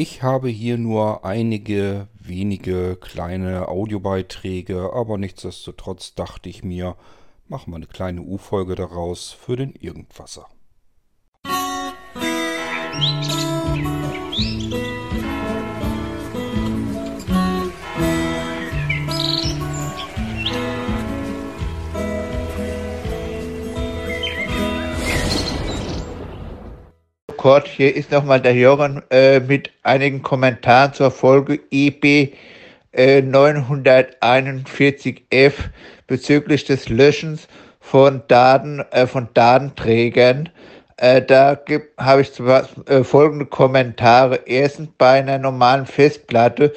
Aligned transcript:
Ich 0.00 0.22
habe 0.22 0.48
hier 0.48 0.78
nur 0.78 1.24
einige 1.24 2.06
wenige 2.14 2.94
kleine 2.94 3.66
Audiobeiträge, 3.66 4.92
aber 4.92 5.18
nichtsdestotrotz 5.18 6.14
dachte 6.14 6.48
ich 6.48 6.62
mir, 6.62 6.94
machen 7.48 7.72
wir 7.72 7.76
eine 7.78 7.88
kleine 7.88 8.22
U-Folge 8.22 8.76
daraus 8.76 9.32
für 9.32 9.56
den 9.56 9.72
Irgendwasser. 9.74 10.46
Kurt, 27.38 27.66
hier 27.68 27.96
ist 27.96 28.10
nochmal 28.10 28.42
der 28.42 28.54
Jörn 28.54 29.02
äh, 29.10 29.40
mit 29.40 29.70
einigen 29.84 30.22
Kommentaren 30.22 30.92
zur 30.92 31.12
Folge 31.12 31.60
IB 31.70 32.32
äh, 32.92 33.22
941F 33.22 35.52
bezüglich 36.08 36.64
des 36.64 36.88
Löschens 36.88 37.46
von 37.80 38.22
Daten, 38.26 38.80
äh, 38.90 39.06
von 39.06 39.28
Datenträgern. 39.34 40.48
Äh, 40.96 41.22
da 41.22 41.56
habe 41.96 42.22
ich 42.22 42.40
äh, 42.40 42.64
folgende 43.04 43.46
Kommentare. 43.46 44.40
Erstens, 44.46 44.88
bei 44.98 45.20
einer 45.20 45.38
normalen 45.38 45.86
Festplatte 45.86 46.72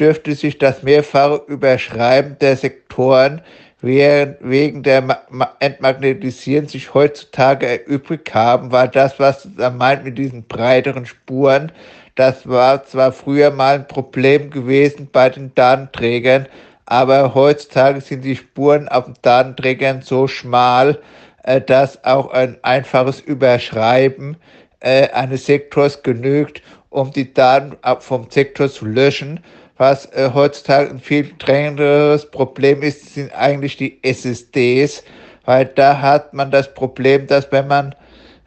dürfte 0.00 0.34
sich 0.34 0.58
das 0.58 0.82
mehrfache 0.82 1.42
Überschreiben 1.46 2.36
der 2.40 2.56
Sektoren 2.56 3.42
wegen 3.82 4.82
der 4.82 5.24
Entmagnetisierung 5.60 6.68
sich 6.68 6.92
heutzutage 6.92 7.66
erübrigt 7.66 8.34
haben, 8.34 8.72
war 8.72 8.88
das, 8.88 9.18
was 9.18 9.48
er 9.56 9.70
meint 9.70 10.04
mit 10.04 10.18
diesen 10.18 10.44
breiteren 10.44 11.06
Spuren. 11.06 11.72
Das 12.14 12.46
war 12.46 12.84
zwar 12.84 13.12
früher 13.12 13.50
mal 13.50 13.76
ein 13.76 13.88
Problem 13.88 14.50
gewesen 14.50 15.08
bei 15.10 15.30
den 15.30 15.54
Datenträgern, 15.54 16.46
aber 16.84 17.34
heutzutage 17.34 18.00
sind 18.00 18.22
die 18.22 18.36
Spuren 18.36 18.88
auf 18.88 19.06
den 19.06 19.14
Datenträgern 19.22 20.02
so 20.02 20.26
schmal, 20.26 20.98
äh, 21.44 21.60
dass 21.60 22.04
auch 22.04 22.32
ein 22.32 22.58
einfaches 22.62 23.20
Überschreiben 23.20 24.36
äh, 24.80 25.08
eines 25.10 25.46
Sektors 25.46 26.02
genügt, 26.02 26.62
um 26.90 27.12
die 27.12 27.32
Daten 27.32 27.76
vom 28.00 28.28
Sektor 28.30 28.68
zu 28.68 28.84
löschen. 28.84 29.40
Was 29.80 30.04
äh, 30.12 30.30
heutzutage 30.34 30.90
ein 30.90 31.00
viel 31.00 31.32
drängenderes 31.38 32.30
Problem 32.30 32.82
ist, 32.82 33.14
sind 33.14 33.32
eigentlich 33.32 33.78
die 33.78 33.98
SSDs, 34.04 35.02
weil 35.46 35.64
da 35.64 35.98
hat 35.98 36.34
man 36.34 36.50
das 36.50 36.74
Problem, 36.74 37.26
dass 37.26 37.50
wenn 37.50 37.66
man 37.66 37.94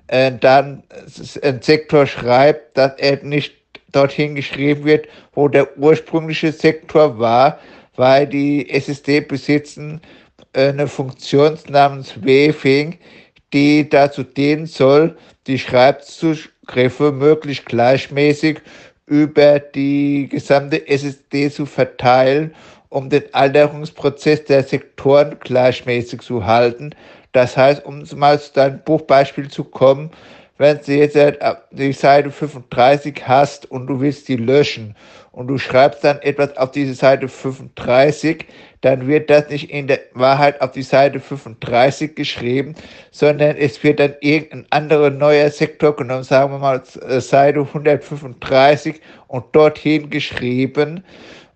äh, 0.09 0.31
dann 0.31 0.84
einen 1.42 1.59
Sektor 1.64 2.06
schreibt, 2.06 2.78
dass 2.78 2.94
er 3.00 3.23
nicht 3.23 3.56
dorthin 3.92 4.36
geschrieben 4.36 4.86
wird, 4.86 5.08
wo 5.34 5.48
der 5.48 5.76
ursprüngliche 5.76 6.52
Sektor 6.52 7.17
war, 7.17 7.58
weil 7.95 8.28
die 8.28 8.70
SSD 8.70 9.22
besitzen 9.22 10.02
äh, 10.54 10.67
eine 10.67 10.86
Funktion 10.86 11.58
namens 11.67 12.16
Waving, 12.22 13.00
die 13.54 13.89
dazu 13.89 14.22
dienen 14.22 14.67
soll, 14.67 15.17
die 15.48 15.58
Schreibzugriffe 15.58 17.11
möglichst 17.11 17.66
gleichmäßig 17.66 18.59
über 19.14 19.59
die 19.59 20.28
gesamte 20.28 20.88
SSD 20.88 21.52
zu 21.52 21.67
verteilen, 21.67 22.56
um 22.89 23.11
den 23.11 23.31
Alterungsprozess 23.31 24.45
der 24.45 24.64
Sektoren 24.64 25.38
gleichmäßig 25.39 26.22
zu 26.22 26.47
halten. 26.47 26.95
Das 27.31 27.55
heißt, 27.55 27.86
um 27.86 28.03
mal 28.16 28.39
zu 28.39 28.53
deinem 28.53 28.80
Buchbeispiel 28.80 29.50
zu 29.50 29.66
kommen, 29.66 30.09
wenn 30.58 30.80
du 30.83 30.94
jetzt 30.94 31.16
die 31.70 31.94
Seite 31.94 32.31
35 32.31 33.22
hast 33.28 33.70
und 33.70 33.86
du 33.86 34.02
willst 34.02 34.28
die 34.30 34.38
löschen 34.38 34.95
und 35.34 35.48
du 35.48 35.58
schreibst 35.58 36.03
dann 36.03 36.22
etwas 36.22 36.56
auf 36.58 36.72
diese 36.72 36.94
Seite 36.94 37.28
35, 37.28 38.45
dann 38.81 39.08
wird 39.08 39.30
das 39.31 39.50
nicht 39.50 39.72
in 39.72 39.88
der 39.88 40.00
Wahrheit 40.14 40.62
auf 40.62 40.72
die 40.72 40.84
Seite 40.84 41.20
35 41.20 42.16
geschrieben, 42.16 42.76
sondern 43.11 43.58
es 43.58 43.83
wird 43.83 43.99
dann 43.99 44.14
irgendein 44.22 44.67
anderer 44.70 45.10
neuer 45.10 45.49
Sektor 45.49 45.95
genommen, 45.95 46.23
sagen 46.23 46.52
wir 46.52 46.60
mal 46.60 46.83
äh, 47.08 47.20
Seite 47.20 47.61
135 47.61 49.02
und 49.27 49.43
dorthin 49.54 50.10
geschrieben. 50.10 51.04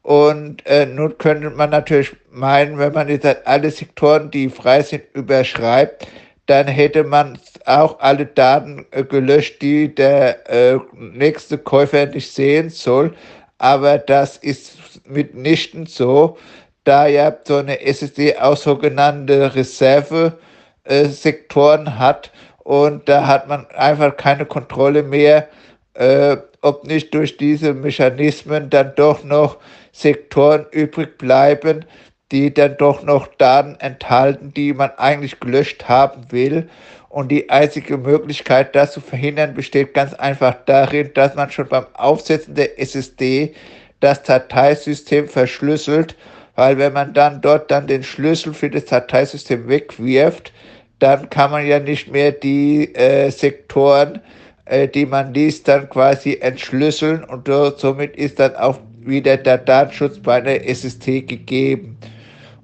Und 0.02 0.66
äh, 0.66 0.88
nun 0.88 1.16
könnte 1.20 1.52
man 1.52 1.70
natürlich 1.70 2.16
meinen, 2.32 2.80
wenn 2.80 2.94
man 2.94 3.10
jetzt 3.10 3.28
alle 3.46 3.70
Sektoren, 3.70 4.32
die 4.32 4.50
frei 4.50 4.82
sind, 4.82 5.04
überschreibt, 5.14 6.08
dann 6.48 6.68
hätte 6.68 7.04
man 7.04 7.38
auch 7.66 8.00
alle 8.00 8.26
Daten 8.26 8.86
äh, 8.92 9.04
gelöscht, 9.04 9.62
die 9.62 9.94
der 9.94 10.50
äh, 10.50 10.80
nächste 10.94 11.58
Käufer 11.58 12.06
nicht 12.08 12.32
sehen 12.32 12.70
soll. 12.70 13.14
Aber 13.58 13.98
das 13.98 14.38
ist 14.38 14.78
mitnichten 15.06 15.88
so, 15.88 16.38
da 16.84 17.08
ja 17.08 17.36
so 17.44 17.56
eine 17.58 17.82
SSD 17.82 18.38
auch 18.38 18.58
sogenannte 18.58 19.56
Reserve-Sektoren 19.56 21.88
äh, 21.88 21.92
hat 21.92 22.32
und 22.60 23.10
da 23.10 23.28
hat 23.28 23.48
man 23.48 23.66
einfach 23.72 24.16
keine 24.18 24.46
Kontrolle 24.46 25.02
mehr, 25.04 25.48
äh, 25.94 26.38
ob 26.62 26.86
nicht 26.86 27.14
durch 27.14 27.38
diese 27.38 27.74
Mechanismen 27.74 28.70
dann 28.70 28.94
doch 28.96 29.24
noch 29.24 29.58
Sektoren 29.92 30.66
übrig 30.72 31.18
bleiben, 31.18 31.86
die 32.32 32.54
dann 32.54 32.78
doch 32.78 33.04
noch 33.04 33.28
Daten 33.38 33.76
enthalten, 33.80 34.54
die 34.54 34.74
man 34.74 34.92
eigentlich 34.98 35.40
gelöscht 35.40 35.88
haben 35.88 36.32
will. 36.32 36.70
Und 37.18 37.30
die 37.30 37.50
einzige 37.50 37.98
Möglichkeit, 37.98 38.76
das 38.76 38.92
zu 38.92 39.02
verhindern, 39.02 39.56
besteht 39.56 39.96
ganz 39.96 40.14
einfach 40.14 40.56
darin, 40.68 41.10
dass 41.16 41.34
man 41.34 41.50
schon 41.50 41.68
beim 41.68 41.88
Aufsetzen 41.96 42.54
der 42.54 42.80
SSD 42.80 43.56
das 44.02 44.22
Dateisystem 44.22 45.28
verschlüsselt, 45.28 46.16
weil 46.54 46.78
wenn 46.78 46.94
man 46.94 47.16
dann 47.16 47.42
dort 47.42 47.72
dann 47.72 47.88
den 47.88 48.04
Schlüssel 48.04 48.54
für 48.54 48.70
das 48.70 48.86
Dateisystem 48.86 49.68
wegwirft, 49.68 50.54
dann 51.00 51.28
kann 51.32 51.50
man 51.50 51.66
ja 51.66 51.80
nicht 51.80 52.08
mehr 52.12 52.32
die 52.34 52.94
äh, 52.94 53.32
Sektoren, 53.32 54.22
äh, 54.66 54.88
die 54.88 55.08
man 55.08 55.34
liest, 55.34 55.68
dann 55.68 55.90
quasi 55.90 56.38
entschlüsseln 56.40 57.24
und 57.24 57.48
somit 57.78 58.16
ist 58.16 58.40
dann 58.40 58.56
auch 58.58 58.78
wieder 59.00 59.38
der 59.38 59.58
Datenschutz 59.58 60.20
bei 60.20 60.36
einer 60.36 60.72
SST 60.72 61.28
gegeben. 61.28 61.98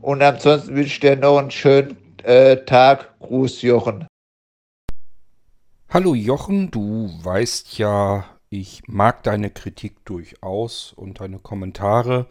Und 0.03 0.21
ansonsten 0.21 0.75
wünsche 0.75 0.89
ich 0.89 0.99
dir 0.99 1.15
noch 1.15 1.39
einen 1.39 1.49
schönen 1.49 1.97
äh, 2.21 2.57
Tag. 2.57 3.09
Gruß, 3.19 3.63
Jochen. 3.63 4.05
Hallo 5.93 6.15
Jochen, 6.15 6.71
du 6.71 7.07
weißt 7.21 7.77
ja, 7.77 8.25
ich 8.49 8.81
mag 8.87 9.21
deine 9.21 9.51
Kritik 9.51 10.03
durchaus 10.05 10.91
und 10.91 11.19
deine 11.19 11.37
Kommentare. 11.37 12.25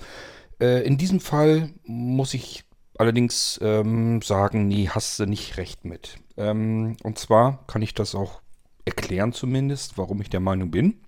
Äh, 0.60 0.84
in 0.84 0.98
diesem 0.98 1.20
Fall 1.20 1.72
muss 1.84 2.34
ich 2.34 2.64
allerdings 2.98 3.60
ähm, 3.62 4.20
sagen, 4.20 4.66
nee, 4.66 4.88
hast 4.90 5.20
du 5.20 5.26
nicht 5.26 5.58
recht 5.58 5.84
mit. 5.84 6.16
Ähm, 6.36 6.96
und 7.04 7.20
zwar 7.20 7.64
kann 7.68 7.82
ich 7.82 7.94
das 7.94 8.16
auch 8.16 8.42
erklären 8.84 9.32
zumindest, 9.32 9.96
warum 9.96 10.20
ich 10.20 10.28
der 10.28 10.40
Meinung 10.40 10.72
bin. 10.72 11.00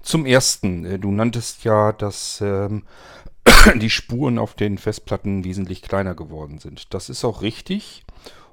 Zum 0.00 0.24
Ersten, 0.24 0.86
äh, 0.86 0.98
du 0.98 1.10
nanntest 1.10 1.64
ja, 1.64 1.92
dass 1.92 2.40
ähm, 2.40 2.84
die 3.76 3.90
Spuren 3.90 4.38
auf 4.38 4.54
den 4.54 4.78
Festplatten 4.78 5.44
wesentlich 5.44 5.82
kleiner 5.82 6.14
geworden 6.14 6.60
sind. 6.60 6.94
Das 6.94 7.10
ist 7.10 7.26
auch 7.26 7.42
richtig 7.42 8.04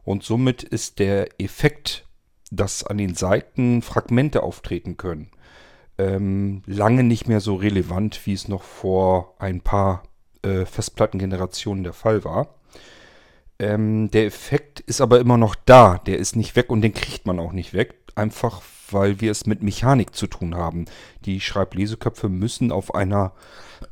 und 0.04 0.24
somit 0.24 0.64
ist 0.64 1.00
der 1.00 1.40
Effekt, 1.40 2.06
dass 2.52 2.84
an 2.84 2.98
den 2.98 3.16
Seiten 3.16 3.82
Fragmente 3.82 4.44
auftreten 4.44 4.98
können, 4.98 5.32
ähm, 5.98 6.62
lange 6.68 7.04
nicht 7.04 7.28
mehr 7.28 7.40
so 7.40 7.56
relevant, 7.56 8.26
wie 8.26 8.34
es 8.34 8.48
noch 8.48 8.64
vor 8.64 9.36
ein 9.40 9.62
paar 9.62 10.04
äh, 10.44 10.66
Festplattengenerationen 10.66 11.84
der 11.84 11.94
Fall 11.94 12.24
war. 12.24 12.56
Ähm, 13.60 14.12
der 14.12 14.26
Effekt 14.26 14.80
ist 14.82 15.02
aber 15.02 15.20
immer 15.20 15.38
noch 15.38 15.56
da, 15.56 16.00
der 16.00 16.18
ist 16.18 16.36
nicht 16.36 16.56
weg 16.56 16.70
und 16.70 16.82
den 16.82 16.94
kriegt 16.94 17.26
man 17.26 17.40
auch 17.40 17.54
nicht 17.54 17.74
weg, 17.74 17.96
einfach 18.16 18.62
weil 18.90 19.22
wir 19.22 19.32
es 19.32 19.46
mit 19.46 19.64
Mechanik 19.64 20.16
zu 20.16 20.28
tun 20.28 20.56
haben. 20.56 20.86
Die 21.26 21.40
Schreibleseköpfe 21.40 22.28
müssen 22.28 22.72
auf 22.72 22.94
einer 22.94 23.34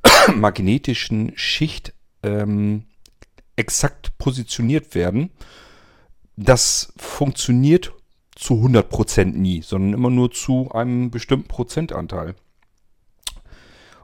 magnetischen 0.35 1.31
Schicht 1.35 1.94
ähm, 2.23 2.85
exakt 3.55 4.17
positioniert 4.17 4.95
werden. 4.95 5.31
Das 6.35 6.94
funktioniert 6.97 7.94
zu 8.39 8.53
100% 8.53 9.38
nie, 9.38 9.62
sondern 9.62 9.94
immer 9.94 10.09
nur 10.09 10.31
zu 10.31 10.71
einem 10.71 11.12
bestimmten 11.12 11.50
Prozentanteil. 11.50 12.36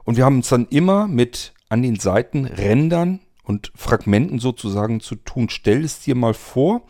Und 0.04 0.16
wir 0.16 0.24
haben 0.24 0.36
uns 0.36 0.50
dann 0.50 0.66
immer 0.68 1.08
mit 1.08 1.54
an 1.68 1.82
den 1.82 1.98
Seiten 1.98 2.44
Rändern 2.44 3.20
und 3.44 3.72
Fragmenten 3.74 4.38
sozusagen 4.38 5.00
zu 5.00 5.16
tun. 5.16 5.48
Stell 5.48 5.84
es 5.84 6.00
dir 6.00 6.14
mal 6.14 6.34
vor, 6.34 6.82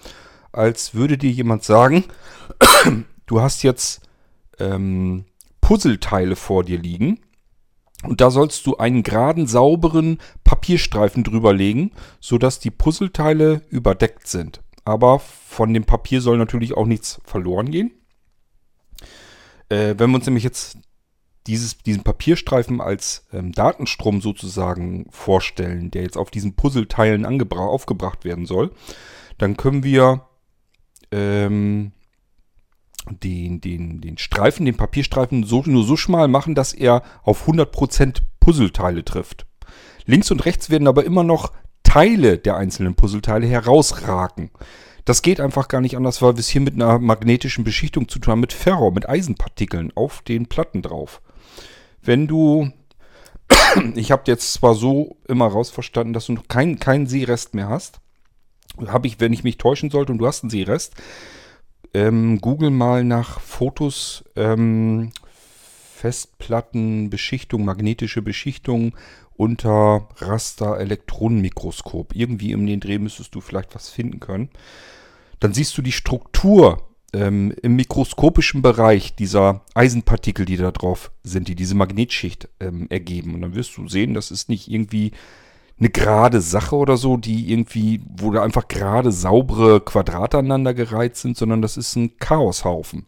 als 0.52 0.94
würde 0.94 1.16
dir 1.16 1.30
jemand 1.30 1.62
sagen, 1.62 2.04
du 3.26 3.40
hast 3.40 3.62
jetzt 3.62 4.02
ähm, 4.58 5.24
Puzzleteile 5.60 6.34
vor 6.34 6.64
dir 6.64 6.78
liegen 6.78 7.20
und 8.02 8.20
da 8.20 8.30
sollst 8.30 8.66
du 8.66 8.76
einen 8.76 9.02
geraden, 9.02 9.46
sauberen 9.46 10.18
Papierstreifen 10.44 11.22
drüber 11.22 11.52
legen, 11.52 11.92
sodass 12.20 12.58
die 12.58 12.70
Puzzleteile 12.70 13.62
überdeckt 13.70 14.26
sind. 14.26 14.62
Aber 14.86 15.18
von 15.18 15.74
dem 15.74 15.84
Papier 15.84 16.20
soll 16.20 16.38
natürlich 16.38 16.76
auch 16.76 16.86
nichts 16.86 17.20
verloren 17.24 17.72
gehen. 17.72 17.90
Äh, 19.68 19.96
wenn 19.98 20.10
wir 20.10 20.14
uns 20.16 20.26
nämlich 20.26 20.44
jetzt 20.44 20.78
dieses, 21.48 21.78
diesen 21.78 22.04
Papierstreifen 22.04 22.80
als 22.80 23.26
ähm, 23.32 23.50
Datenstrom 23.50 24.20
sozusagen 24.20 25.06
vorstellen, 25.10 25.90
der 25.90 26.02
jetzt 26.02 26.16
auf 26.16 26.30
diesen 26.30 26.54
Puzzleteilen 26.54 27.26
aufgebracht 27.52 28.24
werden 28.24 28.46
soll, 28.46 28.70
dann 29.38 29.56
können 29.56 29.82
wir 29.82 30.28
ähm, 31.10 31.90
den, 33.10 33.60
den, 33.60 34.00
den 34.00 34.18
Streifen, 34.18 34.66
den 34.66 34.76
Papierstreifen 34.76 35.42
so, 35.42 35.64
nur 35.66 35.82
so 35.82 35.96
schmal 35.96 36.28
machen, 36.28 36.54
dass 36.54 36.72
er 36.72 37.02
auf 37.24 37.48
100% 37.48 38.22
Puzzleteile 38.38 39.04
trifft. 39.04 39.46
Links 40.04 40.30
und 40.30 40.44
rechts 40.44 40.70
werden 40.70 40.86
aber 40.86 41.04
immer 41.04 41.24
noch 41.24 41.52
Teile 41.86 42.36
der 42.36 42.56
einzelnen 42.56 42.96
Puzzleteile 42.96 43.46
herausragen. 43.46 44.50
Das 45.04 45.22
geht 45.22 45.40
einfach 45.40 45.68
gar 45.68 45.80
nicht 45.80 45.96
anders, 45.96 46.20
weil 46.20 46.34
wir 46.34 46.40
es 46.40 46.48
hier 46.48 46.60
mit 46.60 46.74
einer 46.74 46.98
magnetischen 46.98 47.62
Beschichtung 47.62 48.08
zu 48.08 48.18
tun 48.18 48.32
haben, 48.32 48.40
mit 48.40 48.52
Ferro, 48.52 48.90
mit 48.90 49.08
Eisenpartikeln 49.08 49.92
auf 49.94 50.20
den 50.22 50.46
Platten 50.46 50.82
drauf. 50.82 51.22
Wenn 52.02 52.26
du, 52.26 52.72
ich 53.94 54.10
habe 54.10 54.24
jetzt 54.26 54.52
zwar 54.52 54.74
so 54.74 55.16
immer 55.28 55.46
rausverstanden, 55.46 56.12
dass 56.12 56.26
du 56.26 56.32
noch 56.32 56.48
keinen 56.48 56.80
kein 56.80 57.06
Seerest 57.06 57.54
mehr 57.54 57.68
hast, 57.68 58.00
habe 58.88 59.06
ich, 59.06 59.20
wenn 59.20 59.32
ich 59.32 59.44
mich 59.44 59.56
täuschen 59.56 59.90
sollte 59.90 60.10
und 60.10 60.18
du 60.18 60.26
hast 60.26 60.42
einen 60.42 60.50
Seerest, 60.50 60.94
ähm, 61.94 62.40
google 62.40 62.70
mal 62.70 63.04
nach 63.04 63.38
Fotos, 63.38 64.24
ähm, 64.34 65.12
Festplattenbeschichtung, 65.94 67.64
magnetische 67.64 68.22
Beschichtung 68.22 68.96
unter 69.36 70.08
Raster-Elektronenmikroskop. 70.16 72.14
Irgendwie 72.14 72.52
den 72.66 72.80
Dreh 72.80 72.98
müsstest 72.98 73.34
du 73.34 73.40
vielleicht 73.40 73.74
was 73.74 73.88
finden 73.88 74.20
können. 74.20 74.50
Dann 75.40 75.52
siehst 75.52 75.76
du 75.76 75.82
die 75.82 75.92
Struktur 75.92 76.82
ähm, 77.12 77.54
im 77.62 77.76
mikroskopischen 77.76 78.62
Bereich 78.62 79.14
dieser 79.14 79.62
Eisenpartikel, 79.74 80.44
die 80.44 80.56
da 80.56 80.70
drauf 80.70 81.10
sind, 81.22 81.48
die 81.48 81.54
diese 81.54 81.74
Magnetschicht 81.74 82.48
ähm, 82.60 82.86
ergeben. 82.90 83.34
Und 83.34 83.42
dann 83.42 83.54
wirst 83.54 83.76
du 83.76 83.88
sehen, 83.88 84.14
das 84.14 84.30
ist 84.30 84.48
nicht 84.48 84.68
irgendwie 84.70 85.12
eine 85.78 85.90
gerade 85.90 86.40
Sache 86.40 86.76
oder 86.76 86.96
so, 86.96 87.16
die 87.16 87.52
irgendwie, 87.52 88.00
wo 88.18 88.30
da 88.30 88.42
einfach 88.42 88.68
gerade 88.68 89.12
saubere 89.12 89.80
Quadrate 89.80 90.38
aneinander 90.38 90.72
gereiht 90.72 91.16
sind, 91.16 91.36
sondern 91.36 91.60
das 91.60 91.76
ist 91.76 91.96
ein 91.96 92.16
Chaoshaufen. 92.18 93.06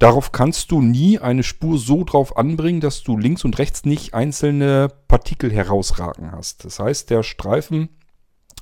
Darauf 0.00 0.32
kannst 0.32 0.70
du 0.70 0.80
nie 0.80 1.18
eine 1.18 1.42
Spur 1.42 1.78
so 1.78 2.04
drauf 2.04 2.38
anbringen, 2.38 2.80
dass 2.80 3.02
du 3.02 3.18
links 3.18 3.44
und 3.44 3.58
rechts 3.58 3.84
nicht 3.84 4.14
einzelne 4.14 4.88
Partikel 5.08 5.52
herausragen 5.52 6.32
hast. 6.32 6.64
Das 6.64 6.78
heißt, 6.78 7.10
der 7.10 7.22
Streifen, 7.22 7.90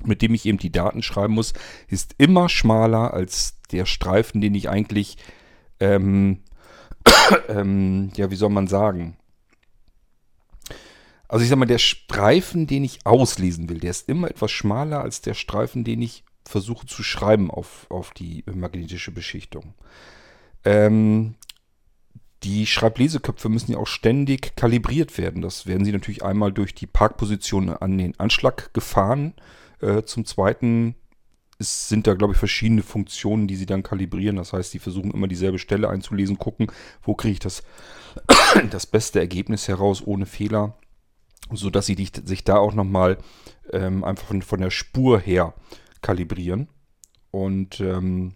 mit 0.05 0.21
dem 0.21 0.35
ich 0.35 0.47
eben 0.47 0.59
die 0.59 0.73
Daten 0.73 1.01
schreiben 1.01 1.35
muss, 1.35 1.53
ist 1.87 2.17
immer 2.19 2.49
schmaler 2.49 3.15
als 3.15 3.61
der 3.71 3.87
Streifen, 3.87 4.41
den 4.41 4.57
ich 4.57 4.69
eigentlich, 4.69 5.17
ähm, 5.79 6.43
ähm, 7.49 8.11
ja, 8.17 8.33
wie 8.33 8.37
soll 8.37 8.51
man 8.51 8.67
sagen? 8.67 9.17
Also 11.29 11.45
ich 11.45 11.51
sag 11.51 11.59
mal, 11.59 11.67
der 11.67 11.79
Streifen, 11.79 12.67
den 12.67 12.83
ich 12.83 13.07
auslesen 13.07 13.69
will, 13.69 13.79
der 13.79 13.93
ist 13.93 14.09
immer 14.09 14.29
etwas 14.29 14.51
schmaler 14.51 15.03
als 15.03 15.21
der 15.21 15.35
Streifen, 15.35 15.85
den 15.85 16.03
ich 16.03 16.25
versuche 16.45 16.87
zu 16.87 17.05
schreiben 17.05 17.49
auf, 17.49 17.87
auf 17.91 18.11
die 18.11 18.43
magnetische 18.53 19.13
Beschichtung. 19.13 19.75
Ähm, 20.69 21.35
die 22.43 22.67
Schreibleseköpfe 22.67 23.49
müssen 23.49 23.73
ja 23.73 23.79
auch 23.79 23.87
ständig 23.87 24.55
kalibriert 24.55 25.17
werden. 25.17 25.41
Das 25.41 25.67
werden 25.67 25.87
sie 25.87 25.93
natürlich 25.93 26.23
einmal 26.23 26.53
durch 26.53 26.75
die 26.75 26.87
Parkposition 26.87 27.71
an 27.71 27.97
den 27.97 28.21
Anschlag 28.21 28.75
gefahren. 28.75 29.33
Äh, 29.81 30.03
zum 30.03 30.27
Zweiten 30.27 30.95
es 31.61 31.89
sind 31.89 32.07
da, 32.07 32.15
glaube 32.15 32.35
ich, 32.35 32.39
verschiedene 32.39 32.83
Funktionen, 32.83 33.49
die 33.49 33.57
sie 33.57 33.67
dann 33.67 33.83
kalibrieren. 33.83 34.37
Das 34.37 34.53
heißt, 34.53 34.71
sie 34.71 34.79
versuchen 34.79 35.11
immer 35.11 35.27
dieselbe 35.27 35.59
Stelle 35.59 35.89
einzulesen, 35.89 36.39
gucken, 36.39 36.71
wo 37.03 37.15
kriege 37.15 37.33
ich 37.33 37.39
das, 37.41 37.65
das 38.71 38.87
beste 38.87 39.19
Ergebnis 39.19 39.67
heraus 39.67 40.07
ohne 40.07 40.27
Fehler, 40.27 40.79
sodass 41.51 41.87
sie 41.87 41.97
dich, 41.97 42.13
sich 42.25 42.45
da 42.45 42.59
auch 42.59 42.75
nochmal 42.75 43.19
ähm, 43.73 44.05
einfach 44.05 44.29
von, 44.29 44.43
von 44.43 44.61
der 44.61 44.71
Spur 44.71 45.19
her 45.19 45.55
kalibrieren. 46.01 46.69
Und 47.33 47.81
ähm, 47.81 48.35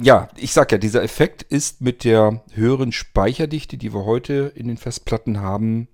ja, 0.00 0.28
ich 0.36 0.52
sag 0.52 0.72
ja, 0.72 0.78
dieser 0.78 1.02
Effekt 1.02 1.42
ist 1.42 1.80
mit 1.80 2.04
der 2.04 2.42
höheren 2.52 2.92
Speicherdichte, 2.92 3.78
die 3.78 3.94
wir 3.94 4.04
heute 4.04 4.52
in 4.54 4.68
den 4.68 4.76
Festplatten 4.76 5.40
haben, 5.40 5.88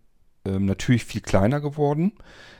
ähm, 0.44 0.66
natürlich 0.66 1.04
viel 1.04 1.20
kleiner 1.20 1.60
geworden. 1.60 2.12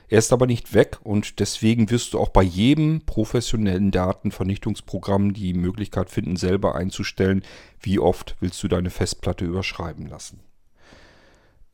Er 0.07 0.19
ist 0.19 0.31
aber 0.31 0.45
nicht 0.45 0.73
weg 0.73 0.99
und 1.03 1.39
deswegen 1.39 1.89
wirst 1.89 2.13
du 2.13 2.19
auch 2.19 2.29
bei 2.29 2.43
jedem 2.43 3.01
professionellen 3.05 3.91
Datenvernichtungsprogramm 3.91 5.33
die 5.33 5.53
Möglichkeit 5.53 6.09
finden, 6.09 6.35
selber 6.35 6.75
einzustellen, 6.75 7.43
wie 7.79 7.99
oft 7.99 8.35
willst 8.39 8.61
du 8.63 8.67
deine 8.67 8.89
Festplatte 8.89 9.43
überschreiben 9.43 10.07
lassen. 10.07 10.39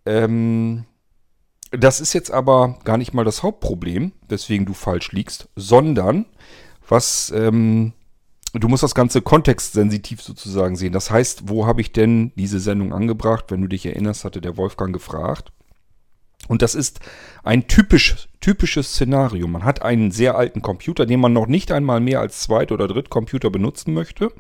Ähm, 0.06 0.86
das 1.72 2.02
ist 2.02 2.14
jetzt 2.14 2.32
aber 2.32 2.80
gar 2.86 2.98
nicht 2.98 3.14
mal 3.14 3.26
das 3.26 3.44
Hauptproblem, 3.44 4.14
weswegen 4.28 4.66
du 4.66 4.74
falsch 4.74 5.12
liegst, 5.12 5.50
sondern 5.56 6.26
was 6.88 7.32
ähm, 7.36 7.94
du 8.54 8.68
musst 8.68 8.84
das 8.84 8.96
Ganze 8.96 9.22
kontextsensitiv 9.22 10.22
sozusagen 10.22 10.76
sehen. 10.76 10.94
Das 10.94 11.12
heißt, 11.12 11.50
wo 11.50 11.66
habe 11.66 11.82
ich 11.82 11.92
denn 11.92 12.32
diese 12.36 12.60
Sendung 12.60 12.94
angebracht? 12.94 13.46
Wenn 13.50 13.62
du 13.62 13.68
dich 13.68 13.86
erinnerst, 13.86 14.26
hatte 14.26 14.42
der 14.42 14.58
Wolfgang 14.58 14.94
gefragt. 14.94 15.52
Und 16.48 16.62
das 16.62 16.74
ist 16.74 17.00
ein 17.44 17.68
typisch, 17.68 18.28
typisches 18.40 18.94
Szenario. 18.94 19.48
Man 19.48 19.64
hat 19.64 19.82
einen 19.82 20.10
sehr 20.10 20.36
alten 20.36 20.62
Computer, 20.62 21.06
den 21.06 21.20
man 21.20 21.34
noch 21.34 21.48
nicht 21.48 21.72
einmal 21.72 22.00
mehr 22.00 22.22
als 22.22 22.42
Zweit- 22.42 22.72
oder 22.72 22.88
Drittcomputer 22.88 23.50
benutzen 23.50 23.94
möchte, 23.94 24.32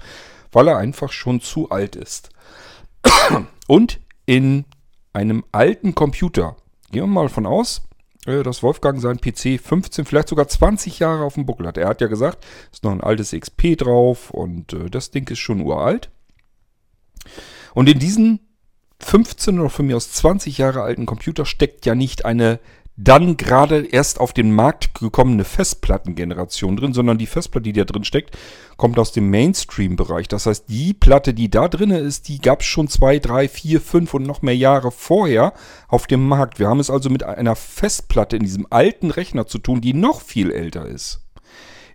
weil 0.51 0.67
er 0.69 0.77
einfach 0.77 1.11
schon 1.11 1.41
zu 1.41 1.69
alt 1.69 1.95
ist. 1.95 2.29
Und 3.67 3.99
in 4.25 4.65
einem 5.13 5.43
alten 5.51 5.93
Computer, 5.93 6.55
gehen 6.91 7.03
wir 7.03 7.07
mal 7.07 7.29
von 7.29 7.45
aus, 7.45 7.81
dass 8.25 8.63
Wolfgang 8.63 9.01
seinen 9.01 9.21
PC 9.21 9.59
15, 9.61 10.05
vielleicht 10.05 10.29
sogar 10.29 10.47
20 10.47 10.99
Jahre 10.99 11.23
auf 11.23 11.35
dem 11.35 11.45
Buckel 11.45 11.67
hat. 11.67 11.77
Er 11.77 11.87
hat 11.87 12.01
ja 12.01 12.07
gesagt, 12.07 12.45
ist 12.71 12.83
noch 12.83 12.91
ein 12.91 13.01
altes 13.01 13.31
XP 13.31 13.77
drauf 13.77 14.31
und 14.31 14.73
äh, 14.73 14.89
das 14.89 15.11
Ding 15.11 15.29
ist 15.29 15.39
schon 15.39 15.61
uralt. 15.61 16.11
Und 17.73 17.87
in 17.87 17.99
diesen 17.99 18.39
15 19.01 19.59
oder 19.59 19.69
von 19.69 19.87
mir 19.87 19.95
aus 19.95 20.11
20 20.11 20.57
Jahre 20.57 20.81
alten 20.81 21.05
Computer 21.05 21.45
steckt 21.45 21.85
ja 21.85 21.95
nicht 21.95 22.25
eine 22.25 22.59
dann 23.01 23.37
gerade 23.37 23.85
erst 23.85 24.19
auf 24.19 24.33
den 24.33 24.53
Markt 24.53 24.93
gekommene 24.99 25.45
Festplattengeneration 25.45 26.75
drin, 26.75 26.93
sondern 26.93 27.17
die 27.17 27.27
Festplatte, 27.27 27.63
die 27.63 27.73
da 27.73 27.85
drin 27.85 28.03
steckt, 28.03 28.37
kommt 28.75 28.99
aus 28.99 29.13
dem 29.13 29.29
Mainstream-Bereich. 29.29 30.27
Das 30.27 30.45
heißt, 30.45 30.65
die 30.67 30.93
Platte, 30.93 31.33
die 31.33 31.49
da 31.49 31.69
drin 31.69 31.91
ist, 31.91 32.27
die 32.27 32.39
gab 32.39 32.59
es 32.59 32.65
schon 32.65 32.89
zwei, 32.89 33.19
drei, 33.19 33.47
vier, 33.47 33.79
fünf 33.79 34.13
und 34.13 34.23
noch 34.23 34.41
mehr 34.41 34.55
Jahre 34.55 34.91
vorher 34.91 35.53
auf 35.87 36.07
dem 36.07 36.27
Markt. 36.27 36.59
Wir 36.59 36.67
haben 36.67 36.81
es 36.81 36.89
also 36.89 37.09
mit 37.09 37.23
einer 37.23 37.55
Festplatte 37.55 38.35
in 38.35 38.43
diesem 38.43 38.67
alten 38.69 39.11
Rechner 39.11 39.47
zu 39.47 39.59
tun, 39.59 39.79
die 39.79 39.93
noch 39.93 40.19
viel 40.21 40.51
älter 40.51 40.85
ist. 40.85 41.21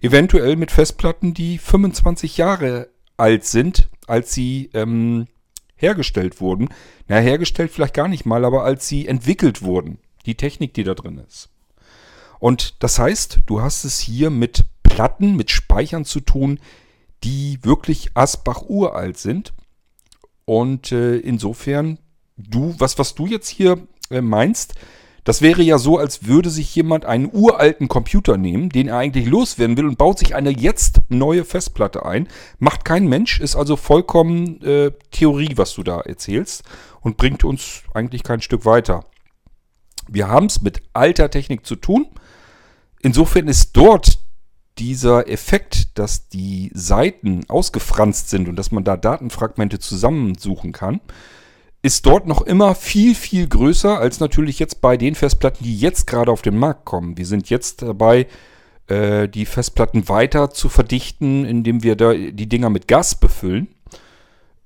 Eventuell 0.00 0.56
mit 0.56 0.70
Festplatten, 0.70 1.34
die 1.34 1.58
25 1.58 2.38
Jahre 2.38 2.88
alt 3.18 3.44
sind, 3.44 3.90
als 4.06 4.32
sie 4.32 4.70
ähm, 4.72 5.26
hergestellt 5.76 6.40
wurden. 6.40 6.70
Na, 7.08 7.18
hergestellt 7.18 7.72
vielleicht 7.72 7.94
gar 7.94 8.08
nicht 8.08 8.24
mal, 8.24 8.46
aber 8.46 8.64
als 8.64 8.88
sie 8.88 9.06
entwickelt 9.06 9.60
wurden. 9.60 9.98
Die 10.26 10.36
Technik, 10.36 10.74
die 10.74 10.84
da 10.84 10.94
drin 10.94 11.18
ist. 11.18 11.50
Und 12.38 12.82
das 12.82 12.98
heißt, 12.98 13.40
du 13.46 13.62
hast 13.62 13.84
es 13.84 14.00
hier 14.00 14.30
mit 14.30 14.64
Platten, 14.82 15.36
mit 15.36 15.50
Speichern 15.50 16.04
zu 16.04 16.20
tun, 16.20 16.60
die 17.22 17.58
wirklich 17.62 18.10
Asbach 18.14 18.62
uralt 18.68 19.18
sind. 19.18 19.52
Und 20.44 20.92
äh, 20.92 21.16
insofern, 21.16 21.98
du, 22.36 22.74
was, 22.78 22.98
was 22.98 23.14
du 23.14 23.26
jetzt 23.26 23.48
hier 23.48 23.78
äh, 24.10 24.20
meinst, 24.20 24.74
das 25.24 25.40
wäre 25.40 25.62
ja 25.62 25.78
so, 25.78 25.96
als 25.96 26.26
würde 26.26 26.50
sich 26.50 26.74
jemand 26.74 27.06
einen 27.06 27.30
uralten 27.32 27.88
Computer 27.88 28.36
nehmen, 28.36 28.68
den 28.68 28.88
er 28.88 28.98
eigentlich 28.98 29.26
loswerden 29.26 29.78
will 29.78 29.86
und 29.86 29.96
baut 29.96 30.18
sich 30.18 30.34
eine 30.34 30.50
jetzt 30.50 31.00
neue 31.08 31.46
Festplatte 31.46 32.04
ein. 32.04 32.28
Macht 32.58 32.84
kein 32.84 33.08
Mensch, 33.08 33.40
ist 33.40 33.56
also 33.56 33.76
vollkommen 33.76 34.62
äh, 34.62 34.92
Theorie, 35.10 35.56
was 35.56 35.72
du 35.74 35.82
da 35.82 36.00
erzählst 36.00 36.62
und 37.00 37.16
bringt 37.16 37.42
uns 37.42 37.82
eigentlich 37.94 38.22
kein 38.22 38.42
Stück 38.42 38.66
weiter. 38.66 39.06
Wir 40.08 40.28
haben 40.28 40.46
es 40.46 40.62
mit 40.62 40.82
alter 40.92 41.30
Technik 41.30 41.66
zu 41.66 41.76
tun. 41.76 42.06
Insofern 43.00 43.48
ist 43.48 43.76
dort 43.76 44.18
dieser 44.78 45.28
Effekt, 45.28 45.98
dass 45.98 46.28
die 46.28 46.70
Seiten 46.74 47.44
ausgefranst 47.48 48.30
sind 48.30 48.48
und 48.48 48.56
dass 48.56 48.72
man 48.72 48.84
da 48.84 48.96
Datenfragmente 48.96 49.78
zusammensuchen 49.78 50.72
kann, 50.72 51.00
ist 51.82 52.06
dort 52.06 52.26
noch 52.26 52.42
immer 52.42 52.74
viel, 52.74 53.14
viel 53.14 53.46
größer 53.46 53.98
als 53.98 54.18
natürlich 54.18 54.58
jetzt 54.58 54.80
bei 54.80 54.96
den 54.96 55.14
Festplatten, 55.14 55.64
die 55.64 55.76
jetzt 55.76 56.06
gerade 56.06 56.32
auf 56.32 56.42
den 56.42 56.56
Markt 56.56 56.86
kommen. 56.86 57.18
Wir 57.18 57.26
sind 57.26 57.50
jetzt 57.50 57.82
dabei, 57.82 58.26
äh, 58.86 59.28
die 59.28 59.44
Festplatten 59.44 60.08
weiter 60.08 60.50
zu 60.50 60.68
verdichten, 60.68 61.44
indem 61.44 61.82
wir 61.82 61.94
da 61.94 62.14
die 62.14 62.48
Dinger 62.48 62.70
mit 62.70 62.88
Gas 62.88 63.14
befüllen. 63.14 63.68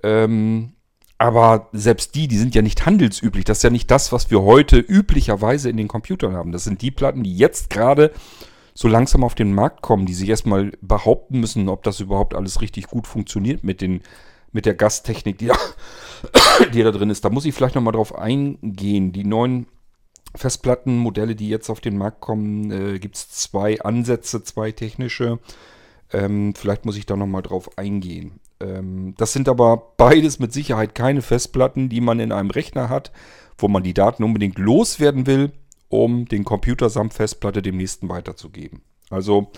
Ähm, 0.02 0.74
aber 1.18 1.68
selbst 1.72 2.14
die, 2.14 2.28
die 2.28 2.38
sind 2.38 2.54
ja 2.54 2.62
nicht 2.62 2.86
handelsüblich. 2.86 3.44
Das 3.44 3.58
ist 3.58 3.64
ja 3.64 3.70
nicht 3.70 3.90
das, 3.90 4.12
was 4.12 4.30
wir 4.30 4.42
heute 4.42 4.78
üblicherweise 4.78 5.68
in 5.68 5.76
den 5.76 5.88
Computern 5.88 6.34
haben. 6.34 6.52
Das 6.52 6.64
sind 6.64 6.80
die 6.80 6.92
Platten, 6.92 7.24
die 7.24 7.36
jetzt 7.36 7.70
gerade 7.70 8.12
so 8.72 8.86
langsam 8.86 9.24
auf 9.24 9.34
den 9.34 9.52
Markt 9.52 9.82
kommen, 9.82 10.06
die 10.06 10.14
sich 10.14 10.28
erstmal 10.28 10.70
behaupten 10.80 11.40
müssen, 11.40 11.68
ob 11.68 11.82
das 11.82 11.98
überhaupt 11.98 12.34
alles 12.34 12.60
richtig 12.60 12.86
gut 12.86 13.08
funktioniert 13.08 13.64
mit 13.64 13.80
den 13.80 14.02
mit 14.52 14.64
der 14.64 14.74
Gastechnik, 14.74 15.38
die 15.38 15.46
da, 15.48 15.56
die 16.72 16.82
da 16.82 16.90
drin 16.90 17.10
ist. 17.10 17.24
Da 17.24 17.30
muss 17.30 17.44
ich 17.44 17.54
vielleicht 17.54 17.74
nochmal 17.74 17.92
drauf 17.92 18.16
eingehen. 18.16 19.12
Die 19.12 19.24
neuen 19.24 19.66
Festplattenmodelle, 20.34 21.34
die 21.34 21.48
jetzt 21.48 21.70
auf 21.70 21.80
den 21.80 21.98
Markt 21.98 22.20
kommen, 22.20 22.70
äh, 22.70 22.98
gibt 22.98 23.16
es 23.16 23.28
zwei 23.30 23.80
Ansätze, 23.80 24.42
zwei 24.42 24.72
technische. 24.72 25.38
Ähm, 26.12 26.54
vielleicht 26.54 26.86
muss 26.86 26.96
ich 26.96 27.06
da 27.06 27.16
nochmal 27.16 27.42
drauf 27.42 27.76
eingehen. 27.76 28.40
Ähm, 28.60 29.14
das 29.16 29.32
sind 29.32 29.48
aber 29.48 29.94
beides 29.96 30.38
mit 30.38 30.52
Sicherheit 30.52 30.94
keine 30.94 31.22
Festplatten, 31.22 31.88
die 31.88 32.00
man 32.00 32.20
in 32.20 32.32
einem 32.32 32.50
Rechner 32.50 32.88
hat, 32.88 33.12
wo 33.56 33.68
man 33.68 33.82
die 33.82 33.94
Daten 33.94 34.24
unbedingt 34.24 34.58
loswerden 34.58 35.26
will, 35.26 35.52
um 35.88 36.26
den 36.26 36.44
Computer 36.44 36.90
samt 36.90 37.14
Festplatte 37.14 37.62
dem 37.62 37.76
nächsten 37.76 38.08
weiterzugeben. 38.08 38.82
Also 39.10 39.50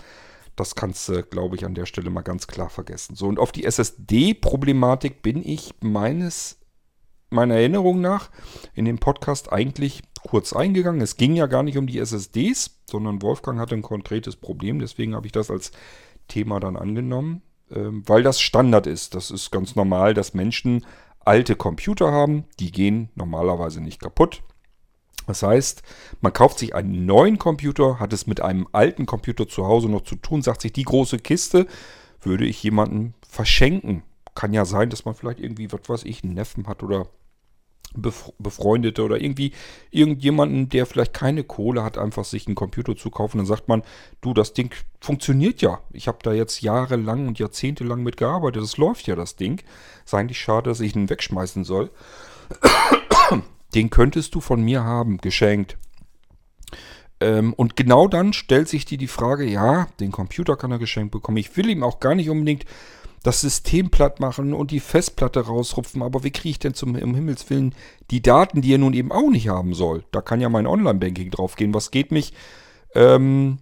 das 0.55 0.75
kannst 0.75 1.07
du, 1.09 1.23
glaube 1.23 1.55
ich, 1.55 1.65
an 1.65 1.75
der 1.75 1.85
Stelle 1.85 2.09
mal 2.09 2.21
ganz 2.21 2.47
klar 2.47 2.69
vergessen. 2.69 3.15
So, 3.15 3.27
und 3.27 3.39
auf 3.39 3.51
die 3.51 3.65
SSD-Problematik 3.65 5.21
bin 5.21 5.47
ich 5.47 5.73
meines, 5.81 6.59
meiner 7.29 7.55
Erinnerung 7.55 8.01
nach 8.01 8.29
in 8.73 8.85
dem 8.85 8.99
Podcast 8.99 9.51
eigentlich 9.51 10.03
kurz 10.23 10.53
eingegangen. 10.53 11.01
Es 11.01 11.17
ging 11.17 11.35
ja 11.35 11.47
gar 11.47 11.63
nicht 11.63 11.77
um 11.77 11.87
die 11.87 11.99
SSDs, 11.99 12.81
sondern 12.89 13.21
Wolfgang 13.21 13.59
hatte 13.59 13.75
ein 13.75 13.81
konkretes 13.81 14.35
Problem. 14.35 14.79
Deswegen 14.79 15.15
habe 15.15 15.25
ich 15.25 15.31
das 15.31 15.49
als 15.49 15.71
Thema 16.27 16.59
dann 16.59 16.77
angenommen, 16.77 17.41
weil 17.73 18.23
das 18.23 18.41
Standard 18.41 18.87
ist. 18.87 19.15
Das 19.15 19.31
ist 19.31 19.51
ganz 19.51 19.75
normal, 19.75 20.13
dass 20.13 20.33
Menschen 20.33 20.85
alte 21.19 21.55
Computer 21.55 22.11
haben. 22.11 22.45
Die 22.59 22.71
gehen 22.71 23.09
normalerweise 23.15 23.81
nicht 23.81 24.01
kaputt. 24.01 24.43
Das 25.27 25.43
heißt, 25.43 25.83
man 26.19 26.33
kauft 26.33 26.59
sich 26.59 26.75
einen 26.75 27.05
neuen 27.05 27.37
Computer, 27.37 27.99
hat 27.99 28.11
es 28.11 28.27
mit 28.27 28.41
einem 28.41 28.67
alten 28.71 29.05
Computer 29.05 29.47
zu 29.47 29.65
Hause 29.65 29.87
noch 29.87 30.01
zu 30.01 30.15
tun, 30.15 30.41
sagt 30.41 30.61
sich, 30.61 30.73
die 30.73 30.83
große 30.83 31.19
Kiste 31.19 31.67
würde 32.21 32.45
ich 32.45 32.61
jemandem 32.63 33.13
verschenken. 33.27 34.03
Kann 34.35 34.53
ja 34.53 34.65
sein, 34.65 34.89
dass 34.89 35.05
man 35.05 35.13
vielleicht 35.13 35.39
irgendwie, 35.39 35.71
was 35.71 35.87
weiß 35.87 36.03
ich, 36.05 36.23
einen 36.23 36.33
Neffen 36.33 36.67
hat 36.67 36.83
oder 36.83 37.07
Befreundete 37.93 39.03
oder 39.03 39.19
irgendwie 39.19 39.51
irgendjemanden, 39.89 40.69
der 40.69 40.85
vielleicht 40.85 41.13
keine 41.13 41.43
Kohle 41.43 41.83
hat, 41.83 41.97
einfach 41.97 42.23
sich 42.23 42.47
einen 42.47 42.55
Computer 42.55 42.95
zu 42.95 43.09
kaufen. 43.09 43.37
Dann 43.37 43.45
sagt 43.45 43.67
man, 43.67 43.83
du, 44.21 44.33
das 44.33 44.53
Ding 44.53 44.73
funktioniert 44.99 45.61
ja. 45.61 45.81
Ich 45.91 46.07
habe 46.07 46.19
da 46.23 46.33
jetzt 46.33 46.61
jahrelang 46.61 47.27
und 47.27 47.39
jahrzehntelang 47.39 48.01
mit 48.03 48.17
gearbeitet. 48.17 48.63
Das 48.63 48.77
läuft 48.77 49.07
ja, 49.07 49.15
das 49.15 49.35
Ding. 49.35 49.61
Ist 50.05 50.13
eigentlich 50.13 50.39
schade, 50.39 50.69
dass 50.69 50.79
ich 50.79 50.95
ihn 50.95 51.09
wegschmeißen 51.09 51.63
soll. 51.63 51.89
Den 53.75 53.89
könntest 53.89 54.35
du 54.35 54.41
von 54.41 54.61
mir 54.61 54.83
haben, 54.83 55.17
geschenkt. 55.17 55.77
Ähm, 57.21 57.53
und 57.53 57.75
genau 57.75 58.07
dann 58.07 58.33
stellt 58.33 58.67
sich 58.67 58.83
dir 58.83 58.97
die 58.97 59.07
Frage, 59.07 59.45
ja, 59.45 59.87
den 59.99 60.11
Computer 60.11 60.57
kann 60.57 60.71
er 60.71 60.79
geschenkt 60.79 61.11
bekommen. 61.11 61.37
Ich 61.37 61.55
will 61.55 61.69
ihm 61.69 61.83
auch 61.83 61.99
gar 61.99 62.15
nicht 62.15 62.29
unbedingt 62.29 62.65
das 63.23 63.41
System 63.41 63.89
platt 63.91 64.19
machen 64.19 64.53
und 64.53 64.71
die 64.71 64.79
Festplatte 64.79 65.41
rausrupfen. 65.41 66.01
Aber 66.01 66.23
wie 66.23 66.31
kriege 66.31 66.49
ich 66.49 66.59
denn 66.59 66.73
zum 66.73 66.95
um 66.95 67.15
Himmels 67.15 67.49
Willen 67.49 67.75
die 68.09 68.21
Daten, 68.21 68.61
die 68.61 68.73
er 68.73 68.79
nun 68.79 68.93
eben 68.93 69.11
auch 69.11 69.29
nicht 69.29 69.47
haben 69.47 69.73
soll? 69.73 70.03
Da 70.11 70.21
kann 70.21 70.41
ja 70.41 70.49
mein 70.49 70.67
Online-Banking 70.67 71.29
draufgehen. 71.29 71.73
Was 71.73 71.91
geht 71.91 72.11
mich 72.11 72.33
ähm, 72.95 73.59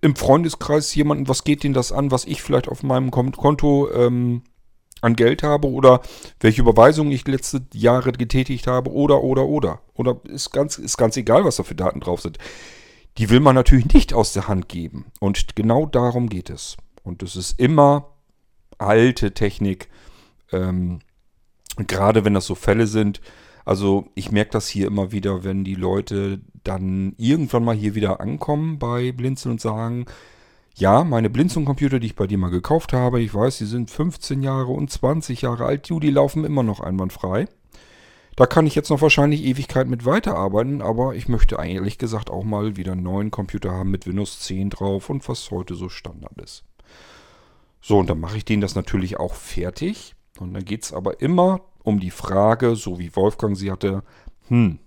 im 0.00 0.16
Freundeskreis 0.16 0.94
jemanden, 0.94 1.28
was 1.28 1.44
geht 1.44 1.64
denn 1.64 1.74
das 1.74 1.92
an, 1.92 2.10
was 2.10 2.24
ich 2.24 2.42
vielleicht 2.42 2.68
auf 2.68 2.82
meinem 2.82 3.10
Konto 3.10 3.90
ähm, 3.92 4.42
an 5.02 5.16
Geld 5.16 5.42
habe 5.42 5.68
oder 5.68 6.00
welche 6.40 6.62
Überweisungen 6.62 7.12
ich 7.12 7.26
letzte 7.28 7.66
Jahre 7.74 8.12
getätigt 8.12 8.66
habe 8.66 8.90
oder, 8.90 9.22
oder, 9.22 9.44
oder. 9.44 9.80
Oder 9.92 10.20
ist 10.24 10.50
ganz, 10.50 10.78
ist 10.78 10.96
ganz 10.96 11.16
egal, 11.16 11.44
was 11.44 11.56
da 11.56 11.62
für 11.62 11.74
Daten 11.74 12.00
drauf 12.00 12.22
sind. 12.22 12.38
Die 13.18 13.28
will 13.28 13.40
man 13.40 13.54
natürlich 13.54 13.92
nicht 13.92 14.14
aus 14.14 14.32
der 14.32 14.48
Hand 14.48 14.68
geben. 14.68 15.06
Und 15.20 15.56
genau 15.56 15.86
darum 15.86 16.28
geht 16.28 16.48
es. 16.48 16.76
Und 17.02 17.22
es 17.22 17.36
ist 17.36 17.60
immer 17.60 18.13
alte 18.78 19.32
Technik. 19.32 19.88
Ähm, 20.52 21.00
gerade 21.76 22.24
wenn 22.24 22.34
das 22.34 22.46
so 22.46 22.54
Fälle 22.54 22.86
sind. 22.86 23.20
Also 23.64 24.08
ich 24.14 24.30
merke 24.30 24.50
das 24.52 24.68
hier 24.68 24.86
immer 24.86 25.12
wieder, 25.12 25.44
wenn 25.44 25.64
die 25.64 25.74
Leute 25.74 26.40
dann 26.64 27.14
irgendwann 27.16 27.64
mal 27.64 27.74
hier 27.74 27.94
wieder 27.94 28.20
ankommen 28.20 28.78
bei 28.78 29.12
Blinzeln 29.12 29.52
und 29.52 29.60
sagen, 29.60 30.06
ja, 30.76 31.04
meine 31.04 31.30
Blinzeln-Computer, 31.30 32.00
die 32.00 32.08
ich 32.08 32.16
bei 32.16 32.26
dir 32.26 32.38
mal 32.38 32.50
gekauft 32.50 32.92
habe, 32.92 33.20
ich 33.20 33.32
weiß, 33.32 33.58
die 33.58 33.64
sind 33.64 33.90
15 33.90 34.42
Jahre 34.42 34.72
und 34.72 34.90
20 34.90 35.42
Jahre 35.42 35.66
alt, 35.66 35.88
die 35.88 36.10
laufen 36.10 36.44
immer 36.44 36.62
noch 36.62 36.80
einwandfrei. 36.80 37.46
Da 38.36 38.46
kann 38.46 38.66
ich 38.66 38.74
jetzt 38.74 38.90
noch 38.90 39.00
wahrscheinlich 39.00 39.44
Ewigkeit 39.44 39.86
mit 39.86 40.04
weiterarbeiten, 40.04 40.82
aber 40.82 41.14
ich 41.14 41.28
möchte 41.28 41.54
ehrlich 41.54 41.98
gesagt 41.98 42.30
auch 42.30 42.42
mal 42.42 42.76
wieder 42.76 42.92
einen 42.92 43.04
neuen 43.04 43.30
Computer 43.30 43.70
haben 43.70 43.92
mit 43.92 44.06
Windows 44.08 44.40
10 44.40 44.70
drauf 44.70 45.08
und 45.08 45.28
was 45.28 45.52
heute 45.52 45.76
so 45.76 45.88
Standard 45.88 46.40
ist. 46.42 46.64
So, 47.86 47.98
und 47.98 48.08
dann 48.08 48.18
mache 48.18 48.38
ich 48.38 48.46
denen 48.46 48.62
das 48.62 48.74
natürlich 48.74 49.18
auch 49.18 49.34
fertig. 49.34 50.14
Und 50.38 50.54
dann 50.54 50.64
geht 50.64 50.84
es 50.84 50.94
aber 50.94 51.20
immer 51.20 51.60
um 51.82 52.00
die 52.00 52.10
Frage, 52.10 52.76
so 52.76 52.98
wie 52.98 53.14
Wolfgang 53.14 53.58
sie 53.58 53.70
hatte, 53.70 54.02
hm, 54.48 54.78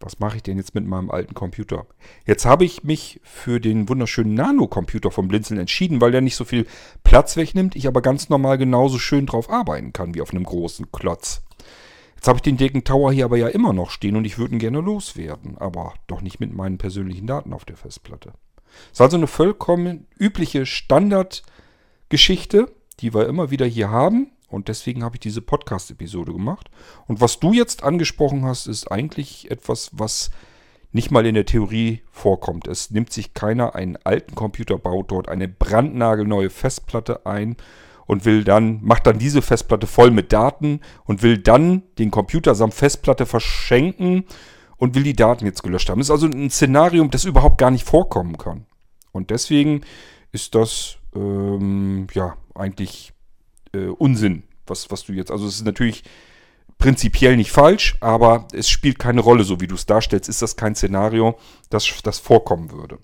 was 0.00 0.18
mache 0.18 0.36
ich 0.36 0.42
denn 0.42 0.58
jetzt 0.58 0.74
mit 0.74 0.84
meinem 0.86 1.10
alten 1.10 1.32
Computer? 1.32 1.86
Jetzt 2.26 2.44
habe 2.44 2.66
ich 2.66 2.84
mich 2.84 3.22
für 3.24 3.58
den 3.58 3.88
wunderschönen 3.88 4.34
Nano-Computer 4.34 5.10
vom 5.10 5.28
Blinzeln 5.28 5.58
entschieden, 5.58 6.02
weil 6.02 6.12
der 6.12 6.20
nicht 6.20 6.36
so 6.36 6.44
viel 6.44 6.66
Platz 7.04 7.38
wegnimmt, 7.38 7.74
ich 7.74 7.86
aber 7.86 8.02
ganz 8.02 8.28
normal 8.28 8.58
genauso 8.58 8.98
schön 8.98 9.24
drauf 9.24 9.48
arbeiten 9.48 9.94
kann 9.94 10.14
wie 10.14 10.20
auf 10.20 10.32
einem 10.32 10.44
großen 10.44 10.92
Klotz. 10.92 11.42
Jetzt 12.16 12.28
habe 12.28 12.36
ich 12.36 12.42
den 12.42 12.58
dicken 12.58 12.84
Tower 12.84 13.12
hier 13.12 13.24
aber 13.24 13.38
ja 13.38 13.48
immer 13.48 13.72
noch 13.72 13.88
stehen 13.88 14.14
und 14.14 14.26
ich 14.26 14.36
würde 14.36 14.56
ihn 14.56 14.58
gerne 14.58 14.82
loswerden, 14.82 15.56
aber 15.56 15.94
doch 16.06 16.20
nicht 16.20 16.38
mit 16.38 16.52
meinen 16.52 16.76
persönlichen 16.76 17.26
Daten 17.26 17.54
auf 17.54 17.64
der 17.64 17.78
Festplatte. 17.78 18.34
Das 18.90 18.92
ist 18.92 19.00
also 19.00 19.16
eine 19.16 19.26
vollkommen 19.26 20.06
übliche 20.18 20.66
Standard- 20.66 21.44
Geschichte, 22.12 22.70
die 23.00 23.14
wir 23.14 23.26
immer 23.26 23.50
wieder 23.50 23.64
hier 23.64 23.90
haben. 23.90 24.32
Und 24.50 24.68
deswegen 24.68 25.02
habe 25.02 25.16
ich 25.16 25.20
diese 25.20 25.40
Podcast-Episode 25.40 26.30
gemacht. 26.34 26.70
Und 27.08 27.22
was 27.22 27.40
du 27.40 27.54
jetzt 27.54 27.82
angesprochen 27.82 28.44
hast, 28.44 28.66
ist 28.66 28.92
eigentlich 28.92 29.50
etwas, 29.50 29.90
was 29.94 30.30
nicht 30.92 31.10
mal 31.10 31.24
in 31.24 31.34
der 31.34 31.46
Theorie 31.46 32.02
vorkommt. 32.10 32.68
Es 32.68 32.90
nimmt 32.90 33.10
sich 33.14 33.32
keiner 33.32 33.74
einen 33.74 33.96
alten 34.04 34.34
Computer, 34.34 34.76
baut 34.76 35.10
dort 35.10 35.30
eine 35.30 35.48
brandnagelneue 35.48 36.50
Festplatte 36.50 37.24
ein 37.24 37.56
und 38.04 38.26
will 38.26 38.44
dann, 38.44 38.80
macht 38.82 39.06
dann 39.06 39.18
diese 39.18 39.40
Festplatte 39.40 39.86
voll 39.86 40.10
mit 40.10 40.34
Daten 40.34 40.80
und 41.04 41.22
will 41.22 41.38
dann 41.38 41.82
den 41.98 42.10
Computer 42.10 42.54
samt 42.54 42.74
Festplatte 42.74 43.24
verschenken 43.24 44.24
und 44.76 44.94
will 44.94 45.02
die 45.02 45.16
Daten 45.16 45.46
jetzt 45.46 45.62
gelöscht 45.62 45.88
haben. 45.88 46.00
Das 46.00 46.08
ist 46.08 46.10
also 46.10 46.26
ein 46.26 46.50
Szenario, 46.50 47.02
das 47.06 47.24
überhaupt 47.24 47.56
gar 47.56 47.70
nicht 47.70 47.86
vorkommen 47.86 48.36
kann. 48.36 48.66
Und 49.12 49.30
deswegen 49.30 49.80
ist 50.30 50.54
das 50.54 50.98
ähm, 51.14 52.06
ja 52.12 52.36
eigentlich 52.54 53.12
äh, 53.72 53.86
Unsinn, 53.86 54.44
was, 54.66 54.90
was 54.90 55.04
du 55.04 55.12
jetzt. 55.12 55.30
Also 55.30 55.46
es 55.46 55.56
ist 55.56 55.64
natürlich 55.64 56.04
prinzipiell 56.78 57.36
nicht 57.36 57.52
falsch, 57.52 57.96
aber 58.00 58.48
es 58.52 58.68
spielt 58.68 58.98
keine 58.98 59.20
Rolle, 59.20 59.44
so 59.44 59.60
wie 59.60 59.66
du 59.66 59.74
es 59.74 59.86
darstellst, 59.86 60.28
ist 60.28 60.42
das 60.42 60.56
kein 60.56 60.74
Szenario, 60.74 61.38
das, 61.70 61.88
das 62.02 62.18
vorkommen 62.18 62.72
würde. 62.72 62.98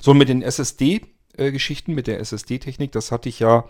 So, 0.00 0.12
mit 0.12 0.28
den 0.28 0.42
SSD-Geschichten, 0.42 1.92
äh, 1.92 1.94
mit 1.94 2.08
der 2.08 2.20
SSD-Technik, 2.20 2.90
das 2.92 3.12
hatte 3.12 3.28
ich 3.28 3.38
ja, 3.38 3.64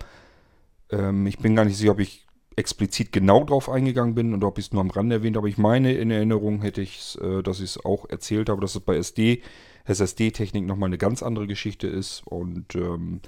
ähm, 0.90 1.26
ich 1.26 1.38
bin 1.38 1.54
gar 1.54 1.66
nicht 1.66 1.76
sicher, 1.76 1.92
ob 1.92 2.00
ich 2.00 2.26
explizit 2.56 3.12
genau 3.12 3.44
drauf 3.44 3.68
eingegangen 3.68 4.14
bin 4.14 4.34
und 4.34 4.42
ob 4.42 4.58
ich 4.58 4.66
es 4.66 4.72
nur 4.72 4.80
am 4.80 4.90
Rande 4.90 5.16
erwähnt 5.16 5.37
habe. 5.37 5.48
Ich 5.48 5.58
meine, 5.58 5.92
in 5.92 6.10
Erinnerung 6.10 6.62
hätte 6.62 6.80
ich 6.80 7.16
äh, 7.20 7.42
dass 7.42 7.58
ich 7.58 7.76
es 7.76 7.84
auch 7.84 8.08
erzählt 8.08 8.48
habe, 8.48 8.60
dass 8.60 8.75
es 8.75 8.80
bei 8.80 8.96
SD 8.96 9.42
SSD-Technik 9.88 10.64
nochmal 10.64 10.88
eine 10.88 10.99
ganz 10.99 11.23
andere 11.23 11.47
Geschichte 11.47 11.87
ist. 11.87 12.23
Und 12.26 12.75
ähm, 12.75 13.21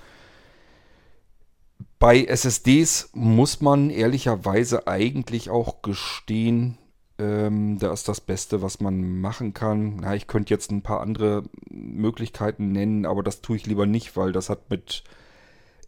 bei 1.99 2.25
SSDs 2.25 3.11
muss 3.13 3.61
man 3.61 3.91
ehrlicherweise 3.91 4.87
eigentlich 4.87 5.51
auch 5.51 5.83
gestehen, 5.83 6.79
ähm, 7.19 7.79
da 7.79 7.93
ist 7.93 8.09
das 8.09 8.21
Beste, 8.21 8.63
was 8.63 8.81
man 8.81 9.21
machen 9.21 9.53
kann. 9.53 9.97
Na, 9.97 10.15
ich 10.15 10.27
könnte 10.27 10.55
jetzt 10.55 10.71
ein 10.71 10.83
paar 10.83 11.01
andere 11.01 11.43
Möglichkeiten 11.69 12.73
nennen, 12.73 13.05
aber 13.05 13.23
das 13.23 13.43
tue 13.43 13.57
ich 13.57 13.67
lieber 13.67 13.87
nicht, 13.87 14.17
weil 14.17 14.33
das 14.33 14.49
hat 14.49 14.71
mit 14.71 15.05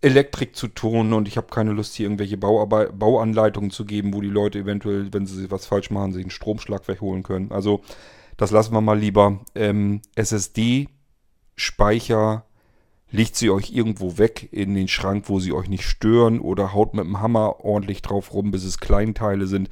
Elektrik 0.03 0.57
zu 0.57 0.69
tun 0.69 1.13
und 1.13 1.29
ich 1.29 1.37
habe 1.37 1.47
keine 1.47 1.73
Lust, 1.73 1.95
hier 1.95 2.07
irgendwelche 2.07 2.37
Bauarbeit 2.37 2.99
Bauanleitungen 2.99 3.71
zu 3.71 3.85
geben, 3.85 4.13
wo 4.13 4.21
die 4.21 4.29
Leute 4.29 4.59
eventuell, 4.59 5.13
wenn 5.13 5.27
sie 5.27 5.51
was 5.51 5.67
falsch 5.67 5.91
machen, 5.91 6.13
sich 6.13 6.25
einen 6.25 6.31
Stromschlag 6.31 6.89
wegholen 6.89 7.23
können. 7.23 7.53
Also 7.53 7.83
das 8.43 8.51
lassen 8.51 8.75
wir 8.75 8.81
mal 8.81 8.99
lieber. 8.99 9.39
Ähm, 9.55 10.01
SSD-Speicher 10.17 12.45
legt 13.13 13.37
sie 13.37 13.51
euch 13.51 13.71
irgendwo 13.71 14.19
weg 14.19 14.49
in 14.51 14.75
den 14.75 14.89
Schrank, 14.89 15.29
wo 15.29 15.39
sie 15.39 15.53
euch 15.53 15.69
nicht 15.69 15.85
stören 15.85 16.41
oder 16.41 16.73
haut 16.73 16.93
mit 16.93 17.05
dem 17.05 17.21
Hammer 17.21 17.65
ordentlich 17.65 18.03
drauf 18.03 18.35
rum, 18.35 18.51
bis 18.51 18.65
es 18.65 18.81
Kleinteile 18.81 19.47
sind. 19.47 19.69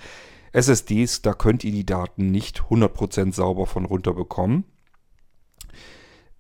SSDs, 0.53 1.23
da 1.23 1.33
könnt 1.33 1.65
ihr 1.65 1.73
die 1.73 1.85
Daten 1.85 2.31
nicht 2.31 2.61
100% 2.71 3.33
sauber 3.33 3.67
von 3.67 3.87
runter 3.87 4.15
bekommen. 4.15 4.63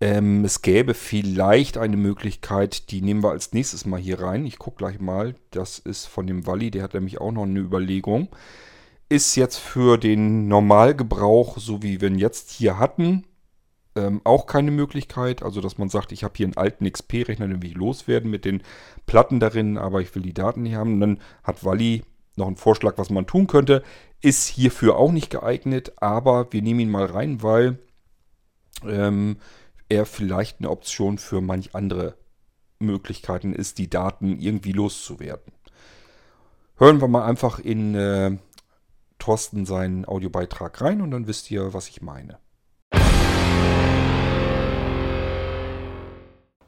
Ähm, 0.00 0.44
es 0.44 0.62
gäbe 0.62 0.94
vielleicht 0.94 1.78
eine 1.78 1.96
Möglichkeit, 1.96 2.92
die 2.92 3.02
nehmen 3.02 3.24
wir 3.24 3.30
als 3.30 3.52
nächstes 3.52 3.86
mal 3.86 4.00
hier 4.00 4.20
rein. 4.20 4.46
Ich 4.46 4.60
gucke 4.60 4.76
gleich 4.76 5.00
mal. 5.00 5.34
Das 5.50 5.80
ist 5.80 6.06
von 6.06 6.28
dem 6.28 6.46
Walli, 6.46 6.70
der 6.70 6.84
hat 6.84 6.94
nämlich 6.94 7.20
auch 7.20 7.32
noch 7.32 7.42
eine 7.42 7.58
Überlegung 7.58 8.28
ist 9.10 9.34
jetzt 9.34 9.58
für 9.58 9.98
den 9.98 10.48
Normalgebrauch, 10.48 11.58
so 11.58 11.82
wie 11.82 12.00
wir 12.00 12.08
ihn 12.08 12.18
jetzt 12.18 12.52
hier 12.52 12.78
hatten, 12.78 13.26
ähm, 13.96 14.20
auch 14.22 14.46
keine 14.46 14.70
Möglichkeit. 14.70 15.42
Also, 15.42 15.60
dass 15.60 15.78
man 15.78 15.88
sagt, 15.88 16.12
ich 16.12 16.22
habe 16.22 16.34
hier 16.36 16.46
einen 16.46 16.56
alten 16.56 16.90
XP-Rechner, 16.90 17.48
den 17.48 17.60
will 17.60 17.70
ich 17.70 17.76
loswerden 17.76 18.30
mit 18.30 18.44
den 18.44 18.62
Platten 19.06 19.40
darin, 19.40 19.76
aber 19.78 20.00
ich 20.00 20.14
will 20.14 20.22
die 20.22 20.32
Daten 20.32 20.64
hier 20.64 20.78
haben. 20.78 20.94
Und 20.94 21.00
dann 21.00 21.20
hat 21.42 21.64
Wally 21.64 22.04
noch 22.36 22.46
ein 22.46 22.56
Vorschlag, 22.56 22.98
was 22.98 23.10
man 23.10 23.26
tun 23.26 23.48
könnte. 23.48 23.82
Ist 24.22 24.46
hierfür 24.46 24.96
auch 24.96 25.10
nicht 25.10 25.30
geeignet, 25.30 25.92
aber 25.96 26.52
wir 26.52 26.62
nehmen 26.62 26.80
ihn 26.80 26.90
mal 26.90 27.06
rein, 27.06 27.42
weil 27.42 27.80
ähm, 28.86 29.38
er 29.88 30.06
vielleicht 30.06 30.60
eine 30.60 30.70
Option 30.70 31.18
für 31.18 31.40
manch 31.40 31.74
andere 31.74 32.14
Möglichkeiten 32.78 33.52
ist, 33.52 33.78
die 33.78 33.90
Daten 33.90 34.38
irgendwie 34.38 34.72
loszuwerden. 34.72 35.52
Hören 36.76 37.00
wir 37.00 37.08
mal 37.08 37.26
einfach 37.26 37.58
in 37.58 37.94
äh, 37.94 38.38
Thorsten 39.20 39.64
seinen 39.66 40.04
Audiobeitrag 40.04 40.80
rein 40.80 41.00
und 41.00 41.12
dann 41.12 41.28
wisst 41.28 41.50
ihr, 41.52 41.72
was 41.72 41.88
ich 41.88 42.02
meine. 42.02 42.38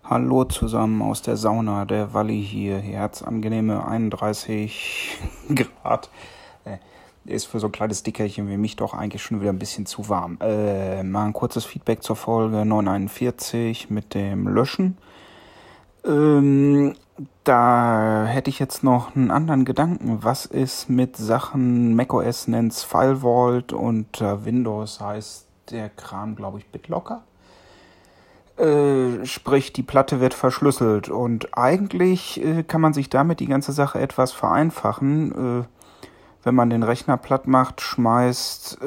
Hallo 0.05 0.45
zusammen 0.45 1.01
aus 1.01 1.23
der 1.23 1.37
Sauna 1.37 1.85
der 1.87 2.13
Walli 2.13 2.45
hier. 2.45 2.77
Herzangenehme 2.77 3.87
31 3.87 5.19
Grad. 5.55 6.11
Äh, 6.65 6.77
ist 7.25 7.47
für 7.47 7.61
so 7.61 7.69
ein 7.69 7.73
kleines 7.73 8.03
Dickerchen 8.03 8.49
wie 8.49 8.57
mich 8.57 8.77
doch 8.77 8.95
eigentlich 8.95 9.23
schon 9.23 9.41
wieder 9.41 9.51
ein 9.51 9.59
bisschen 9.59 9.87
zu 9.87 10.09
warm. 10.09 10.39
Äh, 10.41 11.03
mal 11.03 11.25
ein 11.25 11.33
kurzes 11.33 11.65
Feedback 11.65 12.03
zur 12.03 12.17
Folge 12.17 12.65
941 12.65 13.91
mit 13.91 14.15
dem 14.15 14.49
Löschen. 14.49 14.99
Ähm, 16.05 16.95
da 17.45 18.25
hätte 18.27 18.51
ich 18.51 18.59
jetzt 18.59 18.83
noch 18.83 19.15
einen 19.15 19.31
anderen 19.31 19.65
Gedanken. 19.65 20.19
Was 20.23 20.47
ist 20.47 20.89
mit 20.89 21.17
Sachen 21.17 21.95
macOS 21.95 22.49
nennt's 22.49 22.83
File 22.83 23.23
Vault 23.23 23.73
und 23.73 24.21
äh, 24.21 24.45
Windows 24.45 25.01
heißt 25.01 25.47
der 25.71 25.89
Kram, 25.89 26.35
glaube 26.37 26.59
ich, 26.59 26.67
BitLocker? 26.69 27.23
Äh, 28.57 29.25
sprich, 29.25 29.73
die 29.73 29.83
Platte 29.83 30.21
wird 30.21 30.35
verschlüsselt 30.35 31.09
und 31.09 31.57
eigentlich 31.57 32.45
äh, 32.45 32.63
kann 32.63 32.81
man 32.81 32.93
sich 32.93 33.09
damit 33.09 33.41
die 33.41 33.47
ganze 33.47 33.73
Sache 33.73 33.99
etwas 34.01 34.33
vereinfachen. 34.33 35.63
Äh, 35.63 35.65
wenn 36.45 36.57
man 36.57 36.71
den 36.71 36.83
Rechner 36.83 37.17
platt 37.19 37.47
macht, 37.47 37.81
schmeißt, 37.81 38.79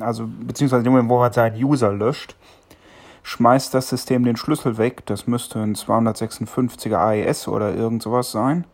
also 0.00 0.26
beziehungsweise 0.26 0.86
in 0.86 0.90
Moment, 0.90 1.10
wo 1.10 1.18
man 1.18 1.34
seinen 1.34 1.62
User 1.62 1.92
löscht, 1.92 2.34
schmeißt 3.22 3.74
das 3.74 3.88
System 3.88 4.24
den 4.24 4.36
Schlüssel 4.36 4.78
weg. 4.78 5.04
Das 5.06 5.26
müsste 5.26 5.60
ein 5.60 5.74
256er 5.74 6.96
AES 6.96 7.48
oder 7.48 7.74
irgend 7.74 8.02
sowas 8.02 8.30
sein. 8.32 8.64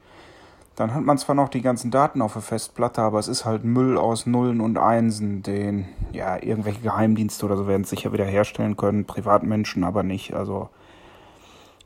Dann 0.77 0.93
hat 0.93 1.03
man 1.03 1.17
zwar 1.17 1.35
noch 1.35 1.49
die 1.49 1.63
ganzen 1.63 1.91
Daten 1.91 2.21
auf 2.21 2.35
der 2.35 2.43
Festplatte, 2.43 3.01
aber 3.01 3.19
es 3.19 3.29
ist 3.29 3.47
halt 3.47 3.65
Müll 3.65 3.97
aus 3.97 4.27
Nullen 4.27 4.61
und 4.61 4.77
Einsen, 4.77 5.43
den 5.43 5.87
ja 6.13 6.37
irgendwelche 6.37 6.81
Geheimdienste 6.81 7.47
oder 7.47 7.57
so 7.57 7.67
werden 7.67 7.83
es 7.83 7.91
sicher 7.91 8.13
wieder 8.13 8.27
herstellen 8.27 8.77
können, 8.77 9.07
Privatmenschen 9.07 9.85
aber 9.85 10.03
nicht. 10.03 10.35
Also 10.35 10.69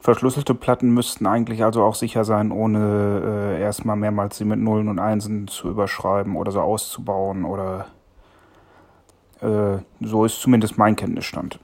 verschlüsselte 0.00 0.56
Platten 0.56 0.90
müssten 0.90 1.26
eigentlich 1.26 1.62
also 1.62 1.84
auch 1.84 1.94
sicher 1.94 2.24
sein, 2.24 2.50
ohne 2.50 3.54
äh, 3.56 3.62
erstmal 3.62 3.94
mehrmals 3.94 4.38
sie 4.38 4.44
mit 4.44 4.58
Nullen 4.58 4.88
und 4.88 4.98
Einsen 4.98 5.46
zu 5.46 5.68
überschreiben 5.68 6.34
oder 6.34 6.50
so 6.50 6.60
auszubauen 6.60 7.44
oder 7.44 7.86
äh, 9.40 9.78
so 10.00 10.24
ist 10.24 10.40
zumindest 10.40 10.78
mein 10.78 10.96
Kenntnisstand. 10.96 11.60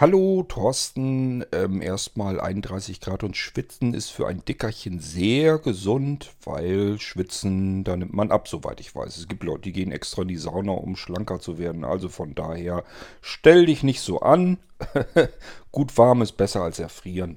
Hallo 0.00 0.44
Thorsten, 0.44 1.44
ähm, 1.50 1.82
erstmal 1.82 2.38
31 2.38 3.00
Grad 3.00 3.24
und 3.24 3.36
Schwitzen 3.36 3.94
ist 3.94 4.10
für 4.10 4.28
ein 4.28 4.44
Dickerchen 4.44 5.00
sehr 5.00 5.58
gesund, 5.58 6.36
weil 6.44 7.00
Schwitzen, 7.00 7.82
da 7.82 7.96
nimmt 7.96 8.12
man 8.12 8.30
ab, 8.30 8.46
soweit 8.46 8.78
ich 8.78 8.94
weiß. 8.94 9.16
Es 9.16 9.26
gibt 9.26 9.42
Leute, 9.42 9.62
die 9.62 9.72
gehen 9.72 9.90
extra 9.90 10.22
in 10.22 10.28
die 10.28 10.36
Sauna, 10.36 10.70
um 10.70 10.94
schlanker 10.94 11.40
zu 11.40 11.58
werden. 11.58 11.84
Also 11.84 12.08
von 12.08 12.36
daher, 12.36 12.84
stell 13.22 13.66
dich 13.66 13.82
nicht 13.82 14.00
so 14.00 14.20
an. 14.20 14.58
Gut 15.72 15.98
warm 15.98 16.22
ist 16.22 16.36
besser 16.36 16.62
als 16.62 16.78
erfrieren. 16.78 17.36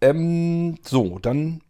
Ähm, 0.00 0.80
so, 0.82 1.20
dann 1.20 1.60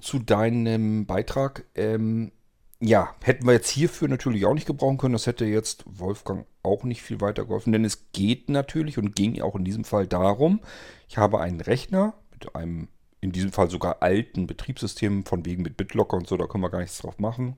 zu 0.00 0.18
deinem 0.18 1.06
Beitrag. 1.06 1.66
Ähm, 1.76 2.32
ja, 2.80 3.14
hätten 3.22 3.46
wir 3.46 3.52
jetzt 3.52 3.68
hierfür 3.68 4.08
natürlich 4.08 4.46
auch 4.46 4.54
nicht 4.54 4.66
gebrauchen 4.66 4.96
können. 4.96 5.12
Das 5.12 5.26
hätte 5.26 5.44
jetzt 5.44 5.84
Wolfgang 5.86 6.46
auch 6.62 6.82
nicht 6.82 7.02
viel 7.02 7.20
weitergeholfen, 7.20 7.72
denn 7.72 7.84
es 7.84 8.10
geht 8.12 8.48
natürlich 8.48 8.96
und 8.98 9.14
ging 9.14 9.40
auch 9.42 9.54
in 9.54 9.64
diesem 9.64 9.84
Fall 9.84 10.06
darum, 10.06 10.60
ich 11.08 11.18
habe 11.18 11.40
einen 11.40 11.60
Rechner 11.60 12.14
mit 12.32 12.54
einem, 12.54 12.88
in 13.20 13.32
diesem 13.32 13.52
Fall 13.52 13.68
sogar 13.68 14.02
alten 14.02 14.46
Betriebssystem, 14.46 15.26
von 15.26 15.44
wegen 15.44 15.62
mit 15.62 15.76
BitLocker 15.76 16.16
und 16.16 16.26
so, 16.26 16.38
da 16.38 16.46
können 16.46 16.64
wir 16.64 16.70
gar 16.70 16.80
nichts 16.80 16.98
drauf 16.98 17.18
machen, 17.18 17.56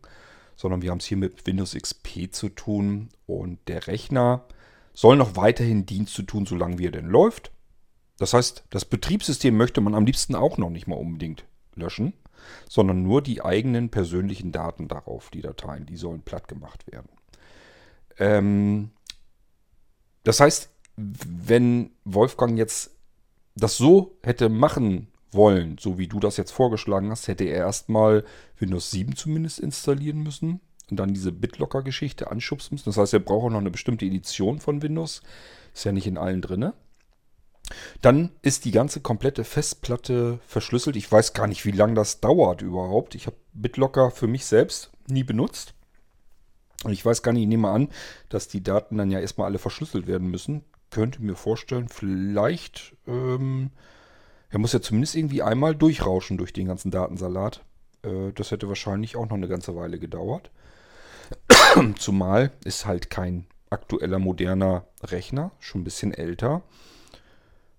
sondern 0.57 0.83
wir 0.83 0.91
haben 0.91 0.99
es 0.99 1.07
hier 1.07 1.17
mit 1.17 1.47
Windows 1.47 1.75
XP 1.75 2.33
zu 2.33 2.49
tun 2.49 3.11
und 3.27 3.61
der 3.69 3.87
Rechner 3.87 4.45
soll 4.93 5.17
noch 5.17 5.37
weiterhin 5.37 5.87
Dienst 5.87 6.15
zu 6.15 6.23
tun, 6.23 6.47
solange 6.47 6.79
wie 6.79 6.87
er 6.87 6.93
denn 6.93 7.07
läuft. 7.07 7.53
Das 8.19 8.35
heißt, 8.35 8.65
das 8.71 8.85
Betriebssystem 8.85 9.57
möchte 9.57 9.81
man 9.81 9.95
am 9.95 10.05
liebsten 10.05 10.35
auch 10.35 10.59
noch 10.59 10.71
nicht 10.71 10.89
mal 10.89 10.97
unbedingt 10.97 11.45
löschen 11.75 12.13
sondern 12.69 13.03
nur 13.03 13.23
die 13.23 13.45
eigenen 13.45 13.91
persönlichen 13.91 14.53
Daten 14.53 14.89
darauf, 14.89 15.31
die 15.31 15.43
Dateien, 15.43 15.87
die 15.87 15.97
sollen 15.97 16.23
platt 16.23 16.49
gemacht 16.49 16.91
werden. 16.91 17.11
Ähm, 18.19 18.91
das 20.25 20.41
heißt, 20.41 20.71
wenn 20.97 21.91
Wolfgang 22.05 22.59
jetzt 22.59 22.97
das 23.55 23.77
so 23.77 24.19
hätte 24.23 24.49
machen 24.49 25.09
wollen, 25.31 25.77
so 25.79 25.99
wie 25.99 26.09
du 26.09 26.21
das 26.21 26.37
jetzt 26.37 26.51
vorgeschlagen 26.51 27.11
hast, 27.11 27.29
hätte 27.29 27.45
er 27.45 27.59
erstmal 27.59 28.25
Windows 28.59 28.91
7 28.91 29.17
zumindest 29.17 29.59
installieren 29.59 30.23
müssen 30.23 30.61
und 30.91 30.99
dann 30.99 31.15
diese 31.15 31.33
BitLocker-Geschichte 31.33 32.31
anschubsen 32.31 32.75
müssen. 32.75 32.91
Das 32.91 32.99
heißt, 32.99 33.15
er 33.15 33.21
braucht 33.21 33.47
auch 33.47 33.51
noch 33.51 33.61
eine 33.61 33.71
bestimmte 33.71 34.05
Edition 34.05 34.61
von 34.61 34.83
Windows. 34.83 35.23
Ist 35.75 35.85
ja 35.85 35.93
nicht 35.93 36.07
in 36.07 36.19
allen 36.19 36.43
drinne. 36.43 36.75
Dann 38.01 38.31
ist 38.43 38.65
die 38.65 38.71
ganze 38.71 39.01
komplette 39.01 39.45
Festplatte 39.45 40.39
verschlüsselt. 40.47 40.97
Ich 40.97 41.11
weiß 41.11 41.33
gar 41.33 41.47
nicht, 41.47 41.65
wie 41.65 41.73
lange 41.73 41.95
das 41.95 42.21
dauert 42.21 42.63
überhaupt. 42.63 43.15
Ich 43.15 43.27
habe 43.27 43.37
BitLocker 43.53 44.11
für 44.11 44.27
mich 44.27 44.47
selbst 44.47 44.91
nie 45.09 45.25
benutzt. 45.25 45.75
Und 46.85 46.93
ich 46.93 47.05
weiß 47.05 47.23
gar 47.23 47.33
nicht, 47.33 47.43
ich 47.43 47.49
nehme 47.49 47.69
an, 47.69 47.89
dass 48.29 48.49
die 48.49 48.63
Daten 48.63 48.99
dann 48.99 49.11
ja 49.11 49.21
erstmal 49.21 49.47
alle 49.47 49.59
verschlüsselt 49.59 50.07
werden 50.07 50.29
müssen. 50.29 50.65
Könnte 50.91 51.23
mir 51.23 51.37
vorstellen, 51.37 51.89
vielleicht, 51.89 52.95
ähm, 53.07 53.71
er 54.51 54.59
muss 54.59 54.73
ja 54.73 54.81
zumindest 54.81 55.15
irgendwie 55.15 55.43
einmal 55.43 55.75
durchrauschen 55.75 56.39
durch 56.39 56.53
den 56.53 56.67
ganzen 56.67 56.91
Datensalat. 56.91 57.65
Äh, 58.03 58.33
das 58.35 58.51
hätte 58.51 58.69
wahrscheinlich 58.69 59.17
auch 59.17 59.25
noch 59.25 59.37
eine 59.37 59.49
ganze 59.49 59.77
Weile 59.77 59.99
gedauert. 59.99 60.51
Zumal 61.97 62.53
ist 62.65 62.85
halt 62.85 63.11
kein 63.11 63.47
aktueller, 63.71 64.19
moderner 64.19 64.85
Rechner, 65.03 65.53
schon 65.59 65.81
ein 65.81 65.85
bisschen 65.85 66.13
älter. 66.13 66.63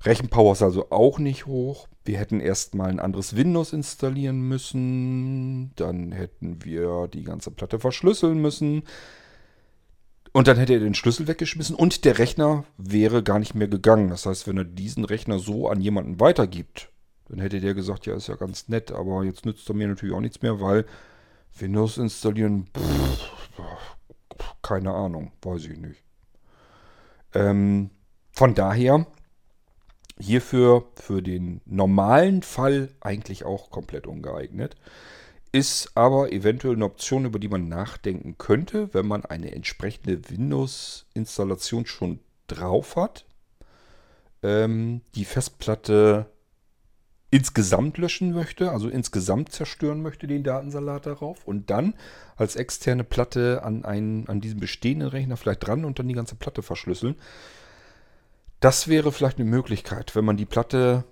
Rechenpower 0.05 0.53
ist 0.53 0.61
also 0.61 0.89
auch 0.91 1.19
nicht 1.19 1.45
hoch. 1.45 1.87
Wir 2.05 2.17
hätten 2.17 2.39
erstmal 2.39 2.89
ein 2.89 2.99
anderes 2.99 3.35
Windows 3.35 3.71
installieren 3.71 4.41
müssen. 4.41 5.73
Dann 5.75 6.11
hätten 6.11 6.63
wir 6.63 7.07
die 7.07 7.23
ganze 7.23 7.51
Platte 7.51 7.79
verschlüsseln 7.79 8.39
müssen. 8.39 8.83
Und 10.33 10.47
dann 10.47 10.57
hätte 10.57 10.73
er 10.73 10.79
den 10.79 10.95
Schlüssel 10.95 11.27
weggeschmissen 11.27 11.75
und 11.75 12.05
der 12.05 12.17
Rechner 12.17 12.65
wäre 12.77 13.21
gar 13.21 13.37
nicht 13.37 13.53
mehr 13.53 13.67
gegangen. 13.67 14.09
Das 14.09 14.25
heißt, 14.25 14.47
wenn 14.47 14.57
er 14.57 14.63
diesen 14.63 15.05
Rechner 15.05 15.37
so 15.37 15.69
an 15.69 15.79
jemanden 15.79 16.19
weitergibt, 16.19 16.89
dann 17.29 17.39
hätte 17.39 17.61
der 17.61 17.75
gesagt, 17.75 18.07
ja, 18.07 18.15
ist 18.15 18.27
ja 18.27 18.35
ganz 18.35 18.67
nett, 18.67 18.91
aber 18.91 19.23
jetzt 19.23 19.45
nützt 19.45 19.69
er 19.69 19.75
mir 19.75 19.87
natürlich 19.87 20.15
auch 20.15 20.21
nichts 20.21 20.41
mehr, 20.41 20.59
weil 20.59 20.85
Windows 21.57 21.99
installieren, 21.99 22.67
pff, 22.75 23.31
keine 24.63 24.91
Ahnung, 24.91 25.31
weiß 25.43 25.65
ich 25.65 25.77
nicht. 25.77 26.03
Ähm, 27.35 27.91
von 28.31 28.55
daher 28.55 29.05
hierfür 30.19 30.85
für 30.95 31.21
den 31.21 31.61
normalen 31.65 32.43
Fall 32.43 32.89
eigentlich 33.01 33.45
auch 33.45 33.69
komplett 33.71 34.07
ungeeignet. 34.07 34.75
Ist 35.51 35.91
aber 35.95 36.31
eventuell 36.31 36.75
eine 36.75 36.85
Option, 36.85 37.25
über 37.25 37.39
die 37.39 37.47
man 37.47 37.67
nachdenken 37.67 38.37
könnte, 38.37 38.93
wenn 38.93 39.05
man 39.05 39.25
eine 39.25 39.51
entsprechende 39.51 40.29
Windows-Installation 40.29 41.85
schon 41.85 42.19
drauf 42.47 42.95
hat. 42.95 43.25
Ähm, 44.41 45.01
die 45.15 45.25
Festplatte 45.25 46.25
insgesamt 47.33 47.97
löschen 47.97 48.31
möchte, 48.31 48.69
also 48.69 48.89
insgesamt 48.89 49.51
zerstören 49.51 50.03
möchte, 50.03 50.27
den 50.27 50.43
Datensalat 50.43 51.07
darauf 51.07 51.47
und 51.47 51.71
dann 51.71 51.95
als 52.35 52.55
externe 52.55 53.03
Platte 53.03 53.63
an, 53.63 53.85
einen, 53.85 54.27
an 54.27 54.39
diesen 54.39 54.59
bestehenden 54.59 55.07
Rechner 55.07 55.35
vielleicht 55.35 55.65
dran 55.65 55.83
und 55.83 55.97
dann 55.97 56.07
die 56.07 56.13
ganze 56.13 56.35
Platte 56.35 56.61
verschlüsseln. 56.61 57.15
Das 58.63 58.87
wäre 58.87 59.11
vielleicht 59.11 59.39
eine 59.39 59.49
Möglichkeit, 59.49 60.15
wenn 60.15 60.23
man 60.23 60.37
die 60.37 60.45
Platte 60.45 61.03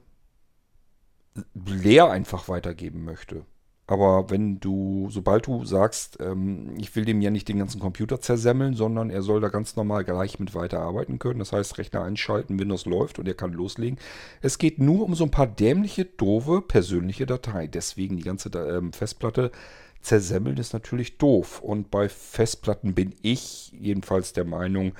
leer 1.53 2.09
einfach 2.09 2.47
weitergeben 2.47 3.03
möchte. 3.03 3.43
Aber 3.87 4.29
wenn 4.29 4.61
du, 4.61 5.09
sobald 5.09 5.47
du 5.47 5.65
sagst, 5.65 6.17
ähm, 6.21 6.75
ich 6.77 6.95
will 6.95 7.03
dem 7.03 7.19
ja 7.19 7.29
nicht 7.29 7.49
den 7.49 7.57
ganzen 7.57 7.81
Computer 7.81 8.21
zersemmeln, 8.21 8.73
sondern 8.73 9.09
er 9.09 9.21
soll 9.21 9.41
da 9.41 9.49
ganz 9.49 9.75
normal 9.75 10.05
gleich 10.05 10.39
mit 10.39 10.55
weiterarbeiten 10.55 11.19
können. 11.19 11.39
Das 11.39 11.51
heißt, 11.51 11.77
Rechner 11.77 12.03
einschalten, 12.03 12.57
Windows 12.57 12.85
läuft 12.85 13.19
und 13.19 13.27
er 13.27 13.33
kann 13.33 13.51
loslegen. 13.51 13.99
Es 14.41 14.57
geht 14.57 14.79
nur 14.79 15.03
um 15.03 15.13
so 15.13 15.25
ein 15.25 15.31
paar 15.31 15.47
dämliche, 15.47 16.05
doofe, 16.05 16.61
persönliche 16.61 17.25
Dateien. 17.25 17.69
Deswegen 17.69 18.15
die 18.15 18.23
ganze 18.23 18.47
ähm, 18.47 18.93
Festplatte 18.93 19.51
zersemmeln 19.99 20.55
ist 20.55 20.71
natürlich 20.71 21.17
doof. 21.17 21.61
Und 21.61 21.91
bei 21.91 22.07
Festplatten 22.07 22.93
bin 22.93 23.13
ich 23.21 23.73
jedenfalls 23.73 24.31
der 24.31 24.45
Meinung, 24.45 24.93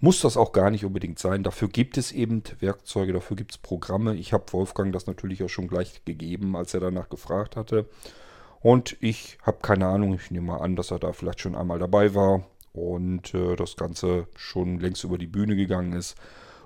muss 0.00 0.20
das 0.20 0.36
auch 0.36 0.52
gar 0.52 0.70
nicht 0.70 0.84
unbedingt 0.84 1.18
sein. 1.18 1.42
Dafür 1.42 1.68
gibt 1.68 1.96
es 1.96 2.12
eben 2.12 2.42
Werkzeuge, 2.60 3.12
dafür 3.12 3.36
gibt 3.36 3.52
es 3.52 3.58
Programme. 3.58 4.14
Ich 4.14 4.32
habe 4.32 4.52
Wolfgang 4.52 4.92
das 4.92 5.06
natürlich 5.06 5.42
auch 5.42 5.48
schon 5.48 5.68
gleich 5.68 6.04
gegeben, 6.04 6.56
als 6.56 6.74
er 6.74 6.80
danach 6.80 7.08
gefragt 7.08 7.56
hatte. 7.56 7.88
Und 8.60 8.96
ich 9.00 9.38
habe 9.42 9.58
keine 9.62 9.86
Ahnung, 9.86 10.14
ich 10.14 10.30
nehme 10.30 10.48
mal 10.48 10.58
an, 10.58 10.76
dass 10.76 10.90
er 10.90 10.98
da 10.98 11.12
vielleicht 11.12 11.40
schon 11.40 11.54
einmal 11.54 11.78
dabei 11.78 12.14
war 12.14 12.44
und 12.72 13.32
äh, 13.34 13.56
das 13.56 13.76
Ganze 13.76 14.26
schon 14.36 14.80
längst 14.80 15.04
über 15.04 15.18
die 15.18 15.26
Bühne 15.26 15.56
gegangen 15.56 15.92
ist, 15.92 16.16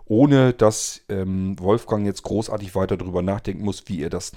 ohne 0.07 0.53
dass 0.53 1.03
ähm, 1.09 1.59
Wolfgang 1.59 2.07
jetzt 2.07 2.23
großartig 2.23 2.75
weiter 2.75 2.97
darüber 2.97 3.23
nachdenken 3.23 3.65
muss, 3.65 3.85
wie 3.87 4.03
er 4.03 4.11
das 4.11 4.33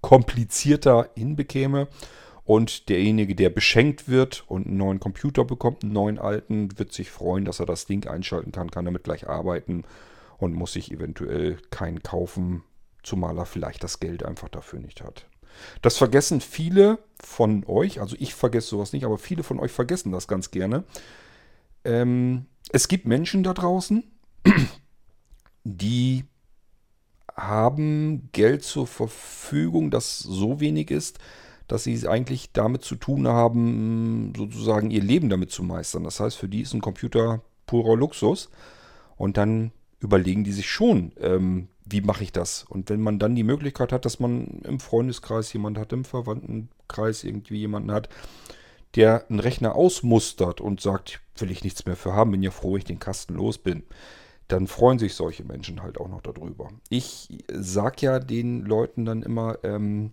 komplizierter 0.00 1.08
hinbekäme. 1.14 1.88
Und 2.44 2.90
derjenige, 2.90 3.34
der 3.34 3.48
beschenkt 3.48 4.08
wird 4.08 4.44
und 4.46 4.66
einen 4.66 4.76
neuen 4.76 5.00
Computer 5.00 5.44
bekommt, 5.44 5.82
einen 5.82 5.94
neuen 5.94 6.18
alten, 6.18 6.78
wird 6.78 6.92
sich 6.92 7.10
freuen, 7.10 7.46
dass 7.46 7.58
er 7.58 7.66
das 7.66 7.86
Ding 7.86 8.06
einschalten 8.06 8.52
kann, 8.52 8.70
kann 8.70 8.84
damit 8.84 9.04
gleich 9.04 9.28
arbeiten 9.28 9.84
und 10.38 10.52
muss 10.52 10.74
sich 10.74 10.92
eventuell 10.92 11.56
keinen 11.70 12.02
kaufen, 12.02 12.62
zumal 13.02 13.38
er 13.38 13.46
vielleicht 13.46 13.82
das 13.82 13.98
Geld 13.98 14.24
einfach 14.24 14.50
dafür 14.50 14.80
nicht 14.80 15.02
hat. 15.02 15.26
Das 15.80 15.96
vergessen 15.96 16.40
viele 16.40 16.98
von 17.22 17.64
euch, 17.66 18.00
also 18.00 18.16
ich 18.18 18.34
vergesse 18.34 18.68
sowas 18.68 18.92
nicht, 18.92 19.04
aber 19.04 19.18
viele 19.18 19.42
von 19.42 19.58
euch 19.58 19.72
vergessen 19.72 20.12
das 20.12 20.28
ganz 20.28 20.50
gerne. 20.50 20.84
Ähm, 21.84 22.46
es 22.70 22.88
gibt 22.88 23.06
Menschen 23.06 23.42
da 23.42 23.54
draußen, 23.54 24.04
die 25.64 26.24
haben 27.34 28.28
Geld 28.32 28.64
zur 28.64 28.86
Verfügung, 28.86 29.90
das 29.90 30.18
so 30.18 30.60
wenig 30.60 30.90
ist, 30.90 31.18
dass 31.68 31.84
sie 31.84 32.06
eigentlich 32.06 32.52
damit 32.52 32.82
zu 32.82 32.96
tun 32.96 33.26
haben, 33.26 34.32
sozusagen 34.36 34.90
ihr 34.90 35.02
Leben 35.02 35.30
damit 35.30 35.50
zu 35.50 35.62
meistern. 35.62 36.04
Das 36.04 36.20
heißt, 36.20 36.36
für 36.36 36.48
die 36.48 36.60
ist 36.60 36.74
ein 36.74 36.80
Computer 36.80 37.42
purer 37.66 37.96
Luxus. 37.96 38.50
Und 39.16 39.36
dann 39.36 39.72
überlegen 40.00 40.44
die 40.44 40.52
sich 40.52 40.68
schon, 40.68 41.12
ähm, 41.20 41.68
wie 41.84 42.00
mache 42.00 42.24
ich 42.24 42.32
das? 42.32 42.64
Und 42.64 42.90
wenn 42.90 43.00
man 43.00 43.18
dann 43.18 43.34
die 43.34 43.44
Möglichkeit 43.44 43.92
hat, 43.92 44.04
dass 44.04 44.20
man 44.20 44.60
im 44.64 44.80
Freundeskreis 44.80 45.52
jemanden 45.52 45.80
hat, 45.80 45.92
im 45.92 46.04
Verwandtenkreis 46.04 47.24
irgendwie 47.24 47.58
jemanden 47.58 47.92
hat, 47.92 48.08
der 48.94 49.28
einen 49.28 49.40
Rechner 49.40 49.74
ausmustert 49.74 50.60
und 50.60 50.80
sagt, 50.80 51.20
will 51.36 51.50
ich 51.50 51.64
nichts 51.64 51.84
mehr 51.84 51.96
für 51.96 52.12
haben, 52.12 52.30
bin 52.30 52.42
ja 52.42 52.50
froh, 52.50 52.76
ich 52.76 52.84
den 52.84 53.00
Kasten 53.00 53.34
los 53.34 53.58
bin, 53.58 53.82
dann 54.48 54.66
freuen 54.66 54.98
sich 54.98 55.14
solche 55.14 55.44
Menschen 55.44 55.82
halt 55.82 55.98
auch 55.98 56.08
noch 56.08 56.20
darüber. 56.20 56.68
Ich 56.90 57.28
sag 57.52 58.02
ja 58.02 58.18
den 58.18 58.64
Leuten 58.64 59.04
dann 59.04 59.22
immer, 59.22 59.58
ähm, 59.64 60.12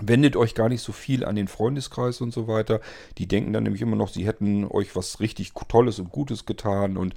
wendet 0.00 0.36
euch 0.36 0.54
gar 0.54 0.68
nicht 0.68 0.82
so 0.82 0.92
viel 0.92 1.24
an 1.24 1.36
den 1.36 1.48
Freundeskreis 1.48 2.20
und 2.20 2.32
so 2.32 2.48
weiter. 2.48 2.80
Die 3.18 3.28
denken 3.28 3.52
dann 3.52 3.64
nämlich 3.64 3.82
immer 3.82 3.96
noch, 3.96 4.08
sie 4.08 4.26
hätten 4.26 4.64
euch 4.64 4.96
was 4.96 5.20
richtig 5.20 5.52
Tolles 5.68 5.98
und 5.98 6.10
Gutes 6.10 6.46
getan 6.46 6.96
und 6.96 7.14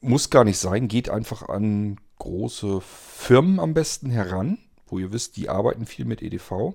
muss 0.00 0.30
gar 0.30 0.44
nicht 0.44 0.58
sein. 0.58 0.88
Geht 0.88 1.10
einfach 1.10 1.48
an 1.48 1.98
große 2.18 2.80
Firmen 2.80 3.60
am 3.60 3.74
besten 3.74 4.10
heran, 4.10 4.58
wo 4.86 4.98
ihr 4.98 5.12
wisst, 5.12 5.36
die 5.36 5.48
arbeiten 5.48 5.86
viel 5.86 6.04
mit 6.04 6.22
EDV 6.22 6.74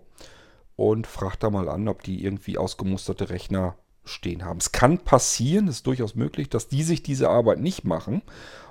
und 0.76 1.08
fragt 1.08 1.44
da 1.44 1.50
mal 1.50 1.70
an, 1.70 1.88
ob 1.88 2.04
die 2.04 2.24
irgendwie 2.24 2.58
ausgemusterte 2.58 3.30
Rechner 3.30 3.76
stehen 4.04 4.46
haben. 4.46 4.60
Es 4.60 4.72
kann 4.72 5.00
passieren, 5.00 5.68
es 5.68 5.78
ist 5.78 5.88
durchaus 5.88 6.16
möglich, 6.16 6.50
dass 6.50 6.68
die 6.68 6.84
sich 6.84 7.02
diese 7.02 7.30
Arbeit 7.30 7.60
nicht 7.60 7.86
machen 7.86 8.22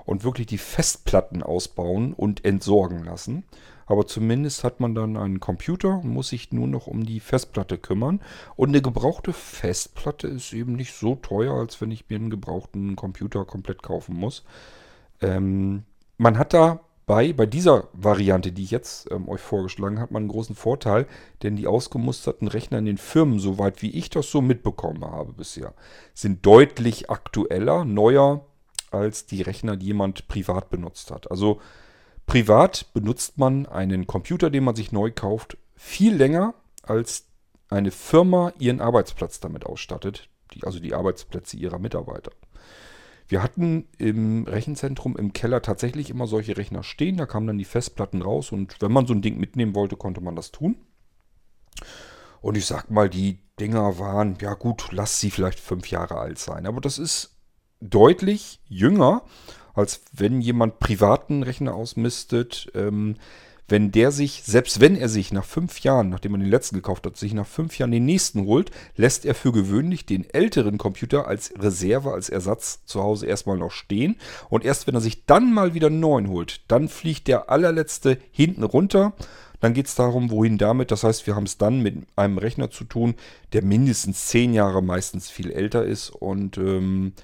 und 0.04 0.22
wirklich 0.24 0.46
die 0.46 0.58
Festplatten 0.58 1.42
ausbauen 1.42 2.12
und 2.12 2.44
entsorgen 2.44 3.04
lassen. 3.04 3.44
Aber 3.86 4.06
zumindest 4.06 4.64
hat 4.64 4.80
man 4.80 4.94
dann 4.94 5.16
einen 5.16 5.40
Computer 5.40 6.00
und 6.00 6.08
muss 6.08 6.28
sich 6.28 6.52
nur 6.52 6.66
noch 6.66 6.86
um 6.86 7.04
die 7.04 7.20
Festplatte 7.20 7.78
kümmern. 7.78 8.20
Und 8.56 8.70
eine 8.70 8.82
gebrauchte 8.82 9.32
Festplatte 9.32 10.28
ist 10.28 10.52
eben 10.52 10.74
nicht 10.74 10.94
so 10.94 11.14
teuer, 11.16 11.54
als 11.54 11.80
wenn 11.80 11.90
ich 11.90 12.08
mir 12.08 12.16
einen 12.16 12.30
gebrauchten 12.30 12.96
Computer 12.96 13.44
komplett 13.44 13.82
kaufen 13.82 14.14
muss. 14.16 14.44
Ähm, 15.20 15.84
man 16.16 16.38
hat 16.38 16.54
da 16.54 16.80
bei, 17.06 17.34
bei 17.34 17.44
dieser 17.44 17.88
Variante, 17.92 18.52
die 18.52 18.62
ich 18.62 18.70
jetzt 18.70 19.10
ähm, 19.10 19.28
euch 19.28 19.40
vorgeschlagen 19.40 20.00
habe, 20.00 20.16
einen 20.16 20.28
großen 20.28 20.56
Vorteil, 20.56 21.06
denn 21.42 21.56
die 21.56 21.66
ausgemusterten 21.66 22.48
Rechner 22.48 22.78
in 22.78 22.86
den 22.86 22.98
Firmen, 22.98 23.38
soweit 23.38 23.82
wie 23.82 23.90
ich 23.90 24.08
das 24.08 24.30
so 24.30 24.40
mitbekommen 24.40 25.04
habe 25.04 25.34
bisher, 25.34 25.74
sind 26.14 26.46
deutlich 26.46 27.10
aktueller, 27.10 27.84
neuer 27.84 28.46
als 28.90 29.26
die 29.26 29.42
Rechner, 29.42 29.76
die 29.76 29.86
jemand 29.86 30.28
privat 30.28 30.70
benutzt 30.70 31.10
hat. 31.10 31.30
Also 31.30 31.60
privat 32.26 32.92
benutzt 32.94 33.38
man 33.38 33.66
einen 33.66 34.06
Computer, 34.06 34.50
den 34.50 34.64
man 34.64 34.76
sich 34.76 34.92
neu 34.92 35.10
kauft, 35.10 35.58
viel 35.76 36.14
länger, 36.14 36.54
als 36.82 37.26
eine 37.68 37.90
Firma 37.90 38.52
ihren 38.58 38.80
Arbeitsplatz 38.80 39.40
damit 39.40 39.66
ausstattet, 39.66 40.28
die, 40.52 40.64
also 40.64 40.78
die 40.78 40.94
Arbeitsplätze 40.94 41.56
ihrer 41.56 41.78
Mitarbeiter. 41.78 42.32
Wir 43.26 43.42
hatten 43.42 43.88
im 43.96 44.44
Rechenzentrum 44.44 45.16
im 45.16 45.32
Keller 45.32 45.62
tatsächlich 45.62 46.10
immer 46.10 46.26
solche 46.26 46.56
Rechner 46.56 46.82
stehen. 46.82 47.16
Da 47.16 47.24
kamen 47.26 47.46
dann 47.46 47.58
die 47.58 47.64
Festplatten 47.64 48.20
raus 48.20 48.52
und 48.52 48.76
wenn 48.80 48.92
man 48.92 49.06
so 49.06 49.14
ein 49.14 49.22
Ding 49.22 49.38
mitnehmen 49.38 49.74
wollte, 49.74 49.96
konnte 49.96 50.20
man 50.20 50.36
das 50.36 50.50
tun. 50.52 50.76
Und 52.42 52.56
ich 52.58 52.66
sag 52.66 52.90
mal, 52.90 53.08
die 53.08 53.38
Dinger 53.58 53.98
waren, 53.98 54.36
ja 54.40 54.52
gut, 54.54 54.88
lass 54.90 55.20
sie 55.20 55.30
vielleicht 55.30 55.58
fünf 55.58 55.90
Jahre 55.90 56.18
alt 56.18 56.38
sein. 56.38 56.66
Aber 56.66 56.82
das 56.82 56.98
ist 56.98 57.36
deutlich 57.80 58.60
jünger, 58.66 59.22
als 59.74 60.02
wenn 60.12 60.40
jemand 60.40 60.78
privaten 60.78 61.42
Rechner 61.42 61.74
ausmistet. 61.74 62.70
Ähm, 62.74 63.16
wenn 63.66 63.90
der 63.90 64.12
sich, 64.12 64.42
selbst 64.44 64.80
wenn 64.80 64.94
er 64.94 65.08
sich 65.08 65.32
nach 65.32 65.44
fünf 65.44 65.80
Jahren, 65.80 66.10
nachdem 66.10 66.34
er 66.34 66.38
den 66.38 66.50
letzten 66.50 66.76
gekauft 66.76 67.06
hat, 67.06 67.16
sich 67.16 67.32
nach 67.32 67.46
fünf 67.46 67.78
Jahren 67.78 67.92
den 67.92 68.04
nächsten 68.04 68.44
holt, 68.44 68.70
lässt 68.96 69.24
er 69.24 69.34
für 69.34 69.52
gewöhnlich 69.52 70.04
den 70.04 70.28
älteren 70.28 70.76
Computer 70.76 71.26
als 71.26 71.52
Reserve, 71.58 72.12
als 72.12 72.28
Ersatz 72.28 72.84
zu 72.84 73.02
Hause 73.02 73.26
erstmal 73.26 73.56
noch 73.56 73.70
stehen. 73.70 74.16
Und 74.50 74.64
erst 74.64 74.86
wenn 74.86 74.94
er 74.94 75.00
sich 75.00 75.24
dann 75.24 75.52
mal 75.52 75.72
wieder 75.72 75.86
einen 75.86 76.00
neuen 76.00 76.28
holt, 76.28 76.60
dann 76.68 76.88
fliegt 76.88 77.26
der 77.26 77.48
allerletzte 77.48 78.18
hinten 78.32 78.64
runter. 78.64 79.14
Dann 79.60 79.72
geht 79.72 79.86
es 79.86 79.94
darum, 79.94 80.30
wohin 80.30 80.58
damit. 80.58 80.90
Das 80.90 81.04
heißt, 81.04 81.26
wir 81.26 81.34
haben 81.34 81.44
es 81.44 81.56
dann 81.56 81.80
mit 81.80 81.96
einem 82.16 82.36
Rechner 82.36 82.70
zu 82.70 82.84
tun, 82.84 83.14
der 83.54 83.64
mindestens 83.64 84.26
zehn 84.26 84.52
Jahre 84.52 84.82
meistens 84.82 85.30
viel 85.30 85.50
älter 85.50 85.86
ist. 85.86 86.10
Und 86.10 86.58
ähm, 86.58 87.14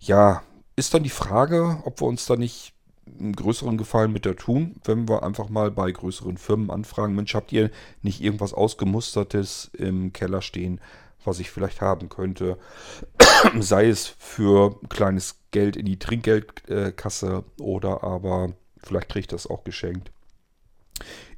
ja, 0.00 0.42
ist 0.78 0.94
dann 0.94 1.02
die 1.02 1.10
Frage, 1.10 1.82
ob 1.84 2.00
wir 2.00 2.06
uns 2.06 2.26
da 2.26 2.36
nicht 2.36 2.72
einen 3.18 3.34
größeren 3.34 3.78
Gefallen 3.78 4.12
mit 4.12 4.24
der 4.24 4.36
tun, 4.36 4.76
wenn 4.84 5.08
wir 5.08 5.22
einfach 5.22 5.48
mal 5.48 5.70
bei 5.70 5.90
größeren 5.90 6.38
Firmen 6.38 6.70
anfragen, 6.70 7.14
Mensch, 7.14 7.34
habt 7.34 7.52
ihr 7.52 7.70
nicht 8.02 8.20
irgendwas 8.20 8.54
ausgemustertes 8.54 9.70
im 9.76 10.12
Keller 10.12 10.40
stehen, 10.40 10.80
was 11.24 11.40
ich 11.40 11.50
vielleicht 11.50 11.80
haben 11.80 12.08
könnte? 12.08 12.58
Sei 13.58 13.88
es 13.88 14.06
für 14.06 14.78
kleines 14.88 15.40
Geld 15.50 15.76
in 15.76 15.86
die 15.86 15.98
Trinkgeldkasse 15.98 17.44
oder 17.58 18.04
aber 18.04 18.52
vielleicht 18.82 19.08
kriege 19.08 19.20
ich 19.20 19.26
das 19.26 19.46
auch 19.46 19.64
geschenkt. 19.64 20.12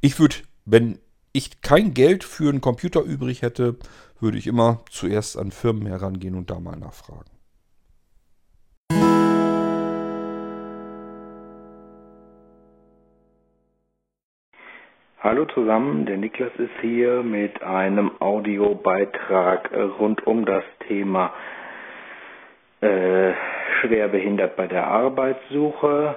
Ich 0.00 0.18
würde, 0.18 0.36
wenn 0.64 0.98
ich 1.32 1.62
kein 1.62 1.94
Geld 1.94 2.24
für 2.24 2.50
einen 2.50 2.60
Computer 2.60 3.00
übrig 3.00 3.42
hätte, 3.42 3.76
würde 4.18 4.36
ich 4.36 4.46
immer 4.46 4.82
zuerst 4.90 5.38
an 5.38 5.50
Firmen 5.50 5.86
herangehen 5.86 6.34
und 6.34 6.50
da 6.50 6.60
mal 6.60 6.76
nachfragen. 6.76 7.30
Hallo 15.22 15.44
zusammen, 15.44 16.06
der 16.06 16.16
Niklas 16.16 16.50
ist 16.56 16.80
hier 16.80 17.22
mit 17.22 17.62
einem 17.62 18.10
Audiobeitrag 18.20 19.70
rund 19.98 20.26
um 20.26 20.46
das 20.46 20.64
Thema 20.88 21.34
äh, 22.80 23.32
schwerbehindert 23.80 24.56
bei 24.56 24.66
der 24.66 24.86
Arbeitssuche. 24.86 26.16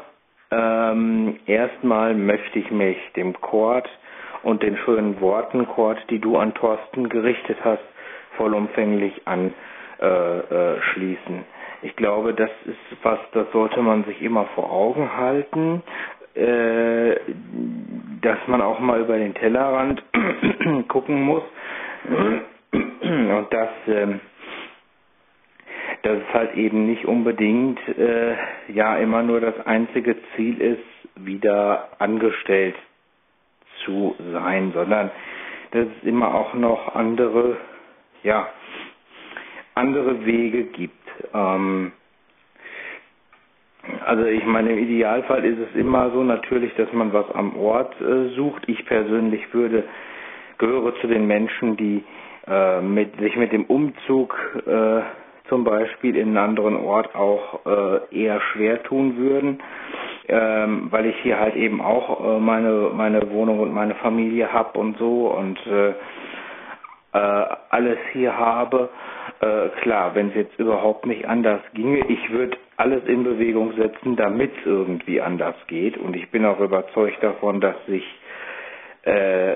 Ähm, 0.51 1.37
erstmal 1.47 2.13
möchte 2.15 2.59
ich 2.59 2.71
mich 2.71 2.95
dem 3.17 3.33
Chord 3.41 3.89
und 4.41 4.63
den 4.63 4.77
schönen 4.77 5.19
Worten, 5.19 5.67
Chord, 5.67 5.99
die 6.09 6.19
du 6.19 6.37
an 6.37 6.53
Thorsten 6.53 7.09
gerichtet 7.09 7.57
hast, 7.61 7.83
vollumfänglich 8.37 9.27
anschließen. 9.27 9.65
Äh, 9.99 11.39
äh, 11.39 11.43
ich 11.81 11.97
glaube, 11.97 12.33
das 12.33 12.51
ist 12.63 13.03
was, 13.03 13.19
das 13.33 13.51
sollte 13.51 13.81
man 13.81 14.05
sich 14.05 14.21
immer 14.21 14.45
vor 14.55 14.71
Augen 14.71 15.17
halten. 15.17 15.83
Äh, 16.35 17.15
dass 18.23 18.39
man 18.47 18.61
auch 18.61 18.79
mal 18.79 19.01
über 19.01 19.17
den 19.17 19.33
Tellerrand 19.35 20.03
gucken 20.87 21.21
muss 21.23 21.43
und 22.71 23.47
dass, 23.51 23.69
ähm, 23.87 24.19
dass 26.03 26.17
es 26.17 26.33
halt 26.33 26.55
eben 26.55 26.85
nicht 26.85 27.05
unbedingt 27.05 27.79
äh, 27.97 28.35
ja 28.69 28.97
immer 28.97 29.23
nur 29.23 29.39
das 29.41 29.65
einzige 29.65 30.15
Ziel 30.35 30.59
ist, 30.61 30.79
wieder 31.15 31.89
angestellt 31.99 32.75
zu 33.85 34.15
sein, 34.31 34.71
sondern 34.73 35.11
dass 35.71 35.87
es 35.87 36.07
immer 36.07 36.33
auch 36.33 36.53
noch 36.53 36.95
andere, 36.95 37.57
ja, 38.23 38.47
andere 39.75 40.25
Wege 40.25 40.65
gibt. 40.65 40.93
Ähm, 41.33 41.91
also 44.05 44.25
ich 44.25 44.45
meine, 44.45 44.71
im 44.73 44.79
Idealfall 44.79 45.43
ist 45.45 45.59
es 45.59 45.75
immer 45.79 46.11
so 46.11 46.23
natürlich, 46.23 46.73
dass 46.75 46.91
man 46.93 47.13
was 47.13 47.29
am 47.33 47.55
Ort 47.57 47.99
äh, 48.01 48.29
sucht. 48.35 48.63
Ich 48.67 48.85
persönlich 48.85 49.53
würde 49.53 49.83
gehöre 50.57 50.95
zu 51.01 51.07
den 51.07 51.27
Menschen, 51.27 51.77
die 51.77 52.03
äh, 52.47 52.81
mit, 52.81 53.17
sich 53.19 53.35
mit 53.35 53.51
dem 53.51 53.65
Umzug 53.65 54.35
äh, 54.67 55.01
zum 55.49 55.63
Beispiel 55.63 56.15
in 56.15 56.29
einen 56.29 56.37
anderen 56.37 56.75
Ort 56.77 57.13
auch 57.15 57.65
äh, 57.65 58.15
eher 58.23 58.39
schwer 58.41 58.81
tun 58.83 59.17
würden, 59.17 59.61
ähm, 60.27 60.87
weil 60.89 61.05
ich 61.07 61.15
hier 61.21 61.39
halt 61.39 61.55
eben 61.55 61.81
auch 61.81 62.37
äh, 62.37 62.39
meine 62.39 62.91
meine 62.93 63.29
Wohnung 63.29 63.59
und 63.59 63.73
meine 63.73 63.95
Familie 63.95 64.51
hab 64.53 64.77
und 64.77 64.97
so 64.97 65.27
und 65.27 65.59
äh, 65.67 65.93
alles 67.69 67.97
hier 68.13 68.37
habe. 68.37 68.89
Äh, 69.41 69.69
klar, 69.81 70.15
wenn 70.15 70.29
es 70.29 70.35
jetzt 70.35 70.57
überhaupt 70.59 71.05
nicht 71.05 71.27
anders 71.27 71.61
ginge, 71.73 71.99
ich 72.07 72.31
würde 72.31 72.57
alles 72.77 73.03
in 73.05 73.23
Bewegung 73.23 73.73
setzen, 73.73 74.15
damit 74.15 74.51
es 74.59 74.65
irgendwie 74.65 75.21
anders 75.21 75.55
geht. 75.67 75.97
Und 75.97 76.15
ich 76.15 76.29
bin 76.31 76.45
auch 76.45 76.59
überzeugt 76.59 77.21
davon, 77.21 77.61
dass 77.61 77.75
sich 77.87 78.03
äh, 79.03 79.55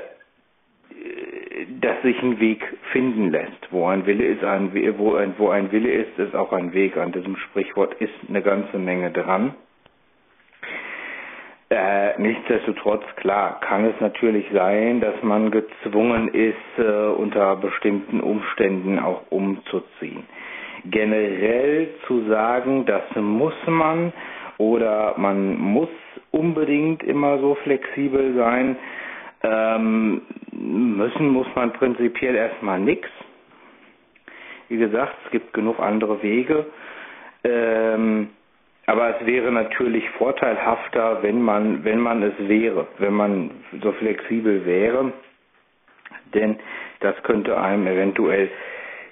dass 1.82 2.02
sich 2.02 2.22
ein 2.22 2.40
Weg 2.40 2.64
finden 2.92 3.32
lässt. 3.32 3.72
Wo 3.72 3.88
ein 3.88 4.06
Wille 4.06 4.26
ist, 4.26 4.44
ein, 4.44 4.72
wo, 4.98 5.16
ein, 5.16 5.34
wo 5.38 5.50
ein 5.50 5.72
Wille 5.72 5.92
ist, 5.92 6.18
ist 6.20 6.36
auch 6.36 6.52
ein 6.54 6.74
Weg. 6.74 6.98
An 6.98 7.12
diesem 7.12 7.36
Sprichwort 7.38 7.94
ist 7.96 8.14
eine 8.30 8.42
ganze 8.42 8.78
Menge 8.78 9.12
dran. 9.12 9.56
Äh, 11.70 12.20
nichtsdestotrotz, 12.22 13.04
klar, 13.18 13.60
kann 13.60 13.84
es 13.86 14.00
natürlich 14.00 14.46
sein, 14.54 15.02
dass 15.02 15.22
man 15.22 15.52
gezwungen 15.52 16.30
ist, 16.30 16.56
äh, 16.80 17.08
unter 17.10 17.58
bestimmten 17.58 18.22
Umständen 18.22 19.00
auch 19.00 19.24
umzuziehen. 19.30 20.24
Generell 20.92 21.90
zu 22.08 22.28
sagen, 22.28 22.86
das 22.86 23.04
muss 23.16 23.54
man 23.66 24.14
oder 24.58 25.16
man 25.18 25.58
muss 25.58 25.90
unbedingt 26.32 27.04
immer 27.04 27.40
so 27.40 27.56
flexibel 27.64 28.36
sein, 28.36 28.76
ähm, 29.44 30.22
müssen 30.52 31.30
muss 31.30 31.48
man 31.56 31.74
prinzipiell 31.74 32.36
erstmal 32.36 32.80
nichts. 32.80 33.10
Wie 34.70 34.78
gesagt, 34.78 35.16
es 35.26 35.32
gibt 35.32 35.54
genug 35.54 35.80
andere 35.80 36.22
Wege. 36.22 36.66
Ähm, 37.44 38.30
aber 38.86 39.20
es 39.20 39.26
wäre 39.26 39.52
natürlich 39.52 40.10
vorteilhafter, 40.12 41.22
wenn 41.22 41.42
man, 41.42 41.84
wenn 41.84 42.00
man 42.00 42.24
es 42.24 42.34
wäre, 42.40 42.88
wenn 43.00 43.14
man 43.14 43.52
so 43.84 43.92
flexibel 43.94 44.66
wäre. 44.66 45.12
Denn 46.34 46.58
das 47.02 47.22
könnte 47.24 47.60
einem 47.60 47.86
eventuell 47.88 48.50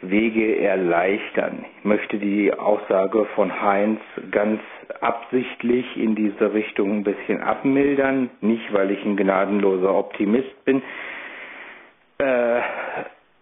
Wege 0.01 0.59
erleichtern. 0.59 1.65
Ich 1.79 1.85
möchte 1.85 2.17
die 2.17 2.53
Aussage 2.53 3.25
von 3.35 3.61
Heinz 3.61 3.99
ganz 4.31 4.59
absichtlich 5.01 5.85
in 5.97 6.15
diese 6.15 6.53
Richtung 6.53 6.97
ein 6.97 7.03
bisschen 7.03 7.41
abmildern. 7.41 8.29
Nicht, 8.41 8.73
weil 8.73 8.91
ich 8.91 9.03
ein 9.05 9.17
gnadenloser 9.17 9.93
Optimist 9.93 10.65
bin, 10.65 10.81
äh, 12.17 12.61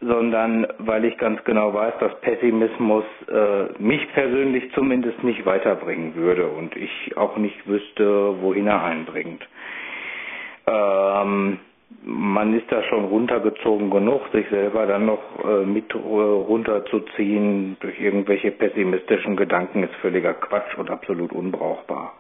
sondern 0.02 0.68
weil 0.80 1.06
ich 1.06 1.18
ganz 1.18 1.44
genau 1.44 1.74
weiß, 1.74 1.94
dass 2.00 2.20
Pessimismus 2.22 3.06
äh, 3.30 3.82
mich 3.82 4.12
persönlich 4.14 4.72
zumindest 4.74 5.24
nicht 5.24 5.46
weiterbringen 5.46 6.16
würde 6.16 6.48
und 6.48 6.76
ich 6.76 7.16
auch 7.18 7.38
nicht 7.38 7.68
wüsste, 7.68 8.42
wohin 8.42 8.68
er 8.68 8.84
einbringt. 8.84 9.48
Ähm, 10.68 11.60
man 12.06 12.54
ist 12.58 12.72
da 12.72 12.84
schon 12.84 13.06
runtergezogen 13.06 13.90
genug, 13.90 14.22
sich 14.34 14.48
selber 14.50 14.86
dann 14.86 15.06
noch 15.06 15.22
äh, 15.46 15.66
mit 15.66 15.94
äh, 15.94 15.98
runterzuziehen 15.98 17.78
durch 17.80 18.00
irgendwelche 18.00 18.52
pessimistischen 18.52 19.36
Gedanken 19.36 19.84
ist 19.84 19.96
völliger 19.96 20.34
Quatsch 20.34 20.78
und 20.78 20.90
absolut 20.90 21.32
unbrauchbar. 21.32 22.14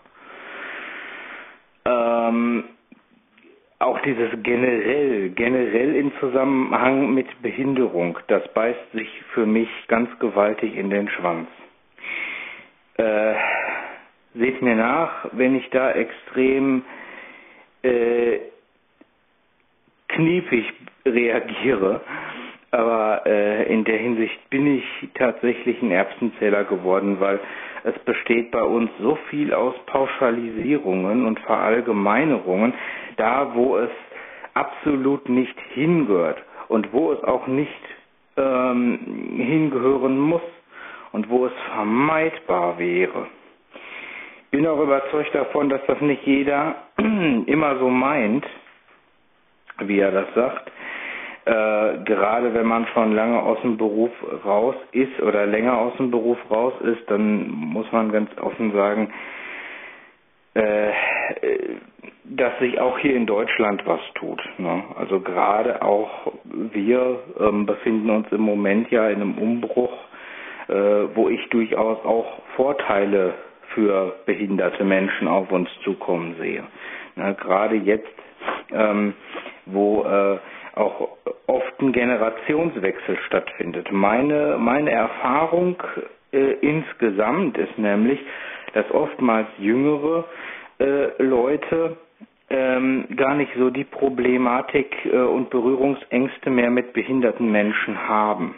Ähm, 1.85 2.63
auch 3.79 3.99
dieses 4.01 4.29
generell, 4.43 5.29
generell 5.31 5.95
im 5.95 6.11
Zusammenhang 6.19 7.13
mit 7.13 7.41
Behinderung, 7.41 8.17
das 8.27 8.47
beißt 8.53 8.91
sich 8.93 9.09
für 9.33 9.45
mich 9.45 9.67
ganz 9.89 10.09
gewaltig 10.19 10.75
in 10.77 10.89
den 10.89 11.09
Schwanz. 11.09 11.49
Äh, 12.95 13.33
seht 14.35 14.61
mir 14.61 14.75
nach, 14.75 15.27
wenn 15.33 15.55
ich 15.55 15.69
da 15.71 15.91
extrem 15.91 16.83
äh, 17.83 18.39
kniepig 20.15 20.65
reagiere. 21.05 22.01
Aber 22.71 23.21
äh, 23.27 23.71
in 23.71 23.83
der 23.83 23.97
Hinsicht 23.97 24.49
bin 24.49 24.77
ich 24.77 25.09
tatsächlich 25.13 25.79
ein 25.83 25.91
Erbsenzähler 25.91 26.63
geworden, 26.63 27.17
weil 27.19 27.39
es 27.83 27.97
besteht 27.99 28.49
bei 28.49 28.63
uns 28.63 28.89
so 28.99 29.15
viel 29.29 29.53
aus 29.53 29.75
Pauschalisierungen 29.85 31.25
und 31.27 31.39
Verallgemeinerungen, 31.41 32.73
da 33.17 33.51
wo 33.53 33.77
es 33.77 33.91
absolut 34.55 35.29
nicht 35.29 35.55
hingehört 35.73 36.41
und 36.67 36.91
wo 36.93 37.11
es 37.11 37.23
auch 37.23 37.45
nicht 37.45 37.69
ähm, 38.37 38.99
hingehören 39.37 40.17
muss 40.19 40.41
und 41.11 41.29
wo 41.29 41.45
es 41.45 41.53
vermeidbar 41.75 42.79
wäre. 42.79 43.27
Bin 44.49 44.65
auch 44.67 44.81
überzeugt 44.81 45.33
davon, 45.35 45.69
dass 45.69 45.81
das 45.87 45.99
nicht 46.01 46.25
jeder 46.25 46.75
immer 46.97 47.77
so 47.77 47.89
meint, 47.89 48.45
wie 49.87 49.99
er 49.99 50.11
das 50.11 50.33
sagt. 50.35 50.71
Äh, 51.45 52.03
gerade 52.05 52.53
wenn 52.53 52.65
man 52.65 52.87
schon 52.93 53.13
lange 53.13 53.39
aus 53.41 53.59
dem 53.61 53.75
Beruf 53.77 54.11
raus 54.45 54.75
ist 54.93 55.19
oder 55.21 55.45
länger 55.45 55.77
aus 55.77 55.95
dem 55.97 56.09
Beruf 56.09 56.37
raus 56.49 56.73
ist, 56.83 57.09
dann 57.11 57.49
muss 57.49 57.91
man 57.91 58.11
ganz 58.13 58.29
offen 58.39 58.71
sagen, 58.71 59.13
äh, 60.53 60.91
dass 62.23 62.57
sich 62.59 62.79
auch 62.79 62.97
hier 62.99 63.15
in 63.15 63.25
Deutschland 63.25 63.85
was 63.85 63.99
tut. 64.15 64.41
Ne? 64.57 64.83
Also 64.97 65.19
gerade 65.19 65.81
auch 65.81 66.31
wir 66.45 67.19
ähm, 67.39 67.65
befinden 67.65 68.09
uns 68.09 68.27
im 68.31 68.41
Moment 68.41 68.89
ja 68.91 69.09
in 69.09 69.21
einem 69.21 69.37
Umbruch, 69.37 69.93
äh, 70.69 70.73
wo 71.15 71.27
ich 71.27 71.49
durchaus 71.49 71.97
auch 72.05 72.39
Vorteile 72.55 73.33
für 73.73 74.15
behinderte 74.25 74.85
Menschen 74.85 75.27
auf 75.27 75.51
uns 75.51 75.69
zukommen 75.83 76.35
sehe. 76.39 76.63
Ne? 77.15 77.35
Gerade 77.41 77.75
jetzt 77.75 78.07
ähm, 78.71 79.13
wo 79.65 80.03
äh, 80.03 80.37
auch 80.75 81.09
oft 81.47 81.79
ein 81.81 81.91
Generationswechsel 81.91 83.17
stattfindet. 83.27 83.91
Meine, 83.91 84.57
meine 84.59 84.91
Erfahrung 84.91 85.81
äh, 86.31 86.53
insgesamt 86.61 87.57
ist 87.57 87.77
nämlich, 87.77 88.19
dass 88.73 88.89
oftmals 88.91 89.47
jüngere 89.59 90.25
äh, 90.79 91.21
Leute 91.23 91.97
ähm, 92.49 93.05
gar 93.15 93.35
nicht 93.35 93.51
so 93.57 93.69
die 93.69 93.83
Problematik 93.83 94.93
äh, 95.05 95.17
und 95.17 95.49
Berührungsängste 95.49 96.49
mehr 96.49 96.69
mit 96.69 96.93
behinderten 96.93 97.51
Menschen 97.51 98.07
haben. 98.07 98.55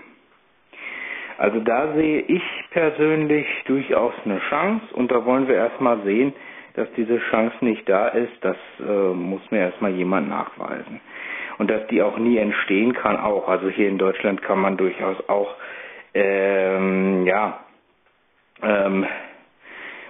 Also 1.37 1.59
da 1.59 1.93
sehe 1.93 2.21
ich 2.21 2.43
persönlich 2.71 3.45
durchaus 3.65 4.13
eine 4.23 4.39
Chance 4.49 4.85
und 4.93 5.11
da 5.11 5.25
wollen 5.25 5.47
wir 5.47 5.55
erstmal 5.55 6.01
sehen, 6.03 6.33
dass 6.75 6.87
diese 6.97 7.19
Chance 7.29 7.55
nicht 7.61 7.87
da 7.87 8.09
ist, 8.09 8.33
das 8.41 8.57
äh, 8.79 8.83
muss 9.13 9.41
mir 9.51 9.59
erstmal 9.59 9.91
jemand 9.91 10.29
nachweisen. 10.29 10.99
Und 11.57 11.71
dass 11.71 11.87
die 11.87 12.01
auch 12.01 12.17
nie 12.17 12.37
entstehen 12.37 12.93
kann, 12.93 13.17
auch. 13.17 13.47
Also 13.47 13.69
hier 13.69 13.87
in 13.87 13.97
Deutschland 13.97 14.41
kann 14.41 14.59
man 14.59 14.75
durchaus 14.77 15.17
auch, 15.29 15.55
ähm, 16.13 17.25
ja, 17.25 17.59
ähm, 18.61 19.05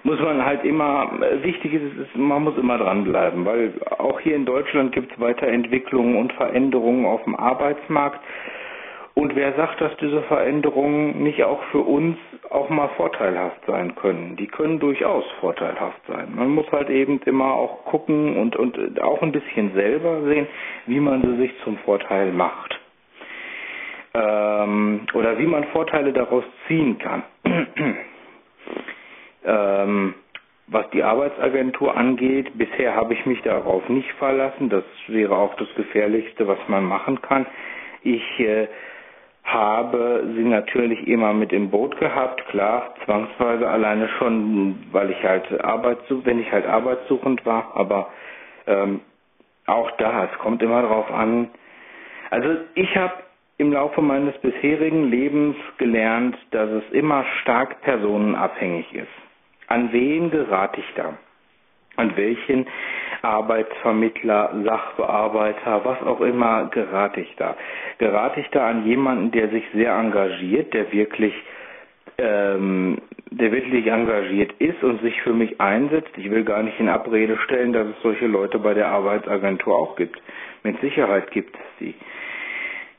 muss 0.03 0.19
man 0.19 0.45
halt 0.45 0.63
immer, 0.63 1.11
wichtig 1.41 1.73
ist 1.73 1.97
es, 1.97 2.07
man 2.15 2.43
muss 2.43 2.55
immer 2.57 2.77
dranbleiben, 2.77 3.43
weil 3.43 3.73
auch 3.97 4.19
hier 4.19 4.35
in 4.35 4.45
Deutschland 4.45 4.91
gibt 4.91 5.11
es 5.11 5.19
Weiterentwicklungen 5.19 6.15
und 6.15 6.31
Veränderungen 6.33 7.05
auf 7.07 7.23
dem 7.23 7.35
Arbeitsmarkt. 7.35 8.19
Und 9.15 9.33
wer 9.33 9.53
sagt, 9.53 9.79
dass 9.79 9.95
diese 9.97 10.21
Veränderungen 10.23 11.23
nicht 11.23 11.41
auch 11.41 11.63
für 11.71 11.79
uns 11.79 12.17
auch 12.49 12.69
mal 12.69 12.89
vorteilhaft 12.97 13.65
sein 13.65 13.95
können? 13.95 14.35
Die 14.35 14.47
können 14.47 14.77
durchaus 14.77 15.23
vorteilhaft 15.39 16.01
sein. 16.05 16.33
Man 16.35 16.49
muss 16.49 16.69
halt 16.69 16.89
eben 16.89 17.21
immer 17.25 17.53
auch 17.53 17.85
gucken 17.85 18.35
und, 18.35 18.57
und 18.57 19.01
auch 19.01 19.21
ein 19.21 19.31
bisschen 19.31 19.73
selber 19.73 20.21
sehen, 20.23 20.47
wie 20.87 20.99
man 20.99 21.21
sie 21.21 21.37
sich 21.37 21.51
zum 21.63 21.77
Vorteil 21.79 22.33
macht. 22.33 22.77
Ähm, 24.13 25.05
oder 25.13 25.39
wie 25.39 25.47
man 25.47 25.63
Vorteile 25.65 26.11
daraus 26.11 26.43
ziehen 26.67 26.97
kann. 26.97 27.23
ähm, 29.45 30.13
was 30.67 30.89
die 30.89 31.03
Arbeitsagentur 31.03 31.95
angeht, 31.95 32.57
bisher 32.57 32.93
habe 32.95 33.13
ich 33.13 33.25
mich 33.25 33.41
darauf 33.43 33.87
nicht 33.87 34.11
verlassen. 34.13 34.67
Das 34.69 34.83
wäre 35.07 35.37
auch 35.37 35.55
das 35.55 35.73
Gefährlichste, 35.75 36.47
was 36.49 36.59
man 36.67 36.83
machen 36.83 37.21
kann. 37.21 37.45
Ich 38.03 38.39
äh, 38.41 38.67
habe 39.45 40.27
sie 40.35 40.43
natürlich 40.43 41.07
immer 41.07 41.33
mit 41.33 41.53
im 41.53 41.69
Boot 41.69 41.97
gehabt, 41.99 42.45
klar, 42.47 42.93
zwangsweise 43.05 43.69
alleine 43.69 44.09
schon, 44.17 44.87
weil 44.91 45.11
ich 45.11 45.23
halt 45.23 45.63
arbeitssuchend, 45.63 46.25
wenn 46.25 46.39
ich 46.39 46.51
halt 46.51 46.65
arbeitssuchend 46.65 47.45
war, 47.45 47.71
aber 47.75 48.09
ähm, 48.67 49.01
auch 49.67 49.91
da, 49.91 50.25
es 50.31 50.39
kommt 50.39 50.61
immer 50.61 50.81
darauf 50.81 51.11
an. 51.11 51.49
Also 52.31 52.49
ich 52.73 52.95
habe 52.97 53.13
im 53.57 53.71
Laufe 53.71 54.01
meines 54.01 54.37
bisherigen 54.39 55.09
Lebens 55.09 55.55
gelernt, 55.77 56.35
dass 56.51 56.69
es 56.69 56.83
immer 56.91 57.23
stark 57.41 57.81
personenabhängig 57.81 58.93
ist. 58.93 59.07
An 59.67 59.91
wen 59.93 60.29
gerate 60.31 60.79
ich 60.79 60.93
da? 60.95 61.13
An 61.97 62.15
welchen 62.17 62.65
Arbeitsvermittler, 63.21 64.53
Sachbearbeiter, 64.63 65.81
was 65.83 66.01
auch 66.03 66.21
immer 66.21 66.65
gerate 66.71 67.21
ich 67.21 67.35
da? 67.37 67.55
Gerate 67.97 68.41
ich 68.41 68.49
da 68.49 68.67
an 68.69 68.85
jemanden, 68.85 69.31
der 69.31 69.49
sich 69.49 69.63
sehr 69.73 69.93
engagiert, 69.93 70.73
der 70.73 70.91
wirklich 70.91 71.33
ähm, 72.17 72.97
der 73.31 73.51
wirklich 73.51 73.87
engagiert 73.87 74.53
ist 74.59 74.81
und 74.83 75.01
sich 75.01 75.21
für 75.21 75.33
mich 75.33 75.59
einsetzt. 75.59 76.11
Ich 76.17 76.29
will 76.31 76.43
gar 76.45 76.63
nicht 76.63 76.79
in 76.79 76.87
Abrede 76.87 77.37
stellen, 77.43 77.73
dass 77.73 77.87
es 77.87 78.01
solche 78.01 78.27
Leute 78.27 78.59
bei 78.59 78.73
der 78.73 78.87
Arbeitsagentur 78.87 79.75
auch 79.75 79.95
gibt. 79.95 80.21
Mit 80.63 80.79
Sicherheit 80.79 81.31
gibt 81.31 81.55
es 81.55 81.61
sie. 81.79 81.95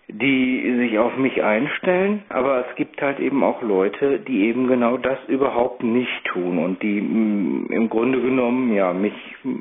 Die 0.08 0.76
sich 0.76 0.98
auf 0.98 1.16
mich 1.16 1.42
einstellen, 1.42 2.22
aber 2.28 2.64
es 2.68 2.76
gibt 2.76 3.02
halt 3.02 3.18
eben 3.18 3.42
auch 3.42 3.60
Leute, 3.62 4.20
die 4.20 4.46
eben 4.46 4.68
genau 4.68 4.98
das 4.98 5.18
überhaupt 5.26 5.82
nicht 5.82 6.24
tun 6.26 6.58
und 6.58 6.80
die 6.82 7.00
mh, 7.00 7.74
im 7.74 7.88
Grunde 7.88 8.20
genommen 8.20 8.72
ja 8.72 8.92
mich 8.92 9.14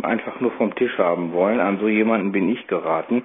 einfach 0.03 0.39
nur 0.41 0.51
vom 0.51 0.75
Tisch 0.75 0.95
haben 0.99 1.33
wollen. 1.33 1.59
An 1.59 1.79
so 1.79 1.87
jemanden 1.87 2.31
bin 2.31 2.47
ich 2.49 2.67
geraten. 2.67 3.23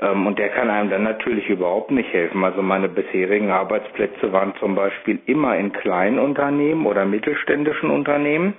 Ähm, 0.00 0.26
und 0.26 0.38
der 0.38 0.48
kann 0.48 0.70
einem 0.70 0.88
dann 0.88 1.02
natürlich 1.02 1.48
überhaupt 1.50 1.90
nicht 1.90 2.12
helfen. 2.12 2.42
Also 2.42 2.62
meine 2.62 2.88
bisherigen 2.88 3.50
Arbeitsplätze 3.50 4.32
waren 4.32 4.54
zum 4.58 4.74
Beispiel 4.74 5.18
immer 5.26 5.56
in 5.56 5.72
kleinen 5.72 6.18
Unternehmen 6.18 6.86
oder 6.86 7.04
mittelständischen 7.04 7.90
Unternehmen. 7.90 8.54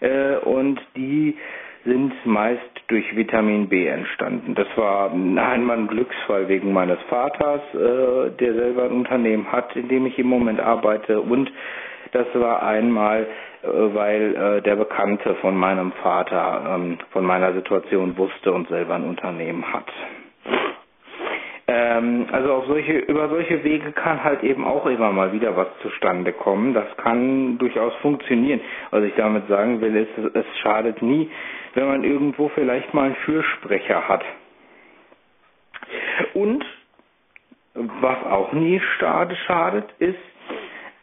Äh, 0.00 0.36
und 0.36 0.80
die 0.96 1.36
sind 1.84 2.14
meist 2.24 2.77
durch 2.88 3.14
Vitamin 3.14 3.68
B 3.68 3.86
entstanden. 3.86 4.54
Das 4.54 4.66
war 4.76 5.12
einmal 5.12 5.76
ein 5.78 5.86
Glücksfall 5.88 6.48
wegen 6.48 6.72
meines 6.72 6.98
Vaters, 7.10 7.60
äh, 7.74 8.30
der 8.40 8.54
selber 8.54 8.84
ein 8.84 8.92
Unternehmen 8.92 9.50
hat, 9.52 9.76
in 9.76 9.88
dem 9.88 10.06
ich 10.06 10.18
im 10.18 10.26
Moment 10.26 10.58
arbeite. 10.58 11.20
Und 11.20 11.52
das 12.12 12.26
war 12.34 12.62
einmal, 12.62 13.26
äh, 13.62 13.66
weil 13.68 14.34
äh, 14.34 14.62
der 14.62 14.76
Bekannte 14.76 15.34
von 15.36 15.54
meinem 15.56 15.92
Vater 16.02 16.76
ähm, 16.76 16.98
von 17.12 17.24
meiner 17.26 17.52
Situation 17.52 18.16
wusste 18.16 18.52
und 18.52 18.68
selber 18.68 18.94
ein 18.94 19.04
Unternehmen 19.04 19.70
hat. 19.70 19.90
Ähm, 21.70 22.26
also 22.32 22.64
solche, 22.66 22.92
über 22.92 23.28
solche 23.28 23.62
Wege 23.62 23.92
kann 23.92 24.24
halt 24.24 24.42
eben 24.42 24.64
auch 24.64 24.86
immer 24.86 25.12
mal 25.12 25.34
wieder 25.34 25.54
was 25.54 25.66
zustande 25.82 26.32
kommen. 26.32 26.72
Das 26.72 26.86
kann 26.96 27.58
durchaus 27.58 27.94
funktionieren. 27.96 28.60
Was 28.90 29.04
ich 29.04 29.12
damit 29.16 29.46
sagen 29.48 29.78
will, 29.82 29.94
ist, 29.94 30.34
es 30.34 30.46
schadet 30.62 31.02
nie, 31.02 31.30
wenn 31.78 31.86
man 31.86 32.02
irgendwo 32.02 32.48
vielleicht 32.48 32.92
mal 32.92 33.04
einen 33.04 33.14
Fürsprecher 33.24 34.08
hat. 34.08 34.24
Und 36.34 36.64
was 37.74 38.24
auch 38.24 38.52
nie 38.52 38.80
schadet, 39.46 39.88
ist 40.00 40.18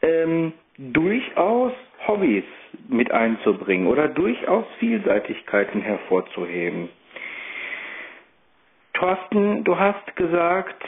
ähm, 0.02 0.52
durchaus 0.78 1.72
Hobbys 2.06 2.44
mit 2.90 3.10
einzubringen 3.10 3.88
oder 3.88 4.10
durchaus 4.10 4.66
Vielseitigkeiten 4.80 5.80
hervorzuheben. 5.82 6.90
Thorsten, 8.96 9.64
du 9.64 9.80
hast 9.80 10.14
gesagt, 10.18 10.84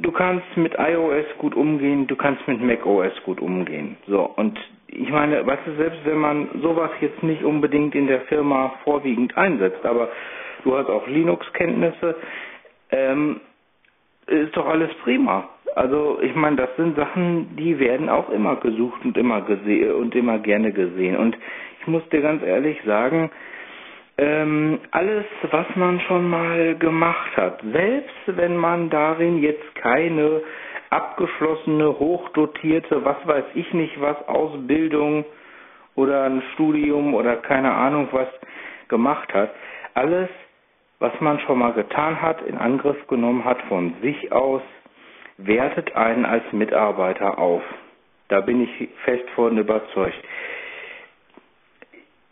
du 0.00 0.10
kannst 0.10 0.56
mit 0.56 0.72
iOS 0.78 1.26
gut 1.36 1.54
umgehen, 1.54 2.06
du 2.06 2.16
kannst 2.16 2.48
mit 2.48 2.62
macOS 2.62 3.12
gut 3.24 3.40
umgehen. 3.40 3.98
So, 4.06 4.22
und 4.22 4.58
ich 4.94 5.10
meine, 5.10 5.44
weißt 5.46 5.66
du, 5.66 5.74
selbst 5.76 6.00
wenn 6.04 6.18
man 6.18 6.48
sowas 6.62 6.90
jetzt 7.00 7.22
nicht 7.22 7.42
unbedingt 7.42 7.94
in 7.94 8.06
der 8.06 8.22
Firma 8.22 8.74
vorwiegend 8.84 9.36
einsetzt, 9.36 9.84
aber 9.84 10.08
du 10.62 10.76
hast 10.76 10.88
auch 10.88 11.06
Linux-Kenntnisse, 11.06 12.16
ähm, 12.90 13.40
ist 14.26 14.56
doch 14.56 14.66
alles 14.66 14.92
prima. 15.02 15.48
Also 15.74 16.18
ich 16.22 16.34
meine, 16.34 16.56
das 16.56 16.70
sind 16.76 16.96
Sachen, 16.96 17.56
die 17.56 17.78
werden 17.78 18.08
auch 18.08 18.30
immer 18.30 18.56
gesucht 18.56 19.04
und 19.04 19.16
immer 19.16 19.42
gesehen 19.42 19.92
und 19.94 20.14
immer 20.14 20.38
gerne 20.38 20.72
gesehen. 20.72 21.16
Und 21.16 21.36
ich 21.80 21.86
muss 21.86 22.08
dir 22.10 22.22
ganz 22.22 22.42
ehrlich 22.42 22.80
sagen, 22.86 23.30
ähm, 24.16 24.78
alles, 24.92 25.24
was 25.50 25.66
man 25.74 25.98
schon 26.00 26.30
mal 26.30 26.76
gemacht 26.76 27.36
hat, 27.36 27.60
selbst 27.72 28.14
wenn 28.26 28.56
man 28.56 28.88
darin 28.88 29.42
jetzt 29.42 29.74
keine 29.74 30.40
abgeschlossene, 30.94 31.98
hochdotierte, 31.98 33.04
was 33.04 33.16
weiß 33.26 33.44
ich 33.54 33.72
nicht 33.74 34.00
was, 34.00 34.16
Ausbildung 34.28 35.24
oder 35.96 36.22
ein 36.24 36.42
Studium 36.54 37.14
oder 37.14 37.36
keine 37.36 37.72
Ahnung 37.72 38.08
was 38.12 38.28
gemacht 38.88 39.32
hat, 39.34 39.50
alles, 39.94 40.28
was 41.00 41.12
man 41.20 41.40
schon 41.40 41.58
mal 41.58 41.72
getan 41.72 42.22
hat, 42.22 42.42
in 42.42 42.56
Angriff 42.56 43.06
genommen 43.08 43.44
hat 43.44 43.60
von 43.62 43.94
sich 44.02 44.30
aus, 44.32 44.62
wertet 45.36 45.96
einen 45.96 46.24
als 46.24 46.44
Mitarbeiter 46.52 47.38
auf. 47.38 47.62
Da 48.28 48.40
bin 48.40 48.62
ich 48.62 48.88
fest 49.04 49.28
von 49.34 49.58
überzeugt. 49.58 50.16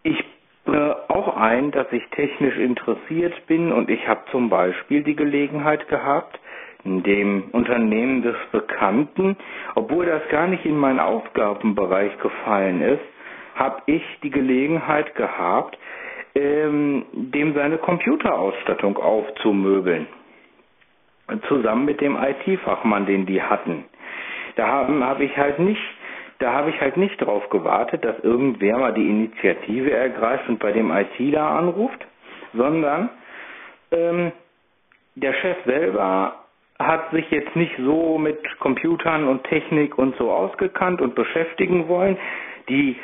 Ich 0.05 0.25
bringe 0.65 0.97
auch 1.09 1.37
ein, 1.37 1.73
dass 1.73 1.91
ich 1.93 2.07
technisch 2.11 2.57
interessiert 2.57 3.35
bin 3.49 3.73
und 3.73 3.91
ich 3.91 4.07
habe 4.07 4.21
zum 4.31 4.49
Beispiel 4.49 5.03
die 5.03 5.17
Gelegenheit 5.17 5.89
gehabt, 5.89 6.39
dem 6.85 7.45
Unternehmen 7.53 8.23
des 8.23 8.37
Bekannten, 8.51 9.37
obwohl 9.75 10.07
das 10.07 10.23
gar 10.31 10.47
nicht 10.47 10.65
in 10.65 10.77
meinen 10.77 11.01
Aufgabenbereich 11.01 12.19
gefallen 12.19 12.81
ist, 12.83 13.03
habe 13.55 13.83
ich 13.87 14.03
die 14.23 14.31
Gelegenheit 14.31 15.15
gehabt, 15.15 15.79
ähm, 16.35 17.05
dem 17.13 17.55
seine 17.55 17.79
Computerausstattung 17.79 18.97
aufzumöbeln. 18.97 20.07
Zusammen 21.49 21.85
mit 21.85 22.01
dem 22.01 22.17
IT-Fachmann, 22.17 23.07
den 23.07 23.27
die 23.27 23.43
hatten. 23.43 23.85
Da 24.57 24.67
habe 24.67 25.07
hab 25.07 25.21
ich 25.21 25.37
halt 25.37 25.59
nicht 25.59 25.81
da 26.43 26.53
habe 26.53 26.71
ich 26.71 26.81
halt 26.81 26.97
nicht 26.97 27.21
darauf 27.23 27.49
gewartet, 27.51 28.05
dass 28.05 28.19
irgendwer 28.25 28.77
mal 28.77 28.93
die 28.93 29.09
Initiative 29.09 29.93
ergreift 29.93 30.49
und 30.49 30.59
bei 30.59 30.73
dem 30.73 30.91
ITler 30.91 31.47
anruft, 31.47 32.05
sondern 32.53 33.11
ähm, 33.93 34.33
der 35.15 35.35
Chef 35.35 35.57
selber 35.65 36.42
hat 36.79 37.11
sich 37.13 37.31
jetzt 37.31 37.55
nicht 37.57 37.75
so 37.79 38.19
mit 38.19 38.39
Computern 38.59 39.29
und 39.29 39.45
Technik 39.45 39.99
und 39.99 40.17
so 40.17 40.31
ausgekannt 40.33 41.01
und 41.01 41.15
beschäftigen 41.15 41.89
wollen. 41.89 42.17
Die 42.69 42.97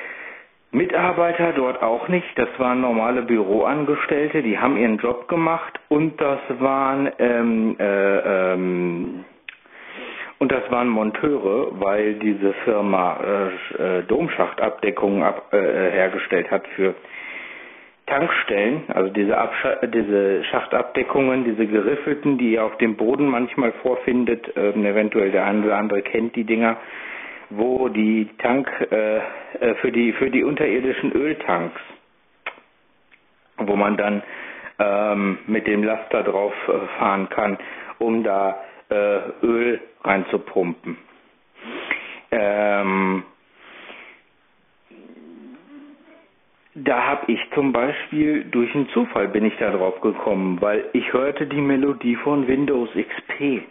Mitarbeiter 0.70 1.52
dort 1.52 1.82
auch 1.82 2.08
nicht. 2.08 2.26
Das 2.36 2.48
waren 2.58 2.80
normale 2.80 3.22
Büroangestellte, 3.22 4.42
die 4.42 4.58
haben 4.58 4.76
ihren 4.76 4.98
Job 4.98 5.28
gemacht 5.28 5.78
und 5.88 6.20
das 6.20 6.40
waren 6.58 7.10
ähm, 7.18 7.76
äh, 7.78 8.52
ähm, 8.52 9.24
und 10.40 10.52
das 10.52 10.70
waren 10.70 10.88
Monteure, 10.88 11.80
weil 11.80 12.14
diese 12.14 12.52
Firma 12.64 13.18
äh, 13.78 14.02
Domschachtabdeckungen 14.04 15.22
ab, 15.24 15.52
äh, 15.52 15.56
hergestellt 15.90 16.48
hat 16.50 16.66
für 16.76 16.94
Tankstellen, 18.08 18.84
also 18.88 19.10
diese, 19.12 19.36
Abscha 19.36 19.86
diese 19.86 20.42
Schachtabdeckungen, 20.44 21.44
diese 21.44 21.66
geriffelten, 21.66 22.38
die 22.38 22.52
ihr 22.54 22.64
auf 22.64 22.76
dem 22.78 22.96
Boden 22.96 23.28
manchmal 23.28 23.72
vorfindet, 23.82 24.56
äh, 24.56 24.70
eventuell 24.70 25.30
der 25.30 25.44
eine 25.44 25.64
oder 25.64 25.76
andere 25.76 26.02
kennt 26.02 26.34
die 26.34 26.44
Dinger, 26.44 26.78
wo 27.50 27.88
die 27.88 28.28
Tank 28.38 28.68
äh, 28.90 29.16
äh, 29.18 29.74
für 29.80 29.92
die 29.92 30.12
für 30.14 30.30
die 30.30 30.42
unterirdischen 30.44 31.12
Öltanks, 31.12 31.80
wo 33.58 33.76
man 33.76 33.96
dann 33.96 34.22
ähm, 34.78 35.38
mit 35.46 35.66
dem 35.66 35.82
Laster 35.84 36.22
drauf 36.22 36.54
äh, 36.68 36.98
fahren 36.98 37.28
kann, 37.28 37.58
um 37.98 38.22
da 38.24 38.58
äh, 38.90 39.18
Öl 39.42 39.80
reinzupumpen. 40.02 40.96
Ähm, 42.30 43.22
da 46.84 47.06
habe 47.06 47.32
ich 47.32 47.40
zum 47.54 47.72
Beispiel 47.72 48.44
durch 48.44 48.74
einen 48.74 48.88
Zufall 48.90 49.28
bin 49.28 49.44
ich 49.44 49.56
da 49.58 49.70
drauf 49.70 50.00
gekommen, 50.00 50.60
weil 50.60 50.84
ich 50.92 51.12
hörte 51.12 51.46
die 51.46 51.60
Melodie 51.60 52.16
von 52.16 52.46
Windows 52.46 52.90
XP. 52.90 53.62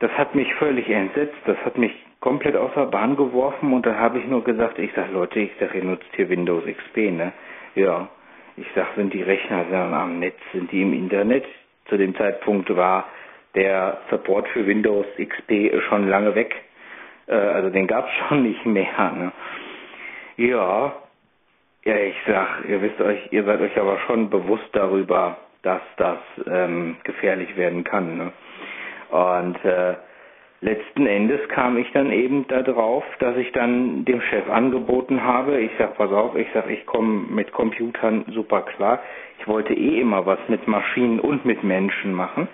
Das 0.00 0.10
hat 0.12 0.34
mich 0.34 0.52
völlig 0.54 0.88
entsetzt, 0.88 1.36
das 1.44 1.56
hat 1.64 1.76
mich 1.76 1.92
komplett 2.20 2.56
außer 2.56 2.86
Bahn 2.86 3.16
geworfen 3.16 3.72
und 3.72 3.84
dann 3.84 3.98
habe 3.98 4.18
ich 4.18 4.26
nur 4.26 4.44
gesagt, 4.44 4.78
ich 4.78 4.90
sag 4.94 5.12
Leute, 5.12 5.40
ich 5.40 5.50
sag, 5.60 5.74
ihr 5.74 5.84
nutzt 5.84 6.08
hier 6.14 6.28
Windows 6.28 6.64
XP, 6.64 7.10
ne? 7.10 7.32
Ja. 7.74 8.08
Ich 8.56 8.66
sag, 8.74 8.88
sind 8.96 9.14
die 9.14 9.22
Rechner 9.22 9.64
am 9.72 10.18
Netz, 10.18 10.36
sind 10.52 10.72
die 10.72 10.82
im 10.82 10.92
Internet? 10.92 11.44
Zu 11.88 11.96
dem 11.96 12.14
Zeitpunkt 12.16 12.74
war 12.74 13.06
der 13.54 13.98
Support 14.10 14.48
für 14.48 14.66
Windows 14.66 15.06
XP 15.16 15.80
schon 15.88 16.08
lange 16.08 16.34
weg. 16.34 16.54
Äh, 17.28 17.34
also 17.34 17.70
den 17.70 17.86
gab 17.86 18.06
es 18.08 18.14
schon 18.28 18.42
nicht 18.42 18.66
mehr. 18.66 19.12
Ne? 19.16 19.32
Ja, 20.36 20.92
ja, 21.88 21.96
ich 21.96 22.16
sag, 22.26 22.66
ihr 22.68 22.82
wisst 22.82 23.00
euch, 23.00 23.18
ihr 23.30 23.44
seid 23.44 23.62
euch 23.62 23.80
aber 23.80 23.98
schon 24.00 24.28
bewusst 24.28 24.68
darüber, 24.72 25.38
dass 25.62 25.80
das 25.96 26.18
ähm, 26.46 26.96
gefährlich 27.02 27.56
werden 27.56 27.82
kann. 27.82 28.18
Ne? 28.18 28.32
Und 29.08 29.64
äh, 29.64 29.94
letzten 30.60 31.06
Endes 31.06 31.40
kam 31.48 31.78
ich 31.78 31.90
dann 31.92 32.12
eben 32.12 32.46
darauf, 32.48 33.04
dass 33.20 33.38
ich 33.38 33.52
dann 33.52 34.04
dem 34.04 34.20
Chef 34.20 34.50
angeboten 34.50 35.24
habe, 35.24 35.62
ich 35.62 35.70
sag, 35.78 35.96
pass 35.96 36.12
auf, 36.12 36.36
ich 36.36 36.48
sag, 36.52 36.68
ich 36.68 36.84
komme 36.84 37.24
mit 37.30 37.52
Computern 37.52 38.26
super 38.34 38.60
klar. 38.60 39.00
Ich 39.40 39.48
wollte 39.48 39.72
eh 39.72 39.98
immer 39.98 40.26
was 40.26 40.40
mit 40.48 40.68
Maschinen 40.68 41.20
und 41.20 41.46
mit 41.46 41.64
Menschen 41.64 42.12
machen. 42.12 42.48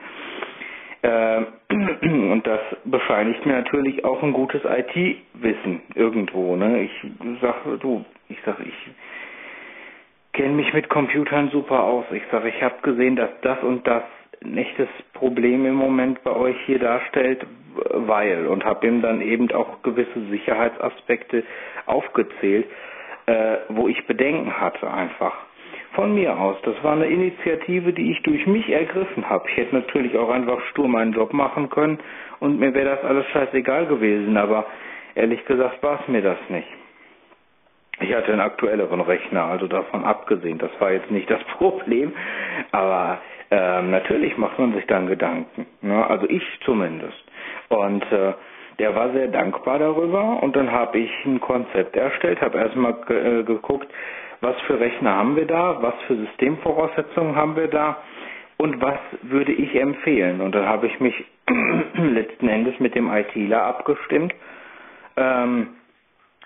Äh, 1.02 1.42
und 2.02 2.46
das 2.46 2.60
bescheinigt 2.84 3.44
mir 3.46 3.54
natürlich 3.54 4.04
auch 4.04 4.22
ein 4.22 4.32
gutes 4.32 4.62
IT-Wissen 4.64 5.80
irgendwo. 5.96 6.54
Ne? 6.54 6.82
Ich 6.82 7.10
sag, 7.40 7.56
du, 7.80 8.04
ich 8.28 8.38
sag, 8.46 8.60
ich 8.60 8.74
kenne 10.34 10.54
mich 10.54 10.72
mit 10.74 10.88
Computern 10.90 11.48
super 11.50 11.82
aus. 11.82 12.04
Ich 12.12 12.22
sage, 12.30 12.48
ich 12.50 12.62
habe 12.62 12.74
gesehen, 12.82 13.16
dass 13.16 13.30
das 13.42 13.62
und 13.62 13.86
das 13.86 14.02
ein 14.44 14.58
echtes 14.58 14.88
Problem 15.14 15.64
im 15.64 15.74
Moment 15.74 16.22
bei 16.22 16.32
euch 16.36 16.56
hier 16.66 16.78
darstellt, 16.78 17.46
weil 17.94 18.46
und 18.46 18.64
habe 18.64 18.86
ihm 18.86 19.00
dann 19.00 19.22
eben 19.22 19.50
auch 19.52 19.82
gewisse 19.82 20.20
Sicherheitsaspekte 20.30 21.44
aufgezählt, 21.86 22.66
äh, 23.26 23.56
wo 23.70 23.88
ich 23.88 24.06
Bedenken 24.06 24.60
hatte 24.60 24.90
einfach. 24.92 25.34
von 25.94 26.12
mir 26.14 26.36
aus. 26.38 26.56
Das 26.64 26.74
war 26.82 26.92
eine 26.94 27.06
Initiative, 27.06 27.92
die 27.92 28.10
ich 28.10 28.22
durch 28.24 28.46
mich 28.48 28.68
ergriffen 28.68 29.28
habe. 29.30 29.48
Ich 29.48 29.56
hätte 29.56 29.76
natürlich 29.76 30.16
auch 30.16 30.28
einfach 30.28 30.60
stur 30.70 30.88
meinen 30.88 31.12
Job 31.12 31.32
machen 31.32 31.70
können 31.70 31.98
und 32.40 32.58
mir 32.58 32.74
wäre 32.74 32.96
das 32.96 33.04
alles 33.04 33.26
scheißegal 33.28 33.86
gewesen, 33.86 34.36
aber 34.36 34.66
ehrlich 35.14 35.44
gesagt 35.46 35.82
war 35.84 36.00
es 36.00 36.08
mir 36.08 36.20
das 36.22 36.38
nicht. 36.48 36.66
Ich 38.00 38.12
hatte 38.14 38.32
einen 38.32 38.40
aktuelleren 38.40 39.00
Rechner, 39.00 39.44
also 39.44 39.66
davon 39.66 40.04
abgesehen. 40.04 40.58
Das 40.58 40.70
war 40.80 40.92
jetzt 40.92 41.10
nicht 41.10 41.30
das 41.30 41.42
Problem, 41.58 42.12
aber 42.72 43.18
ähm, 43.50 43.90
natürlich 43.90 44.36
macht 44.36 44.58
man 44.58 44.72
sich 44.74 44.86
dann 44.86 45.06
Gedanken. 45.06 45.66
Ne? 45.82 46.06
Also 46.08 46.28
ich 46.28 46.42
zumindest. 46.64 47.22
Und 47.68 48.02
äh, 48.12 48.32
der 48.78 48.94
war 48.94 49.12
sehr 49.12 49.28
dankbar 49.28 49.78
darüber 49.78 50.42
und 50.42 50.56
dann 50.56 50.70
habe 50.72 50.98
ich 50.98 51.10
ein 51.24 51.40
Konzept 51.40 51.94
erstellt, 51.96 52.40
habe 52.40 52.58
erstmal 52.58 52.94
äh, 53.08 53.44
geguckt, 53.44 53.86
was 54.40 54.60
für 54.62 54.78
Rechner 54.80 55.14
haben 55.14 55.36
wir 55.36 55.46
da, 55.46 55.78
was 55.80 55.94
für 56.06 56.16
Systemvoraussetzungen 56.16 57.36
haben 57.36 57.54
wir 57.56 57.68
da 57.68 57.98
und 58.56 58.80
was 58.82 58.98
würde 59.22 59.52
ich 59.52 59.74
empfehlen. 59.76 60.40
Und 60.40 60.54
dann 60.54 60.66
habe 60.66 60.86
ich 60.86 60.98
mich 61.00 61.14
letzten 61.94 62.48
Endes 62.48 62.78
mit 62.80 62.94
dem 62.94 63.08
ITler 63.12 63.62
abgestimmt. 63.62 64.34
Ähm, 65.16 65.68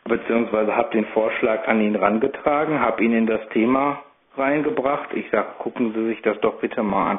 beziehungsweise 0.08 0.74
habe 0.74 0.90
den 0.90 1.06
Vorschlag 1.06 1.68
an 1.68 1.80
ihn 1.80 1.96
rangetragen, 1.96 2.80
habe 2.80 3.04
ihn 3.04 3.12
in 3.12 3.26
das 3.26 3.46
Thema 3.50 4.02
reingebracht. 4.36 5.10
Ich 5.14 5.30
sage, 5.30 5.48
gucken 5.58 5.92
Sie 5.94 6.06
sich 6.06 6.22
das 6.22 6.38
doch 6.40 6.54
bitte 6.60 6.82
mal 6.82 7.12
an. 7.12 7.18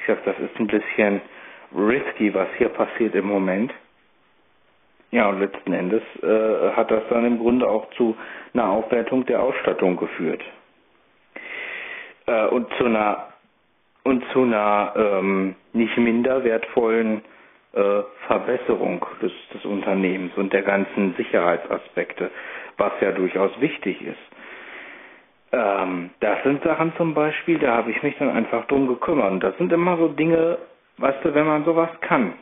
Ich 0.00 0.06
sage, 0.06 0.20
das 0.24 0.38
ist 0.38 0.58
ein 0.58 0.66
bisschen 0.66 1.20
risky, 1.76 2.32
was 2.34 2.48
hier 2.58 2.68
passiert 2.70 3.14
im 3.14 3.26
Moment. 3.26 3.72
Ja, 5.10 5.28
und 5.28 5.40
letzten 5.40 5.72
Endes 5.72 6.02
äh, 6.22 6.70
hat 6.76 6.90
das 6.90 7.02
dann 7.10 7.24
im 7.26 7.38
Grunde 7.38 7.68
auch 7.68 7.90
zu 7.96 8.16
einer 8.54 8.68
Aufwertung 8.70 9.26
der 9.26 9.42
Ausstattung 9.42 9.96
geführt. 9.96 10.42
Äh, 12.26 12.46
und 12.46 12.72
zu 12.78 12.84
einer 12.84 13.26
und 14.02 14.24
zu 14.32 14.42
einer 14.42 14.92
ähm, 14.96 15.54
nicht 15.72 15.96
minder 15.98 16.42
wertvollen 16.44 17.22
Verbesserung 18.26 19.04
des, 19.22 19.32
des 19.54 19.64
Unternehmens 19.64 20.32
und 20.36 20.52
der 20.52 20.62
ganzen 20.62 21.14
Sicherheitsaspekte, 21.16 22.30
was 22.76 22.92
ja 23.00 23.12
durchaus 23.12 23.52
wichtig 23.60 24.02
ist. 24.02 24.18
Ähm, 25.52 26.10
das 26.20 26.42
sind 26.44 26.62
Sachen 26.62 26.92
zum 26.96 27.14
Beispiel, 27.14 27.58
da 27.58 27.76
habe 27.76 27.90
ich 27.90 28.02
mich 28.02 28.16
dann 28.18 28.30
einfach 28.30 28.66
drum 28.66 28.86
gekümmert. 28.88 29.30
Und 29.32 29.40
das 29.42 29.56
sind 29.58 29.72
immer 29.72 29.96
so 29.96 30.08
Dinge, 30.08 30.58
weißt 30.98 31.24
du, 31.24 31.34
wenn 31.34 31.46
man 31.46 31.64
sowas 31.64 31.90
kann, 32.00 32.34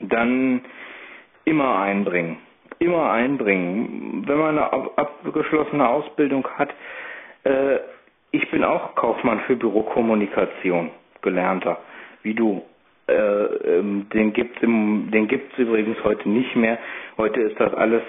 dann 0.00 0.62
immer 1.44 1.78
einbringen. 1.80 2.38
Immer 2.78 3.10
einbringen. 3.12 4.24
Wenn 4.26 4.38
man 4.38 4.58
eine 4.58 4.72
abgeschlossene 4.96 5.88
Ausbildung 5.88 6.46
hat, 6.56 6.74
äh, 7.44 7.78
ich 8.30 8.50
bin 8.50 8.64
auch 8.64 8.94
Kaufmann 8.96 9.40
für 9.46 9.54
Bürokommunikation, 9.56 10.90
gelernter, 11.22 11.78
wie 12.22 12.34
du. 12.34 12.64
Äh, 13.06 13.12
ähm, 13.12 14.06
den 14.12 14.32
gibt's 14.32 15.58
übrigens 15.58 16.02
heute 16.04 16.28
nicht 16.28 16.56
mehr. 16.56 16.78
Heute 17.18 17.40
ist 17.40 17.58
das 17.60 17.72
alles 17.74 18.02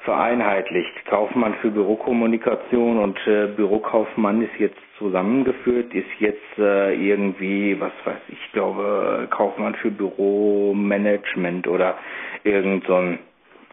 vereinheitlicht. 0.00 1.04
Kaufmann 1.06 1.54
für 1.60 1.70
Bürokommunikation 1.70 2.98
und 2.98 3.18
äh, 3.26 3.48
Bürokaufmann 3.48 4.42
ist 4.42 4.54
jetzt 4.58 4.78
zusammengeführt, 4.98 5.92
ist 5.94 6.06
jetzt 6.20 6.58
äh, 6.58 6.94
irgendwie, 6.94 7.78
was 7.80 7.92
weiß 8.04 8.20
ich, 8.28 8.52
glaube 8.52 9.26
Kaufmann 9.30 9.74
für 9.76 9.90
Büromanagement 9.90 11.66
oder 11.66 11.98
irgend 12.44 12.86
so 12.86 12.94
ein, 12.94 13.18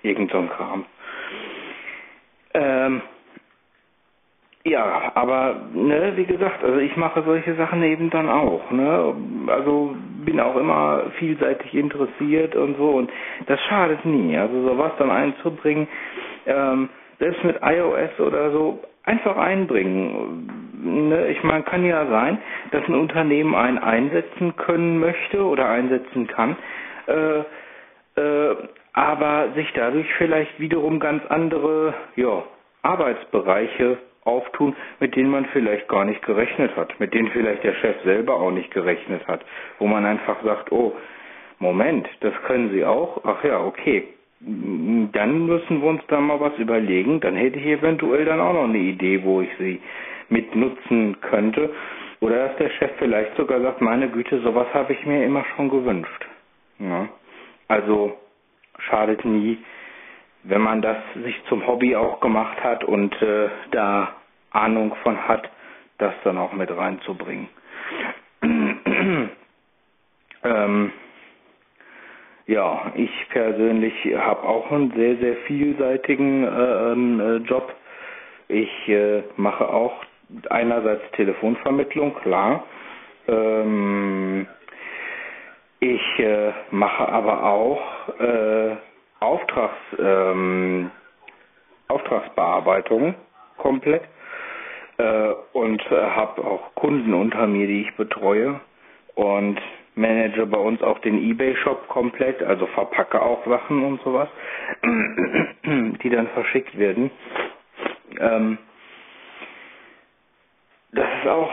irgend 0.01 0.31
so 0.31 0.39
ein 0.39 0.49
Kram. 0.49 0.85
Ähm, 2.55 3.01
ja, 4.65 5.11
aber 5.15 5.55
ne, 5.73 6.13
wie 6.15 6.25
gesagt, 6.25 6.63
also 6.63 6.79
ich 6.79 6.95
mache 6.95 7.21
solche 7.23 7.53
Sachen 7.55 7.83
eben 7.83 8.09
dann 8.09 8.29
auch, 8.29 8.71
ne? 8.71 9.13
Also 9.47 9.95
bin 10.23 10.39
auch 10.39 10.55
immer 10.55 11.11
vielseitig 11.19 11.73
interessiert 11.73 12.55
und 12.55 12.77
so 12.77 12.91
und 12.91 13.11
das 13.47 13.59
schadet 13.61 14.05
nie. 14.05 14.37
Also 14.37 14.65
sowas 14.65 14.93
dann 14.97 15.11
einzubringen, 15.11 15.87
ähm, 16.45 16.89
selbst 17.19 17.43
mit 17.43 17.57
iOS 17.61 18.17
oder 18.19 18.51
so, 18.51 18.79
einfach 19.03 19.35
einbringen. 19.35 20.47
Ne? 21.09 21.27
Ich 21.27 21.43
meine, 21.43 21.63
kann 21.63 21.85
ja 21.85 22.05
sein, 22.07 22.37
dass 22.71 22.87
ein 22.87 22.95
Unternehmen 22.95 23.55
einen 23.55 23.79
einsetzen 23.79 24.55
können 24.55 24.99
möchte 24.99 25.43
oder 25.43 25.67
einsetzen 25.67 26.27
kann, 26.27 26.55
äh, 27.07 27.39
äh, 28.21 28.55
aber 28.93 29.49
sich 29.55 29.71
dadurch 29.73 30.07
vielleicht 30.17 30.57
wiederum 30.59 30.99
ganz 30.99 31.23
andere 31.27 31.93
ja, 32.15 32.43
Arbeitsbereiche 32.81 33.97
auftun, 34.25 34.75
mit 34.99 35.15
denen 35.15 35.29
man 35.29 35.45
vielleicht 35.47 35.87
gar 35.87 36.05
nicht 36.05 36.21
gerechnet 36.25 36.75
hat, 36.75 36.99
mit 36.99 37.13
denen 37.13 37.29
vielleicht 37.29 37.63
der 37.63 37.73
Chef 37.75 37.95
selber 38.03 38.35
auch 38.35 38.51
nicht 38.51 38.71
gerechnet 38.71 39.27
hat, 39.27 39.43
wo 39.79 39.87
man 39.87 40.05
einfach 40.05 40.43
sagt, 40.43 40.71
oh, 40.71 40.93
Moment, 41.59 42.07
das 42.19 42.33
können 42.45 42.71
Sie 42.71 42.83
auch? 42.83 43.21
Ach 43.23 43.43
ja, 43.43 43.63
okay. 43.63 44.07
Dann 44.41 45.45
müssen 45.45 45.81
wir 45.81 45.89
uns 45.89 46.01
da 46.07 46.19
mal 46.19 46.39
was 46.39 46.57
überlegen. 46.57 47.21
Dann 47.21 47.37
hätte 47.37 47.57
ich 47.57 47.65
eventuell 47.65 48.25
dann 48.25 48.41
auch 48.41 48.53
noch 48.53 48.65
eine 48.65 48.79
Idee, 48.79 49.23
wo 49.23 49.39
ich 49.39 49.49
sie 49.57 49.81
mit 50.27 50.53
nutzen 50.55 51.15
könnte. 51.21 51.69
Oder 52.19 52.47
dass 52.47 52.57
der 52.57 52.69
Chef 52.71 52.91
vielleicht 52.99 53.35
sogar 53.37 53.61
sagt, 53.61 53.79
meine 53.79 54.09
Güte, 54.09 54.39
sowas 54.41 54.67
habe 54.73 54.91
ich 54.91 55.05
mir 55.05 55.23
immer 55.25 55.45
schon 55.55 55.69
gewünscht. 55.69 56.25
Ja. 56.79 57.07
Also 57.69 58.17
schadet 58.79 59.23
nie, 59.23 59.57
wenn 60.43 60.61
man 60.61 60.81
das 60.81 60.97
sich 61.23 61.35
zum 61.47 61.65
Hobby 61.67 61.95
auch 61.95 62.19
gemacht 62.19 62.61
hat 62.63 62.83
und 62.83 63.19
äh, 63.21 63.49
da 63.71 64.15
Ahnung 64.51 64.95
von 65.03 65.27
hat, 65.27 65.49
das 65.97 66.13
dann 66.23 66.37
auch 66.37 66.53
mit 66.53 66.69
reinzubringen. 66.75 67.47
ähm, 70.43 70.91
ja, 72.45 72.91
ich 72.95 73.11
persönlich 73.29 73.93
habe 74.17 74.43
auch 74.43 74.69
einen 74.71 74.91
sehr, 74.91 75.15
sehr 75.17 75.35
vielseitigen 75.47 76.43
äh, 76.43 76.91
ähm, 76.91 77.19
äh, 77.19 77.35
Job. 77.47 77.73
Ich 78.49 78.89
äh, 78.89 79.23
mache 79.37 79.67
auch 79.69 80.03
einerseits 80.49 81.09
Telefonvermittlung, 81.13 82.15
klar. 82.15 82.65
Ähm, 83.27 84.45
ich 85.79 86.19
äh, 86.19 86.51
mache 86.71 87.07
aber 87.07 87.43
auch 87.45 87.81
äh, 88.19 88.75
Auftrags, 89.23 89.77
ähm, 89.99 90.91
Auftragsbearbeitung 91.87 93.15
komplett 93.57 94.03
äh, 94.97 95.33
und 95.53 95.81
äh, 95.91 95.95
habe 95.95 96.43
auch 96.43 96.75
Kunden 96.75 97.13
unter 97.13 97.47
mir, 97.47 97.67
die 97.67 97.81
ich 97.81 97.95
betreue 97.95 98.59
und 99.15 99.59
manage 99.95 100.45
bei 100.47 100.57
uns 100.57 100.81
auch 100.81 100.99
den 100.99 101.17
eBay-Shop 101.29 101.87
komplett, 101.87 102.41
also 102.41 102.65
verpacke 102.67 103.21
auch 103.21 103.45
Sachen 103.45 103.83
und 103.83 104.01
sowas, 104.01 104.27
die 106.03 106.09
dann 106.09 106.27
verschickt 106.29 106.77
werden. 106.77 107.11
Ähm, 108.19 108.57
das 110.91 111.07
ist 111.21 111.27
auch 111.27 111.51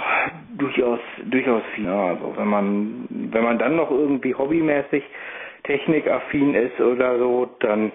durchaus 0.59 1.01
durchaus 1.25 1.63
viel. 1.75 1.89
Also 1.89 2.35
wenn 2.37 2.49
man 2.49 3.07
wenn 3.11 3.45
man 3.45 3.59
dann 3.59 3.77
noch 3.77 3.91
irgendwie 3.91 4.35
hobbymäßig 4.35 5.03
technikaffin 5.65 6.55
ist 6.55 6.81
oder 6.81 7.19
so, 7.19 7.49
dann 7.61 7.93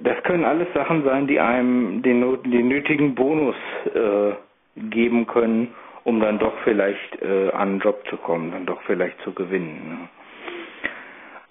das 0.00 0.22
können 0.22 0.44
alles 0.44 0.68
Sachen 0.72 1.04
sein, 1.04 1.26
die 1.26 1.40
einem 1.40 2.02
den, 2.02 2.42
den 2.44 2.68
nötigen 2.68 3.14
Bonus 3.14 3.56
äh, 3.94 4.32
geben 4.76 5.26
können, 5.26 5.74
um 6.04 6.20
dann 6.20 6.38
doch 6.38 6.52
vielleicht 6.64 7.20
äh, 7.22 7.50
an 7.50 7.68
einen 7.70 7.80
Job 7.80 8.06
zu 8.08 8.16
kommen, 8.18 8.52
dann 8.52 8.66
doch 8.66 8.80
vielleicht 8.82 9.20
zu 9.22 9.32
gewinnen. 9.32 9.98
Ne? 9.98 10.08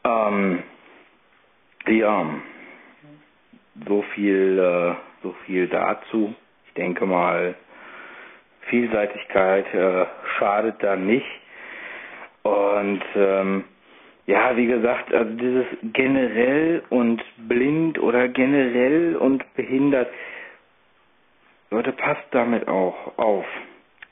Ähm, 0.05 0.63
ja, 1.87 2.25
so 3.87 4.01
viel, 4.13 4.59
äh, 4.59 4.95
so 5.21 5.33
viel 5.45 5.67
dazu. 5.67 6.33
Ich 6.67 6.73
denke 6.75 7.05
mal, 7.05 7.55
Vielseitigkeit 8.67 9.73
äh, 9.73 10.05
schadet 10.37 10.81
da 10.81 10.95
nicht. 10.95 11.25
Und 12.43 13.01
ähm, 13.15 13.63
ja, 14.25 14.55
wie 14.55 14.67
gesagt, 14.67 15.13
also 15.13 15.31
dieses 15.33 15.65
generell 15.81 16.83
und 16.89 17.21
blind 17.37 17.99
oder 17.99 18.27
generell 18.29 19.15
und 19.17 19.43
behindert, 19.55 20.09
Leute, 21.71 21.91
passt 21.91 22.25
damit 22.31 22.67
auch 22.67 23.17
auf. 23.17 23.45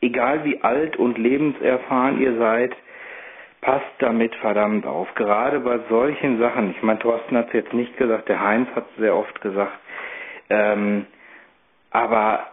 Egal 0.01 0.43
wie 0.43 0.61
alt 0.61 0.97
und 0.97 1.17
lebenserfahren 1.17 2.19
ihr 2.19 2.35
seid, 2.37 2.75
passt 3.61 3.85
damit 3.99 4.35
verdammt 4.37 4.85
auf. 4.85 5.13
Gerade 5.13 5.59
bei 5.59 5.79
solchen 5.87 6.39
Sachen, 6.39 6.71
ich 6.71 6.81
meine, 6.81 6.99
Thorsten 6.99 7.37
hat 7.37 7.47
es 7.47 7.53
jetzt 7.53 7.73
nicht 7.73 7.95
gesagt, 7.97 8.27
der 8.27 8.41
Heinz 8.41 8.67
hat 8.75 8.85
es 8.91 8.97
sehr 8.97 9.15
oft 9.15 9.39
gesagt, 9.41 9.77
ähm, 10.49 11.05
aber 11.91 12.47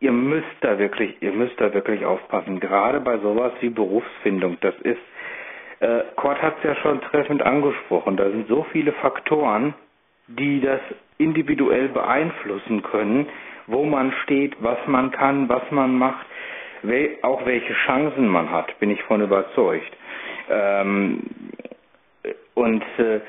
ihr 0.00 0.12
müsst 0.12 0.56
da 0.60 0.78
wirklich, 0.78 1.16
ihr 1.22 1.32
müsst 1.32 1.58
da 1.60 1.72
wirklich 1.72 2.04
aufpassen. 2.04 2.60
Gerade 2.60 3.00
bei 3.00 3.18
sowas 3.18 3.52
wie 3.60 3.70
Berufsfindung, 3.70 4.58
das 4.60 4.74
ist 4.82 4.98
äh, 5.80 6.00
Kurt 6.16 6.40
hat 6.42 6.56
es 6.58 6.64
ja 6.64 6.74
schon 6.76 7.00
treffend 7.02 7.42
angesprochen. 7.42 8.16
Da 8.16 8.30
sind 8.30 8.48
so 8.48 8.64
viele 8.72 8.92
Faktoren, 8.92 9.74
die 10.28 10.60
das 10.60 10.80
individuell 11.18 11.88
beeinflussen 11.88 12.82
können 12.82 13.26
wo 13.66 13.84
man 13.84 14.12
steht, 14.24 14.54
was 14.60 14.78
man 14.86 15.10
kann, 15.10 15.48
was 15.48 15.62
man 15.70 15.96
macht, 15.96 16.26
wel 16.82 17.16
auch 17.22 17.44
welche 17.46 17.72
Chancen 17.86 18.28
man 18.28 18.50
hat, 18.50 18.78
bin 18.78 18.90
ich 18.90 19.02
von 19.04 19.20
überzeugt. 19.22 19.92
Ähm, 20.48 21.22
und 22.54 22.82
äh, 22.98 23.20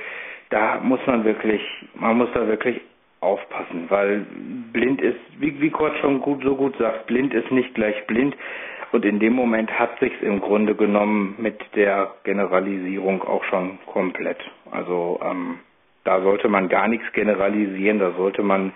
da 0.50 0.80
muss 0.82 1.00
man 1.08 1.24
wirklich, 1.26 1.62
man 1.96 2.18
muss 2.18 2.30
da 2.34 2.48
wirklich 2.48 2.80
aufpassen, 3.20 3.86
weil 3.90 4.26
blind 4.72 5.02
ist, 5.02 5.20
wie, 5.40 5.60
wie 5.60 5.72
Kurt 5.72 5.98
schon 5.98 6.22
gut, 6.22 6.44
so 6.44 6.56
gut 6.56 6.78
sagt, 6.78 7.08
blind 7.08 7.34
ist 7.34 7.52
nicht 7.52 7.74
gleich 7.74 8.06
blind. 8.06 8.36
Und 8.92 9.04
in 9.06 9.20
dem 9.20 9.34
Moment 9.34 9.72
hat 9.78 10.00
sich's 10.00 10.22
im 10.22 10.40
Grunde 10.40 10.76
genommen 10.76 11.36
mit 11.38 11.60
der 11.76 12.14
Generalisierung 12.24 13.22
auch 13.24 13.44
schon 13.46 13.80
komplett. 13.86 14.40
Also 14.72 15.20
ähm, 15.24 15.60
da 16.04 16.22
sollte 16.22 16.48
man 16.48 16.70
gar 16.70 16.88
nichts 16.88 17.12
generalisieren, 17.12 18.00
da 18.00 18.12
sollte 18.12 18.44
man 18.44 18.72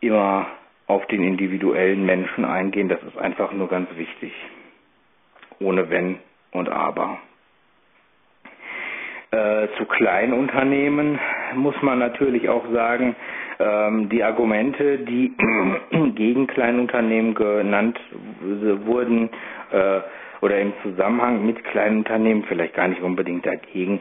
immer 0.00 0.46
auf 0.86 1.06
den 1.06 1.22
individuellen 1.22 2.04
Menschen 2.04 2.44
eingehen. 2.44 2.90
Das 2.90 3.02
ist 3.02 3.16
einfach 3.16 3.52
nur 3.52 3.68
ganz 3.68 3.88
wichtig. 3.96 4.32
Ohne 5.60 5.88
Wenn 5.88 6.18
und 6.52 6.68
Aber. 6.68 7.18
Äh, 9.30 9.68
zu 9.78 9.86
Kleinunternehmen 9.86 11.18
muss 11.54 11.74
man 11.80 11.98
natürlich 11.98 12.48
auch 12.48 12.64
sagen, 12.72 13.16
ähm, 13.58 14.08
die 14.08 14.22
Argumente, 14.22 14.98
die 14.98 15.32
gegen 16.14 16.46
Kleinunternehmen 16.46 17.34
genannt 17.34 17.98
wurden 18.40 19.30
äh, 19.70 20.00
oder 20.40 20.60
im 20.60 20.72
Zusammenhang 20.82 21.44
mit 21.46 21.62
Kleinunternehmen, 21.64 22.44
vielleicht 22.44 22.74
gar 22.74 22.88
nicht 22.88 23.02
unbedingt 23.02 23.46
dagegen, 23.46 24.00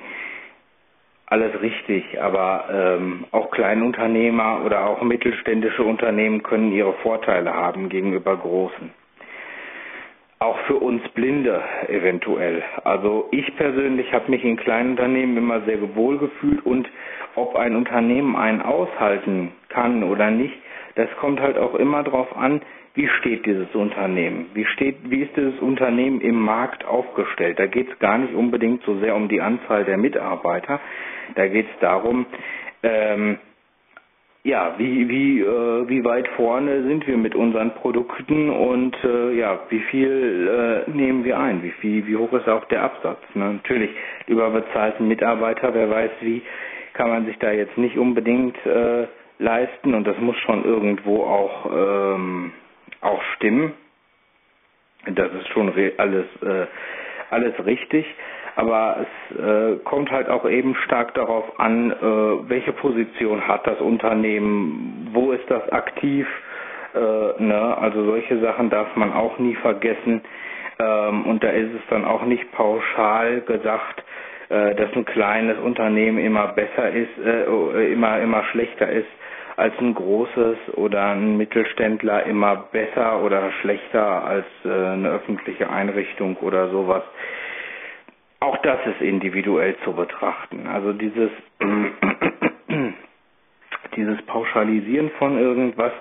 alles 1.25 1.59
richtig, 1.61 2.21
aber 2.21 2.65
ähm, 2.71 3.25
auch 3.31 3.49
Kleinunternehmer 3.51 4.61
oder 4.65 4.85
auch 4.87 5.01
mittelständische 5.01 5.83
Unternehmen 5.83 6.43
können 6.43 6.71
ihre 6.71 6.93
Vorteile 7.01 7.53
haben 7.53 7.89
gegenüber 7.89 8.35
großen 8.37 8.91
auch 10.43 10.57
für 10.67 10.75
uns 10.75 11.01
Blinde 11.09 11.61
eventuell. 11.87 12.61
Also 12.83 13.27
ich 13.31 13.55
persönlich 13.55 14.11
habe 14.13 14.29
mich 14.29 14.43
in 14.43 14.57
kleinen 14.57 14.91
Unternehmen 14.91 15.37
immer 15.37 15.61
sehr 15.61 15.77
wohl 15.95 16.17
gefühlt 16.17 16.65
und 16.65 16.87
ob 17.35 17.55
ein 17.55 17.75
Unternehmen 17.75 18.35
einen 18.35 18.61
aushalten 18.61 19.51
kann 19.69 20.03
oder 20.03 20.29
nicht, 20.29 20.53
das 20.95 21.09
kommt 21.19 21.39
halt 21.39 21.57
auch 21.57 21.75
immer 21.75 22.03
darauf 22.03 22.35
an, 22.35 22.61
wie 22.95 23.07
steht 23.07 23.45
dieses 23.47 23.73
Unternehmen, 23.73 24.47
wie 24.53 24.65
steht, 24.65 24.97
wie 25.09 25.21
ist 25.23 25.35
dieses 25.35 25.59
Unternehmen 25.59 26.21
im 26.21 26.39
Markt 26.39 26.85
aufgestellt. 26.85 27.57
Da 27.57 27.65
geht 27.65 27.89
es 27.91 27.97
gar 27.99 28.19
nicht 28.19 28.35
unbedingt 28.35 28.83
so 28.83 28.99
sehr 28.99 29.15
um 29.15 29.29
die 29.29 29.41
Anzahl 29.41 29.83
der 29.85 29.97
Mitarbeiter, 29.97 30.79
da 31.35 31.47
geht 31.47 31.65
es 31.73 31.79
darum, 31.79 32.25
ähm, 32.83 33.39
ja, 34.43 34.75
wie, 34.77 35.07
wie, 35.07 35.39
äh, 35.39 35.87
wie 35.87 36.03
weit 36.03 36.27
vorne 36.35 36.83
sind 36.83 37.07
wir 37.07 37.17
mit 37.17 37.33
unseren 37.33 37.73
Produkten 37.75 38.49
und 38.49 38.95
äh, 39.03 39.31
ja, 39.37 39.59
wie 39.69 39.79
viel 39.79 40.85
äh, 40.85 40.91
nehmen 40.91 41.23
wir 41.23 41.39
ein, 41.39 41.63
wie 41.63 41.71
viel, 41.71 42.05
wie 42.07 42.17
hoch 42.17 42.33
ist 42.33 42.49
auch 42.49 42.65
der 42.65 42.83
Absatz. 42.83 43.21
Ne? 43.35 43.53
Natürlich, 43.53 43.91
überbezahlten 44.27 45.07
Mitarbeiter, 45.07 45.73
wer 45.73 45.89
weiß 45.89 46.11
wie, 46.21 46.41
kann 46.93 47.09
man 47.09 47.25
sich 47.25 47.37
da 47.39 47.51
jetzt 47.51 47.77
nicht 47.77 47.97
unbedingt 47.97 48.57
äh, 48.65 49.07
leisten 49.39 49.93
und 49.93 50.05
das 50.05 50.17
muss 50.19 50.37
schon 50.39 50.65
irgendwo 50.65 51.23
auch, 51.23 51.65
ähm, 51.73 52.51
auch 52.99 53.23
stimmen. 53.35 53.73
Das 55.05 55.31
ist 55.33 55.47
schon 55.49 55.71
alles, 55.97 56.25
äh, 56.41 56.67
alles 57.29 57.53
richtig 57.65 58.05
aber 58.55 58.97
es 59.01 59.37
äh, 59.39 59.75
kommt 59.83 60.11
halt 60.11 60.29
auch 60.29 60.47
eben 60.47 60.75
stark 60.85 61.13
darauf 61.15 61.59
an, 61.59 61.91
äh, 61.91 61.95
welche 62.49 62.73
Position 62.73 63.47
hat 63.47 63.65
das 63.67 63.79
Unternehmen, 63.81 65.09
wo 65.13 65.31
ist 65.31 65.49
das 65.49 65.67
aktiv, 65.71 66.27
äh, 66.93 66.99
ne? 67.43 67.77
also 67.79 68.05
solche 68.05 68.39
Sachen 68.39 68.69
darf 68.69 68.95
man 68.95 69.11
auch 69.13 69.39
nie 69.39 69.55
vergessen 69.55 70.21
ähm, 70.79 71.25
und 71.25 71.43
da 71.43 71.49
ist 71.49 71.73
es 71.73 71.81
dann 71.89 72.05
auch 72.05 72.23
nicht 72.25 72.51
pauschal 72.51 73.41
gesagt, 73.41 74.03
äh, 74.49 74.75
dass 74.75 74.93
ein 74.95 75.05
kleines 75.05 75.57
Unternehmen 75.59 76.19
immer 76.19 76.47
besser 76.49 76.91
ist, 76.91 77.17
äh, 77.25 77.91
immer 77.91 78.19
immer 78.19 78.43
schlechter 78.51 78.89
ist 78.89 79.07
als 79.55 79.73
ein 79.79 79.93
großes 79.93 80.57
oder 80.75 81.11
ein 81.11 81.37
Mittelständler 81.37 82.25
immer 82.25 82.55
besser 82.71 83.21
oder 83.23 83.51
schlechter 83.61 84.25
als 84.25 84.45
äh, 84.65 84.69
eine 84.69 85.09
öffentliche 85.09 85.69
Einrichtung 85.69 86.37
oder 86.37 86.69
sowas 86.69 87.03
auch 88.43 88.57
das 88.57 88.79
ist 88.85 89.01
individuell 89.01 89.75
zu 89.85 89.93
betrachten. 89.93 90.67
Also 90.67 90.91
dieses, 90.91 91.31
dieses 93.95 94.21
Pauschalisieren 94.23 95.11
von 95.17 95.37
irgendwas, 95.37 95.93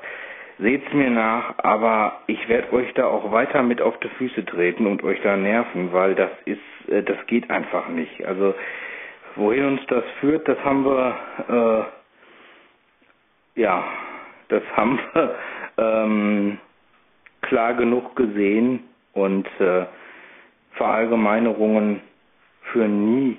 seht's 0.58 0.92
mir 0.92 1.10
nach, 1.10 1.54
aber 1.58 2.20
ich 2.26 2.48
werde 2.48 2.72
euch 2.72 2.92
da 2.94 3.06
auch 3.06 3.30
weiter 3.30 3.62
mit 3.62 3.80
auf 3.80 3.96
die 4.00 4.08
Füße 4.08 4.44
treten 4.44 4.86
und 4.86 5.04
euch 5.04 5.20
da 5.22 5.36
nerven, 5.36 5.92
weil 5.92 6.16
das 6.16 6.30
ist, 6.44 6.58
äh, 6.88 7.02
das 7.04 7.24
geht 7.26 7.48
einfach 7.48 7.88
nicht. 7.88 8.26
Also 8.26 8.54
wohin 9.36 9.64
uns 9.64 9.86
das 9.86 10.04
führt, 10.20 10.46
das 10.48 10.58
haben 10.64 10.84
wir, 10.84 11.86
äh, 13.56 13.60
ja, 13.60 13.84
das 14.48 14.62
haben 14.76 14.98
wir 15.14 15.34
ähm, 15.78 16.58
klar 17.42 17.74
genug 17.74 18.16
gesehen 18.16 18.82
und 19.12 19.46
äh, 19.60 19.86
Verallgemeinerungen 20.72 22.00
führen 22.72 23.14
nie 23.14 23.36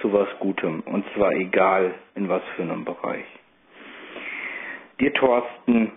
zu 0.00 0.12
was 0.12 0.28
Gutem 0.38 0.80
und 0.80 1.04
zwar 1.14 1.32
egal 1.32 1.94
in 2.14 2.28
was 2.28 2.42
für 2.54 2.62
einem 2.62 2.84
Bereich. 2.84 3.24
Dir 5.00 5.12
Thorsten 5.14 5.92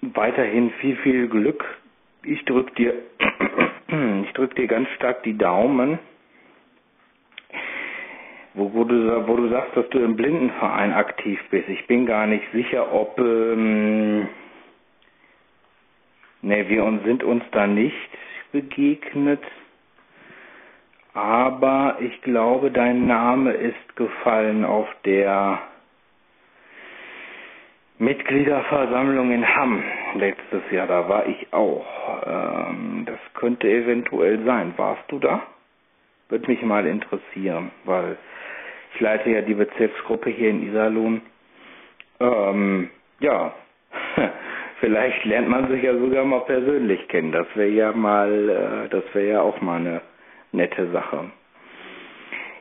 weiterhin 0.00 0.70
viel 0.80 0.96
viel 0.96 1.28
Glück. 1.28 1.64
Ich 2.22 2.44
drück 2.44 2.74
dir 2.76 2.94
ich 4.24 4.32
drück 4.32 4.54
dir 4.54 4.66
ganz 4.66 4.88
stark 4.96 5.22
die 5.22 5.36
Daumen. 5.36 5.98
Wo, 8.54 8.74
wo, 8.74 8.82
du, 8.82 9.28
wo 9.28 9.36
du 9.36 9.48
sagst, 9.48 9.76
dass 9.76 9.88
du 9.90 10.00
im 10.00 10.16
Blindenverein 10.16 10.92
aktiv 10.92 11.38
bist. 11.52 11.68
Ich 11.68 11.86
bin 11.86 12.04
gar 12.04 12.26
nicht 12.26 12.42
sicher, 12.52 12.92
ob 12.92 13.16
ähm, 13.20 14.28
ne, 16.42 16.68
wir 16.68 16.84
uns 16.84 17.04
sind 17.04 17.22
uns 17.22 17.44
da 17.52 17.68
nicht 17.68 18.10
begegnet 18.50 19.40
aber 21.14 21.96
ich 22.00 22.22
glaube, 22.22 22.70
dein 22.70 23.06
Name 23.06 23.52
ist 23.52 23.96
gefallen 23.96 24.64
auf 24.64 24.88
der 25.04 25.60
Mitgliederversammlung 27.98 29.30
in 29.30 29.46
Hamm 29.46 29.82
letztes 30.14 30.62
Jahr. 30.70 30.86
Da 30.86 31.08
war 31.08 31.26
ich 31.26 31.52
auch. 31.52 31.84
Ähm, 32.26 33.04
das 33.06 33.18
könnte 33.34 33.68
eventuell 33.68 34.42
sein. 34.44 34.72
Warst 34.76 35.02
du 35.08 35.18
da? 35.18 35.42
Würde 36.30 36.50
mich 36.50 36.62
mal 36.62 36.86
interessieren, 36.86 37.70
weil 37.84 38.16
ich 38.94 39.00
leite 39.00 39.30
ja 39.30 39.42
die 39.42 39.54
Bezirksgruppe 39.54 40.30
hier 40.30 40.50
in 40.50 40.62
Iserlohn. 40.68 41.22
Ähm, 42.20 42.90
ja, 43.18 43.52
vielleicht 44.80 45.24
lernt 45.24 45.48
man 45.48 45.68
sich 45.68 45.82
ja 45.82 45.94
sogar 45.96 46.24
mal 46.24 46.40
persönlich 46.40 47.06
kennen. 47.08 47.32
Das 47.32 47.46
wäre 47.54 47.68
ja 47.68 47.92
mal, 47.92 48.48
äh, 48.48 48.88
das 48.88 49.04
wäre 49.12 49.28
ja 49.28 49.40
auch 49.42 49.60
mal 49.60 49.80
eine 49.80 50.00
nette 50.52 50.90
Sache. 50.90 51.30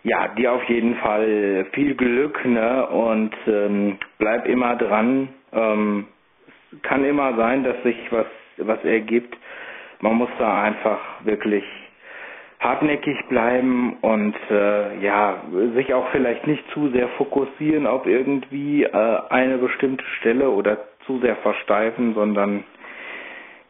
Ja, 0.03 0.29
dir 0.29 0.53
auf 0.53 0.63
jeden 0.65 0.95
Fall 0.95 1.65
viel 1.73 1.93
Glück 1.95 2.45
ne? 2.45 2.87
und 2.87 3.35
ähm, 3.47 3.97
bleib 4.17 4.47
immer 4.47 4.75
dran. 4.77 5.29
Ähm, 5.51 6.05
kann 6.83 7.03
immer 7.03 7.35
sein, 7.35 7.63
dass 7.63 7.81
sich 7.83 7.97
was, 8.11 8.27
was 8.57 8.83
ergibt. 8.85 9.35
Man 9.99 10.15
muss 10.15 10.29
da 10.37 10.63
einfach 10.63 10.99
wirklich 11.25 11.63
hartnäckig 12.59 13.17
bleiben 13.29 13.97
und 14.01 14.35
äh, 14.49 14.99
ja, 14.99 15.43
sich 15.75 15.93
auch 15.93 16.09
vielleicht 16.11 16.45
nicht 16.45 16.63
zu 16.71 16.89
sehr 16.89 17.07
fokussieren 17.09 17.87
auf 17.87 18.05
irgendwie 18.05 18.83
äh, 18.83 19.19
eine 19.29 19.57
bestimmte 19.57 20.03
Stelle 20.19 20.49
oder 20.49 20.77
zu 21.05 21.19
sehr 21.19 21.37
versteifen, 21.37 22.13
sondern 22.13 22.63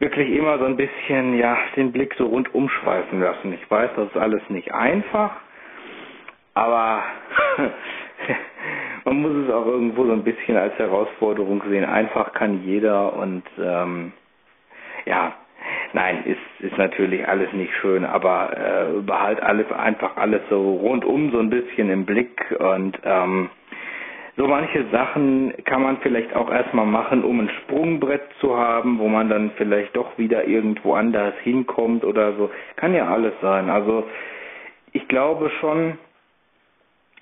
wirklich 0.00 0.30
immer 0.30 0.58
so 0.58 0.64
ein 0.64 0.76
bisschen, 0.76 1.38
ja, 1.38 1.56
den 1.76 1.92
Blick 1.92 2.14
so 2.18 2.26
rundum 2.26 2.68
schweifen 2.68 3.20
lassen. 3.20 3.52
Ich 3.52 3.70
weiß, 3.70 3.90
das 3.96 4.08
ist 4.08 4.16
alles 4.16 4.42
nicht 4.48 4.72
einfach, 4.72 5.36
aber 6.54 7.02
man 9.04 9.16
muss 9.20 9.32
es 9.46 9.52
auch 9.52 9.66
irgendwo 9.66 10.06
so 10.06 10.12
ein 10.12 10.24
bisschen 10.24 10.56
als 10.56 10.76
Herausforderung 10.78 11.62
sehen. 11.68 11.84
Einfach 11.84 12.32
kann 12.32 12.64
jeder 12.64 13.12
und 13.12 13.44
ähm, 13.62 14.12
ja, 15.04 15.34
nein, 15.92 16.24
ist 16.24 16.64
ist 16.66 16.78
natürlich 16.78 17.26
alles 17.28 17.52
nicht 17.52 17.72
schön, 17.76 18.04
aber 18.04 18.56
äh, 18.56 19.00
behalt 19.02 19.42
alles 19.42 19.70
einfach 19.70 20.16
alles 20.16 20.40
so 20.48 20.76
rundum 20.76 21.30
so 21.30 21.38
ein 21.38 21.50
bisschen 21.50 21.90
im 21.90 22.06
Blick 22.06 22.40
und 22.58 22.98
ähm, 23.04 23.50
so 24.40 24.46
manche 24.46 24.86
Sachen 24.90 25.52
kann 25.66 25.82
man 25.82 25.98
vielleicht 25.98 26.34
auch 26.34 26.50
erstmal 26.50 26.86
machen, 26.86 27.24
um 27.24 27.40
ein 27.40 27.50
Sprungbrett 27.60 28.22
zu 28.40 28.56
haben, 28.56 28.98
wo 28.98 29.06
man 29.06 29.28
dann 29.28 29.50
vielleicht 29.58 29.94
doch 29.94 30.16
wieder 30.16 30.46
irgendwo 30.46 30.94
anders 30.94 31.34
hinkommt 31.42 32.04
oder 32.04 32.32
so. 32.32 32.50
Kann 32.76 32.94
ja 32.94 33.06
alles 33.06 33.34
sein. 33.42 33.68
Also 33.68 34.04
ich 34.92 35.06
glaube 35.08 35.50
schon, 35.60 35.98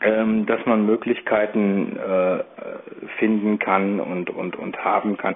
ähm, 0.00 0.46
dass 0.46 0.64
man 0.64 0.86
Möglichkeiten 0.86 1.96
äh, 1.96 2.44
finden 3.18 3.58
kann 3.58 3.98
und, 3.98 4.30
und, 4.30 4.54
und 4.54 4.84
haben 4.84 5.16
kann. 5.16 5.34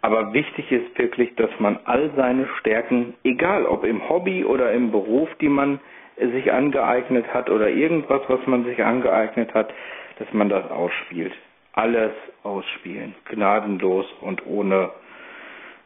Aber 0.00 0.32
wichtig 0.32 0.72
ist 0.72 0.98
wirklich, 0.98 1.34
dass 1.34 1.50
man 1.58 1.78
all 1.84 2.10
seine 2.16 2.46
Stärken, 2.58 3.12
egal 3.22 3.66
ob 3.66 3.84
im 3.84 4.08
Hobby 4.08 4.46
oder 4.46 4.72
im 4.72 4.92
Beruf, 4.92 5.28
die 5.42 5.50
man 5.50 5.78
sich 6.16 6.50
angeeignet 6.50 7.26
hat 7.34 7.50
oder 7.50 7.68
irgendwas, 7.68 8.22
was 8.28 8.44
man 8.46 8.64
sich 8.64 8.82
angeeignet 8.82 9.52
hat, 9.52 9.74
dass 10.18 10.32
man 10.32 10.48
das 10.48 10.70
ausspielt. 10.70 11.32
Alles 11.72 12.12
ausspielen, 12.42 13.14
gnadenlos 13.30 14.06
und 14.20 14.44
ohne 14.46 14.90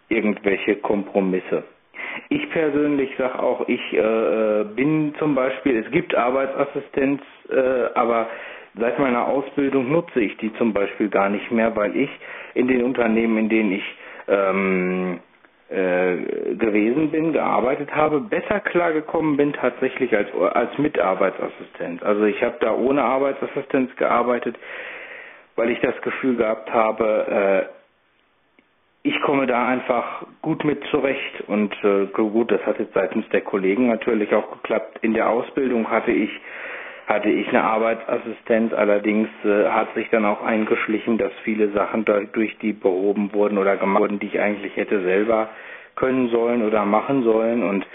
irgendwelche 0.09 0.76
Kompromisse. 0.76 1.64
Ich 2.28 2.49
persönlich 2.51 3.11
sage 3.16 3.39
auch, 3.39 3.66
ich 3.68 3.93
äh, 3.93 4.64
bin 4.74 5.14
zum 5.18 5.35
Beispiel, 5.35 5.76
es 5.85 5.91
gibt 5.91 6.14
Arbeitsassistenz, 6.14 7.22
äh, 7.51 7.89
aber 7.95 8.28
seit 8.78 8.99
meiner 8.99 9.26
Ausbildung 9.26 9.91
nutze 9.91 10.20
ich 10.20 10.37
die 10.39 10.53
zum 10.55 10.72
Beispiel 10.72 11.09
gar 11.09 11.28
nicht 11.28 11.51
mehr, 11.51 11.74
weil 11.76 11.97
ich 11.97 12.11
in 12.55 12.68
den 12.68 12.83
Unternehmen, 12.85 13.39
in 13.39 13.49
denen 13.49 13.72
ich 13.72 13.85
ähm, 14.28 15.20
äh, 15.73 16.55
gewesen 16.57 17.11
bin, 17.11 17.33
gearbeitet 17.33 17.95
habe, 17.95 18.20
besser 18.20 18.61
klargekommen 18.61 19.37
bin 19.37 19.53
tatsächlich 19.53 20.14
als, 20.16 20.29
als 20.55 20.77
Mitarbeitsassistent. 20.79 22.03
Also 22.03 22.25
ich 22.25 22.43
habe 22.43 22.57
da 22.61 22.75
ohne 22.75 23.03
Arbeitsassistenz 23.03 23.95
gearbeitet, 23.97 24.57
weil 25.57 25.70
ich 25.70 25.81
das 25.81 26.01
Gefühl 26.03 26.37
gehabt 26.37 26.73
habe, 26.73 27.68
äh, 27.70 29.09
ich 29.09 29.20
komme 29.23 29.47
da 29.47 29.66
einfach 29.66 30.25
gut 30.43 30.64
mit 30.64 30.85
zurecht 30.91 31.43
und 31.49 31.75
äh, 31.83 32.07
gut, 32.12 32.53
das 32.53 32.64
hat 32.64 32.79
jetzt 32.79 32.95
seitens 32.95 33.29
der 33.31 33.41
Kollegen 33.41 33.89
natürlich 33.89 34.33
auch 34.35 34.51
geklappt. 34.53 34.99
In 35.03 35.14
der 35.14 35.29
Ausbildung 35.29 35.91
hatte 35.91 36.12
ich 36.12 36.31
hatte 37.07 37.28
ich 37.28 37.48
eine 37.48 37.64
Arbeitsassistenz, 37.64 38.72
allerdings 38.72 39.28
äh, 39.44 39.68
hat 39.68 39.94
sich 39.94 40.09
dann 40.11 40.24
auch 40.24 40.42
eingeschlichen, 40.42 41.18
dass 41.18 41.32
viele 41.44 41.70
Sachen 41.72 42.05
durch 42.05 42.57
die 42.59 42.72
behoben 42.72 43.32
wurden 43.32 43.59
oder 43.59 43.76
gemacht 43.76 44.03
wurden, 44.03 44.18
die 44.18 44.26
ich 44.26 44.40
eigentlich 44.40 44.76
hätte 44.76 45.03
selber 45.03 45.48
können 45.96 46.28
sollen 46.28 46.62
oder 46.62 46.84
machen 46.84 47.22
sollen. 47.22 47.62
Und 47.62 47.86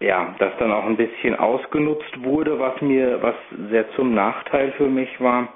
ja, 0.00 0.34
das 0.38 0.52
dann 0.58 0.72
auch 0.72 0.84
ein 0.86 0.96
bisschen 0.96 1.36
ausgenutzt 1.38 2.24
wurde, 2.24 2.58
was 2.58 2.80
mir, 2.80 3.22
was 3.22 3.34
sehr 3.70 3.90
zum 3.92 4.14
Nachteil 4.14 4.72
für 4.72 4.88
mich 4.88 5.20
war. 5.20 5.48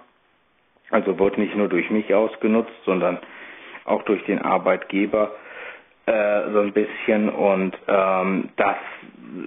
Also 0.91 1.19
wurde 1.19 1.41
nicht 1.41 1.57
nur 1.57 1.69
durch 1.69 1.91
mich 1.91 2.15
ausgenutzt, 2.15 2.73
sondern 2.85 3.19
auch 3.85 4.03
durch 4.03 4.23
den 4.25 4.41
Arbeitgeber 4.41 5.33
äh, 6.07 6.51
so 6.53 6.61
ein 6.61 6.73
bisschen 6.73 7.29
und 7.29 7.77
ähm, 7.87 8.49
das 8.57 8.77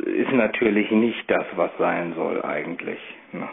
ist 0.05 0.31
natürlich 0.31 0.89
nicht 0.91 1.29
das, 1.29 1.45
was 1.55 1.71
sein 1.77 2.13
soll 2.15 2.41
eigentlich. 2.43 2.99
Ne? 3.33 3.47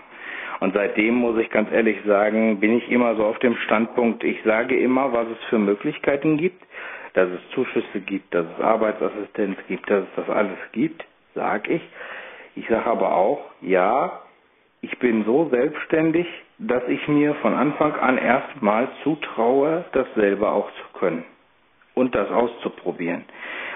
Und 0.61 0.75
seitdem 0.75 1.15
muss 1.17 1.37
ich 1.39 1.51
ganz 1.51 1.71
ehrlich 1.73 1.99
sagen, 2.07 2.61
bin 2.61 2.77
ich 2.79 2.89
immer 2.91 3.17
so 3.17 3.25
auf 3.25 3.39
dem 3.41 3.57
Standpunkt, 3.57 4.23
ich 4.23 4.41
sage 4.45 4.79
immer, 4.79 5.13
was 5.13 5.27
es 5.29 5.45
für 5.49 5.59
Möglichkeiten 5.59 6.37
gibt, 6.37 6.63
dass 7.15 7.29
es 7.29 7.41
Zuschüsse 7.55 8.01
gibt, 8.01 8.33
dass 8.33 8.47
es 8.57 8.65
Arbeitsassistenz 8.65 9.59
gibt, 9.67 9.91
dass 9.91 10.05
es 10.05 10.15
das 10.25 10.31
alles 10.31 10.59
gibt, 10.71 11.05
sage 11.35 11.73
ich. 11.75 11.83
Ich 12.55 12.69
sage 12.69 12.87
aber 12.87 13.13
auch, 13.17 13.51
ja, 13.61 14.21
ich 14.81 14.97
bin 15.01 15.25
so 15.25 15.49
selbstständig, 15.51 16.27
dass 16.59 16.83
ich 16.89 17.09
mir 17.09 17.35
von 17.37 17.55
Anfang 17.55 17.95
an 17.97 18.17
erstmal 18.19 18.89
zutraue, 19.03 19.85
das 19.93 20.07
selber 20.15 20.53
auch 20.53 20.71
zu 20.71 20.99
können 21.01 21.25
und 21.95 22.15
das 22.15 22.31
auszuprobieren. 22.31 23.25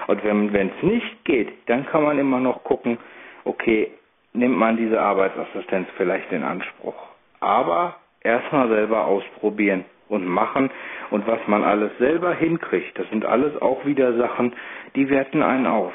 Und 0.07 0.23
wenn 0.23 0.69
es 0.69 0.83
nicht 0.83 1.25
geht, 1.25 1.49
dann 1.67 1.85
kann 1.85 2.03
man 2.03 2.17
immer 2.17 2.39
noch 2.39 2.63
gucken, 2.63 2.97
okay, 3.43 3.91
nimmt 4.33 4.57
man 4.57 4.77
diese 4.77 5.01
Arbeitsassistenz 5.01 5.87
vielleicht 5.97 6.31
in 6.31 6.43
Anspruch. 6.43 6.95
Aber 7.39 7.95
erstmal 8.21 8.69
selber 8.69 9.05
ausprobieren 9.05 9.85
und 10.09 10.25
machen 10.25 10.69
und 11.09 11.27
was 11.27 11.39
man 11.47 11.63
alles 11.63 11.91
selber 11.97 12.33
hinkriegt, 12.33 12.97
das 12.97 13.09
sind 13.09 13.25
alles 13.25 13.61
auch 13.61 13.85
wieder 13.85 14.13
Sachen, 14.17 14.53
die 14.95 15.09
werten 15.09 15.43
einen 15.43 15.67
auf. 15.67 15.93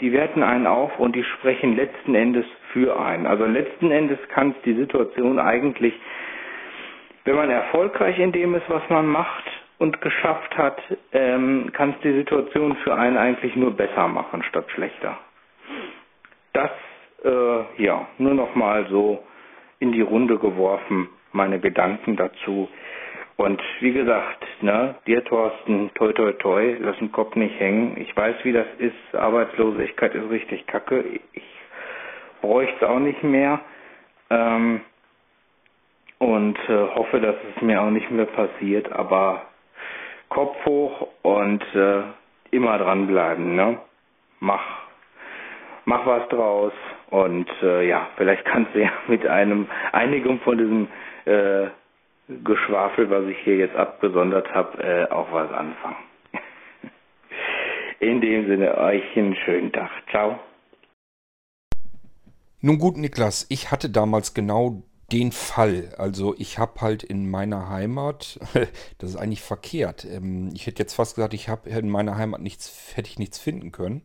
Die 0.00 0.12
werten 0.12 0.44
einen 0.44 0.66
auf 0.68 0.96
und 1.00 1.16
die 1.16 1.24
sprechen 1.24 1.74
letzten 1.74 2.14
Endes 2.14 2.46
für 2.72 3.00
einen. 3.00 3.26
Also 3.26 3.46
letzten 3.46 3.90
Endes 3.90 4.18
kann 4.28 4.50
es 4.50 4.62
die 4.64 4.74
Situation 4.74 5.40
eigentlich, 5.40 5.94
wenn 7.24 7.34
man 7.34 7.50
erfolgreich 7.50 8.18
in 8.18 8.30
dem 8.30 8.54
ist, 8.54 8.68
was 8.68 8.88
man 8.90 9.06
macht, 9.06 9.44
und 9.78 10.00
geschafft 10.00 10.56
hat, 10.56 10.80
ähm, 11.12 11.70
kann 11.72 11.90
es 11.90 12.00
die 12.02 12.12
Situation 12.12 12.76
für 12.78 12.94
einen 12.94 13.16
eigentlich 13.16 13.54
nur 13.56 13.72
besser 13.72 14.08
machen 14.08 14.42
statt 14.42 14.70
schlechter. 14.72 15.16
Das, 16.52 16.70
äh, 17.24 17.82
ja, 17.82 18.06
nur 18.18 18.34
noch 18.34 18.54
mal 18.54 18.86
so 18.88 19.22
in 19.78 19.92
die 19.92 20.00
Runde 20.00 20.38
geworfen, 20.38 21.08
meine 21.32 21.60
Gedanken 21.60 22.16
dazu. 22.16 22.68
Und 23.36 23.62
wie 23.78 23.92
gesagt, 23.92 24.44
ne, 24.62 24.96
dir 25.06 25.24
Thorsten, 25.24 25.92
toi 25.94 26.12
toi 26.12 26.32
toi, 26.32 26.76
lass 26.80 26.98
den 26.98 27.12
Kopf 27.12 27.36
nicht 27.36 27.58
hängen. 27.60 27.96
Ich 28.00 28.16
weiß, 28.16 28.34
wie 28.42 28.52
das 28.52 28.66
ist. 28.78 29.14
Arbeitslosigkeit 29.14 30.12
ist 30.16 30.28
richtig 30.28 30.66
kacke. 30.66 31.04
Ich 31.32 31.44
bräuchte 32.40 32.74
es 32.80 32.82
auch 32.82 32.98
nicht 32.98 33.22
mehr. 33.22 33.60
Ähm, 34.30 34.80
und 36.18 36.58
äh, 36.68 36.88
hoffe, 36.96 37.20
dass 37.20 37.36
es 37.54 37.62
mir 37.62 37.80
auch 37.80 37.90
nicht 37.90 38.10
mehr 38.10 38.26
passiert. 38.26 38.90
Aber 38.90 39.42
Kopf 40.28 40.56
hoch 40.66 41.08
und 41.22 41.62
äh, 41.74 42.02
immer 42.50 42.78
dranbleiben. 42.78 43.54
Ne? 43.56 43.78
Mach, 44.40 44.62
mach 45.84 46.06
was 46.06 46.28
draus 46.28 46.72
und 47.10 47.48
äh, 47.62 47.88
ja, 47.88 48.08
vielleicht 48.16 48.44
kannst 48.44 48.74
du 48.74 48.82
ja 48.82 48.92
mit 49.08 49.26
einem 49.26 49.66
einigung 49.92 50.40
von 50.40 50.58
diesem 50.58 50.88
äh, 51.24 51.68
Geschwafel, 52.44 53.10
was 53.10 53.24
ich 53.26 53.38
hier 53.38 53.56
jetzt 53.56 53.76
abgesondert 53.76 54.52
habe, 54.54 54.82
äh, 54.82 55.10
auch 55.10 55.32
was 55.32 55.50
anfangen. 55.50 55.96
In 58.00 58.20
dem 58.20 58.46
Sinne, 58.46 58.76
euch 58.76 59.16
einen 59.16 59.34
schönen 59.34 59.72
Tag. 59.72 59.90
Ciao. 60.10 60.38
Nun 62.60 62.78
gut, 62.78 62.96
Niklas, 62.96 63.46
ich 63.48 63.70
hatte 63.70 63.88
damals 63.88 64.34
genau 64.34 64.82
den 65.12 65.32
Fall. 65.32 65.94
Also 65.96 66.34
ich 66.36 66.58
habe 66.58 66.80
halt 66.80 67.02
in 67.02 67.30
meiner 67.30 67.68
Heimat, 67.68 68.38
das 68.98 69.10
ist 69.10 69.16
eigentlich 69.16 69.42
verkehrt. 69.42 70.04
Ähm, 70.04 70.50
ich 70.54 70.66
hätte 70.66 70.82
jetzt 70.82 70.94
fast 70.94 71.14
gesagt, 71.14 71.34
ich 71.34 71.48
habe 71.48 71.70
in 71.70 71.88
meiner 71.88 72.16
Heimat 72.16 72.40
nichts, 72.40 72.70
hätte 72.94 73.08
ich 73.08 73.18
nichts 73.18 73.38
finden 73.38 73.72
können. 73.72 74.02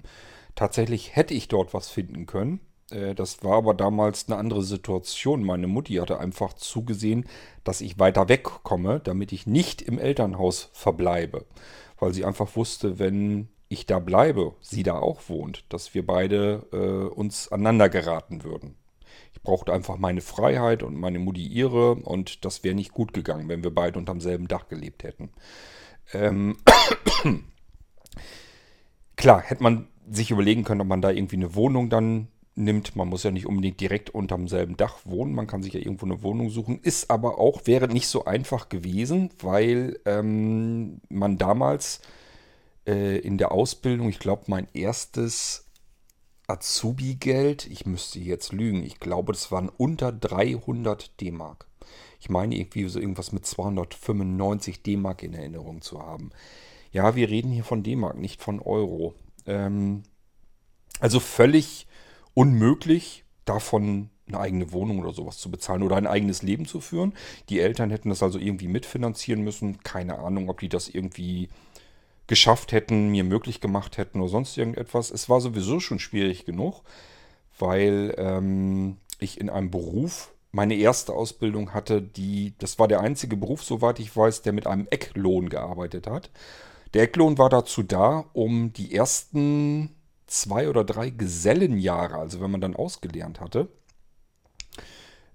Tatsächlich 0.56 1.16
hätte 1.16 1.34
ich 1.34 1.48
dort 1.48 1.74
was 1.74 1.90
finden 1.90 2.26
können. 2.26 2.62
Äh, 2.92 3.16
das 3.16 3.44
war 3.44 3.58
aber 3.58 3.74
damals 3.74 4.28
eine 4.28 4.38
andere 4.38 4.64
Situation. 4.64 5.44
Meine 5.44 5.68
Mutti 5.68 5.96
hatte 5.96 6.20
einfach 6.20 6.54
zugesehen, 6.54 7.26
dass 7.64 7.82
ich 7.82 8.00
weiter 8.00 8.30
wegkomme, 8.30 9.00
damit 9.02 9.32
ich 9.34 9.48
nicht 9.48 9.82
im 9.82 10.00
Elternhaus 10.00 10.70
verbleibe. 10.74 11.46
Weil 12.00 12.14
sie 12.14 12.26
einfach 12.26 12.56
wusste, 12.56 13.00
wenn 13.00 13.50
ich 13.68 13.86
da 13.86 14.00
bleibe, 14.00 14.56
sie 14.62 14.84
da 14.84 15.00
auch 15.00 15.22
wohnt, 15.28 15.66
dass 15.70 15.94
wir 15.94 16.06
beide 16.06 16.68
äh, 16.72 17.14
uns 17.14 17.52
aneinander 17.52 17.90
geraten 17.90 18.44
würden. 18.44 18.76
Ich 19.34 19.42
brauchte 19.42 19.74
einfach 19.74 19.98
meine 19.98 20.22
Freiheit 20.22 20.84
und 20.84 20.96
meine 20.96 21.20
Mutti 21.20 21.46
ihre 21.46 21.96
und 21.96 22.46
das 22.46 22.64
wäre 22.64 22.76
nicht 22.76 22.94
gut 22.94 23.14
gegangen, 23.14 23.50
wenn 23.50 23.64
wir 23.64 23.74
beide 23.74 24.00
unterm 24.00 24.22
selben 24.22 24.48
Dach 24.48 24.68
gelebt 24.68 25.04
hätten. 25.04 25.32
Ähm 26.14 26.58
Klar, 29.16 29.42
hätte 29.42 29.64
man 29.64 29.88
sich 30.10 30.32
überlegen 30.32 30.64
können, 30.64 30.82
ob 30.82 30.88
man 30.88 31.02
da 31.02 31.12
irgendwie 31.12 31.38
eine 31.38 31.56
Wohnung 31.56 31.90
dann 31.90 32.28
nimmt. 32.56 32.96
Man 32.96 33.08
muss 33.08 33.24
ja 33.24 33.32
nicht 33.32 33.46
unbedingt 33.46 33.80
direkt 33.80 34.10
unterm 34.10 34.48
selben 34.48 34.78
Dach 34.78 35.00
wohnen. 35.06 35.34
Man 35.34 35.48
kann 35.48 35.64
sich 35.64 35.74
ja 35.74 35.80
irgendwo 35.80 36.06
eine 36.06 36.22
Wohnung 36.24 36.50
suchen. 36.50 36.80
Ist 36.82 37.10
aber 37.10 37.40
auch, 37.40 37.66
wäre 37.66 37.88
nicht 37.88 38.08
so 38.08 38.26
einfach 38.26 38.70
gewesen, 38.70 39.30
weil 39.42 40.00
ähm, 40.06 41.02
man 41.10 41.38
damals 41.38 42.02
äh, 42.88 43.18
in 43.20 43.38
der 43.38 43.52
Ausbildung, 43.52 44.10
ich 44.10 44.20
glaube, 44.20 44.44
mein 44.48 44.68
erstes 44.74 45.66
Azubi-Geld, 46.48 47.68
ich 47.68 47.86
müsste 47.86 48.20
jetzt 48.20 48.52
lügen, 48.52 48.84
ich 48.84 49.00
glaube, 49.00 49.34
das 49.34 49.52
waren 49.52 49.70
unter 49.70 50.12
300 50.12 51.20
D-Mark. 51.22 51.68
Ich 52.20 52.30
meine 52.30 52.56
irgendwie 52.56 52.88
so 52.88 53.00
irgendwas 53.00 53.32
mit 53.32 53.46
295 53.46 54.82
D-Mark 54.82 55.24
in 55.24 55.34
Erinnerung 55.34 55.82
zu 55.82 56.00
haben. 56.02 56.32
Ja, 56.92 57.16
wir 57.16 57.30
reden 57.30 57.52
hier 57.52 57.64
von 57.64 57.84
D-Mark, 57.84 58.18
nicht 58.18 58.42
von 58.42 58.60
Euro. 58.60 59.14
Ähm, 59.46 60.04
also 61.00 61.20
völlig 61.20 61.88
unmöglich, 62.34 63.26
davon 63.46 64.10
eine 64.28 64.40
eigene 64.40 64.72
Wohnung 64.72 65.00
oder 65.00 65.12
sowas 65.12 65.38
zu 65.38 65.52
bezahlen 65.52 65.84
oder 65.84 65.98
ein 65.98 66.08
eigenes 66.08 66.44
Leben 66.44 66.66
zu 66.66 66.80
führen. 66.80 67.14
Die 67.50 67.60
Eltern 67.60 67.90
hätten 67.90 68.10
das 68.10 68.24
also 68.24 68.40
irgendwie 68.40 68.68
mitfinanzieren 68.68 69.44
müssen. 69.44 69.80
Keine 69.84 70.20
Ahnung, 70.20 70.50
ob 70.50 70.60
die 70.60 70.70
das 70.70 70.88
irgendwie 70.88 71.50
geschafft 72.34 72.72
hätten, 72.72 73.10
mir 73.10 73.24
möglich 73.24 73.62
gemacht 73.62 74.00
hätten 74.00 74.20
oder 74.20 74.28
sonst 74.28 74.58
irgendetwas. 74.58 75.12
Es 75.12 75.30
war 75.30 75.40
sowieso 75.40 75.80
schon 75.80 76.00
schwierig 76.00 76.46
genug, 76.46 76.82
weil 77.60 78.16
ähm, 78.18 78.98
ich 79.20 79.40
in 79.40 79.52
einem 79.52 79.70
Beruf 79.70 80.34
meine 80.52 80.74
erste 80.74 81.14
Ausbildung 81.14 81.76
hatte, 81.76 82.02
die, 82.02 82.56
das 82.58 82.80
war 82.80 82.88
der 82.88 83.02
einzige 83.02 83.38
Beruf, 83.38 83.64
soweit 83.64 84.00
ich 84.00 84.18
weiß, 84.18 84.42
der 84.42 84.52
mit 84.52 84.66
einem 84.66 84.88
Ecklohn 84.90 85.48
gearbeitet 85.50 86.08
hat. 86.08 86.32
Der 86.96 87.04
Ecklohn 87.04 87.38
war 87.38 87.50
dazu 87.50 87.84
da, 87.84 88.26
um 88.34 88.74
die 88.74 88.96
ersten 88.96 89.96
zwei 90.26 90.70
oder 90.70 90.84
drei 90.84 91.12
Gesellenjahre, 91.12 92.18
also 92.18 92.42
wenn 92.42 92.50
man 92.50 92.62
dann 92.62 92.76
ausgelernt 92.76 93.42
hatte, 93.42 93.68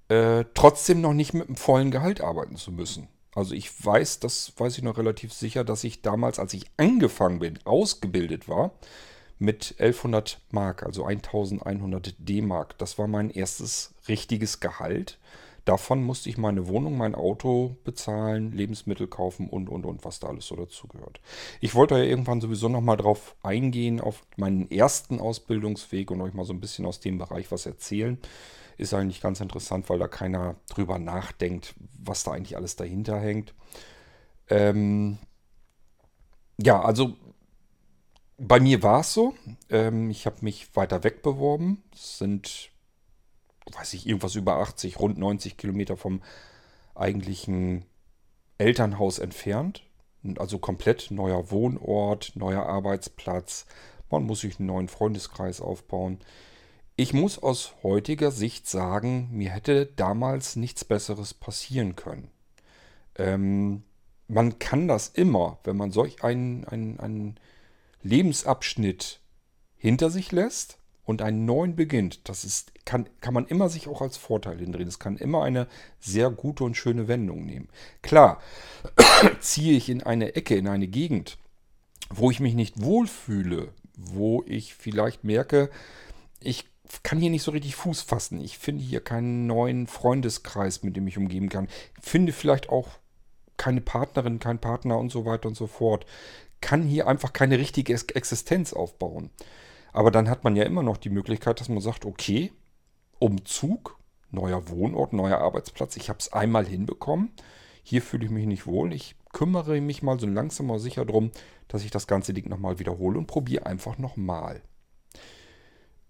äh, 0.09 0.47
trotzdem 0.53 1.01
noch 1.01 1.15
nicht 1.15 1.33
mit 1.33 1.47
einem 1.47 1.57
vollen 1.57 1.93
Gehalt 1.93 2.21
arbeiten 2.21 2.57
zu 2.57 2.73
müssen. 2.73 3.07
Also 3.39 3.55
ich 3.55 3.71
weiß, 3.85 4.19
das 4.19 4.53
weiß 4.57 4.79
ich 4.79 4.83
noch 4.83 4.99
relativ 4.99 5.33
sicher, 5.33 5.63
dass 5.63 5.85
ich 5.85 6.03
damals, 6.03 6.41
als 6.41 6.55
ich 6.55 6.67
angefangen 6.77 7.39
bin, 7.39 7.61
ausgebildet 7.65 8.49
war, 8.49 8.73
mit 9.39 9.77
1100 9.79 10.41
Mark, 10.51 10.83
also 10.83 11.05
1100 11.05 12.17
D-Mark. 12.19 12.77
Das 12.79 12.99
war 12.99 13.07
mein 13.07 13.31
erstes 13.31 13.95
richtiges 14.09 14.59
Gehalt. 14.59 15.19
Davon 15.65 16.03
musste 16.03 16.29
ich 16.29 16.37
meine 16.37 16.67
Wohnung, 16.67 16.97
mein 16.97 17.15
Auto 17.15 17.77
bezahlen, 17.85 18.51
Lebensmittel 18.51 19.07
kaufen 19.07 19.49
und, 19.49 19.69
und, 19.69 19.87
und, 19.87 20.05
was 20.05 20.19
da 20.19 20.27
alles 20.27 20.47
so 20.47 20.57
dazugehört. 20.57 21.21
Ich 21.61 21.77
wollte 21.77 21.97
ja 21.97 22.03
irgendwann 22.03 22.41
sowieso 22.41 22.69
nochmal 22.69 22.97
drauf 22.97 23.37
eingehen, 23.45 24.01
auf 24.01 24.25
meinen 24.37 24.69
ersten 24.69 25.21
Ausbildungsweg 25.21 26.11
und 26.11 26.23
euch 26.23 26.35
mal 26.35 26.45
so 26.45 26.55
ein 26.55 26.61
bisschen 26.61 26.87
aus 26.87 26.99
dem 26.99 27.19
Bereich 27.19 27.53
was 27.53 27.67
erzählen. 27.67 28.19
Ist 28.79 28.95
eigentlich 28.95 29.21
ganz 29.21 29.41
interessant, 29.41 29.91
weil 29.91 29.99
da 29.99 30.09
keiner 30.09 30.55
drüber 30.71 30.99
nachdenkt, 30.99 31.75
was 31.99 32.25
da 32.25 32.33
eigentlich 32.33 32.57
alles 32.57 32.77
dahinter 32.77 33.19
hängt. 33.19 33.53
Ähm 34.49 35.19
ja, 36.61 36.81
also 36.81 37.17
bei 38.39 38.61
mir 38.61 38.83
war 38.83 39.01
es 39.01 39.13
so. 39.13 39.35
Ähm, 39.69 40.11
ich 40.11 40.27
habe 40.27 40.37
mich 40.43 40.75
weiter 40.77 41.05
weg 41.05 41.23
beworben. 41.23 41.83
Es 41.93 42.19
sind, 42.19 42.71
weiß 43.73 43.95
ich, 43.95 44.07
irgendwas 44.07 44.37
über 44.37 44.57
80, 44.59 45.01
rund 45.01 45.19
90 45.19 45.57
Kilometer 45.57 45.97
vom 45.97 46.23
eigentlichen 46.95 47.85
Elternhaus 48.59 49.19
entfernt. 49.19 49.83
Also 50.39 50.59
komplett 50.59 51.11
neuer 51.11 51.51
Wohnort, 51.51 52.33
neuer 52.35 52.67
Arbeitsplatz. 52.67 53.67
Man 54.11 54.25
muss 54.25 54.41
sich 54.41 54.59
einen 54.59 54.67
neuen 54.67 54.89
Freundeskreis 54.89 55.61
aufbauen. 55.61 56.19
Ich 57.01 57.13
muss 57.13 57.41
aus 57.41 57.75
heutiger 57.85 58.33
Sicht 58.33 58.67
sagen, 58.67 59.29
mir 59.31 59.51
hätte 59.51 59.87
damals 59.87 60.57
nichts 60.57 60.85
Besseres 60.85 61.33
passieren 61.33 61.95
können. 61.95 62.29
Ähm, 63.15 63.85
man 64.27 64.59
kann 64.59 64.89
das 64.89 65.07
immer, 65.07 65.61
wenn 65.63 65.77
man 65.77 65.93
solch 65.93 66.25
einen, 66.25 66.65
einen, 66.65 66.99
einen 66.99 67.37
Lebensabschnitt 68.03 69.21
hinter 69.77 70.11
sich 70.11 70.33
lässt 70.33 70.79
und 71.05 71.23
einen 71.23 71.45
neuen 71.45 71.77
beginnt, 71.77 72.29
das 72.29 72.45
ist, 72.45 72.73
kann, 72.85 73.09
kann 73.21 73.33
man 73.33 73.47
immer 73.47 73.69
sich 73.69 73.87
auch 73.87 74.03
als 74.03 74.17
Vorteil 74.17 74.59
hindrehen. 74.59 74.89
Es 74.89 74.99
kann 74.99 75.19
immer 75.19 75.45
eine 75.45 75.69
sehr 76.01 76.31
gute 76.31 76.65
und 76.65 76.77
schöne 76.77 77.07
Wendung 77.07 77.47
nehmen. 77.47 77.69
Klar, 78.03 78.43
ziehe 79.39 79.77
ich 79.77 79.89
in 79.89 80.03
eine 80.03 80.35
Ecke, 80.35 80.57
in 80.57 80.67
eine 80.67 80.89
Gegend, 80.89 81.39
wo 82.11 82.33
ich 82.33 82.41
mich 82.41 82.55
nicht 82.55 82.83
wohlfühle, 82.83 83.73
wo 83.95 84.43
ich 84.49 84.75
vielleicht 84.75 85.23
merke, 85.23 85.71
ich 86.41 86.65
kann 87.03 87.21
hier 87.21 87.31
nicht 87.31 87.43
so 87.43 87.51
richtig 87.51 87.77
Fuß 87.77 88.03
fassen. 88.03 88.41
Ich 88.41 88.59
finde 88.59 88.83
hier 88.83 89.01
keinen 89.01 89.47
neuen 89.47 89.87
Freundeskreis, 89.87 90.83
mit 90.83 90.97
dem 90.97 91.07
ich 91.07 91.19
umgeben 91.19 91.49
kann. 91.49 91.69
Finde 92.01 92.33
vielleicht 92.33 92.69
auch 92.69 92.89
keine 93.57 93.81
Partnerin, 93.81 94.39
keinen 94.39 94.61
Partner 94.61 94.99
und 94.99 95.11
so 95.11 95.25
weiter 95.25 95.49
und 95.49 95.57
so 95.57 95.67
fort 95.67 96.07
kann 96.61 96.83
hier 96.83 97.07
einfach 97.07 97.33
keine 97.33 97.59
richtige 97.59 97.93
Existenz 97.93 98.73
aufbauen. 98.73 99.31
Aber 99.93 100.11
dann 100.11 100.29
hat 100.29 100.45
man 100.45 100.57
ja 100.57 100.65
immer 100.65 100.83
noch 100.83 100.97
die 100.97 101.11
Möglichkeit, 101.11 101.61
dass 101.61 101.69
man 101.69 101.81
sagt, 101.81 102.05
okay, 102.05 102.53
Umzug, 103.19 103.99
neuer 104.31 104.69
Wohnort, 104.69 105.13
neuer 105.13 105.39
Arbeitsplatz, 105.39 105.97
ich 105.97 106.09
habe 106.09 106.19
es 106.19 106.33
einmal 106.33 106.67
hinbekommen, 106.67 107.33
hier 107.83 108.03
fühle 108.03 108.27
ich 108.27 108.31
mich 108.31 108.47
nicht 108.47 108.67
wohl, 108.67 108.93
ich 108.93 109.17
kümmere 109.33 109.81
mich 109.81 110.03
mal 110.03 110.21
so 110.21 110.27
langsam 110.27 110.67
mal 110.67 110.79
sicher 110.79 111.05
darum, 111.05 111.31
dass 111.69 111.85
ich 111.85 111.91
das 111.91 112.07
ganze 112.07 112.35
Ding 112.35 112.49
nochmal 112.49 112.79
wiederhole 112.79 113.19
und 113.19 113.27
probiere 113.27 113.67
einfach 113.67 113.99
nochmal. 113.99 114.63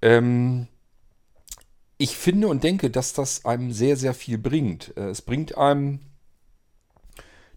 Ähm, 0.03 0.68
ich 1.96 2.16
finde 2.16 2.49
und 2.49 2.62
denke, 2.62 2.90
dass 2.90 3.12
das 3.12 3.44
einem 3.44 3.72
sehr, 3.72 3.96
sehr 3.96 4.14
viel 4.14 4.38
bringt. 4.38 4.96
Äh, 4.96 5.11
es 5.11 5.22
bringt 5.22 5.59
einem 5.59 6.01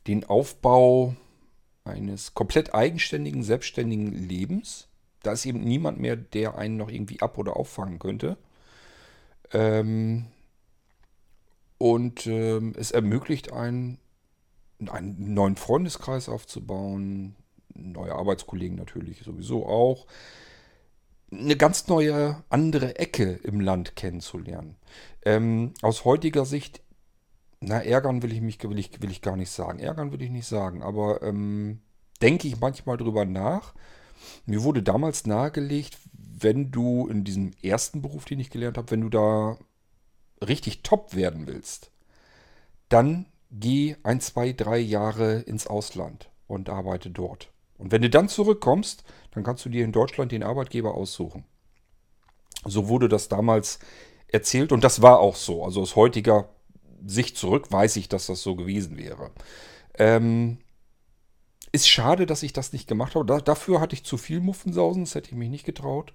den 0.08 0.24
Aufbau 0.24 1.16
eines 1.84 2.34
komplett 2.34 2.74
eigenständigen, 2.74 3.44
selbstständigen 3.44 4.12
Lebens. 4.12 4.88
Da 5.24 5.34
ist 5.34 5.46
eben 5.46 5.64
niemand 5.64 6.00
mehr, 6.00 6.16
der 6.16 6.58
einen 6.58 6.78
noch 6.78 6.89
irgendwie 6.89 7.22
ab- 7.22 7.38
oder 7.38 7.56
auffangen 7.56 8.00
könnte. 8.00 8.38
Ähm, 9.54 10.28
und 11.78 12.28
ähm, 12.28 12.74
es 12.78 12.92
ermöglicht 12.92 13.52
einen, 13.52 14.00
einen 14.88 15.34
neuen 15.34 15.56
Freundeskreis 15.56 16.30
aufzubauen, 16.30 17.36
neue 17.74 18.14
Arbeitskollegen 18.14 18.78
natürlich 18.78 19.22
sowieso 19.22 19.66
auch, 19.66 20.06
eine 21.32 21.56
ganz 21.56 21.88
neue, 21.88 22.44
andere 22.50 22.98
Ecke 22.98 23.40
im 23.44 23.60
Land 23.60 23.96
kennenzulernen. 23.96 24.76
Ähm, 25.24 25.74
aus 25.82 26.06
heutiger 26.06 26.46
Sicht 26.46 26.82
na, 27.62 27.80
ärgern 27.80 28.24
will 28.24 28.34
ich 28.34 28.42
mich 28.42 28.62
will 28.64 28.80
ich, 28.80 29.02
will 29.02 29.12
ich 29.12 29.22
gar 29.22 29.38
nicht 29.38 29.52
sagen. 29.52 29.80
Ärgern 29.80 30.12
will 30.12 30.22
ich 30.22 30.32
nicht 30.32 30.48
sagen, 30.48 30.82
aber 30.82 31.22
ähm, 31.22 31.82
denke 32.22 32.48
ich 32.48 32.60
manchmal 32.60 32.98
drüber 32.98 33.24
nach. 33.24 33.74
Mir 34.46 34.64
wurde 34.64 34.82
damals 34.82 35.28
nahegelegt, 35.28 35.98
wenn 36.14 36.72
du 36.72 37.08
in 37.08 37.24
diesem 37.24 37.52
ersten 37.62 38.02
Beruf, 38.02 38.26
den 38.26 38.40
ich 38.40 38.50
gelernt 38.50 38.78
habe, 38.78 38.90
wenn 38.90 39.02
du 39.02 39.10
da 39.10 39.58
richtig 40.46 40.82
top 40.82 41.16
werden 41.16 41.46
willst, 41.46 41.92
dann 42.90 43.28
geh 43.52 43.96
ein, 44.02 44.22
zwei, 44.22 44.54
drei 44.54 44.80
Jahre 44.80 45.42
ins 45.42 45.68
Ausland 45.68 46.32
und 46.48 46.68
arbeite 46.68 47.12
dort. 47.12 47.52
Und 47.82 47.92
wenn 47.92 48.02
du 48.02 48.10
dann 48.10 48.30
zurückkommst, 48.30 49.04
dann 49.32 49.44
kannst 49.44 49.66
du 49.66 49.70
dir 49.70 49.84
in 49.84 49.92
Deutschland 49.92 50.32
den 50.32 50.44
Arbeitgeber 50.44 50.94
aussuchen. 50.94 51.46
So 52.64 52.88
wurde 52.88 53.10
das 53.10 53.28
damals 53.28 53.80
erzählt 54.28 54.72
und 54.72 54.84
das 54.84 55.02
war 55.02 55.20
auch 55.20 55.36
so. 55.36 55.66
Also 55.66 55.82
aus 55.82 55.96
heutiger 55.96 56.50
Sicht 57.06 57.38
zurück 57.38 57.72
weiß 57.72 57.96
ich, 57.96 58.08
dass 58.08 58.28
das 58.28 58.44
so 58.44 58.56
gewesen 58.56 58.98
wäre. 58.98 59.32
Ähm, 59.98 60.60
ist 61.72 61.90
schade, 61.90 62.26
dass 62.26 62.44
ich 62.44 62.54
das 62.54 62.72
nicht 62.72 62.88
gemacht 62.88 63.16
habe. 63.16 63.26
Da, 63.26 63.40
dafür 63.40 63.82
hatte 63.82 63.96
ich 63.96 64.04
zu 64.04 64.18
viel 64.18 64.42
Muffensausen, 64.42 65.06
das 65.06 65.16
hätte 65.16 65.30
ich 65.30 65.36
mich 65.36 65.50
nicht 65.50 65.66
getraut. 65.66 66.14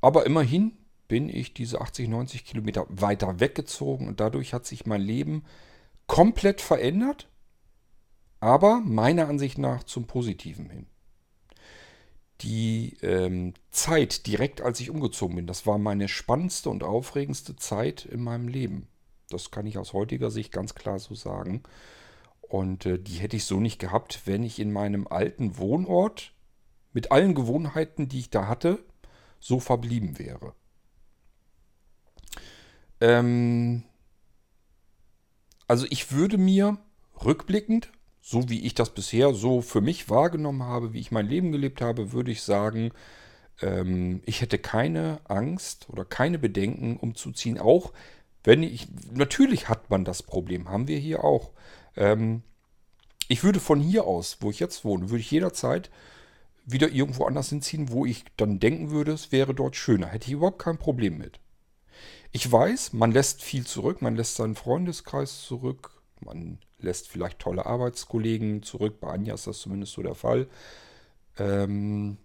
Aber 0.00 0.26
immerhin 0.26 0.76
bin 1.08 1.28
ich 1.28 1.54
diese 1.54 1.80
80, 1.80 2.08
90 2.08 2.44
Kilometer 2.44 2.86
weiter 2.88 3.40
weggezogen 3.40 4.06
und 4.06 4.20
dadurch 4.20 4.54
hat 4.54 4.64
sich 4.64 4.86
mein 4.86 5.00
Leben 5.00 5.44
komplett 6.06 6.60
verändert, 6.60 7.28
aber 8.44 8.80
meiner 8.80 9.26
Ansicht 9.26 9.56
nach 9.56 9.84
zum 9.84 10.06
Positiven 10.06 10.68
hin. 10.68 10.86
Die 12.42 12.98
ähm, 13.00 13.54
Zeit 13.70 14.26
direkt 14.26 14.60
als 14.60 14.80
ich 14.80 14.90
umgezogen 14.90 15.36
bin, 15.36 15.46
das 15.46 15.66
war 15.66 15.78
meine 15.78 16.08
spannendste 16.08 16.68
und 16.68 16.82
aufregendste 16.82 17.56
Zeit 17.56 18.04
in 18.04 18.22
meinem 18.22 18.48
Leben. 18.48 18.86
Das 19.30 19.50
kann 19.50 19.66
ich 19.66 19.78
aus 19.78 19.94
heutiger 19.94 20.30
Sicht 20.30 20.52
ganz 20.52 20.74
klar 20.74 20.98
so 20.98 21.14
sagen. 21.14 21.62
Und 22.42 22.84
äh, 22.84 22.98
die 22.98 23.14
hätte 23.14 23.36
ich 23.36 23.46
so 23.46 23.60
nicht 23.60 23.78
gehabt, 23.78 24.26
wenn 24.26 24.42
ich 24.42 24.60
in 24.60 24.72
meinem 24.72 25.06
alten 25.08 25.56
Wohnort 25.56 26.34
mit 26.92 27.12
allen 27.12 27.34
Gewohnheiten, 27.34 28.08
die 28.08 28.18
ich 28.18 28.30
da 28.30 28.46
hatte, 28.46 28.84
so 29.40 29.58
verblieben 29.58 30.18
wäre. 30.18 30.52
Ähm 33.00 33.84
also 35.66 35.86
ich 35.88 36.12
würde 36.12 36.36
mir 36.36 36.76
rückblickend, 37.24 37.90
so 38.26 38.48
wie 38.48 38.64
ich 38.64 38.72
das 38.72 38.88
bisher 38.88 39.34
so 39.34 39.60
für 39.60 39.82
mich 39.82 40.08
wahrgenommen 40.08 40.62
habe, 40.62 40.94
wie 40.94 41.00
ich 41.00 41.10
mein 41.10 41.28
Leben 41.28 41.52
gelebt 41.52 41.82
habe, 41.82 42.12
würde 42.12 42.30
ich 42.30 42.40
sagen, 42.40 42.90
ähm, 43.60 44.22
ich 44.24 44.40
hätte 44.40 44.58
keine 44.58 45.20
Angst 45.24 45.90
oder 45.90 46.06
keine 46.06 46.38
Bedenken 46.38 46.96
umzuziehen, 46.96 47.58
auch 47.58 47.92
wenn 48.42 48.62
ich, 48.62 48.88
natürlich 49.12 49.68
hat 49.68 49.90
man 49.90 50.06
das 50.06 50.22
Problem, 50.22 50.70
haben 50.70 50.88
wir 50.88 50.98
hier 50.98 51.22
auch. 51.22 51.50
Ähm, 51.96 52.42
ich 53.28 53.44
würde 53.44 53.60
von 53.60 53.78
hier 53.78 54.04
aus, 54.04 54.38
wo 54.40 54.48
ich 54.48 54.58
jetzt 54.58 54.86
wohne, 54.86 55.10
würde 55.10 55.20
ich 55.20 55.30
jederzeit 55.30 55.90
wieder 56.64 56.88
irgendwo 56.88 57.26
anders 57.26 57.50
hinziehen, 57.50 57.90
wo 57.90 58.06
ich 58.06 58.24
dann 58.38 58.58
denken 58.58 58.90
würde, 58.90 59.12
es 59.12 59.32
wäre 59.32 59.54
dort 59.54 59.76
schöner. 59.76 60.06
Hätte 60.06 60.28
ich 60.28 60.32
überhaupt 60.32 60.60
kein 60.60 60.78
Problem 60.78 61.18
mit. 61.18 61.40
Ich 62.32 62.50
weiß, 62.50 62.94
man 62.94 63.12
lässt 63.12 63.42
viel 63.42 63.66
zurück, 63.66 64.00
man 64.00 64.16
lässt 64.16 64.36
seinen 64.36 64.54
Freundeskreis 64.54 65.42
zurück, 65.42 66.02
man 66.20 66.58
lässt 66.84 67.08
vielleicht 67.08 67.38
tolle 67.38 67.66
Arbeitskollegen 67.66 68.62
zurück. 68.62 69.00
Bei 69.00 69.08
Anja 69.08 69.34
ist 69.34 69.46
das 69.46 69.58
zumindest 69.58 69.92
so 69.92 70.02
der 70.02 70.14
Fall. 70.14 70.46
Ähm, 71.38 72.18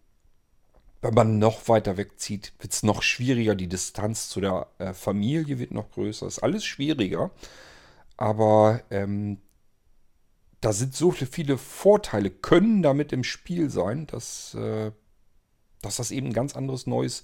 wenn 1.02 1.14
man 1.14 1.40
noch 1.40 1.68
weiter 1.68 1.98
wegzieht, 1.98 2.54
wird 2.60 2.74
es 2.74 2.84
noch 2.84 3.02
schwieriger. 3.02 3.56
Die 3.56 3.70
Distanz 3.70 4.30
zu 4.30 4.42
der 4.42 4.68
äh, 4.80 4.94
Familie 4.94 5.60
wird 5.60 5.72
noch 5.72 5.92
größer. 5.92 6.28
Ist 6.28 6.40
alles 6.40 6.66
schwieriger. 6.66 7.32
Aber 8.18 8.82
ähm, 8.92 9.40
da 10.62 10.74
sind 10.74 10.96
so 10.96 11.12
viele 11.12 11.58
Vorteile, 11.58 12.30
können 12.30 12.82
damit 12.82 13.14
im 13.14 13.24
Spiel 13.24 13.70
sein, 13.70 14.08
dass, 14.08 14.54
äh, 14.56 14.92
dass 15.82 15.98
das 15.98 16.12
eben 16.12 16.28
ein 16.28 16.34
ganz 16.34 16.56
anderes, 16.56 16.86
neues, 16.86 17.22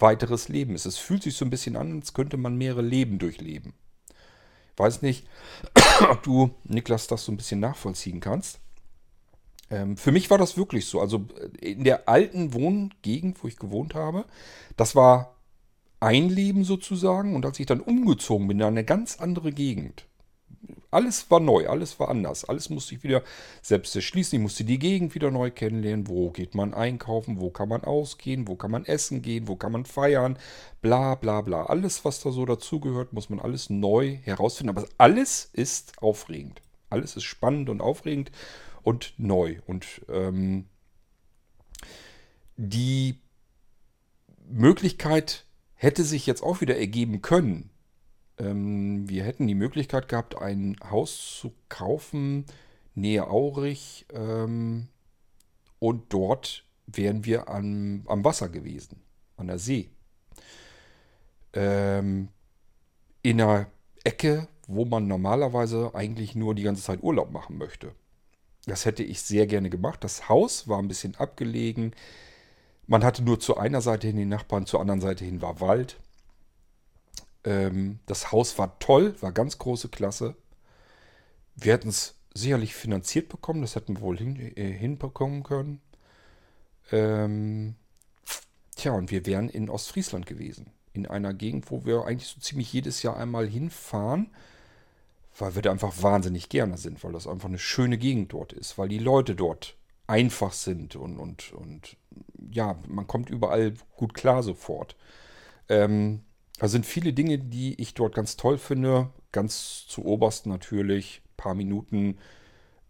weiteres 0.00 0.48
Leben 0.48 0.74
ist. 0.74 0.84
Es 0.84 0.98
fühlt 0.98 1.22
sich 1.22 1.36
so 1.36 1.44
ein 1.44 1.50
bisschen 1.50 1.76
an, 1.76 2.00
als 2.00 2.12
könnte 2.12 2.36
man 2.36 2.56
mehrere 2.56 2.82
Leben 2.82 3.20
durchleben. 3.20 3.72
Weiß 4.76 5.02
nicht, 5.02 5.26
ob 6.10 6.22
du, 6.22 6.50
Niklas, 6.64 7.06
das 7.06 7.24
so 7.24 7.32
ein 7.32 7.36
bisschen 7.36 7.60
nachvollziehen 7.60 8.20
kannst. 8.20 8.60
Ähm, 9.70 9.96
für 9.96 10.12
mich 10.12 10.30
war 10.30 10.38
das 10.38 10.56
wirklich 10.56 10.86
so. 10.86 11.00
Also 11.00 11.26
äh, 11.60 11.72
in 11.72 11.84
der 11.84 12.08
alten 12.08 12.54
Wohngegend, 12.54 13.42
wo 13.42 13.48
ich 13.48 13.56
gewohnt 13.56 13.94
habe, 13.94 14.24
das 14.76 14.94
war 14.94 15.36
einleben 16.00 16.64
sozusagen. 16.64 17.34
Und 17.34 17.46
als 17.46 17.58
ich 17.58 17.66
dann 17.66 17.80
umgezogen 17.80 18.48
bin 18.48 18.60
in 18.60 18.66
eine 18.66 18.84
ganz 18.84 19.18
andere 19.18 19.52
Gegend, 19.52 20.06
alles 20.92 21.30
war 21.30 21.40
neu, 21.40 21.68
alles 21.68 21.98
war 21.98 22.10
anders. 22.10 22.44
Alles 22.44 22.68
musste 22.68 22.94
ich 22.94 23.02
wieder 23.02 23.22
selbst 23.62 23.96
erschließen. 23.96 24.36
Ich 24.36 24.42
musste 24.42 24.64
die 24.64 24.78
Gegend 24.78 25.14
wieder 25.14 25.30
neu 25.30 25.50
kennenlernen. 25.50 26.06
Wo 26.06 26.30
geht 26.30 26.54
man 26.54 26.74
einkaufen? 26.74 27.40
Wo 27.40 27.50
kann 27.50 27.70
man 27.70 27.82
ausgehen? 27.82 28.46
Wo 28.46 28.56
kann 28.56 28.70
man 28.70 28.84
essen 28.84 29.22
gehen? 29.22 29.48
Wo 29.48 29.56
kann 29.56 29.72
man 29.72 29.86
feiern? 29.86 30.38
Bla 30.82 31.14
bla 31.14 31.40
bla. 31.40 31.64
Alles, 31.64 32.04
was 32.04 32.20
da 32.20 32.30
so 32.30 32.44
dazugehört, 32.44 33.14
muss 33.14 33.30
man 33.30 33.40
alles 33.40 33.70
neu 33.70 34.18
herausfinden. 34.22 34.76
Aber 34.76 34.86
alles 34.98 35.48
ist 35.54 35.94
aufregend. 36.02 36.60
Alles 36.90 37.16
ist 37.16 37.24
spannend 37.24 37.70
und 37.70 37.80
aufregend 37.80 38.30
und 38.82 39.14
neu. 39.16 39.60
Und 39.66 40.02
ähm, 40.10 40.66
die 42.56 43.18
Möglichkeit 44.46 45.46
hätte 45.72 46.04
sich 46.04 46.26
jetzt 46.26 46.42
auch 46.42 46.60
wieder 46.60 46.76
ergeben 46.76 47.22
können, 47.22 47.71
ähm, 48.42 49.08
wir 49.08 49.24
hätten 49.24 49.46
die 49.46 49.54
Möglichkeit 49.54 50.08
gehabt, 50.08 50.36
ein 50.36 50.76
Haus 50.90 51.38
zu 51.38 51.52
kaufen, 51.68 52.44
Nähe 52.94 53.28
Aurich. 53.28 54.06
Ähm, 54.12 54.88
und 55.78 56.12
dort 56.12 56.64
wären 56.86 57.24
wir 57.24 57.48
am, 57.48 58.02
am 58.06 58.24
Wasser 58.24 58.48
gewesen, 58.48 59.00
an 59.36 59.46
der 59.46 59.58
See. 59.58 59.90
Ähm, 61.52 62.28
in 63.22 63.40
einer 63.40 63.66
Ecke, 64.04 64.48
wo 64.66 64.84
man 64.84 65.06
normalerweise 65.06 65.94
eigentlich 65.94 66.34
nur 66.34 66.54
die 66.54 66.62
ganze 66.62 66.82
Zeit 66.82 67.02
Urlaub 67.02 67.30
machen 67.30 67.58
möchte. 67.58 67.92
Das 68.66 68.84
hätte 68.84 69.02
ich 69.02 69.22
sehr 69.22 69.46
gerne 69.46 69.70
gemacht. 69.70 70.02
Das 70.04 70.28
Haus 70.28 70.68
war 70.68 70.78
ein 70.78 70.88
bisschen 70.88 71.14
abgelegen. 71.16 71.94
Man 72.86 73.04
hatte 73.04 73.22
nur 73.22 73.38
zu 73.38 73.56
einer 73.56 73.80
Seite 73.80 74.08
hin 74.08 74.16
die 74.16 74.24
Nachbarn, 74.24 74.66
zur 74.66 74.80
anderen 74.80 75.00
Seite 75.00 75.24
hin 75.24 75.42
war 75.42 75.60
Wald. 75.60 76.00
Ähm, 77.44 77.98
das 78.06 78.32
Haus 78.32 78.58
war 78.58 78.78
toll, 78.78 79.14
war 79.20 79.32
ganz 79.32 79.58
große 79.58 79.88
Klasse. 79.88 80.36
Wir 81.54 81.72
hätten 81.72 81.88
es 81.88 82.14
sicherlich 82.34 82.74
finanziert 82.74 83.28
bekommen, 83.28 83.62
das 83.62 83.74
hätten 83.74 83.96
wir 83.96 84.02
wohl 84.02 84.18
hin, 84.18 84.36
äh, 84.56 84.70
hinbekommen 84.70 85.42
können. 85.42 85.80
Ähm, 86.90 87.74
tja, 88.76 88.92
und 88.92 89.10
wir 89.10 89.26
wären 89.26 89.48
in 89.48 89.68
Ostfriesland 89.68 90.26
gewesen. 90.26 90.70
In 90.92 91.06
einer 91.06 91.34
Gegend, 91.34 91.70
wo 91.70 91.84
wir 91.84 92.04
eigentlich 92.04 92.28
so 92.28 92.40
ziemlich 92.40 92.72
jedes 92.72 93.02
Jahr 93.02 93.16
einmal 93.16 93.46
hinfahren, 93.46 94.30
weil 95.38 95.54
wir 95.54 95.62
da 95.62 95.70
einfach 95.70 96.02
wahnsinnig 96.02 96.48
gerne 96.48 96.76
sind, 96.76 97.02
weil 97.02 97.12
das 97.12 97.26
einfach 97.26 97.48
eine 97.48 97.58
schöne 97.58 97.98
Gegend 97.98 98.32
dort 98.32 98.52
ist, 98.52 98.76
weil 98.76 98.88
die 98.88 98.98
Leute 98.98 99.34
dort 99.34 99.76
einfach 100.06 100.52
sind 100.52 100.96
und, 100.96 101.18
und, 101.18 101.52
und 101.52 101.96
ja, 102.50 102.78
man 102.86 103.06
kommt 103.06 103.30
überall 103.30 103.72
gut 103.96 104.12
klar 104.12 104.42
sofort. 104.42 104.96
Ähm, 105.68 106.20
da 106.62 106.68
sind 106.68 106.86
viele 106.86 107.12
Dinge, 107.12 107.40
die 107.40 107.74
ich 107.82 107.92
dort 107.92 108.14
ganz 108.14 108.36
toll 108.36 108.56
finde. 108.56 109.10
Ganz 109.32 109.84
zu 109.88 110.04
oberst 110.04 110.46
natürlich. 110.46 111.20
Ein 111.24 111.36
paar 111.36 111.54
Minuten 111.54 112.18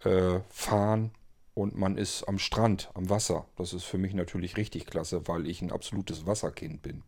äh, 0.01 0.41
fahren 0.51 1.11
und 1.55 1.75
man 1.75 1.97
ist 1.97 2.25
am 2.25 2.39
Strand, 2.39 2.91
am 2.93 3.09
Wasser. 3.09 3.47
Das 3.57 3.73
ist 3.73 3.85
für 3.85 3.97
mich 3.97 4.13
natürlich 4.13 4.59
richtig 4.59 4.85
klasse, 4.85 5.27
weil 5.27 5.47
ich 5.47 5.63
ein 5.63 5.73
absolutes 5.73 6.27
Wasserkind 6.27 6.83
bin. 6.83 7.03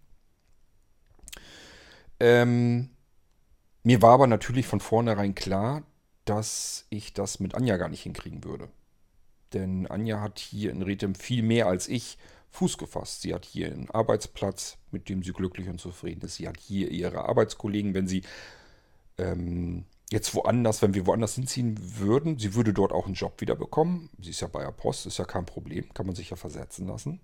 Ähm, 2.19 2.89
mir 3.83 4.01
war 4.01 4.15
aber 4.15 4.27
natürlich 4.27 4.67
von 4.67 4.81
vornherein 4.81 5.35
klar, 5.35 5.83
dass 6.25 6.87
ich 6.89 7.13
das 7.13 7.41
mit 7.41 7.55
Anja 7.55 7.77
gar 7.77 7.91
nicht 7.91 8.05
hinkriegen 8.05 8.43
würde. 8.43 8.71
Denn 9.53 9.87
Anja 9.87 10.23
hat 10.23 10.39
hier 10.39 10.71
in 10.71 10.81
Rethem 10.81 11.15
viel 11.15 11.43
mehr 11.43 11.67
als 11.67 11.89
ich 11.89 12.17
Fuß 12.55 12.79
gefasst. 12.79 13.23
Sie 13.23 13.35
hat 13.35 13.45
hier 13.45 13.67
einen 13.67 13.91
Arbeitsplatz, 13.91 14.79
mit 14.93 15.09
dem 15.09 15.25
sie 15.25 15.33
glücklich 15.33 15.69
und 15.69 15.81
zufrieden 15.81 16.25
ist. 16.25 16.37
Sie 16.37 16.47
hat 16.47 16.61
hier 16.61 16.89
ihre 16.89 17.25
Arbeitskollegen, 17.25 17.95
wenn 17.95 18.07
sie 18.07 18.23
ähm, 19.19 19.87
jetzt 20.13 20.37
woanders, 20.37 20.81
wenn 20.81 20.95
wir 20.95 21.05
woanders 21.05 21.35
hinziehen 21.35 21.77
würden, 21.99 22.39
sie 22.39 22.55
würde 22.55 22.73
dort 22.73 22.93
auch 22.93 23.07
einen 23.07 23.15
Job 23.15 23.41
wieder 23.41 23.57
bekommen. 23.57 24.09
Sie 24.21 24.31
ist 24.31 24.41
ja 24.41 24.47
bei 24.47 24.63
der 24.63 24.71
Post, 24.71 25.05
ist 25.07 25.19
ja 25.19 25.25
kein 25.25 25.47
Problem, 25.47 25.93
kann 25.95 26.07
man 26.07 26.15
sich 26.15 26.31
ja 26.31 26.37
versetzen 26.37 26.87
lassen. 26.87 27.21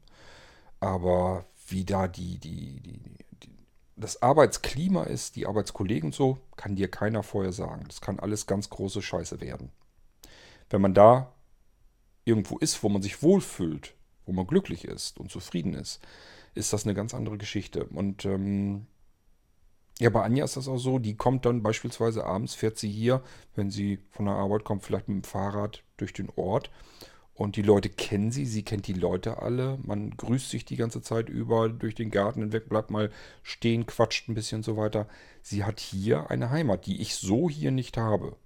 Aber 0.81 1.45
wie 1.69 1.85
da 1.85 2.09
die, 2.09 2.39
die, 2.39 2.81
die, 2.81 2.99
die 3.45 3.57
das 3.95 4.23
Arbeitsklima 4.23 5.05
ist, 5.05 5.37
die 5.37 5.47
Arbeitskollegen 5.47 6.09
und 6.09 6.15
so, 6.15 6.39
kann 6.57 6.75
dir 6.75 6.91
keiner 6.91 7.23
vorher 7.23 7.53
sagen. 7.53 7.85
Das 7.87 8.01
kann 8.01 8.19
alles 8.19 8.49
ganz 8.49 8.69
große 8.69 9.01
Scheiße 9.01 9.41
werden. 9.41 9.71
Wenn 10.71 10.81
man 10.81 10.95
da 10.95 11.33
irgendwo 12.25 12.59
ist, 12.59 12.83
wo 12.83 12.89
man 12.89 13.03
sich 13.03 13.23
wohlfühlt, 13.23 13.95
wo 14.31 14.33
man 14.33 14.47
glücklich 14.47 14.85
ist 14.85 15.19
und 15.19 15.29
zufrieden 15.29 15.75
ist, 15.75 16.01
ist 16.55 16.73
das 16.73 16.85
eine 16.85 16.95
ganz 16.95 17.15
andere 17.15 17.37
Geschichte. 17.37 17.85
Und 17.87 18.25
ähm, 18.25 18.87
ja, 19.99 20.09
bei 20.09 20.23
Anja 20.23 20.45
ist 20.45 20.57
das 20.57 20.69
auch 20.69 20.79
so, 20.79 21.01
die 21.01 21.17
kommt 21.17 21.45
dann 21.47 21.65
beispielsweise 21.65 22.25
abends, 22.25 22.55
fährt 22.55 22.79
sie 22.79 22.89
hier, 22.89 23.25
wenn 23.57 23.73
sie 23.73 23.99
von 24.11 24.27
der 24.27 24.37
Arbeit 24.37 24.63
kommt, 24.63 24.85
vielleicht 24.85 25.09
mit 25.09 25.17
dem 25.17 25.25
Fahrrad 25.25 25.83
durch 25.97 26.13
den 26.13 26.31
Ort. 26.37 26.71
Und 27.35 27.57
die 27.57 27.63
Leute 27.63 27.89
kennen 27.89 28.31
sie, 28.31 28.47
sie 28.47 28.63
kennt 28.63 28.87
die 28.87 28.93
Leute 28.93 29.43
alle. 29.43 29.79
Man 29.83 30.17
grüßt 30.17 30.49
sich 30.49 30.65
die 30.65 30.77
ganze 30.77 31.03
Zeit 31.03 31.29
über 31.29 31.69
durch 31.69 31.97
den 31.97 32.13
Garten 32.13 32.41
hinweg, 32.41 32.69
bleibt 32.69 32.93
mal 32.93 33.11
stehen, 33.43 33.85
quatscht 33.85 34.29
ein 34.29 34.35
bisschen 34.35 34.59
und 34.59 34.65
so 34.65 34.77
weiter. 34.77 35.09
Sie 35.43 35.65
hat 35.65 35.81
hier 35.81 36.31
eine 36.31 36.51
Heimat, 36.51 36.87
die 36.87 37.01
ich 37.01 37.17
so 37.17 37.51
hier 37.51 37.73
nicht 37.73 37.97
habe. 37.97 38.37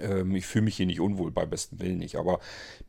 Ähm, 0.00 0.34
ich 0.34 0.46
fühle 0.46 0.64
mich 0.64 0.76
hier 0.76 0.86
nicht 0.86 1.00
unwohl, 1.00 1.30
bei 1.30 1.46
besten 1.46 1.80
Willen 1.80 1.98
nicht. 1.98 2.16
Aber 2.16 2.40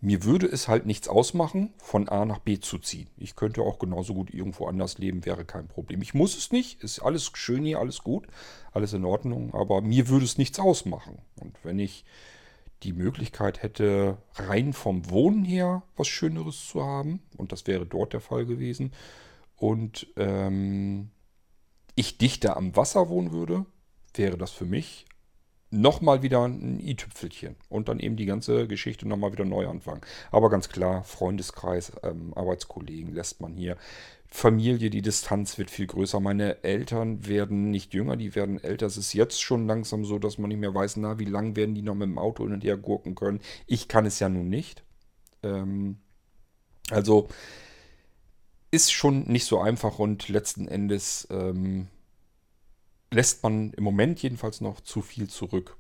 mir 0.02 0.24
würde 0.24 0.48
es 0.48 0.68
halt 0.68 0.86
nichts 0.86 1.08
ausmachen, 1.08 1.74
von 1.78 2.10
A 2.10 2.26
nach 2.26 2.40
B 2.40 2.60
zu 2.60 2.78
ziehen. 2.78 3.10
Ich 3.18 3.36
könnte 3.36 3.62
auch 3.62 3.80
genauso 3.80 4.14
gut 4.14 4.34
irgendwo 4.34 4.68
anders 4.68 4.98
leben, 4.98 5.26
wäre 5.26 5.46
kein 5.46 5.68
Problem. 5.68 6.02
Ich 6.02 6.14
muss 6.14 6.38
es 6.38 6.52
nicht, 6.52 6.84
ist 6.84 7.00
alles 7.00 7.32
schön 7.34 7.66
hier, 7.66 7.80
alles 7.80 8.04
gut, 8.04 8.28
alles 8.72 8.94
in 8.94 9.06
Ordnung. 9.06 9.54
Aber 9.54 9.82
mir 9.82 10.08
würde 10.08 10.26
es 10.26 10.38
nichts 10.38 10.60
ausmachen. 10.60 11.20
Und 11.40 11.58
wenn 11.64 11.80
ich 11.80 12.06
die 12.84 12.94
Möglichkeit 12.94 13.64
hätte, 13.64 14.18
rein 14.36 14.74
vom 14.74 15.10
Wohnen 15.10 15.44
her 15.44 15.84
was 15.96 16.08
Schöneres 16.08 16.68
zu 16.68 16.84
haben, 16.84 17.22
und 17.38 17.52
das 17.52 17.68
wäre 17.68 17.86
dort 17.86 18.14
der 18.14 18.22
Fall 18.22 18.46
gewesen, 18.46 18.92
und 19.58 20.08
ähm, 20.18 21.10
ich 21.96 22.18
dichter 22.18 22.58
am 22.58 22.76
Wasser 22.76 23.10
wohnen 23.10 23.32
würde, 23.32 23.66
wäre 24.14 24.38
das 24.38 24.52
für 24.52 24.66
mich 24.66 25.06
nochmal 25.72 26.22
wieder 26.22 26.44
ein 26.44 26.80
i-Tüpfelchen 26.80 27.56
und 27.70 27.90
dann 27.90 28.00
eben 28.00 28.16
die 28.16 28.26
ganze 28.26 28.68
Geschichte 28.68 29.08
nochmal 29.08 29.32
wieder 29.32 29.46
neu 29.46 29.68
anfangen. 29.68 30.02
Aber 30.32 30.50
ganz 30.50 30.70
klar, 30.70 31.04
Freundeskreis, 31.04 31.92
ähm, 32.04 32.34
Arbeitskollegen 32.36 33.14
lässt 33.14 33.42
man 33.42 33.54
hier. 33.54 33.78
Familie, 34.28 34.90
die 34.90 35.02
Distanz 35.02 35.58
wird 35.58 35.70
viel 35.70 35.88
größer. 35.88 36.20
Meine 36.20 36.64
Eltern 36.64 37.26
werden 37.28 37.72
nicht 37.72 37.94
jünger, 37.94 38.18
die 38.18 38.36
werden 38.36 38.62
älter. 38.62 38.86
Es 38.86 38.98
ist 38.98 39.14
jetzt 39.14 39.42
schon 39.42 39.66
langsam 39.66 40.04
so, 40.04 40.20
dass 40.20 40.38
man 40.38 40.50
nicht 40.50 40.60
mehr 40.60 40.74
weiß, 40.74 40.98
na, 40.98 41.20
wie 41.20 41.26
lange 41.26 41.56
werden 41.56 41.76
die 41.76 41.82
noch 41.82 41.96
mit 41.96 42.10
dem 42.10 42.18
Auto 42.18 42.44
hin 42.44 42.54
und 42.54 42.64
her 42.64 42.78
gurken 42.78 43.16
können. 43.16 43.40
Ich 43.66 43.88
kann 43.88 44.06
es 44.06 44.20
ja 44.20 44.28
nun 44.28 44.50
nicht. 44.50 44.84
Ähm, 45.44 45.98
also 46.90 47.30
ist 48.72 48.92
schon 48.92 49.24
nicht 49.24 49.46
so 49.46 49.60
einfach 49.60 50.00
und 50.00 50.28
letzten 50.28 50.68
Endes 50.68 51.28
ähm, 51.32 51.88
lässt 53.12 53.44
man 53.44 53.72
im 53.74 53.84
Moment 53.84 54.22
jedenfalls 54.22 54.62
noch 54.62 54.82
zu 54.82 55.02
viel 55.02 55.30
zurück. 55.30 55.78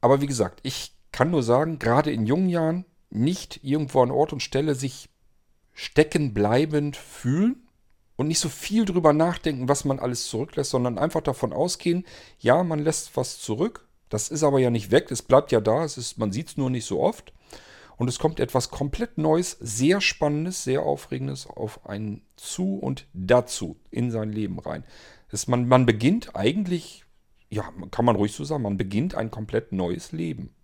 Aber 0.00 0.20
wie 0.20 0.26
gesagt, 0.26 0.60
ich 0.62 0.92
kann 1.12 1.30
nur 1.30 1.42
sagen, 1.42 1.78
gerade 1.78 2.12
in 2.12 2.26
jungen 2.26 2.48
Jahren 2.48 2.84
nicht 3.10 3.60
irgendwo 3.62 4.02
an 4.02 4.10
Ort 4.10 4.32
und 4.32 4.40
Stelle 4.40 4.74
sich 4.74 5.08
stecken 5.72 6.32
bleibend 6.32 6.96
fühlen 6.96 7.66
und 8.16 8.28
nicht 8.28 8.38
so 8.38 8.48
viel 8.48 8.84
drüber 8.84 9.12
nachdenken, 9.12 9.68
was 9.68 9.84
man 9.84 9.98
alles 9.98 10.26
zurücklässt, 10.28 10.70
sondern 10.70 10.98
einfach 10.98 11.20
davon 11.20 11.52
ausgehen, 11.52 12.04
ja, 12.38 12.62
man 12.64 12.78
lässt 12.78 13.16
was 13.16 13.38
zurück. 13.38 13.86
Das 14.08 14.28
ist 14.28 14.42
aber 14.42 14.58
ja 14.58 14.70
nicht 14.70 14.90
weg, 14.90 15.10
es 15.10 15.22
bleibt 15.22 15.52
ja 15.52 15.60
da, 15.60 15.84
es 15.84 15.98
ist, 15.98 16.18
man 16.18 16.32
sieht 16.32 16.48
es 16.48 16.56
nur 16.56 16.70
nicht 16.70 16.86
so 16.86 17.00
oft. 17.00 17.32
Und 17.96 18.08
es 18.08 18.18
kommt 18.18 18.40
etwas 18.40 18.70
komplett 18.70 19.16
Neues, 19.16 19.52
sehr 19.60 20.00
Spannendes, 20.00 20.64
sehr 20.64 20.82
Aufregendes 20.82 21.46
auf 21.46 21.86
einen 21.86 22.22
zu 22.36 22.76
und 22.76 23.06
dazu 23.14 23.76
in 23.90 24.10
sein 24.10 24.30
Leben 24.30 24.58
rein. 24.58 24.84
Das 25.30 25.48
man, 25.48 25.66
man 25.66 25.86
beginnt 25.86 26.36
eigentlich, 26.36 27.04
ja, 27.48 27.64
kann 27.90 28.04
man 28.04 28.16
ruhig 28.16 28.32
so 28.32 28.44
sagen, 28.44 28.62
man 28.62 28.76
beginnt 28.76 29.14
ein 29.14 29.30
komplett 29.30 29.72
neues 29.72 30.12
Leben. 30.12 30.54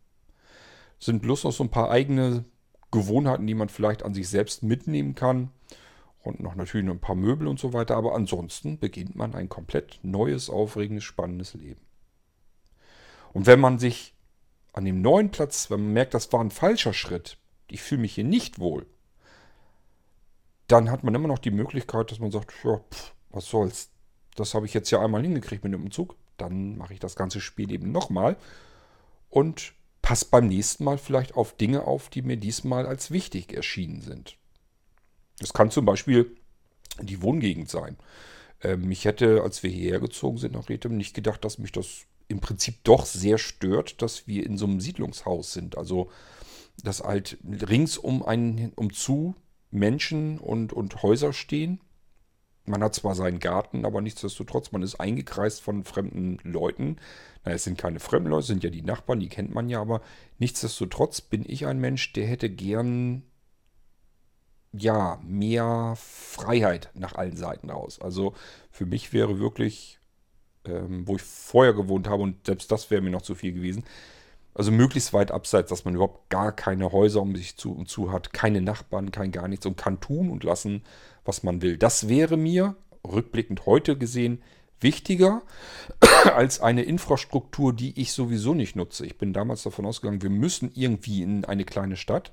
Es 0.99 1.07
sind 1.07 1.23
bloß 1.23 1.45
noch 1.45 1.53
so 1.53 1.65
ein 1.65 1.71
paar 1.71 1.91
eigene 1.91 2.45
Gewohnheiten, 2.91 3.47
die 3.47 3.55
man 3.55 3.71
vielleicht 3.71 4.05
an 4.05 4.15
sich 4.15 4.29
selbst 4.29 4.63
mitnehmen 4.63 5.15
kann. 5.15 5.51
Und 6.21 6.39
noch 6.39 6.55
natürlich 6.55 6.89
ein 6.89 7.01
paar 7.01 7.17
Möbel 7.17 7.49
und 7.49 7.59
so 7.59 7.73
weiter. 7.73 7.97
Aber 7.97 8.15
ansonsten 8.15 8.79
beginnt 8.79 9.17
man 9.17 9.35
ein 9.35 9.49
komplett 9.49 9.99
neues, 10.03 10.49
aufregendes, 10.49 11.03
spannendes 11.03 11.55
Leben. 11.55 11.81
Und 13.33 13.47
wenn 13.47 13.59
man 13.59 13.81
sich 13.81 14.15
an 14.73 14.85
dem 14.85 15.03
neuen 15.03 15.31
Platz, 15.31 15.71
wenn 15.71 15.83
man 15.83 15.93
merkt, 15.93 16.15
das 16.15 16.33
war 16.33 16.41
ein 16.41 16.51
falscher 16.51 16.93
Schritt, 16.93 17.37
ich 17.69 17.83
fühle 17.83 18.03
mich 18.03 18.15
hier 18.15 18.25
nicht 18.25 18.59
wohl, 18.59 18.87
dann 20.69 20.91
hat 20.91 21.05
man 21.05 21.15
immer 21.15 21.29
noch 21.29 21.39
die 21.39 21.51
Möglichkeit, 21.51 22.11
dass 22.11 22.19
man 22.19 22.31
sagt, 22.31 22.53
ja, 22.65 22.79
pff, 22.79 23.13
was 23.31 23.47
soll's. 23.47 23.91
Das 24.37 24.55
habe 24.55 24.65
ich 24.65 24.73
jetzt 24.73 24.91
ja 24.91 25.03
einmal 25.03 25.23
hingekriegt 25.23 25.65
mit 25.65 25.73
dem 25.75 25.85
Umzug. 25.85 26.17
Dann 26.39 26.79
mache 26.79 26.95
ich 26.95 27.01
das 27.01 27.17
ganze 27.17 27.41
Spiel 27.41 27.71
eben 27.71 27.93
nochmal 27.93 28.37
und 29.29 29.75
passe 30.01 30.27
beim 30.31 30.49
nächsten 30.49 30.85
Mal 30.85 30.99
vielleicht 30.99 31.35
auf 31.35 31.57
Dinge 31.57 31.87
auf, 31.87 32.09
die 32.09 32.23
mir 32.23 32.37
diesmal 32.37 32.87
als 32.87 33.11
wichtig 33.11 33.53
erschienen 33.53 34.01
sind. 34.01 34.37
Es 35.41 35.53
kann 35.53 35.71
zum 35.71 35.85
Beispiel 35.85 36.37
die 37.01 37.23
Wohngegend 37.23 37.69
sein. 37.69 37.97
Ähm, 38.63 38.91
ich 38.91 39.05
hätte, 39.05 39.43
als 39.43 39.63
wir 39.63 39.71
hierher 39.71 40.01
gezogen 40.01 40.39
sind 40.39 40.55
nach 40.55 40.69
Rethem, 40.69 40.97
nicht 40.97 41.15
gedacht, 41.15 41.45
dass 41.45 41.59
mich 41.59 41.73
das 41.73 42.07
im 42.33 42.41
Prinzip 42.41 42.83
doch 42.85 43.07
sehr 43.07 43.39
stört, 43.39 44.03
dass 44.03 44.27
wir 44.27 44.45
in 44.45 44.59
so 44.59 44.67
einem 44.67 44.81
Siedlungshaus 44.81 45.53
sind. 45.53 45.79
Also, 45.79 46.11
dass 46.83 47.03
halt 47.03 47.39
rings 47.45 47.99
um 47.99 48.25
einen, 48.25 48.73
um 48.75 48.93
zu 48.93 49.35
Menschen 49.71 50.39
und, 50.39 50.73
und 50.73 51.03
Häuser 51.03 51.33
stehen. 51.33 51.81
Man 52.65 52.83
hat 52.83 52.95
zwar 52.95 53.15
seinen 53.15 53.41
Garten, 53.41 53.85
aber 53.85 54.01
nichtsdestotrotz, 54.01 54.73
man 54.73 54.83
ist 54.83 55.01
eingekreist 55.01 55.61
von 55.61 55.85
fremden 55.85 56.39
Leuten. 56.45 56.97
Na, 57.45 57.53
es 57.53 57.65
sind 57.65 57.77
keine 57.77 57.99
fremden 57.99 58.31
Leute, 58.31 58.43
es 58.43 58.47
sind 58.47 58.63
ja 58.63 58.71
die 58.71 58.83
Nachbarn, 58.83 59.21
die 59.21 59.29
kennt 59.29 59.53
man 59.53 59.69
ja, 59.69 59.81
aber 59.81 60.01
nichtsdestotrotz 60.39 61.21
bin 61.21 61.45
ich 61.47 61.67
ein 61.67 61.81
Mensch, 61.81 62.13
der 62.13 62.27
hätte 62.27 62.49
gern 62.51 63.25
ja, 64.73 65.21
mehr 65.23 65.95
Freiheit 65.97 66.91
nach 66.95 67.15
allen 67.15 67.37
Seiten 67.37 67.69
raus. 67.69 68.01
Also 68.01 68.35
für 68.71 68.87
mich 68.87 69.13
wäre 69.13 69.39
wirklich, 69.39 69.99
ähm, 70.67 71.07
wo 71.07 71.17
ich 71.17 71.23
vorher 71.23 71.73
gewohnt 71.73 72.09
habe, 72.09 72.23
und 72.23 72.47
selbst 72.47 72.71
das 72.71 72.91
wäre 72.91 73.03
mir 73.03 73.11
noch 73.11 73.23
zu 73.23 73.35
viel 73.35 73.53
gewesen, 73.53 73.85
also 74.55 74.71
möglichst 74.71 75.13
weit 75.13 75.31
abseits, 75.31 75.71
dass 75.71 75.85
man 75.85 75.95
überhaupt 75.95 76.29
gar 76.29 76.53
keine 76.53 76.93
Häuser 76.93 77.23
um 77.23 77.35
sich 77.35 77.57
zu 77.57 77.73
und 77.73 77.89
zu 77.89 78.13
hat, 78.13 78.33
keine 78.33 78.61
Nachbarn, 78.61 79.11
kein 79.11 79.33
gar 79.33 79.49
nichts 79.49 79.65
und 79.65 79.77
kann 79.77 80.01
tun 80.01 80.31
und 80.31 80.45
lassen, 80.45 80.83
was 81.25 81.43
man 81.43 81.63
will. 81.63 81.79
Das 81.79 82.09
wäre 82.09 82.37
mir, 82.37 82.77
rückblickend 83.07 83.65
heute 83.67 83.97
gesehen, 83.97 84.43
wichtiger 84.81 85.43
als 86.35 86.61
eine 86.61 86.83
Infrastruktur, 86.83 87.73
die 87.73 87.99
ich 88.01 88.13
sowieso 88.13 88.53
nicht 88.53 88.77
nutze. 88.77 89.07
Ich 89.07 89.17
bin 89.17 89.33
damals 89.33 89.63
davon 89.63 89.87
ausgegangen, 89.87 90.23
wir 90.23 90.31
müssen 90.31 90.71
irgendwie 90.75 91.23
in 91.23 91.45
eine 91.45 91.65
kleine 91.65 91.97
Stadt 91.97 92.33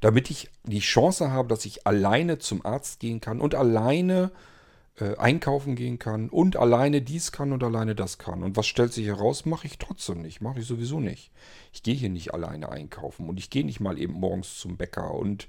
damit 0.00 0.30
ich 0.30 0.50
die 0.64 0.80
Chance 0.80 1.30
habe, 1.30 1.48
dass 1.48 1.64
ich 1.64 1.86
alleine 1.86 2.38
zum 2.38 2.64
Arzt 2.64 3.00
gehen 3.00 3.20
kann 3.20 3.40
und 3.40 3.54
alleine 3.54 4.30
äh, 4.30 4.55
einkaufen 5.04 5.76
gehen 5.76 5.98
kann 5.98 6.28
und 6.30 6.56
alleine 6.56 7.02
dies 7.02 7.32
kann 7.32 7.52
und 7.52 7.62
alleine 7.62 7.94
das 7.94 8.18
kann. 8.18 8.42
Und 8.42 8.56
was 8.56 8.66
stellt 8.66 8.92
sich 8.92 9.06
heraus? 9.06 9.44
Mache 9.44 9.66
ich 9.66 9.78
trotzdem 9.78 10.22
nicht. 10.22 10.40
Mache 10.40 10.60
ich 10.60 10.66
sowieso 10.66 11.00
nicht. 11.00 11.30
Ich 11.72 11.82
gehe 11.82 11.94
hier 11.94 12.08
nicht 12.08 12.32
alleine 12.32 12.70
einkaufen 12.70 13.28
und 13.28 13.38
ich 13.38 13.50
gehe 13.50 13.64
nicht 13.64 13.80
mal 13.80 13.98
eben 13.98 14.14
morgens 14.14 14.58
zum 14.58 14.76
Bäcker 14.76 15.12
und 15.14 15.48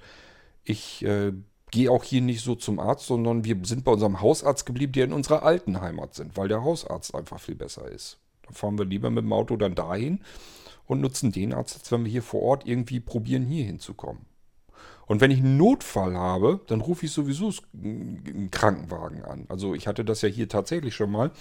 ich 0.63 1.03
äh, 1.05 1.31
gehe 1.71 1.91
auch 1.91 2.03
hier 2.03 2.21
nicht 2.21 2.43
so 2.43 2.55
zum 2.55 2.79
Arzt, 2.79 3.07
sondern 3.07 3.45
wir 3.45 3.57
sind 3.63 3.83
bei 3.83 3.91
unserem 3.91 4.21
Hausarzt 4.21 4.65
geblieben, 4.65 4.93
der 4.93 5.05
in 5.05 5.13
unserer 5.13 5.43
alten 5.43 5.81
Heimat 5.81 6.13
sind, 6.13 6.35
weil 6.37 6.47
der 6.47 6.63
Hausarzt 6.63 7.15
einfach 7.15 7.39
viel 7.39 7.55
besser 7.55 7.89
ist. 7.89 8.19
Da 8.43 8.53
fahren 8.53 8.77
wir 8.77 8.85
lieber 8.85 9.09
mit 9.09 9.23
dem 9.23 9.33
Auto 9.33 9.57
dann 9.57 9.75
dahin 9.75 10.21
und 10.85 11.01
nutzen 11.01 11.31
den 11.31 11.53
Arzt, 11.53 11.75
als 11.75 11.91
wenn 11.91 12.05
wir 12.05 12.11
hier 12.11 12.23
vor 12.23 12.41
Ort 12.41 12.65
irgendwie 12.65 12.99
probieren, 12.99 13.45
hier 13.45 13.65
hinzukommen. 13.65 14.25
Und 15.07 15.21
wenn 15.21 15.31
ich 15.31 15.39
einen 15.39 15.57
Notfall 15.57 16.15
habe, 16.15 16.59
dann 16.67 16.81
rufe 16.81 17.05
ich 17.05 17.11
sowieso 17.11 17.51
einen 17.73 18.49
Krankenwagen 18.51 19.23
an. 19.23 19.45
Also 19.49 19.73
ich 19.73 19.87
hatte 19.87 20.05
das 20.05 20.21
ja 20.21 20.29
hier 20.29 20.49
tatsächlich 20.49 20.93
schon 20.93 21.11
mal, 21.11 21.31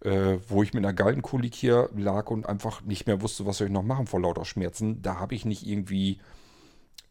äh, 0.00 0.38
wo 0.48 0.62
ich 0.62 0.74
mit 0.74 0.84
einer 0.84 0.92
Gallenkolik 0.92 1.54
hier 1.54 1.88
lag 1.96 2.30
und 2.30 2.46
einfach 2.46 2.82
nicht 2.82 3.06
mehr 3.06 3.22
wusste, 3.22 3.46
was 3.46 3.58
soll 3.58 3.68
ich 3.68 3.72
noch 3.72 3.84
machen 3.84 4.06
vor 4.06 4.20
lauter 4.20 4.44
Schmerzen. 4.44 5.00
Da 5.00 5.18
habe 5.18 5.34
ich 5.34 5.44
nicht 5.44 5.66
irgendwie 5.66 6.18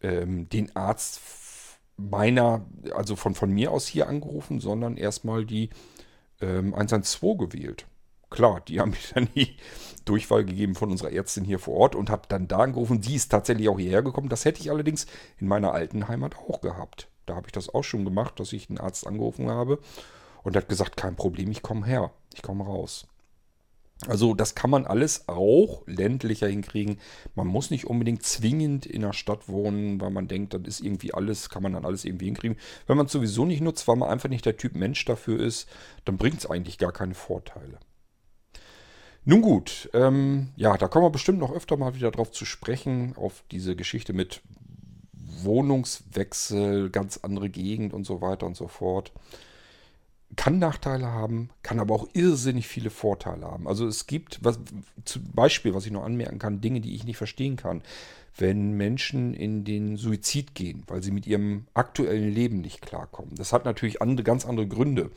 ähm, 0.01 0.49
den 0.49 0.75
Arzt 0.75 1.21
meiner, 1.95 2.65
also 2.93 3.15
von, 3.15 3.33
von 3.33 3.51
mir 3.51 3.71
aus 3.71 3.87
hier 3.87 4.07
angerufen, 4.07 4.59
sondern 4.59 4.97
erstmal 4.97 5.45
die 5.45 5.69
ähm, 6.41 6.73
112 6.73 7.37
gewählt. 7.37 7.87
Klar, 8.29 8.61
die 8.67 8.79
haben 8.79 8.91
mir 8.91 8.97
dann 9.13 9.29
die 9.35 9.55
Durchfall 10.05 10.45
gegeben 10.45 10.75
von 10.75 10.91
unserer 10.91 11.11
Ärztin 11.11 11.43
hier 11.43 11.59
vor 11.59 11.75
Ort 11.75 11.95
und 11.95 12.09
habe 12.09 12.23
dann 12.27 12.47
da 12.47 12.59
angerufen. 12.59 13.01
Die 13.01 13.15
ist 13.15 13.29
tatsächlich 13.29 13.69
auch 13.69 13.79
hierher 13.79 14.01
gekommen. 14.01 14.29
Das 14.29 14.45
hätte 14.45 14.61
ich 14.61 14.71
allerdings 14.71 15.05
in 15.37 15.47
meiner 15.47 15.73
alten 15.73 16.07
Heimat 16.07 16.37
auch 16.37 16.61
gehabt. 16.61 17.09
Da 17.25 17.35
habe 17.35 17.47
ich 17.47 17.51
das 17.51 17.73
auch 17.73 17.83
schon 17.83 18.05
gemacht, 18.05 18.39
dass 18.39 18.53
ich 18.53 18.69
einen 18.69 18.79
Arzt 18.79 19.05
angerufen 19.05 19.49
habe 19.49 19.79
und 20.43 20.55
hat 20.55 20.69
gesagt, 20.69 20.97
kein 20.97 21.15
Problem, 21.15 21.51
ich 21.51 21.61
komme 21.61 21.85
her, 21.85 22.11
ich 22.33 22.41
komme 22.41 22.63
raus. 22.63 23.07
Also 24.05 24.35
das 24.35 24.53
kann 24.53 24.69
man 24.69 24.85
alles 24.85 25.27
auch 25.27 25.81
ländlicher 25.87 26.47
hinkriegen. 26.47 26.99
Man 27.33 27.47
muss 27.47 27.71
nicht 27.71 27.85
unbedingt 27.85 28.23
zwingend 28.23 28.85
in 28.85 29.01
der 29.01 29.13
Stadt 29.13 29.49
wohnen, 29.49 29.99
weil 29.99 30.11
man 30.11 30.27
denkt, 30.27 30.53
das 30.53 30.61
ist 30.67 30.81
irgendwie 30.81 31.13
alles, 31.13 31.49
kann 31.49 31.63
man 31.63 31.73
dann 31.73 31.85
alles 31.85 32.05
irgendwie 32.05 32.25
hinkriegen. 32.25 32.57
Wenn 32.85 32.97
man 32.97 33.07
es 33.07 33.11
sowieso 33.11 33.45
nicht 33.45 33.61
nutzt, 33.61 33.87
weil 33.87 33.95
man 33.95 34.09
einfach 34.09 34.29
nicht 34.29 34.45
der 34.45 34.57
Typ 34.57 34.75
Mensch 34.75 35.03
dafür 35.05 35.39
ist, 35.39 35.67
dann 36.05 36.17
bringt 36.17 36.37
es 36.37 36.45
eigentlich 36.45 36.77
gar 36.77 36.91
keine 36.91 37.15
Vorteile. 37.15 37.79
Nun 39.29 39.41
gut, 39.41 39.89
ähm, 39.93 40.51
ja, 40.55 40.77
da 40.77 40.87
kommen 40.87 41.03
wir 41.03 41.09
bestimmt 41.09 41.39
noch 41.39 41.51
öfter 41.51 41.75
mal 41.75 41.93
wieder 41.93 42.11
drauf 42.11 42.31
zu 42.31 42.45
sprechen, 42.45 43.13
auf 43.17 43.43
diese 43.51 43.75
Geschichte 43.75 44.13
mit 44.13 44.39
Wohnungswechsel, 45.11 46.89
ganz 46.91 47.19
andere 47.23 47.49
Gegend 47.49 47.93
und 47.93 48.05
so 48.05 48.21
weiter 48.21 48.45
und 48.45 48.55
so 48.55 48.69
fort. 48.69 49.11
Kann 50.37 50.59
Nachteile 50.59 51.07
haben, 51.07 51.49
kann 51.61 51.81
aber 51.81 51.93
auch 51.93 52.07
irrsinnig 52.13 52.69
viele 52.69 52.89
Vorteile 52.89 53.45
haben. 53.47 53.67
Also 53.67 53.85
es 53.85 54.07
gibt, 54.07 54.39
was, 54.45 54.61
zum 55.03 55.23
Beispiel, 55.33 55.73
was 55.73 55.85
ich 55.85 55.91
noch 55.91 56.05
anmerken 56.05 56.39
kann, 56.39 56.61
Dinge, 56.61 56.79
die 56.79 56.95
ich 56.95 57.03
nicht 57.03 57.17
verstehen 57.17 57.57
kann. 57.57 57.81
Wenn 58.37 58.77
Menschen 58.77 59.33
in 59.33 59.65
den 59.65 59.97
Suizid 59.97 60.55
gehen, 60.55 60.83
weil 60.87 61.03
sie 61.03 61.11
mit 61.11 61.27
ihrem 61.27 61.65
aktuellen 61.73 62.31
Leben 62.31 62.61
nicht 62.61 62.81
klarkommen. 62.81 63.35
Das 63.35 63.51
hat 63.51 63.65
natürlich 63.65 64.01
andere, 64.01 64.23
ganz 64.23 64.45
andere 64.45 64.67
Gründe. 64.67 65.11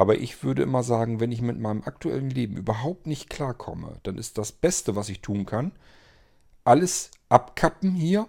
Aber 0.00 0.16
ich 0.16 0.42
würde 0.42 0.62
immer 0.62 0.82
sagen, 0.82 1.20
wenn 1.20 1.30
ich 1.30 1.42
mit 1.42 1.60
meinem 1.60 1.82
aktuellen 1.82 2.30
Leben 2.30 2.56
überhaupt 2.56 3.06
nicht 3.06 3.28
klarkomme, 3.28 3.98
dann 4.02 4.16
ist 4.16 4.38
das 4.38 4.50
Beste, 4.50 4.96
was 4.96 5.10
ich 5.10 5.20
tun 5.20 5.44
kann, 5.44 5.72
alles 6.64 7.10
abkappen 7.28 7.94
hier 7.94 8.26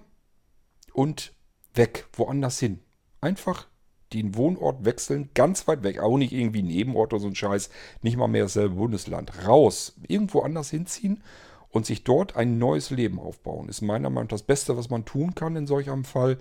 und 0.91 1.31
weg, 1.73 2.07
woanders 2.11 2.59
hin. 2.59 2.79
Einfach 3.21 3.67
den 4.11 4.35
Wohnort 4.35 4.83
wechseln, 4.83 5.29
ganz 5.33 5.65
weit 5.65 5.81
weg, 5.83 5.99
auch 5.99 6.17
nicht 6.17 6.33
irgendwie 6.33 6.61
Nebenort 6.61 7.13
oder 7.13 7.21
so 7.21 7.27
ein 7.29 7.35
Scheiß, 7.35 7.69
nicht 8.01 8.17
mal 8.17 8.27
mehr 8.27 8.43
dasselbe 8.43 8.75
Bundesland. 8.75 9.47
Raus, 9.47 9.95
irgendwo 10.05 10.41
anders 10.41 10.71
hinziehen 10.71 11.23
und 11.69 11.85
sich 11.85 12.03
dort 12.03 12.35
ein 12.35 12.57
neues 12.57 12.89
Leben 12.89 13.17
aufbauen. 13.17 13.69
Ist 13.69 13.79
meiner 13.79 14.09
Meinung 14.09 14.25
nach 14.25 14.31
das 14.31 14.43
Beste, 14.43 14.75
was 14.75 14.89
man 14.89 15.05
tun 15.05 15.35
kann 15.35 15.55
in 15.55 15.67
solch 15.67 15.89
einem 15.89 16.03
Fall. 16.03 16.37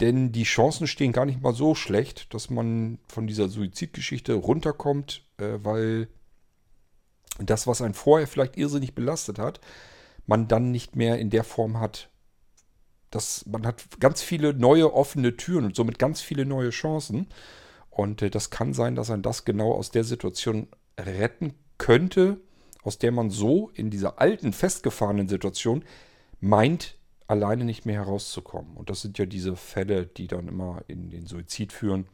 Denn 0.00 0.32
die 0.32 0.44
Chancen 0.44 0.86
stehen 0.86 1.12
gar 1.12 1.26
nicht 1.26 1.42
mal 1.42 1.54
so 1.54 1.74
schlecht, 1.74 2.32
dass 2.32 2.48
man 2.50 2.98
von 3.06 3.26
dieser 3.26 3.48
Suizidgeschichte 3.48 4.32
runterkommt, 4.34 5.24
äh, 5.38 5.58
weil 5.62 6.08
das, 7.38 7.66
was 7.66 7.82
einen 7.82 7.94
vorher 7.94 8.26
vielleicht 8.26 8.56
irrsinnig 8.56 8.94
belastet 8.94 9.38
hat, 9.38 9.60
man 10.26 10.48
dann 10.48 10.70
nicht 10.70 10.96
mehr 10.96 11.18
in 11.18 11.30
der 11.30 11.44
Form 11.44 11.78
hat. 11.80 12.08
dass 13.10 13.44
man 13.46 13.66
hat 13.66 13.98
ganz 13.98 14.22
viele 14.22 14.54
neue 14.54 14.92
offene 14.94 15.36
Türen 15.36 15.64
und 15.64 15.74
somit 15.74 15.98
ganz 15.98 16.20
viele 16.20 16.46
neue 16.46 16.70
Chancen. 16.70 17.26
Und 17.90 18.22
äh, 18.22 18.30
das 18.30 18.50
kann 18.50 18.72
sein, 18.72 18.94
dass 18.94 19.10
ein 19.10 19.22
das 19.22 19.44
genau 19.44 19.72
aus 19.72 19.90
der 19.90 20.04
Situation 20.04 20.68
retten 20.98 21.54
könnte, 21.76 22.40
aus 22.82 22.98
der 22.98 23.10
man 23.10 23.30
so 23.30 23.70
in 23.74 23.90
dieser 23.90 24.20
alten, 24.20 24.52
festgefahrenen 24.52 25.28
Situation 25.28 25.84
meint, 26.40 26.99
alleine 27.30 27.64
nicht 27.64 27.86
mehr 27.86 28.04
herauszukommen. 28.04 28.76
Und 28.76 28.90
das 28.90 29.02
sind 29.02 29.16
ja 29.18 29.24
diese 29.24 29.54
Fälle, 29.54 30.04
die 30.04 30.26
dann 30.26 30.48
immer 30.48 30.82
in 30.88 31.10
den 31.10 31.26
Suizid 31.26 31.72
führen. 31.72 32.08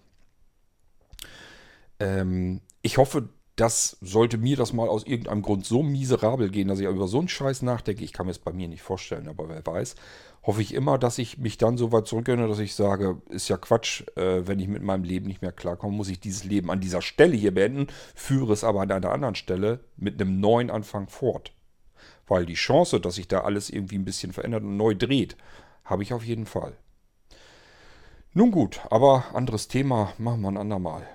Ähm, 1.98 2.60
ich 2.82 2.98
hoffe, 2.98 3.30
das 3.56 3.96
sollte 4.02 4.36
mir 4.36 4.58
das 4.58 4.74
mal 4.74 4.90
aus 4.90 5.06
irgendeinem 5.06 5.40
Grund 5.40 5.64
so 5.64 5.82
miserabel 5.82 6.50
gehen, 6.50 6.68
dass 6.68 6.80
ich 6.80 6.86
über 6.86 7.08
so 7.08 7.18
einen 7.18 7.28
Scheiß 7.28 7.62
nachdenke. 7.62 8.04
Ich 8.04 8.12
kann 8.12 8.26
mir 8.26 8.32
es 8.32 8.38
bei 8.38 8.52
mir 8.52 8.68
nicht 8.68 8.82
vorstellen, 8.82 9.26
aber 9.26 9.48
wer 9.48 9.64
weiß. 9.64 9.94
Hoffe 10.42 10.60
ich 10.60 10.74
immer, 10.74 10.98
dass 10.98 11.16
ich 11.16 11.38
mich 11.38 11.56
dann 11.56 11.78
so 11.78 11.92
weit 11.92 12.06
zurückerinnere, 12.06 12.48
dass 12.48 12.58
ich 12.58 12.74
sage, 12.74 13.22
ist 13.30 13.48
ja 13.48 13.56
Quatsch, 13.56 14.02
äh, 14.16 14.46
wenn 14.46 14.60
ich 14.60 14.68
mit 14.68 14.82
meinem 14.82 15.04
Leben 15.04 15.26
nicht 15.26 15.40
mehr 15.40 15.52
klarkomme, 15.52 15.96
muss 15.96 16.10
ich 16.10 16.20
dieses 16.20 16.44
Leben 16.44 16.70
an 16.70 16.80
dieser 16.80 17.00
Stelle 17.00 17.34
hier 17.34 17.54
beenden, 17.54 17.86
führe 18.14 18.52
es 18.52 18.64
aber 18.64 18.82
an 18.82 18.90
einer 18.90 19.12
anderen 19.12 19.34
Stelle 19.34 19.80
mit 19.96 20.20
einem 20.20 20.40
neuen 20.40 20.70
Anfang 20.70 21.08
fort. 21.08 21.55
Weil 22.26 22.44
die 22.44 22.54
Chance, 22.54 23.00
dass 23.00 23.14
sich 23.14 23.28
da 23.28 23.42
alles 23.42 23.70
irgendwie 23.70 23.98
ein 23.98 24.04
bisschen 24.04 24.32
verändert 24.32 24.64
und 24.64 24.76
neu 24.76 24.94
dreht, 24.94 25.36
habe 25.84 26.02
ich 26.02 26.12
auf 26.12 26.24
jeden 26.24 26.46
Fall. 26.46 26.72
Nun 28.32 28.50
gut, 28.50 28.80
aber 28.90 29.24
anderes 29.32 29.68
Thema 29.68 30.12
machen 30.18 30.42
wir 30.42 30.48
ein 30.48 30.56
andermal. 30.56 31.06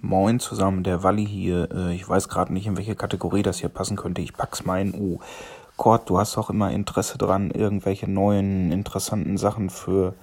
Moin 0.00 0.40
zusammen, 0.40 0.84
der 0.84 1.02
Walli 1.02 1.26
hier. 1.26 1.68
Äh, 1.72 1.94
ich 1.94 2.08
weiß 2.08 2.28
gerade 2.28 2.52
nicht, 2.52 2.66
in 2.66 2.76
welche 2.76 2.94
Kategorie 2.94 3.42
das 3.42 3.58
hier 3.58 3.68
passen 3.68 3.96
könnte. 3.96 4.20
Ich 4.20 4.34
pack's 4.34 4.64
mal 4.64 4.80
in 4.80 4.94
U. 4.94 5.18
Kurt, 5.76 6.08
du 6.08 6.18
hast 6.18 6.36
auch 6.38 6.50
immer 6.50 6.70
Interesse 6.70 7.18
dran, 7.18 7.50
irgendwelche 7.50 8.08
neuen, 8.08 8.70
interessanten 8.70 9.36
Sachen 9.36 9.70
für 9.70 10.14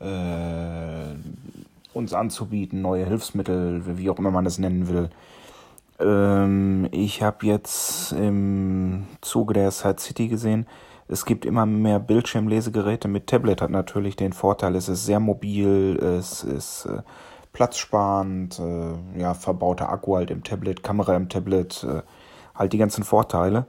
äh, 0.00 1.14
uns 1.92 2.14
anzubieten, 2.14 2.82
neue 2.82 3.06
Hilfsmittel, 3.06 3.82
wie 3.98 4.10
auch 4.10 4.18
immer 4.18 4.30
man 4.30 4.44
das 4.44 4.58
nennen 4.58 4.88
will. 4.88 5.10
Ähm, 5.98 6.88
ich 6.92 7.22
habe 7.22 7.46
jetzt 7.46 8.12
im 8.12 9.06
Zuge 9.20 9.54
der 9.54 9.70
Side 9.70 9.98
City 9.98 10.28
gesehen, 10.28 10.66
es 11.08 11.24
gibt 11.24 11.44
immer 11.44 11.66
mehr 11.66 11.98
Bildschirmlesegeräte 11.98 13.08
mit 13.08 13.26
Tablet, 13.26 13.62
hat 13.62 13.70
natürlich 13.70 14.14
den 14.14 14.32
Vorteil, 14.32 14.76
es 14.76 14.88
ist 14.88 15.04
sehr 15.04 15.18
mobil, 15.18 15.96
es 15.96 16.44
ist 16.44 16.86
äh, 16.86 17.02
platzsparend, 17.52 18.60
äh, 18.60 19.20
ja, 19.20 19.34
verbauter 19.34 19.90
Akku 19.90 20.16
halt 20.16 20.30
im 20.30 20.44
Tablet, 20.44 20.84
Kamera 20.84 21.16
im 21.16 21.28
Tablet, 21.28 21.84
äh, 21.84 22.02
halt 22.54 22.72
die 22.72 22.78
ganzen 22.78 23.02
Vorteile. 23.02 23.66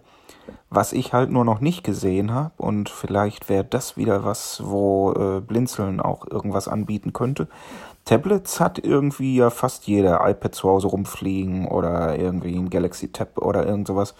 Was 0.70 0.94
ich 0.94 1.14
halt 1.14 1.32
nur 1.32 1.46
noch 1.46 1.62
nicht 1.62 1.84
gesehen 1.84 2.34
habe, 2.34 2.54
und 2.58 2.90
vielleicht 2.90 3.50
wäre 3.50 3.64
das 3.64 3.98
wieder 3.98 4.24
was, 4.24 4.62
wo 4.64 5.12
äh, 5.14 5.42
Blinzeln 5.42 6.00
auch 6.00 6.28
irgendwas 6.30 6.68
anbieten 6.68 7.12
könnte. 7.12 7.48
Tablets 8.12 8.60
hat 8.60 8.78
irgendwie 8.78 9.38
ja 9.38 9.50
fast 9.50 9.88
jeder 9.88 10.28
iPad 10.30 10.54
zu 10.54 10.68
Hause 10.68 10.88
rumfliegen 10.88 11.66
oder 11.66 12.20
irgendwie 12.20 12.58
ein 12.58 12.70
Galaxy 12.70 13.10
Tab 13.10 13.38
oder 13.38 13.66
irgend 13.66 13.88
sowas. 13.88 14.16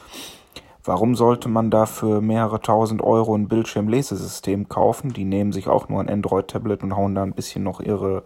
Warum 0.86 1.14
sollte 1.14 1.50
man 1.50 1.70
dafür 1.70 2.22
mehrere 2.22 2.62
tausend 2.62 3.02
Euro 3.02 3.36
ein 3.36 3.50
Bildschirmlesesystem 3.50 4.70
kaufen? 4.70 5.12
Die 5.12 5.26
nehmen 5.26 5.52
sich 5.52 5.68
auch 5.68 5.90
nur 5.90 6.00
ein 6.00 6.10
Android-Tablet 6.10 6.84
und 6.84 6.96
hauen 6.96 7.16
da 7.16 7.24
ein 7.24 7.34
bisschen 7.34 7.64
noch 7.64 7.82
ihre 7.82 8.24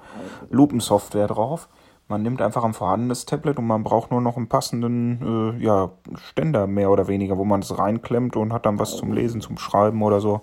Lupensoftware 0.51 1.25
drauf. 1.25 1.67
Man 2.07 2.21
nimmt 2.21 2.43
einfach 2.43 2.63
ein 2.63 2.75
vorhandenes 2.75 3.25
Tablet 3.25 3.57
und 3.57 3.65
man 3.65 3.83
braucht 3.83 4.11
nur 4.11 4.21
noch 4.21 4.37
einen 4.37 4.47
passenden 4.47 5.57
äh, 5.59 5.63
ja, 5.63 5.89
Ständer 6.13 6.67
mehr 6.67 6.91
oder 6.91 7.07
weniger, 7.07 7.39
wo 7.39 7.43
man 7.43 7.61
es 7.61 7.75
reinklemmt 7.75 8.35
und 8.35 8.53
hat 8.53 8.67
dann 8.67 8.77
was 8.77 8.97
zum 8.97 9.13
Lesen, 9.13 9.41
zum 9.41 9.57
Schreiben 9.57 10.03
oder 10.03 10.21
so. 10.21 10.41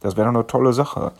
Das 0.00 0.18
wäre 0.18 0.26
doch 0.26 0.34
eine 0.34 0.46
tolle 0.46 0.74
Sache. 0.74 1.12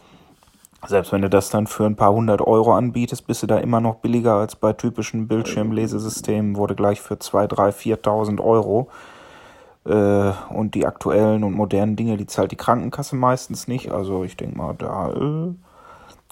Selbst 0.87 1.13
wenn 1.13 1.23
du 1.23 1.31
das 1.31 1.49
dann 1.49 1.69
für 1.69 1.85
ein 1.87 1.95
paar 1.95 2.13
hundert 2.13 2.41
Euro 2.41 2.75
anbietest, 2.75 3.27
bist 3.27 3.43
du 3.43 3.47
da 3.47 3.59
immer 3.59 3.81
noch 3.81 3.97
billiger 3.97 4.35
als 4.35 4.57
bei 4.57 4.73
typischen 4.73 5.29
Bildschirmlesesystemen, 5.29 6.57
wurde 6.57 6.75
gleich 6.75 7.01
für 7.01 7.19
zwei, 7.21 7.47
drei, 7.47 7.71
viertausend 7.71 8.41
Euro 8.41 8.89
äh, 9.85 10.33
und 10.51 10.75
die 10.75 10.85
aktuellen 10.85 11.45
und 11.45 11.55
modernen 11.55 11.95
Dinge, 11.95 12.17
die 12.17 12.27
zahlt 12.27 12.51
die 12.51 12.57
Krankenkasse 12.57 13.15
meistens 13.15 13.69
nicht. 13.69 13.93
Also 13.93 14.25
ich 14.25 14.37
denke 14.37 14.59
mal, 14.59 14.75
da 14.77 15.13
äh, 15.13 15.55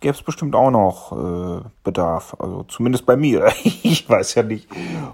gäbe 0.01 0.15
es 0.15 0.23
bestimmt 0.23 0.55
auch 0.55 0.71
noch 0.71 1.13
äh, 1.13 1.61
Bedarf. 1.85 2.35
Also 2.39 2.65
zumindest 2.65 3.05
bei 3.05 3.17
mir. 3.17 3.49
ich 3.65 4.09
weiß 4.09 4.35
ja 4.35 4.43
nicht, 4.43 4.69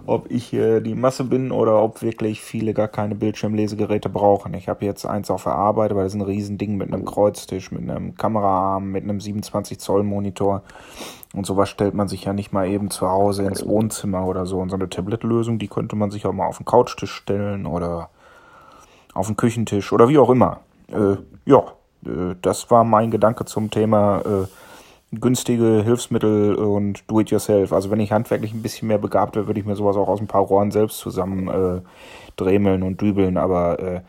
ob 0.06 0.30
ich 0.30 0.52
äh, 0.52 0.80
die 0.80 0.94
Masse 0.94 1.24
bin 1.24 1.50
oder 1.50 1.82
ob 1.82 2.02
wirklich 2.02 2.40
viele 2.40 2.72
gar 2.72 2.88
keine 2.88 3.16
Bildschirmlesegeräte 3.16 4.08
brauchen. 4.08 4.54
Ich 4.54 4.68
habe 4.68 4.84
jetzt 4.84 5.04
eins 5.04 5.30
auf 5.30 5.42
der 5.42 5.54
Arbeit, 5.54 5.90
aber 5.90 6.04
das 6.04 6.14
ist 6.14 6.20
ein 6.20 6.24
Riesending 6.24 6.76
mit 6.76 6.92
einem 6.92 7.04
Kreuztisch, 7.04 7.72
mit 7.72 7.82
einem 7.82 8.14
Kameraarm, 8.14 8.92
mit 8.92 9.02
einem 9.02 9.20
27 9.20 9.80
Zoll 9.80 10.04
Monitor. 10.04 10.62
Und 11.34 11.46
sowas 11.46 11.68
stellt 11.68 11.94
man 11.94 12.08
sich 12.08 12.24
ja 12.24 12.32
nicht 12.32 12.52
mal 12.52 12.68
eben 12.68 12.90
zu 12.90 13.08
Hause 13.08 13.42
ins 13.42 13.66
Wohnzimmer 13.66 14.24
oder 14.24 14.46
so. 14.46 14.58
Und 14.60 14.70
so 14.70 14.76
eine 14.76 14.88
Tablet-Lösung, 14.88 15.58
die 15.58 15.68
könnte 15.68 15.96
man 15.96 16.10
sich 16.12 16.26
auch 16.26 16.32
mal 16.32 16.46
auf 16.46 16.58
den 16.58 16.64
Couchtisch 16.64 17.12
stellen 17.12 17.66
oder 17.66 18.08
auf 19.14 19.26
den 19.26 19.36
Küchentisch 19.36 19.92
oder 19.92 20.08
wie 20.08 20.18
auch 20.18 20.30
immer. 20.30 20.60
Äh, 20.88 21.16
ja, 21.44 21.64
äh, 22.04 22.36
das 22.40 22.70
war 22.70 22.84
mein 22.84 23.10
Gedanke 23.10 23.44
zum 23.44 23.70
Thema 23.70 24.20
äh, 24.20 24.46
günstige 25.12 25.82
Hilfsmittel 25.84 26.56
und 26.56 27.04
Do-it-yourself. 27.10 27.72
Also 27.72 27.90
wenn 27.90 28.00
ich 28.00 28.12
handwerklich 28.12 28.52
ein 28.52 28.62
bisschen 28.62 28.88
mehr 28.88 28.98
begabt 28.98 29.36
wäre, 29.36 29.46
würde 29.46 29.60
ich 29.60 29.66
mir 29.66 29.76
sowas 29.76 29.96
auch 29.96 30.08
aus 30.08 30.20
ein 30.20 30.26
paar 30.26 30.42
Rohren 30.42 30.70
selbst 30.70 30.98
zusammen 30.98 31.48
äh, 31.48 31.80
dremeln 32.36 32.82
und 32.82 33.00
dübeln. 33.00 33.36
Aber 33.36 33.78
äh, 33.78 34.00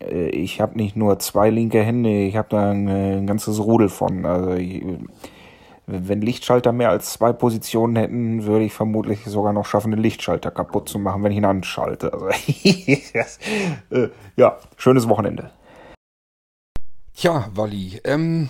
äh, 0.00 0.28
ich 0.28 0.60
habe 0.60 0.76
nicht 0.76 0.96
nur 0.96 1.18
zwei 1.18 1.50
linke 1.50 1.82
Hände, 1.82 2.10
ich 2.10 2.36
habe 2.36 2.48
da 2.50 2.70
ein, 2.70 2.88
ein, 2.88 3.26
ganzes 3.26 3.58
Rudel 3.58 3.88
von. 3.88 4.24
Also 4.24 4.54
ich, 4.54 4.84
wenn 5.86 6.20
Lichtschalter 6.20 6.70
mehr 6.70 6.90
als 6.90 7.12
zwei 7.12 7.32
Positionen 7.32 7.96
hätten, 7.96 8.44
würde 8.44 8.64
ich 8.64 8.72
vermutlich 8.72 9.24
sogar 9.24 9.52
noch 9.52 9.66
schaffen, 9.66 9.90
den 9.90 10.00
Lichtschalter 10.00 10.52
kaputt 10.52 10.88
zu 10.88 11.00
machen, 11.00 11.24
wenn 11.24 11.32
ich 11.32 11.38
ihn 11.38 11.44
anschalte. 11.44 12.12
Also, 12.12 12.28
äh, 13.90 14.08
ja, 14.36 14.58
schönes 14.76 15.08
Wochenende. 15.08 15.50
Tja, 17.14 17.48
Wally, 17.52 18.00
ähm, 18.04 18.48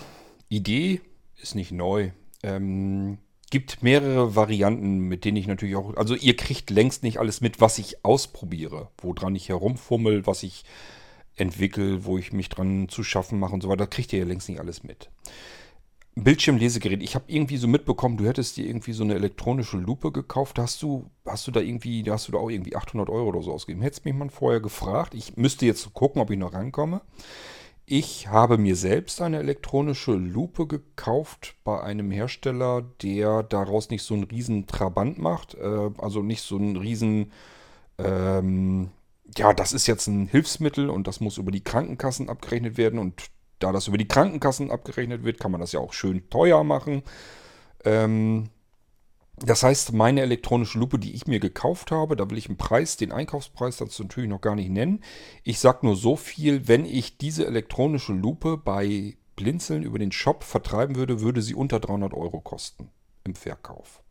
Idee 0.50 1.00
ist 1.42 1.54
nicht 1.54 1.72
neu. 1.72 2.10
Ähm, 2.42 3.18
gibt 3.50 3.82
mehrere 3.82 4.36
Varianten, 4.36 5.00
mit 5.00 5.24
denen 5.24 5.36
ich 5.36 5.46
natürlich 5.46 5.76
auch. 5.76 5.96
Also, 5.96 6.14
ihr 6.14 6.36
kriegt 6.36 6.70
längst 6.70 7.02
nicht 7.02 7.18
alles 7.18 7.40
mit, 7.40 7.60
was 7.60 7.78
ich 7.78 8.04
ausprobiere, 8.04 8.90
woran 8.98 9.34
ich 9.34 9.48
herumfummel, 9.48 10.26
was 10.26 10.42
ich 10.42 10.64
entwickle, 11.36 12.04
wo 12.04 12.18
ich 12.18 12.32
mich 12.32 12.48
dran 12.48 12.88
zu 12.88 13.02
schaffen 13.02 13.38
mache 13.38 13.54
und 13.54 13.62
so 13.62 13.68
weiter. 13.68 13.84
Da 13.84 13.86
kriegt 13.86 14.12
ihr 14.12 14.20
ja 14.20 14.24
längst 14.24 14.48
nicht 14.48 14.60
alles 14.60 14.82
mit. 14.84 15.10
Bildschirmlesegerät. 16.16 17.02
Ich 17.02 17.14
habe 17.14 17.24
irgendwie 17.28 17.56
so 17.56 17.68
mitbekommen, 17.68 18.16
du 18.16 18.26
hättest 18.26 18.56
dir 18.56 18.66
irgendwie 18.66 18.92
so 18.92 19.04
eine 19.04 19.14
elektronische 19.14 19.76
Lupe 19.76 20.12
gekauft. 20.12 20.58
Hast 20.58 20.82
du, 20.82 21.10
hast 21.24 21.46
du 21.46 21.50
da 21.50 21.60
irgendwie, 21.60 22.04
hast 22.10 22.28
du 22.28 22.32
da 22.32 22.38
auch 22.38 22.50
irgendwie 22.50 22.76
800 22.76 23.08
Euro 23.08 23.28
oder 23.28 23.42
so 23.42 23.52
ausgegeben? 23.52 23.82
Hättest 23.82 24.04
mich 24.04 24.14
mal 24.14 24.28
vorher 24.28 24.60
gefragt. 24.60 25.14
Ich 25.14 25.36
müsste 25.36 25.66
jetzt 25.66 25.92
gucken, 25.94 26.20
ob 26.20 26.30
ich 26.30 26.38
noch 26.38 26.52
rankomme. 26.52 27.00
Ich 27.92 28.28
habe 28.28 28.56
mir 28.56 28.76
selbst 28.76 29.20
eine 29.20 29.40
elektronische 29.40 30.12
Lupe 30.12 30.68
gekauft 30.68 31.56
bei 31.64 31.80
einem 31.82 32.12
Hersteller, 32.12 32.82
der 33.02 33.42
daraus 33.42 33.90
nicht 33.90 34.04
so 34.04 34.14
einen 34.14 34.22
riesen 34.22 34.68
Trabant 34.68 35.18
macht. 35.18 35.54
Äh, 35.54 35.90
also 35.98 36.22
nicht 36.22 36.42
so 36.42 36.54
einen 36.54 36.76
riesen, 36.76 37.32
ähm, 37.98 38.90
ja, 39.36 39.52
das 39.52 39.72
ist 39.72 39.88
jetzt 39.88 40.06
ein 40.06 40.28
Hilfsmittel 40.28 40.88
und 40.88 41.08
das 41.08 41.18
muss 41.18 41.36
über 41.36 41.50
die 41.50 41.64
Krankenkassen 41.64 42.28
abgerechnet 42.28 42.76
werden 42.76 43.00
und 43.00 43.24
da 43.58 43.72
das 43.72 43.88
über 43.88 43.98
die 43.98 44.06
Krankenkassen 44.06 44.70
abgerechnet 44.70 45.24
wird, 45.24 45.40
kann 45.40 45.50
man 45.50 45.60
das 45.60 45.72
ja 45.72 45.80
auch 45.80 45.92
schön 45.92 46.30
teuer 46.30 46.62
machen. 46.62 47.02
Ähm, 47.84 48.50
das 49.42 49.62
heißt, 49.62 49.92
meine 49.92 50.20
elektronische 50.20 50.78
Lupe, 50.78 50.98
die 50.98 51.14
ich 51.14 51.26
mir 51.26 51.40
gekauft 51.40 51.90
habe, 51.90 52.14
da 52.16 52.28
will 52.28 52.38
ich 52.38 52.48
einen 52.48 52.58
Preis, 52.58 52.96
den 52.96 53.12
Einkaufspreis 53.12 53.78
dazu 53.78 54.02
natürlich 54.02 54.28
noch 54.28 54.40
gar 54.40 54.54
nicht 54.54 54.70
nennen. 54.70 55.02
Ich 55.44 55.58
sage 55.58 55.86
nur 55.86 55.96
so 55.96 56.16
viel, 56.16 56.68
wenn 56.68 56.84
ich 56.84 57.16
diese 57.18 57.46
elektronische 57.46 58.12
Lupe 58.12 58.58
bei 58.58 59.16
Blinzeln 59.36 59.82
über 59.82 59.98
den 59.98 60.12
Shop 60.12 60.44
vertreiben 60.44 60.96
würde, 60.96 61.20
würde 61.20 61.40
sie 61.40 61.54
unter 61.54 61.80
300 61.80 62.12
Euro 62.12 62.40
kosten 62.40 62.90
im 63.24 63.34
Verkauf. 63.34 64.02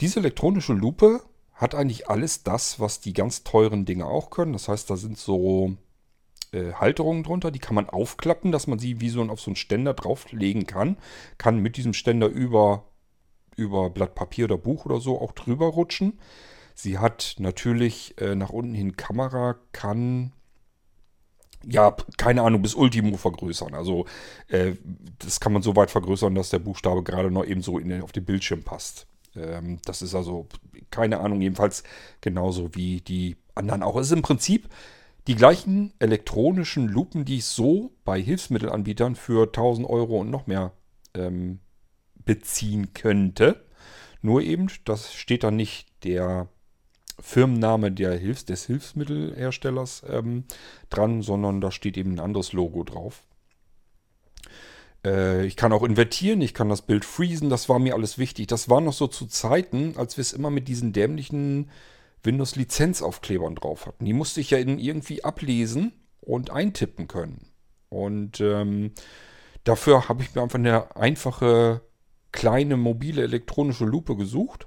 Diese 0.00 0.20
elektronische 0.20 0.74
Lupe 0.74 1.22
hat 1.54 1.74
eigentlich 1.74 2.08
alles 2.08 2.42
das, 2.42 2.78
was 2.78 3.00
die 3.00 3.14
ganz 3.14 3.44
teuren 3.44 3.86
Dinge 3.86 4.04
auch 4.04 4.28
können. 4.28 4.52
Das 4.52 4.68
heißt, 4.68 4.90
da 4.90 4.96
sind 4.96 5.16
so 5.16 5.76
äh, 6.52 6.74
Halterungen 6.74 7.22
drunter, 7.22 7.50
die 7.50 7.58
kann 7.58 7.74
man 7.74 7.88
aufklappen, 7.88 8.52
dass 8.52 8.66
man 8.66 8.78
sie 8.78 9.00
wie 9.00 9.08
so 9.08 9.22
auf 9.22 9.40
so 9.40 9.50
einen 9.50 9.56
Ständer 9.56 9.94
drauflegen 9.94 10.66
kann. 10.66 10.98
Kann 11.38 11.60
mit 11.60 11.78
diesem 11.78 11.94
Ständer 11.94 12.26
über, 12.26 12.84
über 13.56 13.90
Blatt 13.90 14.14
Papier 14.14 14.44
oder 14.44 14.58
Buch 14.58 14.84
oder 14.86 15.00
so 15.00 15.20
auch 15.20 15.32
drüber 15.32 15.66
rutschen. 15.66 16.18
Sie 16.74 16.98
hat 16.98 17.36
natürlich 17.38 18.14
äh, 18.20 18.34
nach 18.34 18.50
unten 18.50 18.74
hin 18.74 18.96
Kamera, 18.96 19.56
kann 19.72 20.32
ja, 21.64 21.96
keine 22.16 22.42
Ahnung, 22.42 22.62
bis 22.62 22.74
Ultimo 22.74 23.16
vergrößern. 23.16 23.74
Also 23.74 24.06
äh, 24.48 24.74
das 25.18 25.40
kann 25.40 25.52
man 25.52 25.62
so 25.62 25.74
weit 25.74 25.90
vergrößern, 25.90 26.34
dass 26.34 26.50
der 26.50 26.60
Buchstabe 26.60 27.02
gerade 27.02 27.30
noch 27.30 27.44
eben 27.44 27.62
so 27.62 27.78
in, 27.78 28.02
auf 28.02 28.12
den 28.12 28.24
Bildschirm 28.24 28.62
passt. 28.62 29.06
Ähm, 29.34 29.80
das 29.84 30.02
ist 30.02 30.14
also, 30.14 30.46
keine 30.90 31.20
Ahnung, 31.20 31.40
jedenfalls 31.40 31.82
genauso 32.20 32.74
wie 32.74 33.00
die 33.00 33.36
anderen 33.54 33.82
auch. 33.82 33.96
Es 33.96 34.06
ist 34.06 34.12
im 34.12 34.22
Prinzip 34.22 34.68
die 35.26 35.34
gleichen 35.34 35.92
elektronischen 35.98 36.88
Lupen, 36.88 37.24
die 37.24 37.38
ich 37.38 37.46
so 37.46 37.92
bei 38.04 38.20
Hilfsmittelanbietern 38.20 39.16
für 39.16 39.46
1000 39.46 39.88
Euro 39.88 40.20
und 40.20 40.30
noch 40.30 40.46
mehr 40.46 40.72
ähm, 41.14 41.58
beziehen 42.26 42.92
könnte. 42.92 43.64
Nur 44.20 44.42
eben, 44.42 44.68
das 44.84 45.14
steht 45.14 45.44
da 45.44 45.50
nicht 45.50 45.88
der 46.04 46.48
Firmenname 47.18 47.92
der 47.92 48.14
Hilfs-, 48.16 48.44
des 48.44 48.66
Hilfsmittelherstellers 48.66 50.04
ähm, 50.10 50.44
dran, 50.90 51.22
sondern 51.22 51.62
da 51.62 51.70
steht 51.70 51.96
eben 51.96 52.12
ein 52.12 52.20
anderes 52.20 52.52
Logo 52.52 52.84
drauf. 52.84 53.22
Äh, 55.04 55.46
ich 55.46 55.56
kann 55.56 55.72
auch 55.72 55.82
invertieren, 55.82 56.42
ich 56.42 56.52
kann 56.52 56.68
das 56.68 56.82
Bild 56.82 57.04
freezen, 57.04 57.48
das 57.48 57.68
war 57.68 57.78
mir 57.78 57.94
alles 57.94 58.18
wichtig. 58.18 58.48
Das 58.48 58.68
war 58.68 58.80
noch 58.80 58.92
so 58.92 59.06
zu 59.06 59.26
Zeiten, 59.26 59.94
als 59.96 60.18
wir 60.18 60.22
es 60.22 60.34
immer 60.34 60.50
mit 60.50 60.68
diesen 60.68 60.92
dämlichen 60.92 61.70
Windows-Lizenzaufklebern 62.22 63.54
drauf 63.54 63.86
hatten. 63.86 64.04
Die 64.04 64.12
musste 64.12 64.40
ich 64.40 64.50
ja 64.50 64.58
irgendwie 64.58 65.24
ablesen 65.24 65.92
und 66.20 66.50
eintippen 66.50 67.06
können. 67.08 67.46
Und 67.88 68.40
ähm, 68.40 68.92
dafür 69.64 70.08
habe 70.08 70.22
ich 70.22 70.34
mir 70.34 70.42
einfach 70.42 70.58
eine 70.58 70.96
einfache 70.96 71.80
kleine 72.32 72.76
mobile 72.76 73.22
elektronische 73.22 73.84
Lupe 73.84 74.16
gesucht. 74.16 74.66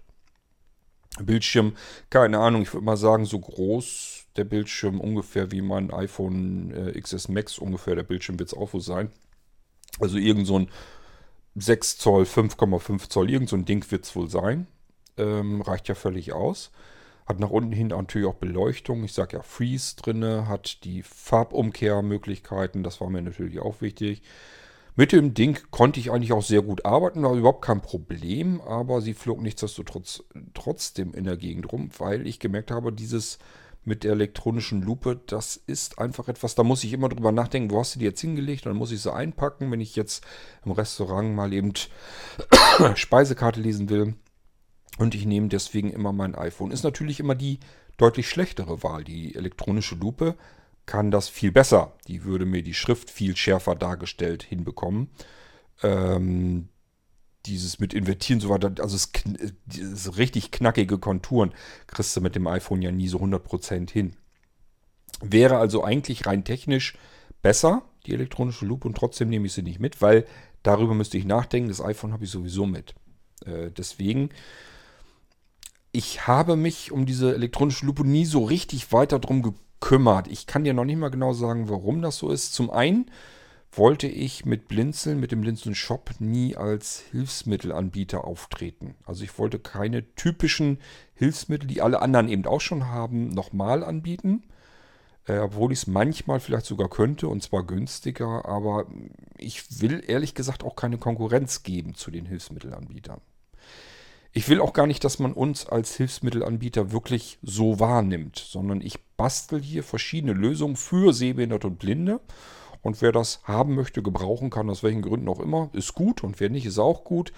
Bildschirm, 1.21 1.75
keine 2.09 2.39
Ahnung, 2.39 2.61
ich 2.61 2.73
würde 2.73 2.85
mal 2.85 2.97
sagen, 2.97 3.25
so 3.25 3.39
groß 3.39 4.25
der 4.35 4.45
Bildschirm 4.45 5.01
ungefähr 5.01 5.51
wie 5.51 5.61
mein 5.61 5.91
iPhone 5.91 6.71
äh, 6.71 6.99
XS 6.99 7.29
Max 7.29 7.57
ungefähr. 7.59 7.95
Der 7.95 8.03
Bildschirm 8.03 8.39
wird 8.39 8.49
es 8.49 8.57
auch 8.57 8.73
wohl 8.73 8.81
sein. 8.81 9.11
Also 9.99 10.17
irgend 10.17 10.47
so 10.47 10.59
ein 10.59 10.69
6 11.55 11.97
Zoll, 11.97 12.23
5,5 12.23 13.09
Zoll, 13.09 13.29
irgend 13.29 13.49
so 13.49 13.55
ein 13.55 13.65
Ding 13.65 13.89
wird 13.91 14.05
es 14.05 14.15
wohl 14.15 14.29
sein. 14.29 14.67
Ähm, 15.17 15.61
reicht 15.61 15.87
ja 15.89 15.95
völlig 15.95 16.31
aus. 16.31 16.71
Hat 17.25 17.39
nach 17.39 17.49
unten 17.49 17.73
hin 17.73 17.87
natürlich 17.87 18.27
auch 18.27 18.35
Beleuchtung. 18.35 19.03
Ich 19.03 19.13
sage 19.13 19.37
ja 19.37 19.43
Freeze 19.43 19.95
drinne, 19.97 20.47
hat 20.47 20.83
die 20.83 21.03
Farbumkehrmöglichkeiten. 21.03 22.81
Das 22.81 23.01
war 23.01 23.09
mir 23.09 23.21
natürlich 23.21 23.59
auch 23.59 23.81
wichtig. 23.81 24.23
Mit 24.95 25.11
dem 25.11 25.33
Ding 25.33 25.59
konnte 25.71 25.99
ich 25.99 26.11
eigentlich 26.11 26.33
auch 26.33 26.43
sehr 26.43 26.61
gut 26.61 26.85
arbeiten, 26.85 27.23
war 27.23 27.33
überhaupt 27.33 27.63
kein 27.63 27.81
Problem, 27.81 28.59
aber 28.61 29.01
sie 29.01 29.13
flog 29.13 29.41
nichtsdestotrotz 29.41 30.23
trotzdem 30.53 31.13
in 31.13 31.23
der 31.23 31.37
Gegend 31.37 31.71
rum, 31.71 31.89
weil 31.97 32.27
ich 32.27 32.39
gemerkt 32.39 32.71
habe, 32.71 32.91
dieses 32.91 33.39
mit 33.85 34.03
der 34.03 34.11
elektronischen 34.11 34.81
Lupe, 34.81 35.19
das 35.25 35.55
ist 35.55 35.99
einfach 35.99 36.27
etwas, 36.27 36.55
da 36.55 36.63
muss 36.63 36.83
ich 36.83 36.93
immer 36.93 37.09
drüber 37.09 37.31
nachdenken, 37.31 37.71
wo 37.71 37.79
hast 37.79 37.95
du 37.95 37.99
die 37.99 38.05
jetzt 38.05 38.19
hingelegt, 38.19 38.65
dann 38.65 38.75
muss 38.75 38.91
ich 38.91 39.01
sie 39.01 39.13
einpacken, 39.13 39.71
wenn 39.71 39.79
ich 39.79 39.95
jetzt 39.95 40.23
im 40.65 40.71
Restaurant 40.71 41.33
mal 41.33 41.53
eben 41.53 41.73
Speisekarte 42.95 43.61
lesen 43.61 43.89
will 43.89 44.15
und 44.97 45.15
ich 45.15 45.25
nehme 45.25 45.47
deswegen 45.47 45.91
immer 45.91 46.11
mein 46.11 46.35
iPhone. 46.35 46.71
Ist 46.71 46.83
natürlich 46.83 47.19
immer 47.19 47.35
die 47.35 47.59
deutlich 47.97 48.29
schlechtere 48.29 48.83
Wahl. 48.83 49.03
Die 49.03 49.35
elektronische 49.35 49.95
Lupe 49.95 50.35
kann 50.89 51.11
das 51.11 51.29
viel 51.29 51.51
besser. 51.51 51.93
Die 52.07 52.23
würde 52.23 52.47
mir 52.47 52.63
die 52.63 52.73
Schrift 52.73 53.11
viel 53.11 53.37
schärfer 53.37 53.75
dargestellt 53.75 54.41
hinbekommen. 54.41 55.11
Ähm, 55.83 56.69
dieses 57.45 57.79
mit 57.79 57.93
Invertieren 57.93 58.41
so 58.41 58.49
weiter, 58.49 58.73
also 58.79 58.95
es, 58.95 59.11
dieses 59.67 60.17
richtig 60.17 60.49
knackige 60.49 60.97
Konturen 60.97 61.53
kriegst 61.85 62.15
du 62.17 62.21
mit 62.21 62.33
dem 62.33 62.47
iPhone 62.47 62.81
ja 62.81 62.91
nie 62.91 63.07
so 63.07 63.19
100% 63.19 63.91
hin. 63.91 64.15
Wäre 65.21 65.59
also 65.59 65.83
eigentlich 65.83 66.25
rein 66.25 66.43
technisch 66.43 66.97
besser, 67.43 67.83
die 68.07 68.15
elektronische 68.15 68.65
Lupe, 68.65 68.87
und 68.87 68.97
trotzdem 68.97 69.29
nehme 69.29 69.45
ich 69.45 69.53
sie 69.53 69.61
nicht 69.61 69.79
mit, 69.79 70.01
weil 70.01 70.25
darüber 70.63 70.95
müsste 70.95 71.19
ich 71.19 71.25
nachdenken. 71.25 71.69
Das 71.69 71.81
iPhone 71.81 72.13
habe 72.13 72.23
ich 72.23 72.31
sowieso 72.31 72.65
mit. 72.65 72.95
Äh, 73.45 73.69
deswegen, 73.69 74.31
ich 75.91 76.25
habe 76.25 76.55
mich 76.55 76.91
um 76.91 77.05
diese 77.05 77.35
elektronische 77.35 77.85
Lupe 77.85 78.03
nie 78.03 78.25
so 78.25 78.43
richtig 78.43 78.91
weiter 78.91 79.19
drum 79.19 79.43
gekümmert. 79.43 79.68
Ich 80.27 80.45
kann 80.45 80.63
dir 80.63 80.73
noch 80.73 80.85
nicht 80.85 80.97
mal 80.97 81.09
genau 81.09 81.33
sagen, 81.33 81.69
warum 81.69 82.01
das 82.01 82.17
so 82.17 82.29
ist. 82.29 82.53
Zum 82.53 82.69
einen 82.69 83.09
wollte 83.71 84.07
ich 84.07 84.45
mit 84.45 84.67
Blinzeln, 84.67 85.19
mit 85.19 85.31
dem 85.31 85.41
Blinzeln 85.41 85.75
Shop 85.75 86.11
nie 86.19 86.55
als 86.55 87.03
Hilfsmittelanbieter 87.11 88.23
auftreten. 88.23 88.95
Also 89.05 89.23
ich 89.23 89.37
wollte 89.37 89.59
keine 89.59 90.13
typischen 90.15 90.79
Hilfsmittel, 91.13 91.67
die 91.67 91.81
alle 91.81 92.01
anderen 92.01 92.29
eben 92.29 92.45
auch 92.45 92.61
schon 92.61 92.87
haben, 92.87 93.29
nochmal 93.29 93.83
anbieten. 93.83 94.43
Äh, 95.27 95.39
obwohl 95.39 95.71
ich 95.71 95.79
es 95.79 95.87
manchmal 95.87 96.39
vielleicht 96.39 96.65
sogar 96.65 96.89
könnte 96.89 97.27
und 97.27 97.43
zwar 97.43 97.63
günstiger, 97.63 98.45
aber 98.45 98.87
ich 99.37 99.81
will 99.81 100.03
ehrlich 100.05 100.33
gesagt 100.33 100.63
auch 100.63 100.75
keine 100.75 100.97
Konkurrenz 100.97 101.61
geben 101.61 101.93
zu 101.93 102.09
den 102.09 102.25
Hilfsmittelanbietern. 102.25 103.21
Ich 104.31 104.47
will 104.47 104.61
auch 104.61 104.73
gar 104.73 104.85
nicht, 104.85 105.03
dass 105.03 105.19
man 105.19 105.33
uns 105.33 105.65
als 105.67 105.95
Hilfsmittelanbieter 105.95 106.91
wirklich 106.91 107.39
so 107.41 107.79
wahrnimmt, 107.79 108.37
sondern 108.37 108.81
ich 108.81 108.99
bastel 109.17 109.61
hier 109.61 109.83
verschiedene 109.83 110.33
Lösungen 110.33 110.75
für 110.75 111.13
Sehbehinderte 111.13 111.67
und 111.67 111.79
Blinde 111.79 112.19
und 112.81 113.01
wer 113.01 113.11
das 113.11 113.41
haben 113.43 113.75
möchte, 113.75 114.01
gebrauchen 114.01 114.49
kann, 114.49 114.69
aus 114.69 114.83
welchen 114.83 115.01
Gründen 115.01 115.27
auch 115.27 115.39
immer, 115.39 115.69
ist 115.73 115.93
gut. 115.93 116.23
Und 116.23 116.39
wer 116.39 116.49
nicht, 116.49 116.65
ist 116.65 116.79
auch 116.79 117.03
gut. 117.03 117.33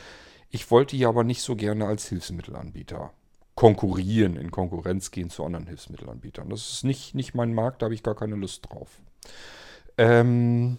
Ich 0.49 0.69
wollte 0.69 0.95
hier 0.95 1.07
aber 1.07 1.23
nicht 1.23 1.41
so 1.41 1.55
gerne 1.55 1.88
als 1.88 2.07
Hilfsmittelanbieter 2.09 3.11
konkurrieren, 3.55 4.35
in 4.38 4.51
Konkurrenz 4.51 5.11
gehen 5.11 5.30
zu 5.30 5.43
anderen 5.43 5.68
Hilfsmittelanbietern. 5.68 6.49
Das 6.49 6.72
ist 6.72 6.84
nicht, 6.84 7.15
nicht 7.15 7.35
mein 7.35 7.53
Markt, 7.53 7.81
da 7.81 7.85
habe 7.85 7.93
ich 7.93 8.03
gar 8.03 8.15
keine 8.15 8.35
Lust 8.35 8.69
drauf. 8.69 8.89
Ähm, 9.97 10.77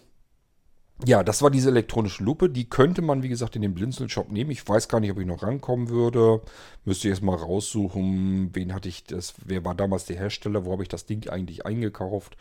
ja, 1.04 1.22
das 1.22 1.42
war 1.42 1.50
diese 1.50 1.70
elektronische 1.70 2.22
Lupe. 2.22 2.48
Die 2.48 2.68
könnte 2.68 3.02
man, 3.02 3.22
wie 3.22 3.28
gesagt, 3.28 3.56
in 3.56 3.62
den 3.62 3.74
Blinzeln-Shop 3.74 4.30
nehmen. 4.30 4.50
Ich 4.50 4.66
weiß 4.66 4.88
gar 4.88 5.00
nicht, 5.00 5.10
ob 5.10 5.18
ich 5.18 5.26
noch 5.26 5.42
rankommen 5.42 5.88
würde. 5.88 6.40
Müsste 6.84 7.08
ich 7.08 7.12
erst 7.12 7.22
mal 7.22 7.36
raussuchen, 7.36 8.50
wen 8.54 8.74
hatte 8.74 8.88
ich 8.88 9.04
das, 9.04 9.34
wer 9.44 9.64
war 9.64 9.74
damals 9.74 10.06
der 10.06 10.16
Hersteller, 10.16 10.64
wo 10.64 10.72
habe 10.72 10.82
ich 10.82 10.88
das 10.88 11.06
Ding 11.06 11.28
eigentlich 11.28 11.66
eingekauft. 11.66 12.36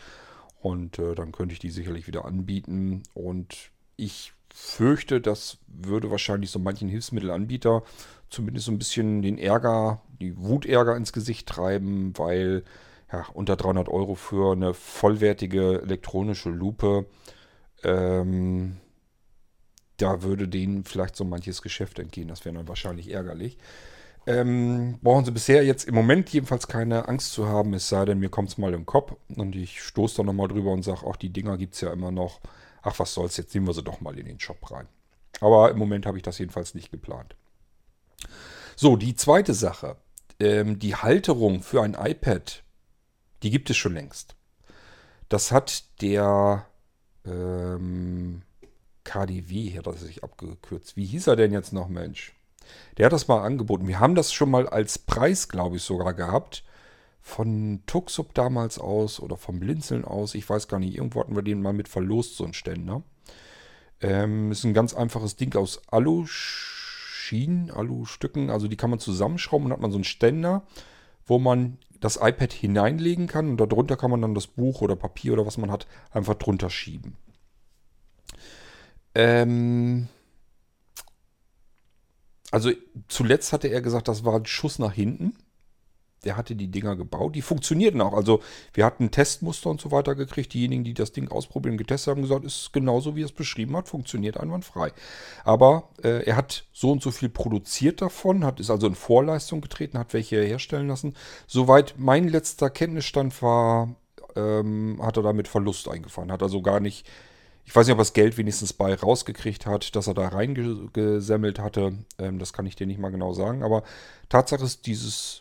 Und 0.62 1.00
äh, 1.00 1.16
dann 1.16 1.32
könnte 1.32 1.54
ich 1.54 1.60
die 1.60 1.72
sicherlich 1.72 2.08
wieder 2.08 2.26
anbieten. 2.26 3.04
Und 3.14 3.72
ich 3.98 4.34
fürchte, 4.54 5.22
das 5.22 5.58
würde 5.68 6.12
wahrscheinlich 6.12 6.52
so 6.52 6.60
manchen 6.60 6.90
Hilfsmittelanbieter 6.90 7.84
zumindest 8.32 8.66
so 8.66 8.72
ein 8.72 8.80
bisschen 8.80 9.22
den 9.22 9.38
Ärger, 9.38 10.02
die 10.20 10.38
Wutärger 10.38 10.96
ins 10.96 11.14
Gesicht 11.14 11.48
treiben, 11.48 12.14
weil 12.18 12.64
ja, 13.12 13.26
unter 13.34 13.58
300 13.58 13.90
Euro 13.90 14.16
für 14.16 14.54
eine 14.54 14.74
vollwertige 14.74 15.82
elektronische 15.82 16.50
Lupe, 16.50 17.06
ähm, 17.84 18.78
da 19.98 20.24
würde 20.24 20.48
denen 20.48 20.84
vielleicht 20.84 21.16
so 21.16 21.24
manches 21.24 21.62
Geschäft 21.62 22.00
entgehen. 22.00 22.28
Das 22.28 22.46
wäre 22.46 22.56
dann 22.56 22.68
wahrscheinlich 22.68 23.12
ärgerlich. 23.12 23.58
Ähm, 24.28 25.00
brauchen 25.02 25.26
Sie 25.26 25.32
bisher 25.32 25.64
jetzt 25.64 25.86
im 25.86 25.96
Moment 25.96 26.30
jedenfalls 26.30 26.68
keine 26.68 27.08
Angst 27.08 27.34
zu 27.34 27.48
haben, 27.48 27.74
es 27.74 27.90
sei 27.90 28.06
denn, 28.06 28.20
mir 28.20 28.30
kommt 28.30 28.50
es 28.50 28.58
mal 28.60 28.74
im 28.74 28.86
Kopf 28.86 29.16
und 29.36 29.56
ich 29.56 29.82
stoße 29.82 30.18
dann 30.18 30.28
nochmal 30.28 30.48
drüber 30.48 30.72
und 30.72 30.84
sage, 30.84 31.06
auch 31.08 31.16
die 31.16 31.34
Dinger 31.34 31.58
gibt 31.58 31.74
es 31.74 31.82
ja 31.82 31.92
immer 31.92 32.12
noch. 32.12 32.40
Ach, 32.84 33.00
was 33.00 33.14
soll's, 33.14 33.38
jetzt 33.38 33.54
nehmen 33.54 33.68
wir 33.68 33.74
sie 33.74 33.84
doch 33.84 34.00
mal 34.00 34.18
in 34.18 34.28
den 34.28 34.40
Shop 34.40 34.72
rein. 34.72 34.88
Aber 35.40 35.72
im 35.72 35.78
Moment 35.78 36.06
habe 36.06 36.18
ich 36.18 36.24
das 36.24 36.38
jedenfalls 36.38 36.76
nicht 36.76 36.92
geplant. 36.92 37.36
So, 38.76 38.96
die 38.96 39.16
zweite 39.16 39.54
Sache. 39.54 39.98
Ähm, 40.40 40.80
die 40.80 40.96
Halterung 40.96 41.62
für 41.62 41.82
ein 41.82 41.96
iPad, 41.96 42.64
die 43.44 43.50
gibt 43.50 43.70
es 43.70 43.78
schon 43.78 43.94
längst. 43.94 44.36
Das 45.30 45.52
hat 45.52 45.84
der 46.02 46.66
ähm, 47.26 48.42
KDW, 49.04 49.78
hat 49.78 49.88
er 49.88 49.94
sich 49.94 50.24
abgekürzt. 50.24 50.96
Wie 50.96 51.06
hieß 51.06 51.28
er 51.28 51.36
denn 51.36 51.54
jetzt 51.54 51.74
noch, 51.74 51.88
Mensch? 51.88 52.34
Der 52.98 53.08
hat 53.08 53.14
das 53.14 53.28
mal 53.28 53.44
angeboten. 53.44 53.88
Wir 53.88 54.00
haben 54.00 54.16
das 54.16 54.34
schon 54.34 54.52
mal 54.52 54.68
als 54.68 55.00
Preis, 55.00 55.50
glaube 55.50 55.78
ich, 55.78 55.84
sogar 55.84 56.14
gehabt. 56.14 56.64
Von 57.20 57.84
Tuxup 57.86 58.34
damals 58.34 58.80
aus 58.80 59.20
oder 59.20 59.38
vom 59.38 59.60
Blinzeln 59.60 60.06
aus. 60.06 60.34
Ich 60.36 60.50
weiß 60.50 60.68
gar 60.68 60.80
nicht. 60.80 60.96
Irgendwo 60.96 61.20
hatten 61.20 61.36
wir 61.36 61.44
den 61.44 61.62
mal 61.62 61.74
mit 61.74 61.88
verlost, 61.88 62.36
so 62.36 62.44
einen 62.44 62.54
Ständer. 62.54 63.04
Ähm, 64.02 64.52
ist 64.52 64.64
ein 64.64 64.74
ganz 64.74 64.94
einfaches 64.96 65.36
Ding 65.36 65.56
aus 65.56 65.82
Alu-Schienen, 65.90 67.70
Alu-Stücken. 67.70 68.50
Also 68.50 68.68
die 68.68 68.78
kann 68.78 68.90
man 68.90 69.00
zusammenschrauben 69.00 69.68
und 69.68 69.74
hat 69.74 69.82
man 69.82 69.92
so 69.92 69.98
einen 69.98 70.04
Ständer, 70.04 70.64
wo 71.26 71.38
man 71.38 71.78
das 72.02 72.18
iPad 72.18 72.52
hineinlegen 72.52 73.28
kann. 73.28 73.50
Und 73.50 73.58
darunter 73.58 73.96
kann 73.96 74.12
man 74.12 74.22
dann 74.22 74.36
das 74.36 74.48
Buch 74.48 74.82
oder 74.82 74.98
Papier 74.98 75.32
oder 75.34 75.46
was 75.46 75.58
man 75.58 75.72
hat, 75.72 75.88
einfach 76.12 76.36
drunter 76.36 76.70
schieben. 76.70 77.16
Ähm, 79.16 80.10
also 82.52 82.72
zuletzt 83.08 83.54
hatte 83.54 83.70
er 83.70 83.82
gesagt, 83.82 84.10
das 84.10 84.26
war 84.26 84.36
ein 84.36 84.46
Schuss 84.46 84.80
nach 84.80 84.94
hinten. 84.94 85.38
Der 86.24 86.38
hatte 86.38 86.56
die 86.56 86.70
Dinger 86.70 86.96
gebaut. 86.96 87.36
Die 87.36 87.42
funktionierten 87.42 88.00
auch. 88.02 88.14
Also 88.14 88.42
wir 88.74 88.86
hatten 88.86 89.10
Testmuster 89.10 89.70
und 89.70 89.82
so 89.82 89.92
weiter 89.92 90.14
gekriegt. 90.16 90.54
Diejenigen, 90.54 90.84
die 90.84 90.94
das 90.94 91.12
Ding 91.12 91.30
ausprobieren, 91.30 91.78
getestet 91.78 92.12
haben, 92.12 92.22
gesagt, 92.22 92.46
ist 92.46 92.72
genauso, 92.74 93.16
wie 93.16 93.24
er 93.24 93.26
es 93.26 93.32
beschrieben 93.32 93.76
hat, 93.76 93.88
funktioniert 93.88 94.38
einwandfrei. 94.38 94.92
Aber 95.44 95.90
äh, 96.04 96.24
er 96.26 96.36
hat 96.36 96.66
so 96.74 96.92
und 96.92 97.02
so 97.02 97.12
viel 97.12 97.30
produziert 97.30 98.02
davon, 98.02 98.46
hat 98.46 98.60
ist 98.60 98.70
also 98.70 98.86
in 98.88 98.96
Vorleistung 98.96 99.62
getreten, 99.62 99.98
hat 99.98 100.14
welche 100.14 100.42
herstellen 100.44 100.88
lassen. 100.88 101.16
Soweit 101.48 101.96
mein 101.98 102.28
letzter 102.28 102.70
Kenntnisstand 102.70 103.42
war, 103.42 103.96
ähm, 104.36 105.00
hat 105.02 105.18
er 105.18 105.24
damit 105.24 105.48
Verlust 105.48 105.90
eingefahren. 105.90 106.32
Hat 106.32 106.44
also 106.44 106.62
gar 106.62 106.80
nicht 106.80 107.08
ich 107.66 107.76
weiß 107.76 107.88
nicht, 107.88 107.94
ob 107.94 108.00
er 108.00 108.02
das 108.02 108.14
Geld 108.14 108.38
wenigstens 108.38 108.74
bei 108.74 108.94
rausgekriegt 108.94 109.66
hat, 109.66 109.96
dass 109.96 110.08
er 110.08 110.14
da 110.14 110.28
reingesemmelt 110.28 111.60
hatte. 111.60 111.94
Ähm, 112.18 112.40
das 112.40 112.54
kann 112.54 112.66
ich 112.66 112.76
dir 112.76 112.88
nicht 112.88 113.00
mal 113.00 113.12
genau 113.12 113.34
sagen. 113.34 113.64
Aber 113.64 113.84
Tatsache 114.30 114.64
ist, 114.64 114.86
dieses, 114.88 115.41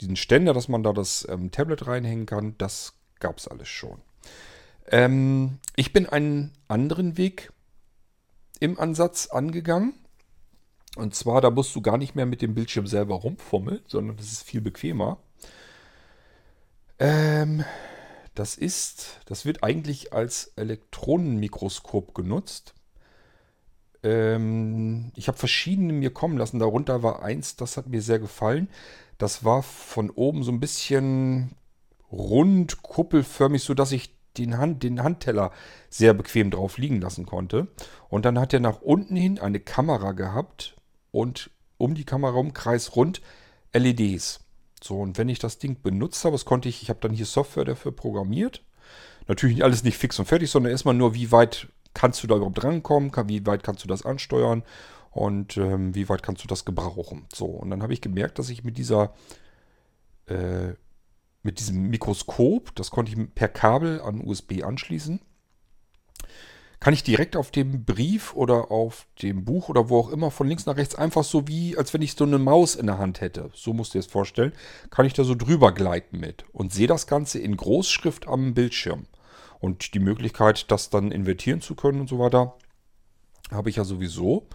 diesen 0.00 0.16
Ständer, 0.16 0.54
dass 0.54 0.68
man 0.68 0.82
da 0.82 0.92
das 0.92 1.26
ähm, 1.28 1.50
Tablet 1.50 1.86
reinhängen 1.86 2.26
kann, 2.26 2.54
das 2.58 2.94
gab 3.18 3.38
es 3.38 3.48
alles 3.48 3.68
schon. 3.68 4.00
Ähm, 4.90 5.58
ich 5.76 5.92
bin 5.92 6.06
einen 6.06 6.52
anderen 6.68 7.16
Weg 7.16 7.52
im 8.58 8.78
Ansatz 8.78 9.28
angegangen. 9.28 9.94
Und 10.96 11.14
zwar, 11.14 11.40
da 11.40 11.50
musst 11.50 11.74
du 11.76 11.82
gar 11.82 11.98
nicht 11.98 12.16
mehr 12.16 12.26
mit 12.26 12.42
dem 12.42 12.54
Bildschirm 12.54 12.86
selber 12.86 13.14
rumfummeln, 13.16 13.80
sondern 13.86 14.16
das 14.16 14.32
ist 14.32 14.42
viel 14.42 14.60
bequemer. 14.60 15.18
Ähm, 16.98 17.64
das 18.34 18.56
ist, 18.56 19.20
das 19.26 19.44
wird 19.44 19.62
eigentlich 19.62 20.12
als 20.12 20.52
Elektronenmikroskop 20.56 22.14
genutzt. 22.14 22.74
Ähm, 24.02 25.12
ich 25.14 25.28
habe 25.28 25.38
verschiedene 25.38 25.92
mir 25.92 26.12
kommen 26.12 26.38
lassen. 26.38 26.58
Darunter 26.58 27.02
war 27.02 27.22
eins, 27.22 27.56
das 27.56 27.76
hat 27.76 27.86
mir 27.86 28.02
sehr 28.02 28.18
gefallen. 28.18 28.68
Das 29.20 29.44
war 29.44 29.62
von 29.62 30.08
oben 30.08 30.42
so 30.44 30.50
ein 30.50 30.60
bisschen 30.60 31.50
rund, 32.10 32.82
kuppelförmig, 32.82 33.62
sodass 33.62 33.92
ich 33.92 34.14
den, 34.38 34.56
Hand, 34.56 34.82
den 34.82 35.02
Handteller 35.02 35.52
sehr 35.90 36.14
bequem 36.14 36.50
drauf 36.50 36.78
liegen 36.78 37.02
lassen 37.02 37.26
konnte. 37.26 37.68
Und 38.08 38.24
dann 38.24 38.38
hat 38.38 38.54
er 38.54 38.60
nach 38.60 38.80
unten 38.80 39.16
hin 39.16 39.38
eine 39.38 39.60
Kamera 39.60 40.12
gehabt 40.12 40.74
und 41.10 41.50
um 41.76 41.94
die 41.94 42.04
Kamera 42.04 42.38
um 42.38 42.54
kreisrund 42.54 43.20
LEDs. 43.74 44.40
So, 44.82 44.98
und 44.98 45.18
wenn 45.18 45.28
ich 45.28 45.38
das 45.38 45.58
Ding 45.58 45.82
benutzt 45.82 46.24
habe, 46.24 46.32
das 46.32 46.46
konnte 46.46 46.70
ich, 46.70 46.82
ich 46.82 46.88
habe 46.88 47.00
dann 47.02 47.12
hier 47.12 47.26
Software 47.26 47.66
dafür 47.66 47.92
programmiert. 47.92 48.64
Natürlich 49.28 49.62
alles 49.62 49.84
nicht 49.84 49.98
fix 49.98 50.18
und 50.18 50.24
fertig, 50.24 50.50
sondern 50.50 50.72
erstmal 50.72 50.94
nur, 50.94 51.12
wie 51.12 51.30
weit 51.30 51.68
kannst 51.92 52.22
du 52.22 52.26
da 52.26 52.36
überhaupt 52.36 52.64
rankommen, 52.64 53.12
wie 53.26 53.44
weit 53.44 53.64
kannst 53.64 53.84
du 53.84 53.88
das 53.88 54.06
ansteuern 54.06 54.62
und 55.10 55.56
ähm, 55.56 55.94
wie 55.94 56.08
weit 56.08 56.22
kannst 56.22 56.44
du 56.44 56.48
das 56.48 56.64
gebrauchen. 56.64 57.26
So, 57.34 57.46
und 57.46 57.70
dann 57.70 57.82
habe 57.82 57.92
ich 57.92 58.00
gemerkt, 58.00 58.38
dass 58.38 58.48
ich 58.48 58.64
mit 58.64 58.78
dieser, 58.78 59.14
äh, 60.26 60.74
mit 61.42 61.58
diesem 61.58 61.88
Mikroskop, 61.88 62.74
das 62.74 62.90
konnte 62.90 63.12
ich 63.12 63.34
per 63.34 63.48
Kabel 63.48 64.00
an 64.00 64.20
USB 64.20 64.62
anschließen, 64.62 65.20
kann 66.80 66.94
ich 66.94 67.02
direkt 67.02 67.36
auf 67.36 67.50
dem 67.50 67.84
Brief 67.84 68.34
oder 68.34 68.70
auf 68.70 69.06
dem 69.20 69.44
Buch 69.44 69.68
oder 69.68 69.90
wo 69.90 69.98
auch 69.98 70.08
immer 70.08 70.30
von 70.30 70.48
links 70.48 70.64
nach 70.64 70.78
rechts 70.78 70.94
einfach 70.94 71.24
so 71.24 71.46
wie, 71.46 71.76
als 71.76 71.92
wenn 71.92 72.00
ich 72.00 72.14
so 72.14 72.24
eine 72.24 72.38
Maus 72.38 72.74
in 72.74 72.86
der 72.86 72.96
Hand 72.96 73.20
hätte, 73.20 73.50
so 73.52 73.74
musst 73.74 73.92
du 73.92 73.98
dir 73.98 74.02
das 74.02 74.10
vorstellen, 74.10 74.52
kann 74.88 75.04
ich 75.04 75.12
da 75.12 75.22
so 75.22 75.34
drüber 75.34 75.72
gleiten 75.72 76.18
mit 76.18 76.44
und 76.52 76.72
sehe 76.72 76.86
das 76.86 77.06
Ganze 77.06 77.38
in 77.38 77.56
Großschrift 77.56 78.26
am 78.26 78.54
Bildschirm. 78.54 79.06
Und 79.58 79.92
die 79.92 79.98
Möglichkeit, 79.98 80.70
das 80.70 80.88
dann 80.88 81.12
invertieren 81.12 81.60
zu 81.60 81.74
können 81.74 82.00
und 82.00 82.08
so 82.08 82.18
weiter, 82.18 82.56
habe 83.50 83.68
ich 83.68 83.76
ja 83.76 83.84
sowieso. 83.84 84.48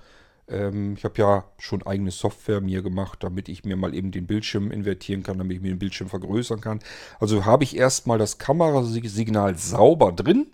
Ähm, 0.47 0.95
ich 0.97 1.03
habe 1.03 1.17
ja 1.17 1.45
schon 1.57 1.83
eigene 1.83 2.11
Software 2.11 2.61
mir 2.61 2.81
gemacht, 2.81 3.23
damit 3.23 3.49
ich 3.49 3.63
mir 3.63 3.75
mal 3.75 3.93
eben 3.93 4.11
den 4.11 4.27
Bildschirm 4.27 4.71
invertieren 4.71 5.23
kann, 5.23 5.37
damit 5.37 5.57
ich 5.57 5.63
mir 5.63 5.73
den 5.73 5.79
Bildschirm 5.79 6.09
vergrößern 6.09 6.61
kann. 6.61 6.79
Also 7.19 7.45
habe 7.45 7.63
ich 7.63 7.75
erstmal 7.75 8.17
das 8.17 8.37
Kamerasignal 8.37 9.57
sauber 9.57 10.11
drin. 10.11 10.47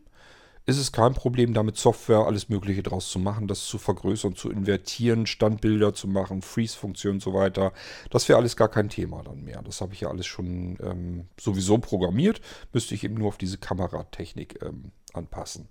Ist 0.68 0.78
es 0.78 0.92
kein 0.92 1.16
Problem, 1.16 1.56
damit 1.56 1.78
Software 1.78 2.20
alles 2.20 2.48
Mögliche 2.48 2.84
draus 2.84 3.10
zu 3.10 3.18
machen, 3.18 3.48
das 3.48 3.66
zu 3.66 3.80
vergrößern, 3.80 4.36
zu 4.36 4.52
invertieren, 4.52 5.26
Standbilder 5.26 5.96
zu 5.96 6.08
machen, 6.08 6.44
Freeze-Funktionen 6.44 7.16
und 7.16 7.22
so 7.22 7.34
weiter. 7.34 7.74
Das 8.12 8.30
wäre 8.30 8.38
alles 8.38 8.56
gar 8.56 8.70
kein 8.70 8.88
Thema 8.88 9.24
dann 9.24 9.44
mehr. 9.44 9.64
Das 9.64 9.82
habe 9.82 9.94
ich 9.94 10.02
ja 10.02 10.10
alles 10.10 10.28
schon 10.28 10.78
ähm, 10.84 11.28
sowieso 11.40 11.80
programmiert. 11.80 12.42
Müsste 12.74 12.94
ich 12.94 13.04
eben 13.04 13.16
nur 13.16 13.30
auf 13.30 13.38
diese 13.38 13.58
Kameratechnik 13.58 14.62
ähm, 14.62 14.92
anpassen. 15.14 15.68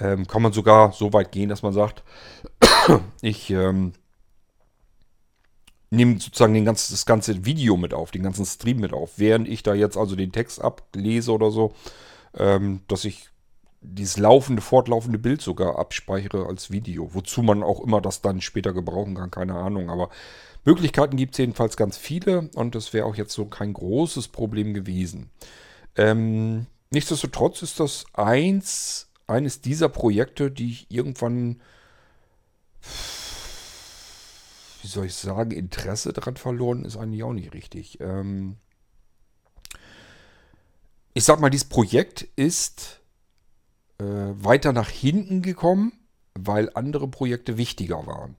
Ähm, 0.00 0.26
kann 0.26 0.42
man 0.42 0.52
sogar 0.52 0.92
so 0.92 1.12
weit 1.12 1.32
gehen, 1.32 1.48
dass 1.48 1.62
man 1.62 1.72
sagt, 1.72 2.02
ich 3.20 3.50
ähm, 3.50 3.92
nehme 5.90 6.18
sozusagen 6.18 6.54
den 6.54 6.64
ganzen, 6.64 6.92
das 6.92 7.04
ganze 7.04 7.44
Video 7.44 7.76
mit 7.76 7.92
auf, 7.92 8.10
den 8.10 8.22
ganzen 8.22 8.46
Stream 8.46 8.78
mit 8.78 8.92
auf, 8.92 9.18
während 9.18 9.48
ich 9.48 9.62
da 9.62 9.74
jetzt 9.74 9.96
also 9.96 10.16
den 10.16 10.32
Text 10.32 10.60
ablese 10.60 11.32
oder 11.32 11.50
so, 11.50 11.74
ähm, 12.36 12.80
dass 12.88 13.04
ich 13.04 13.28
dieses 13.82 14.18
laufende, 14.18 14.62
fortlaufende 14.62 15.18
Bild 15.18 15.40
sogar 15.40 15.78
abspeichere 15.78 16.46
als 16.46 16.70
Video. 16.70 17.14
Wozu 17.14 17.42
man 17.42 17.62
auch 17.62 17.80
immer 17.80 18.00
das 18.00 18.20
dann 18.20 18.40
später 18.40 18.72
gebrauchen 18.72 19.14
kann, 19.14 19.30
keine 19.30 19.54
Ahnung. 19.54 19.90
Aber 19.90 20.10
Möglichkeiten 20.64 21.16
gibt 21.16 21.34
es 21.34 21.38
jedenfalls 21.38 21.76
ganz 21.76 21.96
viele 21.96 22.50
und 22.54 22.74
das 22.74 22.92
wäre 22.92 23.06
auch 23.06 23.16
jetzt 23.16 23.32
so 23.32 23.46
kein 23.46 23.72
großes 23.72 24.28
Problem 24.28 24.74
gewesen. 24.74 25.30
Ähm, 25.96 26.66
nichtsdestotrotz 26.90 27.62
ist 27.62 27.80
das 27.80 28.04
eins 28.12 29.09
eines 29.30 29.60
dieser 29.60 29.88
Projekte, 29.88 30.50
die 30.50 30.70
ich 30.70 30.90
irgendwann, 30.90 31.60
wie 34.82 34.88
soll 34.88 35.06
ich 35.06 35.14
sagen, 35.14 35.52
Interesse 35.52 36.12
daran 36.12 36.36
verloren, 36.36 36.84
ist 36.84 36.96
eigentlich 36.96 37.22
auch 37.22 37.32
nicht 37.32 37.54
richtig. 37.54 38.00
Ähm 38.00 38.56
ich 41.14 41.24
sag 41.24 41.40
mal, 41.40 41.50
dieses 41.50 41.68
Projekt 41.68 42.22
ist 42.36 43.00
äh, 43.98 44.04
weiter 44.04 44.72
nach 44.72 44.88
hinten 44.88 45.42
gekommen, 45.42 45.92
weil 46.34 46.70
andere 46.74 47.08
Projekte 47.08 47.56
wichtiger 47.56 48.06
waren. 48.06 48.36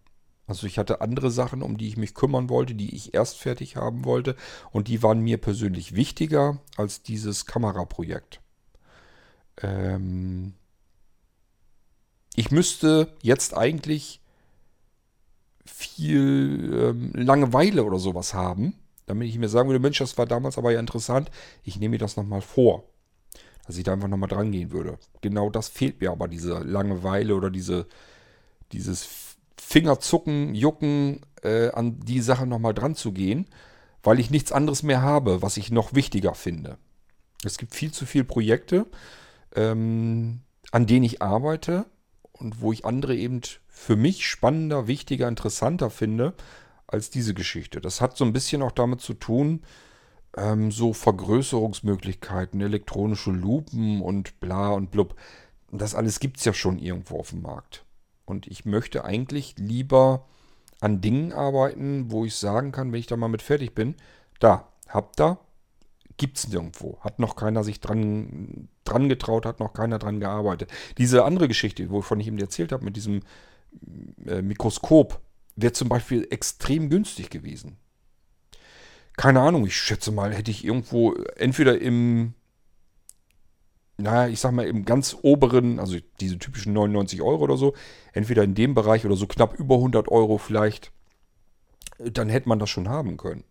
Also 0.48 0.68
ich 0.68 0.78
hatte 0.78 1.02
andere 1.02 1.32
Sachen, 1.32 1.62
um 1.62 1.78
die 1.78 1.88
ich 1.88 1.98
mich 1.98 2.14
kümmern 2.14 2.50
wollte, 2.50 2.76
die 2.76 2.96
ich 2.96 3.14
erst 3.14 3.38
fertig 3.38 3.76
haben 3.76 4.04
wollte 4.04 4.36
und 4.72 4.88
die 4.88 5.02
waren 5.02 5.22
mir 5.22 5.38
persönlich 5.38 5.96
wichtiger 5.96 6.60
als 6.76 7.04
dieses 7.04 7.46
Kameraprojekt. 7.46 8.42
Ähm, 9.62 10.54
ich 12.36 12.52
müsste 12.52 13.14
jetzt 13.22 13.56
eigentlich 13.56 14.22
viel 15.66 16.74
ähm, 16.74 17.12
Langeweile 17.14 17.84
oder 17.84 18.00
sowas 18.00 18.34
haben, 18.34 18.76
damit 19.06 19.28
ich 19.28 19.38
mir 19.38 19.50
sagen 19.50 19.70
würde, 19.70 19.80
Mensch, 19.80 19.98
das 19.98 20.18
war 20.18 20.26
damals 20.26 20.58
aber 20.58 20.72
ja 20.72 20.80
interessant, 20.80 21.30
ich 21.64 21.78
nehme 21.78 21.94
mir 21.94 21.98
das 21.98 22.18
nochmal 22.18 22.42
vor. 22.42 22.84
Dass 23.68 23.78
ich 23.78 23.84
da 23.84 23.94
einfach 23.94 24.08
nochmal 24.08 24.30
dran 24.30 24.52
gehen 24.52 24.72
würde. 24.72 24.98
Genau 25.22 25.50
das 25.50 25.70
fehlt 25.70 26.02
mir 26.02 26.12
aber, 26.12 26.28
diese 26.28 26.60
Langeweile 26.60 27.36
oder 27.36 27.50
diese, 27.50 27.88
dieses 28.72 29.08
Fingerzucken, 29.58 30.56
Jucken, 30.56 31.22
äh, 31.44 31.70
an 31.70 32.00
die 32.00 32.22
Sache 32.22 32.48
nochmal 32.48 32.74
dran 32.74 32.96
zu 32.96 33.12
gehen, 33.12 33.46
weil 34.04 34.20
ich 34.20 34.32
nichts 34.32 34.52
anderes 34.52 34.84
mehr 34.84 35.02
habe, 35.02 35.42
was 35.42 35.58
ich 35.58 35.72
noch 35.72 35.94
wichtiger 35.94 36.34
finde. 36.34 36.78
Es 37.44 37.58
gibt 37.58 37.76
viel 37.76 37.92
zu 37.92 38.06
viele 38.06 38.24
Projekte, 38.24 38.88
ähm, 39.56 40.42
an 40.72 40.88
denen 40.88 41.04
ich 41.04 41.22
arbeite, 41.22 41.86
und 42.42 42.62
wo 42.62 42.74
ich 42.74 42.86
andere 42.86 43.16
eben 43.16 43.42
für 43.68 43.96
mich 43.96 44.28
spannender, 44.28 44.88
wichtiger, 44.88 45.28
interessanter 45.28 45.90
finde 45.90 46.34
als 46.88 47.10
diese 47.10 47.34
Geschichte. 47.34 47.80
Das 47.80 48.02
hat 48.02 48.18
so 48.18 48.26
ein 48.26 48.34
bisschen 48.34 48.62
auch 48.62 48.72
damit 48.72 49.02
zu 49.02 49.14
tun, 49.14 49.62
ähm, 50.36 50.72
so 50.72 50.94
Vergrößerungsmöglichkeiten, 50.94 52.62
elektronische 52.62 53.32
Lupen 53.32 54.02
und 54.02 54.40
bla 54.40 54.70
und 54.70 54.92
blub. 54.92 55.16
Das 55.72 55.96
alles 55.96 56.20
gibt 56.20 56.38
es 56.38 56.46
ja 56.46 56.54
schon 56.54 56.80
irgendwo 56.80 57.20
auf 57.20 57.30
dem 57.30 57.42
Markt. 57.42 57.86
Und 58.26 58.48
ich 58.48 58.66
möchte 58.66 59.06
eigentlich 59.06 59.56
lieber 59.58 60.26
an 60.80 61.02
Dingen 61.02 61.32
arbeiten, 61.32 62.12
wo 62.12 62.26
ich 62.26 62.36
sagen 62.36 62.72
kann, 62.72 62.92
wenn 62.92 63.00
ich 63.00 63.08
da 63.08 63.16
mal 63.16 63.28
mit 63.28 63.42
fertig 63.42 63.74
bin, 63.76 63.96
da, 64.40 64.68
habt 64.90 65.20
da, 65.20 65.40
gibt 66.22 66.38
es 66.38 66.48
nirgendwo. 66.48 67.00
Hat 67.02 67.18
noch 67.18 67.36
keiner 67.36 67.64
sich 67.64 67.80
dran, 67.80 68.70
dran 68.84 69.10
getraut, 69.10 69.48
hat 69.48 69.60
noch 69.60 69.74
keiner 69.74 69.98
dran 69.98 70.20
gearbeitet. 70.20 70.70
Diese 71.00 71.26
andere 71.26 71.48
Geschichte, 71.48 71.90
wovon 71.90 72.20
ich 72.20 72.28
eben 72.28 72.38
erzählt 72.38 72.72
habe, 72.72 72.86
mit 72.86 72.96
diesem 72.96 73.22
äh, 74.28 74.44
Mikroskop, 74.44 75.20
wäre 75.56 75.74
zum 75.74 75.90
Beispiel 75.90 76.28
extrem 76.30 76.92
günstig 76.92 77.32
gewesen. 77.32 77.78
Keine 79.18 79.42
Ahnung, 79.42 79.66
ich 79.66 79.76
schätze 79.76 80.12
mal, 80.12 80.32
hätte 80.32 80.52
ich 80.52 80.64
irgendwo 80.64 81.16
entweder 81.38 81.82
im, 81.82 82.36
naja, 83.98 84.32
ich 84.32 84.40
sag 84.40 84.52
mal, 84.52 84.68
im 84.68 84.86
ganz 84.86 85.18
oberen, 85.24 85.80
also 85.80 85.98
diese 86.20 86.38
typischen 86.38 86.74
99 86.74 87.24
Euro 87.24 87.44
oder 87.44 87.58
so, 87.58 87.74
entweder 88.14 88.44
in 88.44 88.54
dem 88.54 88.76
Bereich 88.76 89.08
oder 89.08 89.16
so 89.16 89.26
knapp 89.26 89.58
über 89.58 89.76
100 89.76 90.08
Euro 90.08 90.38
vielleicht, 90.38 90.92
dann 91.98 92.30
hätte 92.30 92.48
man 92.48 92.60
das 92.60 92.70
schon 92.70 92.90
haben 92.90 93.18
können. 93.18 93.44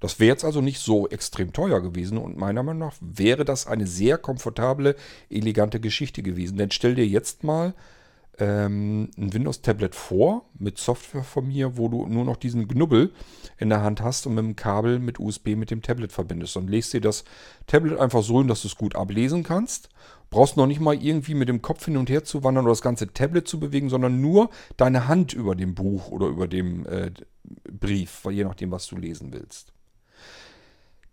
Das 0.00 0.18
wäre 0.18 0.30
jetzt 0.30 0.44
also 0.44 0.60
nicht 0.60 0.80
so 0.80 1.08
extrem 1.08 1.52
teuer 1.52 1.80
gewesen 1.80 2.18
und 2.18 2.36
meiner 2.36 2.62
Meinung 2.62 2.88
nach 2.88 2.96
wäre 3.00 3.44
das 3.44 3.66
eine 3.66 3.86
sehr 3.86 4.18
komfortable, 4.18 4.96
elegante 5.28 5.78
Geschichte 5.78 6.22
gewesen. 6.22 6.56
Denn 6.56 6.70
stell 6.70 6.94
dir 6.94 7.06
jetzt 7.06 7.44
mal 7.44 7.74
ähm, 8.40 9.10
ein 9.16 9.32
Windows-Tablet 9.32 9.94
vor 9.94 10.46
mit 10.58 10.78
Software 10.78 11.22
von 11.22 11.46
mir, 11.46 11.76
wo 11.76 11.88
du 11.88 12.06
nur 12.06 12.24
noch 12.24 12.36
diesen 12.36 12.66
Knubbel 12.66 13.12
in 13.58 13.68
der 13.68 13.82
Hand 13.82 14.00
hast 14.00 14.26
und 14.26 14.34
mit 14.34 14.44
dem 14.44 14.56
Kabel 14.56 14.98
mit 14.98 15.20
USB 15.20 15.48
mit 15.48 15.70
dem 15.70 15.82
Tablet 15.82 16.12
verbindest. 16.12 16.56
Und 16.56 16.70
legst 16.70 16.92
dir 16.92 17.00
das 17.00 17.24
Tablet 17.66 17.98
einfach 17.98 18.22
so 18.22 18.38
hin, 18.38 18.48
dass 18.48 18.62
du 18.62 18.68
es 18.68 18.76
gut 18.76 18.96
ablesen 18.96 19.42
kannst. 19.42 19.90
Brauchst 20.30 20.56
noch 20.56 20.66
nicht 20.66 20.80
mal 20.80 20.94
irgendwie 20.94 21.34
mit 21.34 21.48
dem 21.48 21.60
Kopf 21.60 21.84
hin 21.84 21.96
und 21.96 22.08
her 22.08 22.24
zu 22.24 22.42
wandern 22.42 22.64
oder 22.64 22.72
das 22.72 22.82
ganze 22.82 23.12
Tablet 23.12 23.46
zu 23.46 23.60
bewegen, 23.60 23.90
sondern 23.90 24.20
nur 24.20 24.50
deine 24.76 25.08
Hand 25.08 25.34
über 25.34 25.54
dem 25.54 25.74
Buch 25.74 26.08
oder 26.10 26.28
über 26.28 26.48
dem 26.48 26.86
äh, 26.86 27.10
Brief, 27.68 28.22
je 28.30 28.44
nachdem, 28.44 28.70
was 28.70 28.86
du 28.86 28.96
lesen 28.96 29.32
willst. 29.32 29.69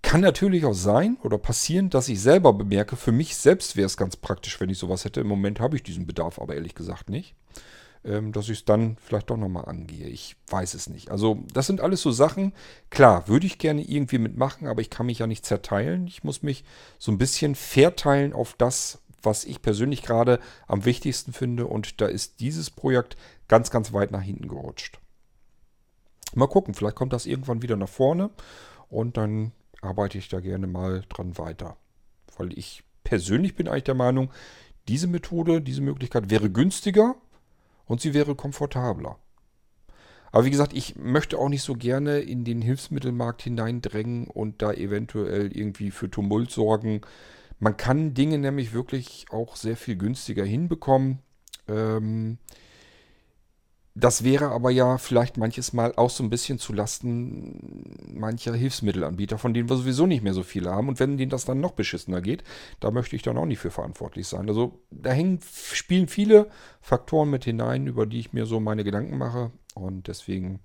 Kann 0.07 0.21
natürlich 0.21 0.63
auch 0.63 0.73
sein 0.73 1.17
oder 1.21 1.38
passieren, 1.38 1.89
dass 1.89 2.07
ich 2.07 2.21
selber 2.21 2.53
bemerke, 2.53 2.95
für 2.95 3.11
mich 3.11 3.35
selbst 3.35 3.75
wäre 3.75 3.88
es 3.88 3.97
ganz 3.97 4.15
praktisch, 4.15 4.57
wenn 4.61 4.69
ich 4.69 4.77
sowas 4.77 5.03
hätte. 5.03 5.19
Im 5.19 5.27
Moment 5.27 5.59
habe 5.59 5.75
ich 5.75 5.84
diesen 5.84 6.07
Bedarf 6.07 6.39
aber 6.39 6.55
ehrlich 6.55 6.75
gesagt 6.75 7.09
nicht. 7.09 7.35
Ähm, 8.05 8.31
dass 8.31 8.45
ich 8.45 8.59
es 8.59 8.63
dann 8.63 8.95
vielleicht 9.01 9.29
doch 9.29 9.35
nochmal 9.35 9.65
angehe. 9.65 10.07
Ich 10.07 10.38
weiß 10.49 10.75
es 10.75 10.88
nicht. 10.88 11.11
Also 11.11 11.43
das 11.53 11.67
sind 11.67 11.81
alles 11.81 12.01
so 12.01 12.11
Sachen. 12.11 12.53
Klar, 12.89 13.27
würde 13.27 13.47
ich 13.47 13.57
gerne 13.57 13.81
irgendwie 13.81 14.17
mitmachen, 14.17 14.69
aber 14.69 14.79
ich 14.79 14.89
kann 14.89 15.07
mich 15.07 15.19
ja 15.19 15.27
nicht 15.27 15.45
zerteilen. 15.45 16.07
Ich 16.07 16.23
muss 16.23 16.41
mich 16.41 16.63
so 16.99 17.11
ein 17.11 17.17
bisschen 17.17 17.53
verteilen 17.53 18.31
auf 18.31 18.53
das, 18.57 18.99
was 19.21 19.43
ich 19.43 19.61
persönlich 19.61 20.03
gerade 20.03 20.39
am 20.67 20.85
wichtigsten 20.85 21.34
finde. 21.34 21.67
Und 21.67 21.99
da 21.99 22.05
ist 22.05 22.39
dieses 22.39 22.69
Projekt 22.69 23.17
ganz, 23.49 23.71
ganz 23.71 23.91
weit 23.91 24.11
nach 24.11 24.21
hinten 24.21 24.47
gerutscht. 24.47 24.99
Mal 26.34 26.47
gucken, 26.47 26.75
vielleicht 26.75 26.95
kommt 26.95 27.11
das 27.11 27.25
irgendwann 27.25 27.61
wieder 27.61 27.75
nach 27.75 27.89
vorne 27.89 28.29
und 28.88 29.17
dann 29.17 29.51
arbeite 29.81 30.17
ich 30.17 30.29
da 30.29 30.39
gerne 30.39 30.67
mal 30.67 31.03
dran 31.09 31.37
weiter. 31.37 31.77
Weil 32.37 32.57
ich 32.57 32.83
persönlich 33.03 33.55
bin 33.55 33.67
eigentlich 33.67 33.85
der 33.85 33.95
Meinung, 33.95 34.31
diese 34.87 35.07
Methode, 35.07 35.61
diese 35.61 35.81
Möglichkeit 35.81 36.29
wäre 36.29 36.49
günstiger 36.49 37.15
und 37.85 38.01
sie 38.01 38.13
wäre 38.13 38.35
komfortabler. 38.35 39.17
Aber 40.31 40.45
wie 40.45 40.51
gesagt, 40.51 40.73
ich 40.73 40.95
möchte 40.97 41.37
auch 41.37 41.49
nicht 41.49 41.63
so 41.63 41.75
gerne 41.75 42.19
in 42.19 42.43
den 42.43 42.61
Hilfsmittelmarkt 42.61 43.41
hineindrängen 43.41 44.27
und 44.27 44.61
da 44.61 44.73
eventuell 44.73 45.55
irgendwie 45.55 45.91
für 45.91 46.09
Tumult 46.09 46.51
sorgen. 46.51 47.01
Man 47.59 47.77
kann 47.77 48.13
Dinge 48.13 48.37
nämlich 48.37 48.73
wirklich 48.73 49.25
auch 49.31 49.55
sehr 49.55 49.77
viel 49.77 49.95
günstiger 49.95 50.43
hinbekommen. 50.43 51.19
Ähm, 51.67 52.37
das 53.99 54.23
wäre 54.23 54.49
aber 54.51 54.69
ja 54.69 54.99
vielleicht 54.99 55.37
manches 55.37 55.73
Mal 55.73 55.93
auch 55.95 56.11
so 56.11 56.23
ein 56.23 56.29
bisschen 56.29 56.59
zu 56.59 56.71
Lasten 56.71 58.13
mancher 58.13 58.53
Hilfsmittelanbieter, 58.53 59.39
von 59.39 59.55
denen 59.55 59.69
wir 59.69 59.75
sowieso 59.75 60.05
nicht 60.05 60.23
mehr 60.23 60.35
so 60.35 60.43
viele 60.43 60.69
haben. 60.69 60.87
Und 60.87 60.99
wenn 60.99 61.17
denen 61.17 61.31
das 61.31 61.45
dann 61.45 61.59
noch 61.59 61.71
beschissener 61.71 62.21
geht, 62.21 62.43
da 62.79 62.91
möchte 62.91 63.15
ich 63.15 63.23
dann 63.23 63.37
auch 63.39 63.47
nicht 63.47 63.57
für 63.57 63.71
verantwortlich 63.71 64.27
sein. 64.27 64.47
Also 64.49 64.79
da 64.91 65.09
hängen, 65.09 65.39
spielen 65.73 66.07
viele 66.07 66.47
Faktoren 66.79 67.31
mit 67.31 67.45
hinein, 67.45 67.87
über 67.87 68.05
die 68.05 68.19
ich 68.19 68.33
mir 68.33 68.45
so 68.45 68.59
meine 68.59 68.83
Gedanken 68.83 69.17
mache. 69.17 69.51
Und 69.73 70.07
deswegen 70.07 70.59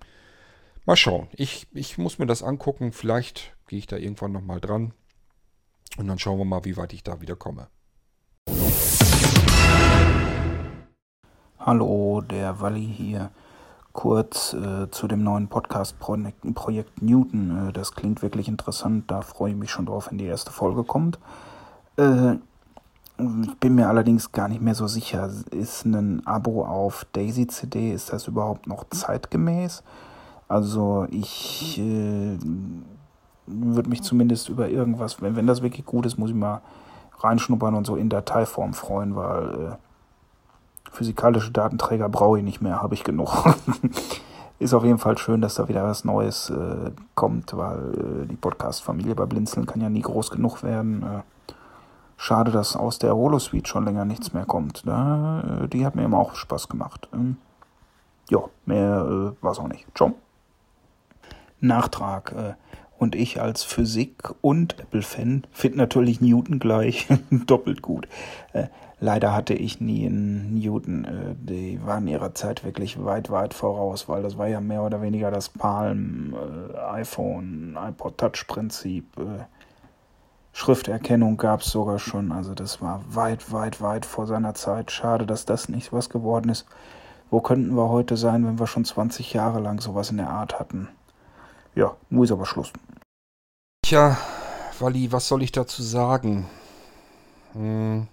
mal 0.84 0.96
schauen. 0.96 1.28
Ich, 1.32 1.66
ich 1.72 1.96
muss 1.96 2.18
mir 2.18 2.26
das 2.26 2.42
angucken. 2.42 2.92
Vielleicht 2.92 3.56
gehe 3.66 3.78
ich 3.78 3.86
da 3.86 3.96
irgendwann 3.96 4.32
nochmal 4.32 4.60
dran. 4.60 4.92
Und 5.96 6.06
dann 6.06 6.18
schauen 6.18 6.38
wir 6.38 6.44
mal, 6.44 6.66
wie 6.66 6.76
weit 6.76 6.92
ich 6.92 7.02
da 7.02 7.22
wieder 7.22 7.36
komme. 7.36 7.68
Hallo, 11.64 12.22
der 12.22 12.60
Walli 12.60 12.84
hier. 12.84 13.30
Kurz 13.93 14.52
äh, 14.52 14.90
zu 14.90 15.06
dem 15.06 15.22
neuen 15.22 15.47
Podcast-Projekt 15.47 17.02
Newton. 17.02 17.68
Äh, 17.68 17.72
das 17.72 17.94
klingt 17.94 18.20
wirklich 18.20 18.48
interessant. 18.48 19.09
Da 19.09 19.20
freue 19.22 19.52
ich 19.52 19.56
mich 19.56 19.70
schon 19.70 19.86
drauf, 19.86 20.09
wenn 20.10 20.18
die 20.18 20.24
erste 20.24 20.51
Folge 20.51 20.82
kommt. 20.82 21.20
Äh, 21.97 22.34
Ich 23.18 23.56
bin 23.60 23.76
mir 23.76 23.89
allerdings 23.89 24.32
gar 24.32 24.48
nicht 24.48 24.60
mehr 24.60 24.74
so 24.74 24.89
sicher. 24.89 25.30
Ist 25.52 25.84
ein 25.84 26.26
Abo 26.26 26.64
auf 26.64 27.06
Daisy 27.12 27.47
CD, 27.47 27.93
ist 27.93 28.12
das 28.12 28.26
überhaupt 28.26 28.66
noch 28.66 28.84
zeitgemäß? 28.90 29.84
Also 30.48 31.06
ich 31.10 31.78
äh, 31.78 32.39
würde 33.47 33.89
mich 33.89 34.02
zumindest 34.02 34.48
über 34.48 34.68
irgendwas, 34.68 35.22
wenn, 35.22 35.36
wenn 35.36 35.47
das 35.47 35.62
wirklich 35.62 35.86
gut 35.86 36.06
ist, 36.06 36.18
muss 36.18 36.30
ich 36.30 36.36
mal 36.36 36.60
reinschnuppern 37.20 37.76
und 37.76 37.86
so 37.86 37.94
in 37.94 38.09
Dateiform 38.09 38.74
freuen, 38.74 39.14
weil 39.14 39.55
äh, 39.55 39.76
physikalische 40.93 41.51
Datenträger 41.51 42.09
brauche 42.09 42.39
ich 42.39 42.44
nicht 42.44 42.60
mehr, 42.60 42.82
habe 42.82 42.94
ich 42.94 43.05
genug. 43.05 43.44
ist 44.59 44.74
auf 44.74 44.85
jeden 44.85 44.98
Fall 44.98 45.19
schön, 45.19 45.40
dass 45.40 45.55
da 45.55 45.69
wieder 45.69 45.82
was 45.82 46.05
Neues 46.05 46.51
äh, 46.51 46.93
kommt, 47.14 47.56
weil 47.56 48.23
äh, 48.23 48.27
die 48.27 48.36
Podcast-Familie 48.36 49.14
bei 49.14 49.27
Blinzeln 49.27 49.66
kann 49.66 49.81
ja 49.81 49.89
nie 49.89 50.02
groß 50.02 50.31
genug 50.31 50.62
werden. 50.62 51.02
Äh, 51.02 51.52
schade, 52.16 52.52
dass 52.52 52.77
aus 52.77 52.98
der 52.98 53.16
Holosuite 53.16 53.69
schon 53.69 53.85
länger 53.85 54.05
nichts 54.05 54.32
mehr 54.32 54.44
kommt. 54.44 54.86
Ne? 54.86 55.69
die 55.73 55.85
hat 55.85 55.97
mir 55.97 56.05
immer 56.05 56.19
auch 56.19 56.35
Spaß 56.36 56.69
gemacht. 56.69 57.09
Ähm, 57.12 57.39
ja, 58.31 58.40
mehr 58.66 59.35
äh, 59.39 59.43
war 59.43 59.52
es 59.52 59.59
auch 59.59 59.69
nicht. 59.69 59.86
Ciao. 59.97 60.14
Nachtrag. 61.60 62.32
Äh, 62.32 62.55
und 62.98 63.16
ich 63.16 63.40
als 63.40 63.64
Physik- 63.64 64.32
und 64.43 64.78
Apple-Fan 64.78 65.43
finde 65.51 65.78
natürlich 65.78 66.20
Newton 66.20 66.60
gleich 66.60 67.09
doppelt 67.31 67.82
gut. 67.82 68.06
Leider 69.03 69.35
hatte 69.35 69.55
ich 69.55 69.81
nie 69.81 70.07
einen 70.07 70.55
Newton. 70.55 71.05
Äh, 71.05 71.35
die 71.35 71.85
waren 71.85 72.07
ihrer 72.07 72.35
Zeit 72.35 72.62
wirklich 72.62 73.05
weit, 73.05 73.31
weit 73.31 73.53
voraus, 73.53 74.09
weil 74.09 74.23
das 74.23 74.39
war 74.39 74.47
ja 74.47 74.61
mehr 74.61 74.83
oder 74.83 75.03
weniger 75.03 75.33
das 75.33 75.49
Palm, 75.49 76.37
äh, 76.73 76.79
iPhone, 76.79 77.77
iPod 77.77 78.16
Touch-Prinzip. 78.16 79.19
Äh, 79.19 79.45
Schrifterkennung 80.53 81.37
gab 81.37 81.62
es 81.62 81.73
sogar 81.73 81.99
schon. 81.99 82.31
Also 82.31 82.55
das 82.55 82.81
war 82.81 83.03
weit, 83.09 83.51
weit, 83.51 83.81
weit 83.81 84.07
vor 84.07 84.29
seiner 84.29 84.55
Zeit. 84.55 84.93
Schade, 84.93 85.27
dass 85.27 85.47
das 85.47 85.69
nicht 85.69 85.93
was 85.93 86.09
geworden 86.09 86.49
ist. 86.49 86.66
Wo 87.29 87.41
könnten 87.41 87.74
wir 87.74 87.89
heute 87.89 88.16
sein, 88.16 88.47
wenn 88.47 88.61
wir 88.61 88.69
schon 88.69 88.85
20 88.85 89.33
Jahre 89.33 89.59
lang 89.59 89.81
sowas 89.81 90.11
in 90.11 90.19
der 90.19 90.31
Art 90.31 90.61
hatten? 90.61 90.87
Ja, 91.74 91.97
nun 92.09 92.23
ist 92.23 92.31
aber 92.31 92.47
Schluss. 92.47 92.73
Tja, 93.85 94.16
Wally, 94.79 95.11
was 95.11 95.27
soll 95.27 95.43
ich 95.43 95.51
dazu 95.51 95.83
sagen? 95.83 96.47
Hm. 97.55 98.07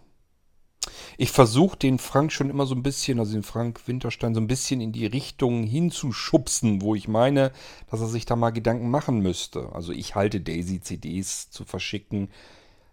Ich 1.22 1.32
versuche 1.32 1.76
den 1.76 2.00
Frank 2.00 2.32
schon 2.32 2.50
immer 2.50 2.66
so 2.66 2.76
ein 2.76 2.82
bisschen, 2.82 3.20
also 3.20 3.34
den 3.34 3.44
Frank 3.44 3.90
Winterstein, 3.90 4.34
so 4.34 4.40
ein 4.40 4.48
bisschen 4.48 4.80
in 4.80 4.94
die 4.94 5.06
Richtung 5.06 5.64
hinzuschubsen, 5.64 6.82
wo 6.82 6.96
ich 6.96 7.10
meine, 7.10 7.52
dass 7.92 8.00
er 8.00 8.08
sich 8.08 8.26
da 8.26 8.38
mal 8.38 8.52
Gedanken 8.52 8.90
machen 8.90 9.20
müsste. 9.20 9.70
Also 9.74 9.92
ich 9.92 10.16
halte 10.16 10.40
Daisy-CDs 10.40 11.50
zu 11.50 11.66
verschicken 11.66 12.30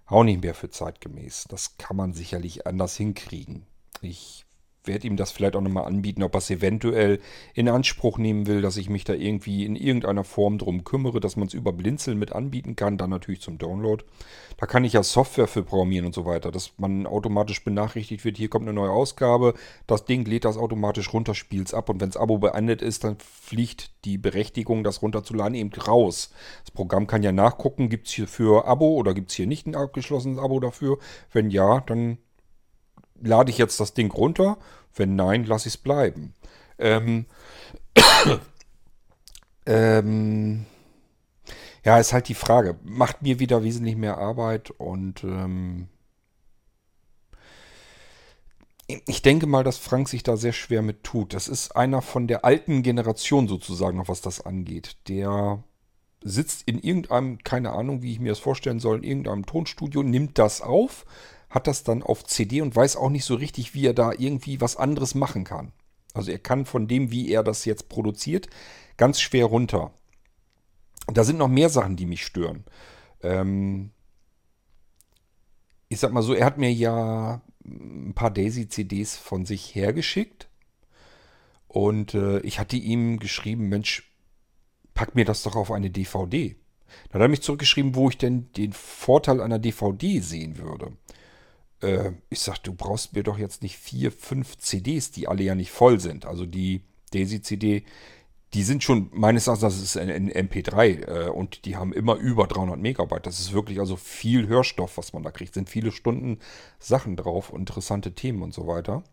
auch 0.06 0.24
nicht 0.24 0.42
mehr 0.42 0.54
für 0.54 0.70
zeitgemäß. 0.70 1.44
Das 1.48 1.78
kann 1.78 1.96
man 1.96 2.14
sicherlich 2.14 2.66
anders 2.66 2.96
hinkriegen. 2.96 3.66
Ich 4.02 4.45
werde 4.86 5.06
ihm 5.06 5.16
das 5.16 5.30
vielleicht 5.30 5.56
auch 5.56 5.60
nochmal 5.60 5.86
anbieten, 5.86 6.22
ob 6.22 6.34
er 6.34 6.38
es 6.38 6.50
eventuell 6.50 7.20
in 7.54 7.68
Anspruch 7.68 8.18
nehmen 8.18 8.46
will, 8.46 8.62
dass 8.62 8.76
ich 8.76 8.88
mich 8.88 9.04
da 9.04 9.12
irgendwie 9.12 9.64
in 9.64 9.76
irgendeiner 9.76 10.24
Form 10.24 10.58
drum 10.58 10.84
kümmere, 10.84 11.20
dass 11.20 11.36
man 11.36 11.48
es 11.48 11.54
über 11.54 11.72
Blinzeln 11.72 12.18
mit 12.18 12.32
anbieten 12.32 12.76
kann, 12.76 12.98
dann 12.98 13.10
natürlich 13.10 13.40
zum 13.40 13.58
Download. 13.58 14.04
Da 14.56 14.66
kann 14.66 14.84
ich 14.84 14.94
ja 14.94 15.02
Software 15.02 15.48
für 15.48 15.62
programmieren 15.62 16.06
und 16.06 16.14
so 16.14 16.24
weiter, 16.24 16.50
dass 16.50 16.72
man 16.78 17.06
automatisch 17.06 17.62
benachrichtigt 17.62 18.24
wird, 18.24 18.38
hier 18.38 18.48
kommt 18.48 18.64
eine 18.64 18.72
neue 18.72 18.90
Ausgabe, 18.90 19.54
das 19.86 20.04
Ding 20.04 20.24
lädt 20.24 20.44
das 20.44 20.56
automatisch 20.56 21.12
runter, 21.12 21.34
spielt 21.34 21.68
es 21.68 21.74
ab 21.74 21.90
und 21.90 22.00
wenn 22.00 22.08
das 22.08 22.16
Abo 22.16 22.38
beendet 22.38 22.82
ist, 22.82 23.04
dann 23.04 23.16
fliegt 23.18 23.90
die 24.04 24.18
Berechtigung, 24.18 24.84
das 24.84 25.02
runterzuladen, 25.02 25.54
eben 25.54 25.72
raus. 25.72 26.32
Das 26.64 26.70
Programm 26.70 27.06
kann 27.06 27.22
ja 27.22 27.32
nachgucken, 27.32 27.88
gibt 27.88 28.06
es 28.06 28.14
hier 28.14 28.28
für 28.28 28.66
Abo 28.66 28.94
oder 28.94 29.14
gibt 29.14 29.30
es 29.30 29.36
hier 29.36 29.46
nicht 29.46 29.66
ein 29.66 29.74
abgeschlossenes 29.74 30.38
Abo 30.38 30.60
dafür. 30.60 30.98
Wenn 31.32 31.50
ja, 31.50 31.80
dann 31.80 32.18
lade 33.22 33.50
ich 33.50 33.58
jetzt 33.58 33.80
das 33.80 33.94
Ding 33.94 34.10
runter? 34.10 34.58
Wenn 34.94 35.16
nein, 35.16 35.44
lasse 35.44 35.68
ich 35.68 35.74
es 35.74 35.80
bleiben. 35.80 36.34
Ähm, 36.78 37.26
ähm, 39.66 40.66
ja, 41.84 41.98
ist 41.98 42.12
halt 42.12 42.28
die 42.28 42.34
Frage. 42.34 42.76
Macht 42.82 43.22
mir 43.22 43.38
wieder 43.38 43.62
wesentlich 43.62 43.96
mehr 43.96 44.18
Arbeit 44.18 44.70
und 44.70 45.22
ähm, 45.24 45.88
ich 48.88 49.22
denke 49.22 49.46
mal, 49.46 49.64
dass 49.64 49.78
Frank 49.78 50.08
sich 50.08 50.22
da 50.22 50.36
sehr 50.36 50.52
schwer 50.52 50.82
mit 50.82 51.02
tut. 51.02 51.34
Das 51.34 51.48
ist 51.48 51.74
einer 51.74 52.02
von 52.02 52.28
der 52.28 52.44
alten 52.44 52.82
Generation 52.82 53.48
sozusagen, 53.48 53.98
noch 53.98 54.08
was 54.08 54.20
das 54.20 54.40
angeht. 54.40 54.96
Der 55.08 55.62
sitzt 56.22 56.62
in 56.66 56.78
irgendeinem, 56.80 57.38
keine 57.38 57.72
Ahnung, 57.72 58.02
wie 58.02 58.12
ich 58.12 58.20
mir 58.20 58.30
das 58.30 58.38
vorstellen 58.38 58.80
soll, 58.80 58.98
in 58.98 59.04
irgendeinem 59.04 59.46
Tonstudio, 59.46 60.02
nimmt 60.02 60.38
das 60.38 60.60
auf, 60.60 61.04
hat 61.56 61.66
das 61.66 61.84
dann 61.84 62.02
auf 62.02 62.22
CD 62.24 62.60
und 62.60 62.76
weiß 62.76 62.96
auch 62.96 63.08
nicht 63.08 63.24
so 63.24 63.34
richtig, 63.34 63.72
wie 63.72 63.86
er 63.86 63.94
da 63.94 64.12
irgendwie 64.12 64.60
was 64.60 64.76
anderes 64.76 65.14
machen 65.14 65.42
kann. 65.44 65.72
Also 66.12 66.30
er 66.30 66.38
kann 66.38 66.66
von 66.66 66.86
dem, 66.86 67.10
wie 67.10 67.30
er 67.30 67.42
das 67.42 67.64
jetzt 67.64 67.88
produziert, 67.88 68.48
ganz 68.98 69.20
schwer 69.22 69.46
runter. 69.46 69.90
Da 71.06 71.24
sind 71.24 71.38
noch 71.38 71.48
mehr 71.48 71.70
Sachen, 71.70 71.96
die 71.96 72.04
mich 72.04 72.24
stören. 72.24 72.64
Ähm 73.22 73.90
ich 75.88 75.98
sag 75.98 76.12
mal 76.12 76.20
so, 76.20 76.34
er 76.34 76.44
hat 76.44 76.58
mir 76.58 76.70
ja 76.70 77.40
ein 77.64 78.12
paar 78.14 78.30
Daisy-CDs 78.30 79.16
von 79.16 79.46
sich 79.46 79.74
hergeschickt. 79.74 80.48
Und 81.68 82.12
äh, 82.12 82.40
ich 82.40 82.58
hatte 82.58 82.76
ihm 82.76 83.18
geschrieben, 83.18 83.70
Mensch, 83.70 84.12
pack 84.92 85.14
mir 85.14 85.24
das 85.24 85.42
doch 85.42 85.56
auf 85.56 85.72
eine 85.72 85.90
DVD. 85.90 86.54
Dann 87.08 87.20
hat 87.20 87.26
er 87.26 87.28
mich 87.28 87.42
zurückgeschrieben, 87.42 87.94
wo 87.94 88.10
ich 88.10 88.18
denn 88.18 88.52
den 88.52 88.74
Vorteil 88.74 89.40
einer 89.40 89.58
DVD 89.58 90.20
sehen 90.20 90.58
würde. 90.58 90.92
Äh, 91.80 92.12
ich 92.28 92.40
sag, 92.40 92.58
du 92.58 92.72
brauchst 92.74 93.14
mir 93.14 93.22
doch 93.22 93.38
jetzt 93.38 93.62
nicht 93.62 93.76
vier, 93.76 94.12
fünf 94.12 94.56
CDs, 94.58 95.10
die 95.10 95.28
alle 95.28 95.42
ja 95.42 95.54
nicht 95.54 95.70
voll 95.70 96.00
sind. 96.00 96.26
Also 96.26 96.46
die 96.46 96.82
Daisy-CD, 97.12 97.84
die 98.54 98.62
sind 98.62 98.82
schon, 98.82 99.10
meines 99.12 99.46
Erachtens, 99.46 99.74
das 99.74 99.82
ist 99.82 99.96
ein, 99.96 100.30
MP3 100.30 101.26
äh, 101.26 101.28
und 101.28 101.64
die 101.64 101.76
haben 101.76 101.92
immer 101.92 102.14
über 102.16 102.46
300 102.46 102.78
Megabyte. 102.78 103.26
Das 103.26 103.40
ist 103.40 103.52
wirklich 103.52 103.80
also 103.80 103.96
viel 103.96 104.48
Hörstoff, 104.48 104.96
was 104.96 105.12
man 105.12 105.22
da 105.22 105.30
kriegt. 105.30 105.54
Sind 105.54 105.68
viele 105.68 105.92
Stunden 105.92 106.38
Sachen 106.78 107.16
drauf, 107.16 107.52
interessante 107.54 108.14
Themen 108.14 108.42
und 108.42 108.54
so 108.54 108.66
weiter. 108.66 109.04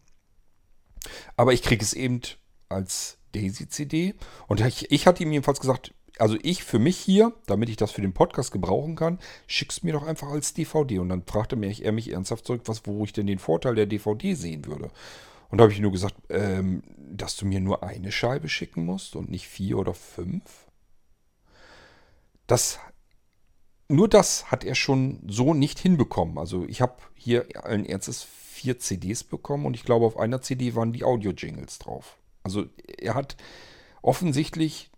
Aber 1.36 1.54
ich 1.54 1.62
kriege 1.62 1.84
es 1.84 1.94
eben 1.94 2.22
als 2.70 3.18
Daisy-CD 3.34 4.16
und 4.48 4.62
ich, 4.62 4.92
ich 4.92 5.08
hatte 5.08 5.24
ihm 5.24 5.32
jedenfalls 5.32 5.60
gesagt, 5.60 5.94
also 6.20 6.38
ich 6.44 6.64
für 6.64 6.80
mich 6.80 6.98
hier, 6.98 7.34
damit 7.48 7.70
ich 7.70 7.76
das 7.76 7.92
für 7.92 8.02
den 8.02 8.14
Podcast 8.14 8.52
gebrauchen 8.52 8.96
kann, 8.96 9.20
schick's 9.48 9.84
mir 9.84 9.94
doch 9.94 10.04
einfach 10.04 10.30
als 10.30 10.54
DVD. 10.54 11.00
Und 11.00 11.10
dann 11.10 11.24
fragte 11.24 11.56
mich, 11.56 11.84
er 11.84 11.92
mich 11.92 12.12
ernsthaft 12.12 12.46
zurück, 12.46 12.62
was, 12.66 12.86
wo 12.86 13.04
ich 13.04 13.14
denn 13.14 13.28
den 13.28 13.40
Vorteil 13.40 13.76
der 13.76 13.88
DVD 13.88 14.34
sehen 14.34 14.66
würde. 14.66 14.92
Und 15.50 15.58
da 15.58 15.64
habe 15.64 15.74
ich 15.74 15.80
nur 15.80 15.92
gesagt, 15.92 16.16
ähm, 16.30 16.84
dass 16.98 17.36
du 17.36 17.46
mir 17.46 17.60
nur 17.60 17.84
eine 17.84 18.12
Scheibe 18.12 18.50
schicken 18.50 18.86
musst 18.86 19.16
und 19.16 19.30
nicht 19.30 19.48
vier 19.48 19.78
oder 19.78 19.94
fünf. 19.94 20.68
Das, 22.48 22.80
nur 23.88 24.10
das 24.10 24.52
hat 24.52 24.64
er 24.64 24.76
schon 24.76 25.22
so 25.28 25.54
nicht 25.54 25.80
hinbekommen. 25.80 26.38
Also 26.38 26.66
ich 26.66 26.82
habe 26.82 26.96
hier 27.16 27.46
ein 27.64 27.86
erstes 27.86 28.24
vier 28.24 28.80
CDs 28.80 29.24
bekommen 29.24 29.66
und 29.66 29.76
ich 29.76 29.84
glaube, 29.84 30.06
auf 30.06 30.18
einer 30.18 30.42
CD 30.42 30.76
waren 30.76 30.94
die 30.94 31.04
Audio-Jingles 31.04 31.80
drauf. 31.80 32.18
Also 32.44 32.66
er 32.98 33.16
hat 33.16 33.36
offensichtlich 34.02 34.92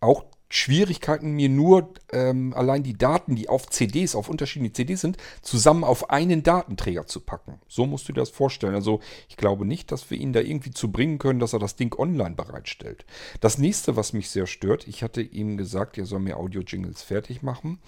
auch 0.00 0.24
Schwierigkeiten, 0.52 1.30
mir 1.30 1.48
nur 1.48 1.94
ähm, 2.12 2.52
allein 2.54 2.82
die 2.82 2.98
Daten, 2.98 3.36
die 3.36 3.48
auf 3.48 3.70
CDs, 3.70 4.16
auf 4.16 4.28
unterschiedlichen 4.28 4.74
CDs 4.74 5.00
sind, 5.00 5.16
zusammen 5.42 5.84
auf 5.84 6.10
einen 6.10 6.42
Datenträger 6.42 7.06
zu 7.06 7.20
packen. 7.20 7.60
So 7.68 7.86
musst 7.86 8.08
du 8.08 8.12
dir 8.12 8.20
das 8.20 8.30
vorstellen. 8.30 8.74
Also 8.74 8.98
ich 9.28 9.36
glaube 9.36 9.64
nicht, 9.64 9.92
dass 9.92 10.10
wir 10.10 10.18
ihn 10.18 10.32
da 10.32 10.40
irgendwie 10.40 10.72
zu 10.72 10.90
bringen 10.90 11.18
können, 11.18 11.38
dass 11.38 11.52
er 11.52 11.60
das 11.60 11.76
Ding 11.76 11.96
online 11.96 12.34
bereitstellt. 12.34 13.06
Das 13.40 13.58
nächste, 13.58 13.94
was 13.94 14.12
mich 14.12 14.28
sehr 14.28 14.48
stört, 14.48 14.88
ich 14.88 15.04
hatte 15.04 15.22
ihm 15.22 15.56
gesagt, 15.56 15.96
er 15.98 16.04
soll 16.04 16.18
mir 16.18 16.36
Audio-Jingles 16.36 17.02
fertig 17.02 17.42
machen. 17.42 17.78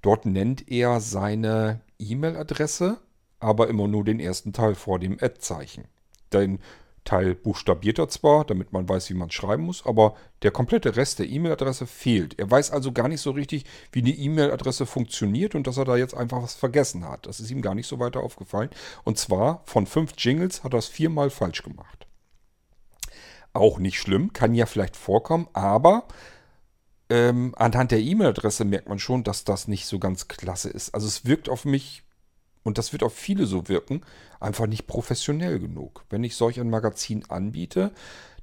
Dort 0.00 0.24
nennt 0.24 0.70
er 0.70 1.00
seine 1.00 1.80
E-Mail-Adresse, 1.98 2.98
aber 3.40 3.68
immer 3.68 3.88
nur 3.88 4.04
den 4.04 4.20
ersten 4.20 4.52
Teil 4.52 4.76
vor 4.76 5.00
dem 5.00 5.14
Ad-Zeichen. 5.20 5.86
Den 6.32 6.60
Teil 7.04 7.34
buchstabiert 7.34 7.98
er 7.98 8.08
zwar, 8.08 8.44
damit 8.44 8.72
man 8.72 8.88
weiß, 8.88 9.10
wie 9.10 9.14
man 9.14 9.30
schreiben 9.30 9.64
muss, 9.64 9.84
aber 9.84 10.14
der 10.42 10.52
komplette 10.52 10.96
Rest 10.96 11.18
der 11.18 11.28
E-Mail-Adresse 11.28 11.86
fehlt. 11.86 12.38
Er 12.38 12.50
weiß 12.50 12.70
also 12.70 12.92
gar 12.92 13.08
nicht 13.08 13.20
so 13.20 13.32
richtig, 13.32 13.64
wie 13.90 14.02
die 14.02 14.24
E-Mail-Adresse 14.24 14.86
funktioniert 14.86 15.54
und 15.54 15.66
dass 15.66 15.78
er 15.78 15.84
da 15.84 15.96
jetzt 15.96 16.14
einfach 16.14 16.42
was 16.42 16.54
vergessen 16.54 17.08
hat. 17.08 17.26
Das 17.26 17.40
ist 17.40 17.50
ihm 17.50 17.62
gar 17.62 17.74
nicht 17.74 17.88
so 17.88 17.98
weiter 17.98 18.20
aufgefallen. 18.20 18.70
Und 19.04 19.18
zwar 19.18 19.62
von 19.64 19.86
fünf 19.86 20.14
Jingles 20.16 20.62
hat 20.62 20.74
er 20.74 20.78
es 20.78 20.88
viermal 20.88 21.30
falsch 21.30 21.62
gemacht. 21.62 22.06
Auch 23.52 23.78
nicht 23.78 23.98
schlimm, 23.98 24.32
kann 24.32 24.54
ja 24.54 24.66
vielleicht 24.66 24.96
vorkommen, 24.96 25.48
aber 25.52 26.06
ähm, 27.10 27.54
anhand 27.58 27.90
der 27.90 28.00
E-Mail-Adresse 28.00 28.64
merkt 28.64 28.88
man 28.88 28.98
schon, 28.98 29.24
dass 29.24 29.44
das 29.44 29.68
nicht 29.68 29.86
so 29.86 29.98
ganz 29.98 30.28
klasse 30.28 30.70
ist. 30.70 30.94
Also 30.94 31.06
es 31.06 31.26
wirkt 31.26 31.48
auf 31.48 31.64
mich 31.64 32.04
und 32.64 32.78
das 32.78 32.92
wird 32.92 33.02
auf 33.02 33.14
viele 33.14 33.46
so 33.46 33.68
wirken, 33.68 34.02
einfach 34.40 34.66
nicht 34.66 34.86
professionell 34.86 35.58
genug. 35.58 36.04
Wenn 36.10 36.24
ich 36.24 36.36
solch 36.36 36.60
ein 36.60 36.70
Magazin 36.70 37.24
anbiete, 37.28 37.92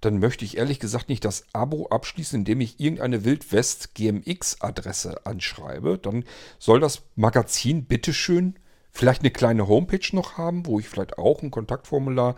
dann 0.02 0.20
möchte 0.20 0.46
ich 0.46 0.58
ehrlich 0.58 0.80
gesagt 0.80 1.10
nicht 1.10 1.26
das 1.26 1.46
Abo 1.54 1.88
abschließen, 1.88 2.40
indem 2.40 2.62
ich 2.62 2.80
irgendeine 2.80 3.26
Wildwest 3.26 3.96
GMX-Adresse 3.96 5.26
anschreibe. 5.26 5.98
Dann 5.98 6.24
soll 6.58 6.80
das 6.80 7.02
Magazin 7.16 7.86
bitteschön 7.86 8.56
vielleicht 8.91 9.22
eine 9.22 9.32
kleine 9.32 9.68
Homepage 9.68 10.08
noch 10.14 10.38
haben, 10.38 10.66
wo 10.66 10.80
ich 10.80 10.88
vielleicht 10.88 11.18
auch 11.18 11.41
ein 11.41 11.52
Kontaktformular 11.52 12.36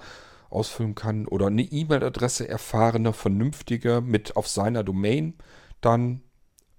ausfüllen 0.49 0.95
kann 0.95 1.28
oder 1.28 1.48
eine 1.48 1.62
E-Mail-Adresse 1.62 2.48
erfahrener, 2.48 3.14
vernünftiger 3.14 4.02
mit 4.02 4.36
auf 4.36 4.48
seiner 4.48 4.84
Domain, 4.84 5.36
dann, 5.80 6.22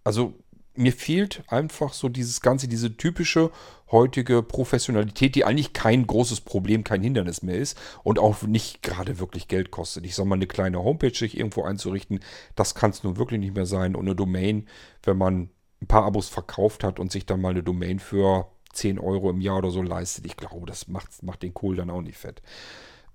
also 0.05 0.35
mir 0.75 0.93
fehlt 0.93 1.43
einfach 1.49 1.93
so 1.93 2.09
dieses 2.09 2.41
Ganze, 2.41 2.69
diese 2.69 2.97
typische 2.97 3.51
heutige 3.91 4.43
Professionalität, 4.43 5.35
die 5.35 5.45
eigentlich 5.45 5.75
kein 5.75 6.07
großes 6.07 6.41
Problem, 6.41 6.83
kein 6.83 7.03
Hindernis 7.03 7.43
mehr 7.43 7.57
ist 7.57 7.79
und 8.03 8.19
auch 8.19 8.43
nicht 8.43 8.83
gerade 8.83 9.19
wirklich 9.19 9.49
Geld 9.49 9.71
kostet. 9.71 10.07
Ich 10.07 10.15
sag 10.15 10.25
mal, 10.25 10.37
eine 10.37 10.47
kleine 10.47 10.83
Homepage 10.83 11.15
sich 11.15 11.37
irgendwo 11.37 11.63
einzurichten, 11.65 12.21
das 12.57 12.75
kann 12.75 12.91
es 12.91 13.05
nun 13.05 13.19
wirklich 13.19 13.41
nicht 13.41 13.55
mehr 13.55 13.67
sein. 13.67 13.95
Und 13.95 14.07
eine 14.07 14.17
Domain, 14.17 14.67
wenn 15.03 15.19
man 15.19 15.51
ein 15.83 15.87
paar 15.89 16.05
Abos 16.05 16.29
verkauft 16.29 16.85
hat 16.85 16.99
und 16.99 17.13
sich 17.13 17.27
dann 17.27 17.41
mal 17.41 17.51
eine 17.51 17.63
Domain 17.63 17.99
für 17.99 18.49
10 18.73 18.99
Euro 18.99 19.29
im 19.29 19.43
Jahr 19.43 19.59
oder 19.59 19.71
so 19.71 19.83
leistet, 19.83 20.25
ich 20.25 20.37
glaube, 20.37 20.65
das 20.67 20.89
macht, 20.89 21.23
macht 21.23 21.43
den 21.43 21.53
Kohl 21.53 21.77
dann 21.77 21.91
auch 21.91 22.01
nicht 22.01 22.17
fett. 22.17 22.41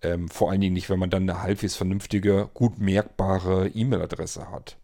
Ähm, 0.03 0.29
vor 0.29 0.51
allen 0.51 0.61
Dingen 0.61 0.73
nicht, 0.73 0.91
wenn 0.91 0.99
man 0.99 1.09
dann 1.09 1.27
eine 1.27 1.41
halbwegs 1.41 1.75
vernünftige, 1.75 2.51
gut 2.53 2.77
merkbare 2.77 3.69
E-Mail-Adresse 3.69 4.51
hat. 4.51 4.77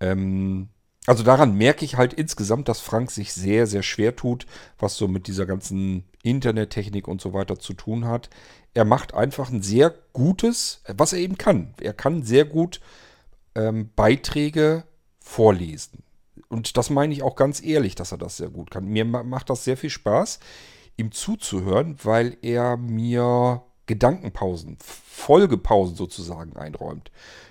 Ähm, 0.00 0.68
also 1.08 1.22
daran 1.22 1.54
merke 1.54 1.86
ich 1.86 1.96
halt 1.96 2.12
insgesamt, 2.12 2.68
dass 2.68 2.80
Frank 2.80 3.10
sich 3.10 3.32
sehr, 3.32 3.66
sehr 3.66 3.82
schwer 3.82 4.14
tut, 4.14 4.44
was 4.78 4.96
so 4.96 5.08
mit 5.08 5.26
dieser 5.26 5.46
ganzen 5.46 6.04
Internettechnik 6.22 7.08
und 7.08 7.22
so 7.22 7.32
weiter 7.32 7.58
zu 7.58 7.72
tun 7.72 8.04
hat. 8.04 8.28
Er 8.74 8.84
macht 8.84 9.14
einfach 9.14 9.50
ein 9.50 9.62
sehr 9.62 9.94
gutes, 10.12 10.82
was 10.86 11.14
er 11.14 11.20
eben 11.20 11.38
kann. 11.38 11.72
Er 11.80 11.94
kann 11.94 12.24
sehr 12.24 12.44
gut 12.44 12.82
ähm, 13.54 13.88
Beiträge 13.96 14.84
vorlesen. 15.18 16.02
Und 16.50 16.76
das 16.76 16.90
meine 16.90 17.14
ich 17.14 17.22
auch 17.22 17.36
ganz 17.36 17.62
ehrlich, 17.62 17.94
dass 17.94 18.12
er 18.12 18.18
das 18.18 18.36
sehr 18.36 18.50
gut 18.50 18.70
kann. 18.70 18.84
Mir 18.84 19.06
macht 19.06 19.48
das 19.48 19.64
sehr 19.64 19.78
viel 19.78 19.90
Spaß 19.90 20.40
ihm 20.98 21.10
zuzuhören, 21.10 21.96
weil 22.02 22.36
er 22.42 22.76
mir 22.76 23.62
Gedankenpausen, 23.86 24.76
Folgepausen 24.82 25.96
sozusagen 25.96 26.54
einräumt. 26.58 27.10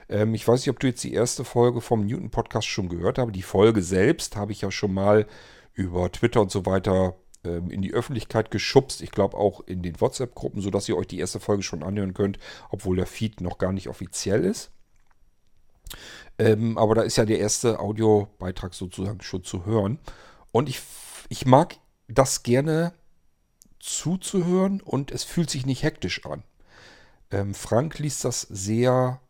Ähm, 0.09 0.33
ich 0.33 0.47
weiß 0.47 0.61
nicht, 0.61 0.69
ob 0.69 0.79
du 0.79 0.87
jetzt 0.87 1.03
die 1.03 1.13
erste 1.13 1.43
Folge 1.43 1.81
vom 1.81 2.05
Newton 2.05 2.29
Podcast 2.29 2.67
schon 2.67 2.89
gehört 2.89 3.17
hast. 3.17 3.31
Die 3.31 3.41
Folge 3.41 3.81
selbst 3.81 4.35
habe 4.35 4.51
ich 4.51 4.61
ja 4.61 4.71
schon 4.71 4.93
mal 4.93 5.27
über 5.73 6.11
Twitter 6.11 6.41
und 6.41 6.51
so 6.51 6.65
weiter 6.65 7.15
ähm, 7.43 7.69
in 7.69 7.81
die 7.81 7.93
Öffentlichkeit 7.93 8.51
geschubst. 8.51 9.01
Ich 9.01 9.11
glaube 9.11 9.37
auch 9.37 9.61
in 9.61 9.83
den 9.83 9.99
WhatsApp-Gruppen, 9.99 10.61
sodass 10.61 10.89
ihr 10.89 10.97
euch 10.97 11.07
die 11.07 11.19
erste 11.19 11.39
Folge 11.39 11.63
schon 11.63 11.83
anhören 11.83 12.13
könnt, 12.13 12.39
obwohl 12.69 12.95
der 12.95 13.05
Feed 13.05 13.41
noch 13.41 13.57
gar 13.57 13.71
nicht 13.71 13.87
offiziell 13.87 14.43
ist. 14.43 14.71
Ähm, 16.39 16.77
aber 16.77 16.95
da 16.95 17.01
ist 17.01 17.17
ja 17.17 17.25
der 17.25 17.39
erste 17.39 17.79
Audiobeitrag 17.79 18.73
sozusagen 18.73 19.21
schon 19.21 19.43
zu 19.43 19.65
hören. 19.65 19.99
Und 20.51 20.69
ich, 20.69 20.81
ich 21.29 21.45
mag 21.45 21.77
das 22.07 22.43
gerne 22.43 22.93
zuzuhören 23.79 24.81
und 24.81 25.11
es 25.11 25.23
fühlt 25.23 25.49
sich 25.49 25.65
nicht 25.65 25.83
hektisch 25.83 26.25
an. 26.25 26.43
Ähm, 27.31 27.53
Frank 27.53 27.99
liest 27.99 28.25
das 28.25 28.41
sehr 28.41 29.21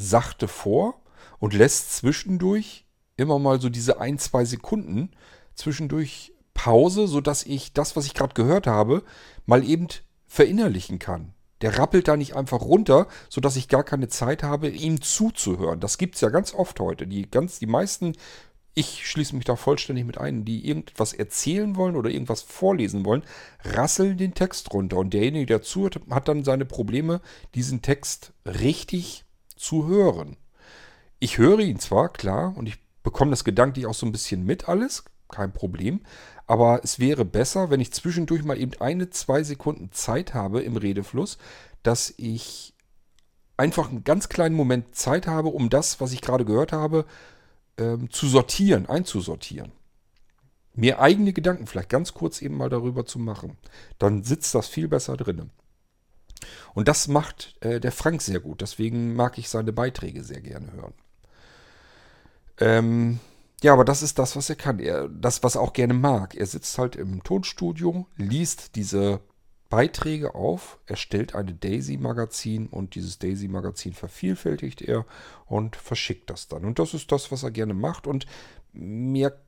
sachte 0.00 0.48
vor 0.48 1.00
und 1.38 1.54
lässt 1.54 1.96
zwischendurch 1.96 2.86
immer 3.16 3.38
mal 3.38 3.60
so 3.60 3.68
diese 3.68 4.00
ein, 4.00 4.18
zwei 4.18 4.44
Sekunden 4.44 5.10
zwischendurch 5.54 6.32
Pause, 6.54 7.06
sodass 7.06 7.44
ich 7.44 7.72
das, 7.72 7.96
was 7.96 8.06
ich 8.06 8.14
gerade 8.14 8.34
gehört 8.34 8.66
habe, 8.66 9.02
mal 9.46 9.64
eben 9.64 9.88
verinnerlichen 10.26 10.98
kann. 10.98 11.34
Der 11.60 11.76
rappelt 11.78 12.08
da 12.08 12.16
nicht 12.16 12.34
einfach 12.34 12.62
runter, 12.62 13.06
sodass 13.28 13.56
ich 13.56 13.68
gar 13.68 13.84
keine 13.84 14.08
Zeit 14.08 14.42
habe, 14.42 14.68
ihm 14.68 15.02
zuzuhören. 15.02 15.80
Das 15.80 15.98
gibt 15.98 16.14
es 16.14 16.22
ja 16.22 16.30
ganz 16.30 16.54
oft 16.54 16.80
heute. 16.80 17.06
Die, 17.06 17.30
ganz, 17.30 17.58
die 17.58 17.66
meisten 17.66 18.14
ich 18.74 19.06
schließe 19.08 19.34
mich 19.34 19.44
da 19.44 19.56
vollständig 19.56 20.06
mit 20.06 20.18
ein, 20.18 20.44
die 20.44 20.66
irgendwas 20.66 21.12
erzählen 21.12 21.76
wollen 21.76 21.96
oder 21.96 22.10
irgendwas 22.10 22.42
vorlesen 22.42 23.04
wollen, 23.04 23.24
rasseln 23.64 24.16
den 24.16 24.34
Text 24.34 24.72
runter. 24.72 24.96
Und 24.96 25.12
derjenige, 25.12 25.46
der 25.46 25.62
zuhört, 25.62 26.00
hat 26.10 26.28
dann 26.28 26.44
seine 26.44 26.64
Probleme, 26.64 27.20
diesen 27.54 27.82
Text 27.82 28.32
richtig 28.46 29.24
zu 29.60 29.86
hören. 29.86 30.36
Ich 31.18 31.38
höre 31.38 31.60
ihn 31.60 31.78
zwar, 31.78 32.08
klar, 32.08 32.56
und 32.56 32.66
ich 32.66 32.78
bekomme 33.02 33.30
das 33.30 33.44
gedanklich 33.44 33.86
auch 33.86 33.94
so 33.94 34.06
ein 34.06 34.12
bisschen 34.12 34.44
mit 34.44 34.68
alles, 34.68 35.04
kein 35.28 35.52
Problem. 35.52 36.00
Aber 36.46 36.80
es 36.82 36.98
wäre 36.98 37.24
besser, 37.24 37.70
wenn 37.70 37.80
ich 37.80 37.92
zwischendurch 37.92 38.42
mal 38.42 38.58
eben 38.58 38.72
eine, 38.80 39.10
zwei 39.10 39.42
Sekunden 39.42 39.92
Zeit 39.92 40.34
habe 40.34 40.62
im 40.62 40.76
Redefluss, 40.76 41.38
dass 41.82 42.12
ich 42.16 42.74
einfach 43.56 43.90
einen 43.90 44.04
ganz 44.04 44.28
kleinen 44.28 44.56
Moment 44.56 44.94
Zeit 44.96 45.26
habe, 45.26 45.48
um 45.48 45.68
das, 45.68 46.00
was 46.00 46.12
ich 46.12 46.22
gerade 46.22 46.44
gehört 46.44 46.72
habe, 46.72 47.04
ähm, 47.78 48.10
zu 48.10 48.26
sortieren, 48.26 48.86
einzusortieren. 48.86 49.72
Mir 50.74 51.00
eigene 51.00 51.32
Gedanken 51.32 51.66
vielleicht 51.66 51.90
ganz 51.90 52.14
kurz 52.14 52.40
eben 52.40 52.56
mal 52.56 52.70
darüber 52.70 53.04
zu 53.04 53.18
machen. 53.18 53.58
Dann 53.98 54.24
sitzt 54.24 54.54
das 54.54 54.68
viel 54.68 54.88
besser 54.88 55.16
drin. 55.16 55.50
Und 56.74 56.88
das 56.88 57.08
macht 57.08 57.56
äh, 57.60 57.80
der 57.80 57.92
Frank 57.92 58.22
sehr 58.22 58.40
gut. 58.40 58.60
Deswegen 58.60 59.14
mag 59.14 59.38
ich 59.38 59.48
seine 59.48 59.72
Beiträge 59.72 60.22
sehr 60.24 60.40
gerne 60.40 60.72
hören. 60.72 60.94
Ähm, 62.58 63.20
ja, 63.62 63.72
aber 63.72 63.84
das 63.84 64.02
ist 64.02 64.18
das, 64.18 64.36
was 64.36 64.48
er 64.48 64.56
kann. 64.56 64.78
Er, 64.78 65.08
das, 65.08 65.42
was 65.42 65.54
er 65.54 65.60
auch 65.62 65.72
gerne 65.72 65.94
mag. 65.94 66.34
Er 66.34 66.46
sitzt 66.46 66.78
halt 66.78 66.96
im 66.96 67.22
Tonstudio, 67.22 68.06
liest 68.16 68.76
diese 68.76 69.20
Beiträge 69.68 70.34
auf, 70.34 70.78
erstellt 70.86 71.34
eine 71.34 71.54
Daisy-Magazin 71.54 72.66
und 72.66 72.94
dieses 72.94 73.18
Daisy-Magazin 73.18 73.92
vervielfältigt 73.92 74.82
er 74.82 75.06
und 75.46 75.76
verschickt 75.76 76.28
das 76.28 76.48
dann. 76.48 76.64
Und 76.64 76.78
das 76.78 76.92
ist 76.92 77.12
das, 77.12 77.30
was 77.30 77.44
er 77.44 77.52
gerne 77.52 77.74
macht 77.74 78.06
und 78.06 78.26
mir 78.72 79.38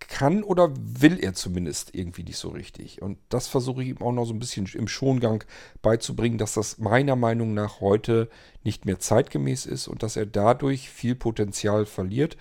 kann 0.00 0.42
oder 0.42 0.70
will 0.76 1.18
er 1.18 1.34
zumindest 1.34 1.94
irgendwie 1.94 2.22
nicht 2.22 2.38
so 2.38 2.50
richtig. 2.50 3.02
Und 3.02 3.18
das 3.28 3.48
versuche 3.48 3.82
ich 3.82 3.88
ihm 3.88 4.00
auch 4.00 4.12
noch 4.12 4.24
so 4.24 4.32
ein 4.32 4.38
bisschen 4.38 4.66
im 4.74 4.88
Schongang 4.88 5.44
beizubringen, 5.82 6.38
dass 6.38 6.54
das 6.54 6.78
meiner 6.78 7.16
Meinung 7.16 7.54
nach 7.54 7.80
heute 7.80 8.28
nicht 8.62 8.84
mehr 8.84 8.98
zeitgemäß 8.98 9.66
ist 9.66 9.88
und 9.88 10.02
dass 10.02 10.16
er 10.16 10.26
dadurch 10.26 10.88
viel 10.88 11.14
Potenzial 11.14 11.86
verliert 11.86 12.36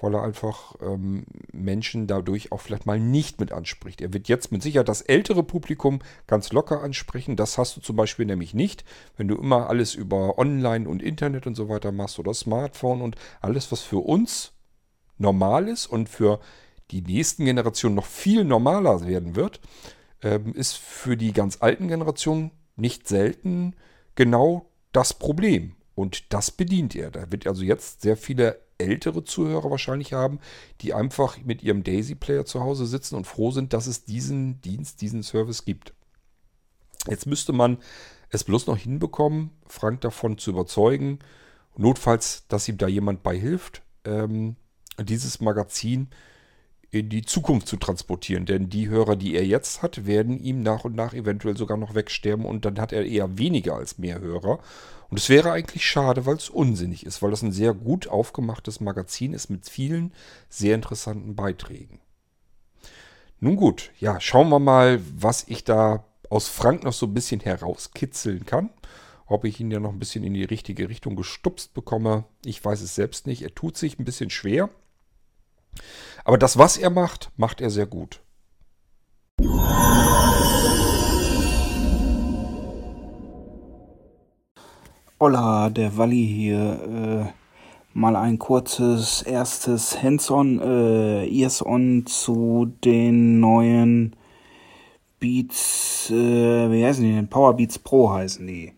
weil 0.00 0.14
er 0.14 0.22
einfach 0.22 0.74
ähm, 0.80 1.24
Menschen 1.52 2.06
dadurch 2.06 2.52
auch 2.52 2.60
vielleicht 2.60 2.86
mal 2.86 3.00
nicht 3.00 3.40
mit 3.40 3.52
anspricht. 3.52 4.00
Er 4.00 4.12
wird 4.12 4.28
jetzt 4.28 4.52
mit 4.52 4.62
Sicherheit 4.62 4.88
das 4.88 5.02
ältere 5.02 5.42
Publikum 5.42 6.00
ganz 6.26 6.52
locker 6.52 6.82
ansprechen. 6.82 7.36
Das 7.36 7.58
hast 7.58 7.76
du 7.76 7.80
zum 7.80 7.96
Beispiel 7.96 8.26
nämlich 8.26 8.54
nicht, 8.54 8.84
wenn 9.16 9.28
du 9.28 9.36
immer 9.36 9.68
alles 9.68 9.94
über 9.94 10.38
Online 10.38 10.88
und 10.88 11.02
Internet 11.02 11.46
und 11.46 11.56
so 11.56 11.68
weiter 11.68 11.92
machst 11.92 12.18
oder 12.18 12.32
Smartphone 12.32 13.02
und 13.02 13.16
alles, 13.40 13.72
was 13.72 13.82
für 13.82 13.98
uns 13.98 14.52
normal 15.18 15.68
ist 15.68 15.86
und 15.86 16.08
für 16.08 16.38
die 16.90 17.02
nächsten 17.02 17.44
Generationen 17.44 17.94
noch 17.94 18.06
viel 18.06 18.44
normaler 18.44 19.06
werden 19.06 19.36
wird, 19.36 19.60
ähm, 20.22 20.54
ist 20.54 20.76
für 20.76 21.16
die 21.16 21.32
ganz 21.32 21.58
alten 21.60 21.88
Generationen 21.88 22.50
nicht 22.76 23.08
selten 23.08 23.74
genau 24.14 24.70
das 24.92 25.14
Problem. 25.14 25.74
Und 25.94 26.32
das 26.32 26.50
bedient 26.50 26.94
er. 26.94 27.10
Da 27.10 27.30
wird 27.32 27.46
also 27.46 27.62
jetzt 27.62 28.02
sehr 28.02 28.16
viele 28.16 28.60
ältere 28.78 29.24
Zuhörer 29.24 29.70
wahrscheinlich 29.70 30.12
haben, 30.12 30.38
die 30.80 30.94
einfach 30.94 31.38
mit 31.44 31.62
ihrem 31.62 31.82
Daisy-Player 31.82 32.44
zu 32.44 32.60
Hause 32.60 32.86
sitzen 32.86 33.16
und 33.16 33.26
froh 33.26 33.50
sind, 33.50 33.72
dass 33.72 33.88
es 33.88 34.04
diesen 34.04 34.60
Dienst, 34.60 35.00
diesen 35.00 35.24
Service 35.24 35.64
gibt. 35.64 35.92
Jetzt 37.08 37.26
müsste 37.26 37.52
man 37.52 37.78
es 38.30 38.44
bloß 38.44 38.66
noch 38.66 38.76
hinbekommen, 38.76 39.50
Frank 39.66 40.02
davon 40.02 40.38
zu 40.38 40.50
überzeugen, 40.50 41.18
notfalls, 41.76 42.46
dass 42.48 42.68
ihm 42.68 42.78
da 42.78 42.86
jemand 42.86 43.22
bei 43.22 43.36
hilft, 43.36 43.82
ähm, 44.04 44.56
dieses 45.00 45.40
Magazin 45.40 46.08
in 46.90 47.08
die 47.08 47.22
Zukunft 47.22 47.68
zu 47.68 47.76
transportieren. 47.76 48.46
Denn 48.46 48.70
die 48.70 48.88
Hörer, 48.88 49.16
die 49.16 49.34
er 49.34 49.44
jetzt 49.44 49.82
hat, 49.82 50.06
werden 50.06 50.38
ihm 50.42 50.62
nach 50.62 50.84
und 50.84 50.94
nach 50.94 51.12
eventuell 51.12 51.56
sogar 51.56 51.76
noch 51.76 51.94
wegsterben 51.94 52.44
und 52.44 52.64
dann 52.64 52.80
hat 52.80 52.92
er 52.92 53.04
eher 53.04 53.38
weniger 53.38 53.74
als 53.74 53.98
mehr 53.98 54.20
Hörer. 54.20 54.60
Und 55.10 55.18
es 55.18 55.28
wäre 55.28 55.52
eigentlich 55.52 55.86
schade, 55.86 56.26
weil 56.26 56.36
es 56.36 56.50
unsinnig 56.50 57.04
ist, 57.06 57.22
weil 57.22 57.30
das 57.30 57.42
ein 57.42 57.52
sehr 57.52 57.74
gut 57.74 58.08
aufgemachtes 58.08 58.80
Magazin 58.80 59.32
ist 59.32 59.48
mit 59.48 59.68
vielen 59.68 60.12
sehr 60.48 60.74
interessanten 60.74 61.34
Beiträgen. 61.34 62.00
Nun 63.40 63.56
gut, 63.56 63.92
ja, 63.98 64.20
schauen 64.20 64.48
wir 64.48 64.58
mal, 64.58 65.00
was 65.16 65.44
ich 65.46 65.64
da 65.64 66.04
aus 66.28 66.48
Frank 66.48 66.84
noch 66.84 66.92
so 66.92 67.06
ein 67.06 67.14
bisschen 67.14 67.40
herauskitzeln 67.40 68.44
kann. 68.44 68.70
Ob 69.26 69.44
ich 69.44 69.60
ihn 69.60 69.70
ja 69.70 69.78
noch 69.78 69.92
ein 69.92 69.98
bisschen 69.98 70.24
in 70.24 70.34
die 70.34 70.44
richtige 70.44 70.88
Richtung 70.88 71.14
gestupst 71.14 71.74
bekomme, 71.74 72.24
ich 72.44 72.64
weiß 72.64 72.80
es 72.80 72.94
selbst 72.94 73.26
nicht. 73.26 73.42
Er 73.42 73.54
tut 73.54 73.76
sich 73.76 73.98
ein 73.98 74.04
bisschen 74.04 74.30
schwer. 74.30 74.70
Aber 76.24 76.38
das, 76.38 76.58
was 76.58 76.76
er 76.76 76.90
macht, 76.90 77.30
macht 77.36 77.60
er 77.60 77.70
sehr 77.70 77.86
gut. 77.86 78.20
Hola, 85.20 85.70
der 85.70 85.96
Walli 85.96 86.26
hier. 86.26 87.32
Äh, 87.32 87.38
mal 87.92 88.14
ein 88.14 88.38
kurzes 88.38 89.22
erstes 89.22 90.00
Hands-on, 90.00 90.60
äh, 90.60 91.26
Ears-on 91.26 92.06
zu 92.06 92.72
den 92.84 93.40
neuen 93.40 94.14
Beats, 95.18 96.08
äh, 96.10 96.70
wie 96.70 96.84
heißen 96.84 97.02
die 97.02 97.12
denn? 97.12 97.28
Power 97.28 97.54
Beats 97.54 97.78
Pro 97.78 98.12
heißen 98.12 98.46
die. 98.46 98.72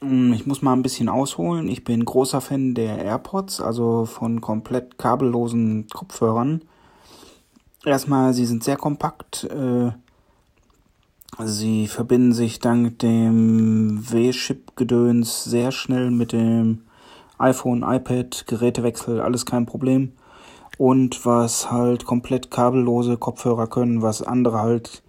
Hm, 0.00 0.32
ich 0.32 0.46
muss 0.46 0.62
mal 0.62 0.72
ein 0.72 0.82
bisschen 0.82 1.08
ausholen. 1.08 1.68
Ich 1.68 1.84
bin 1.84 2.04
großer 2.04 2.40
Fan 2.40 2.74
der 2.74 2.98
AirPods, 3.04 3.60
also 3.60 4.06
von 4.06 4.40
komplett 4.40 4.98
kabellosen 4.98 5.88
Kopfhörern. 5.88 6.62
Erstmal, 7.84 8.34
sie 8.34 8.46
sind 8.46 8.64
sehr 8.64 8.76
kompakt, 8.76 9.44
äh, 9.44 9.92
Sie 11.38 11.86
verbinden 11.86 12.32
sich 12.32 12.58
dank 12.58 12.98
dem 12.98 14.04
W-Chip-Gedöns 14.10 15.44
sehr 15.44 15.72
schnell 15.72 16.10
mit 16.10 16.32
dem 16.32 16.82
iPhone, 17.38 17.82
iPad, 17.82 18.46
Gerätewechsel, 18.46 19.20
alles 19.20 19.46
kein 19.46 19.64
Problem. 19.64 20.12
Und 20.76 21.24
was 21.24 21.70
halt 21.70 22.04
komplett 22.04 22.50
kabellose 22.50 23.16
Kopfhörer 23.16 23.68
können, 23.68 24.02
was 24.02 24.22
andere 24.22 24.60
halt 24.60 25.02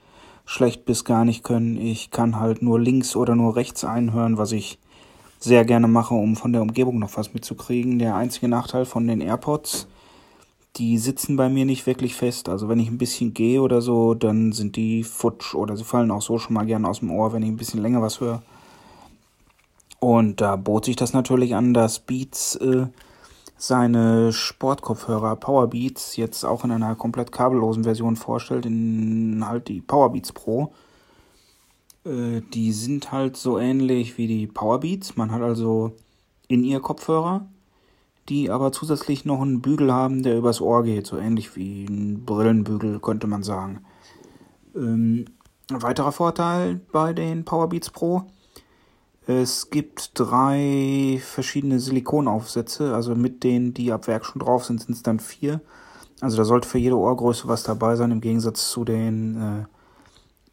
schlecht 0.46 0.86
bis 0.86 1.04
gar 1.04 1.26
nicht 1.26 1.44
können. 1.44 1.78
Ich 1.78 2.12
kann 2.12 2.40
halt 2.40 2.62
nur 2.62 2.80
links 2.80 3.16
oder 3.16 3.36
nur 3.36 3.56
rechts 3.56 3.84
einhören, 3.84 4.38
was 4.38 4.52
ich 4.54 4.80
sehr 5.42 5.66
gerne 5.66 5.88
mache, 5.88 6.14
um 6.14 6.36
von 6.36 6.54
der 6.54 6.62
Umgebung 6.62 7.00
noch 7.00 7.18
was 7.18 7.34
mitzukriegen. 7.34 8.00
Der 8.00 8.16
einzige 8.16 8.48
Nachteil 8.48 8.86
von 8.86 9.08
den 9.08 9.22
AirPods, 9.22 9.88
die 10.78 10.98
sitzen 10.98 11.36
bei 11.36 11.50
mir 11.50 11.66
nicht 11.66 11.88
wirklich 11.88 12.16
fest. 12.16 12.48
Also 12.48 12.70
wenn 12.70 12.80
ich 12.80 12.90
ein 12.90 13.00
bisschen 13.00 13.34
gehe 13.34 13.62
oder 13.62 13.82
so, 13.82 14.14
dann 14.14 14.52
sind 14.52 14.76
die 14.76 15.04
futsch 15.04 15.56
oder 15.56 15.76
sie 15.76 15.84
fallen 15.84 16.12
auch 16.12 16.22
so 16.22 16.38
schon 16.38 16.54
mal 16.54 16.66
gerne 16.66 16.88
aus 16.88 17.00
dem 17.00 17.12
Ohr, 17.12 17.34
wenn 17.34 17.44
ich 17.44 17.50
ein 17.50 17.58
bisschen 17.58 17.82
länger 17.82 18.02
was 18.02 18.22
höre. 18.22 18.42
Und 20.00 20.42
da 20.42 20.56
bot 20.56 20.86
sich 20.86 20.96
das 20.96 21.14
natürlich 21.14 21.56
an, 21.56 21.74
dass 21.74 22.00
Beats 22.00 22.56
äh, 22.56 22.88
seine 23.58 24.32
Sportkopfhörer 24.32 25.36
Powerbeats 25.36 26.16
jetzt 26.18 26.44
auch 26.44 26.64
in 26.64 26.72
einer 26.72 26.96
komplett 26.96 27.32
kabellosen 27.32 27.84
Version 27.84 28.16
vorstellt, 28.16 28.66
in 28.66 29.44
halt 29.48 29.68
die 29.68 29.82
Powerbeats 29.82 30.32
Pro. 30.34 30.72
Äh, 32.06 32.42
die 32.54 32.72
sind 32.72 33.12
halt 33.12 33.38
so 33.38 33.58
ähnlich 33.58 34.18
wie 34.18 34.28
die 34.28 34.48
Powerbeats. 34.48 35.16
Man 35.16 35.32
hat 35.32 35.42
also 35.42 35.96
in 36.48 36.64
ihr 36.64 36.80
Kopfhörer, 36.80 37.48
die 38.30 38.50
aber 38.50 38.72
zusätzlich 38.72 39.26
noch 39.26 39.42
einen 39.42 39.62
Bügel 39.62 39.92
haben, 39.94 40.24
der 40.24 40.38
übers 40.38 40.62
Ohr 40.62 40.84
geht, 40.84 41.08
so 41.08 41.18
ähnlich 41.18 41.56
wie 41.56 41.86
ein 41.86 42.26
Brillenbügel, 42.26 43.00
könnte 43.00 43.28
man 43.28 43.44
sagen. 43.44 43.86
Ähm, 44.76 45.26
ein 45.70 45.82
weiterer 45.82 46.12
Vorteil 46.12 46.82
bei 46.92 47.14
den 47.14 47.46
Powerbeats 47.46 47.90
Pro 47.90 48.26
es 49.28 49.70
gibt 49.70 50.12
drei 50.16 51.22
verschiedene 51.24 51.80
Silikonaufsätze, 51.80 52.94
also 52.94 53.16
mit 53.16 53.44
denen, 53.44 53.74
die 53.74 53.92
ab 53.92 54.08
Werk 54.08 54.26
schon 54.26 54.40
drauf 54.40 54.66
sind, 54.66 54.82
sind 54.82 54.96
es 54.96 55.04
dann 55.04 55.20
vier. 55.20 55.62
Also 56.22 56.38
da 56.38 56.44
sollte 56.44 56.68
für 56.68 56.80
jede 56.80 56.98
Ohrgröße 56.98 57.48
was 57.48 57.64
dabei 57.64 57.96
sein, 57.96 58.12
im 58.12 58.22
Gegensatz 58.22 58.70
zu 58.72 58.84
den 58.84 59.36
äh, 59.36 59.66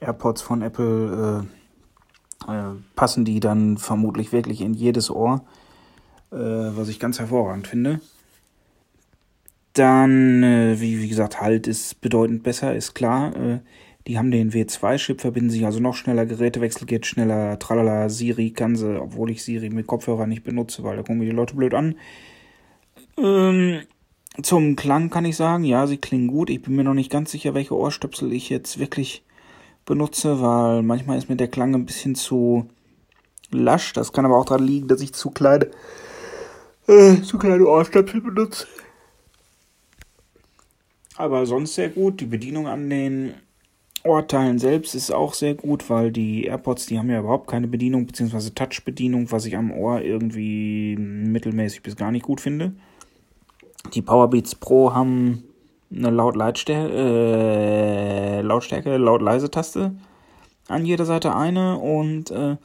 AirPods 0.01 0.43
von 0.43 0.63
Apple 0.63 1.47
äh, 2.47 2.53
äh, 2.53 2.75
passen 2.95 3.25
die 3.25 3.41
dann 3.41 3.79
vermutlich 3.79 4.33
wirklich 4.33 4.61
in 4.61 4.75
jedes 4.75 5.11
Ohr, 5.11 5.45
äh, 6.31 6.37
was 6.37 6.89
ich 6.89 7.01
ganz 7.01 7.19
hervorragend 7.19 7.67
finde. 7.67 8.01
Dann, 9.73 10.43
äh, 10.43 10.81
wie, 10.81 11.01
wie 11.01 11.09
gesagt, 11.09 11.41
Halt 11.41 11.67
ist 11.67 12.01
bedeutend 12.01 12.43
besser, 12.43 12.75
ist 12.75 12.95
klar. 12.95 13.35
Äh, 13.37 13.61
die 14.07 14.17
haben 14.17 14.31
den 14.31 14.53
W2-Chip, 14.53 15.21
verbinden 15.21 15.51
sich 15.51 15.67
also 15.67 15.81
noch 15.81 15.95
schneller, 15.95 16.25
Gerätewechsel 16.25 16.87
geht 16.87 17.05
schneller, 17.05 17.59
tralala, 17.59 18.09
Siri 18.09 18.51
kann 18.51 18.75
sie, 18.75 18.99
obwohl 18.99 19.31
ich 19.31 19.45
Siri 19.45 19.69
mit 19.69 19.87
Kopfhörer 19.87 20.27
nicht 20.27 20.45
benutze, 20.45 20.83
weil 20.83 20.97
da 20.97 21.03
gucken 21.03 21.19
mir 21.19 21.27
die 21.27 21.31
Leute 21.33 21.55
blöd 21.55 21.75
an. 21.75 21.95
Ähm, 23.19 23.83
zum 24.43 24.77
Klang 24.77 25.11
kann 25.11 25.27
ich 25.27 25.37
sagen, 25.37 25.65
ja, 25.65 25.87
sie 25.87 25.99
klingen 25.99 26.29
gut. 26.29 26.49
Ich 26.49 26.63
bin 26.63 26.75
mir 26.75 26.85
noch 26.85 26.95
nicht 26.95 27.11
ganz 27.11 27.31
sicher, 27.31 27.55
welche 27.55 27.77
Ohrstöpsel 27.77 28.33
ich 28.33 28.49
jetzt 28.49 28.79
wirklich 28.79 29.25
benutze, 29.89 30.41
weil 30.41 30.83
manchmal 30.83 31.19
ist 31.19 31.29
mir 31.29 31.37
der 31.37 31.49
Klang 31.49 31.75
ein 31.75 31.87
bisschen 31.87 32.15
zu 32.15 32.69
lasch. 33.51 33.95
Das 33.95 34.13
kann 34.13 34.27
aber 34.27 34.37
auch 34.37 34.45
daran 34.45 34.67
liegen, 34.67 34.87
dass 34.87 35.01
ich 35.01 35.15
zu 35.15 35.31
kleine, 35.31 35.71
äh, 36.87 37.23
zu 37.23 37.39
kleine 37.39 37.67
Ohrstöpsel 37.67 38.21
benutze. 38.21 38.67
Aber 41.17 41.47
sonst 41.47 41.75
sehr 41.75 41.89
gut. 41.89 42.21
Die 42.21 42.27
Bedienung 42.27 42.69
an 42.69 42.89
den 42.91 43.35
Ohrteilen 44.05 44.59
selbst 44.59 44.95
ist 44.95 45.11
auch 45.11 45.35
sehr 45.35 45.55
gut, 45.55 45.91
weil 45.91 46.13
die 46.13 46.45
AirPods, 46.45 46.87
die 46.87 46.99
haben 46.99 47.11
ja 47.11 47.21
überhaupt 47.21 47.49
keine 47.49 47.67
Bedienung, 47.67 48.07
beziehungsweise 48.07 48.55
Touch-Bedienung, 48.55 49.33
was 49.33 49.47
ich 49.47 49.57
am 49.57 49.73
Ohr 49.73 50.03
irgendwie 50.03 50.97
mittelmäßig 50.97 51.83
bis 51.83 51.97
gar 51.97 52.13
nicht 52.13 52.25
gut 52.25 52.41
finde. 52.41 52.73
Die 53.95 54.03
Powerbeats 54.03 54.55
Pro 54.55 54.93
haben 54.93 55.45
laut 55.91 56.37
Lautstärke, 56.37 56.93
äh, 56.93 58.41
Lautstärke, 58.43 58.97
laut-leise-Taste 58.97 59.93
an 60.69 60.85
jeder 60.85 61.07
Seite 61.07 61.35
eine 61.35 61.79
und 61.79 62.31
äh, 62.31 62.57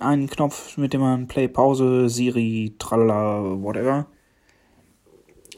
einen 0.00 0.28
Knopf, 0.28 0.76
mit 0.76 0.92
dem 0.92 1.00
man 1.00 1.28
Play, 1.28 1.48
Pause, 1.48 2.08
Siri, 2.08 2.74
Tralla, 2.78 3.42
whatever 3.62 4.06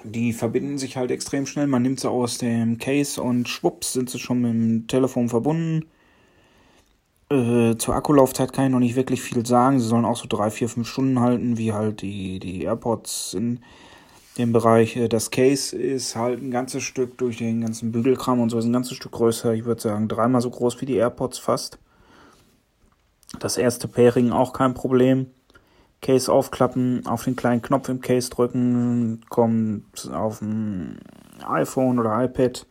die 0.04 0.32
verbinden 0.32 0.78
sich 0.78 0.96
halt 0.96 1.10
extrem 1.10 1.46
schnell. 1.46 1.66
Man 1.66 1.82
nimmt 1.82 2.00
sie 2.00 2.10
aus 2.10 2.38
dem 2.38 2.78
Case 2.78 3.22
und 3.22 3.48
schwupps 3.48 3.92
sind 3.92 4.10
sie 4.10 4.18
schon 4.18 4.40
mit 4.40 4.50
dem 4.50 4.86
Telefon 4.86 5.28
verbunden. 5.28 5.86
Äh, 7.30 7.76
zur 7.76 7.94
Akkulaufzeit 7.94 8.52
kann 8.52 8.66
ich 8.66 8.70
noch 8.72 8.78
nicht 8.80 8.96
wirklich 8.96 9.22
viel 9.22 9.44
sagen. 9.46 9.78
Sie 9.78 9.86
sollen 9.86 10.04
auch 10.04 10.16
so 10.16 10.26
drei, 10.28 10.50
vier, 10.50 10.68
fünf 10.68 10.88
Stunden 10.88 11.20
halten, 11.20 11.58
wie 11.58 11.72
halt 11.72 12.02
die, 12.02 12.38
die 12.38 12.62
AirPods 12.62 13.34
in 13.34 13.60
dem 14.40 14.52
Bereich. 14.52 14.96
Äh, 14.96 15.08
das 15.08 15.30
Case 15.30 15.76
ist 15.76 16.16
halt 16.16 16.42
ein 16.42 16.50
ganzes 16.50 16.82
Stück 16.82 17.18
durch 17.18 17.38
den 17.38 17.60
ganzen 17.60 17.92
Bügelkram 17.92 18.40
und 18.40 18.50
so 18.50 18.58
ist 18.58 18.64
ein 18.64 18.72
ganzes 18.72 18.96
Stück 18.96 19.12
größer. 19.12 19.54
Ich 19.54 19.64
würde 19.64 19.80
sagen 19.80 20.08
dreimal 20.08 20.40
so 20.40 20.50
groß 20.50 20.80
wie 20.80 20.86
die 20.86 20.96
AirPods 20.96 21.38
fast. 21.38 21.78
Das 23.38 23.56
erste 23.56 23.86
Pairing 23.86 24.32
auch 24.32 24.52
kein 24.52 24.74
Problem. 24.74 25.26
Case 26.02 26.32
aufklappen, 26.32 27.06
auf 27.06 27.24
den 27.24 27.36
kleinen 27.36 27.62
Knopf 27.62 27.88
im 27.90 28.00
Case 28.00 28.30
drücken, 28.30 29.20
kommt 29.28 30.10
auf 30.12 30.38
dem 30.38 30.96
iPhone 31.46 31.98
oder 31.98 32.24
iPad, 32.24 32.66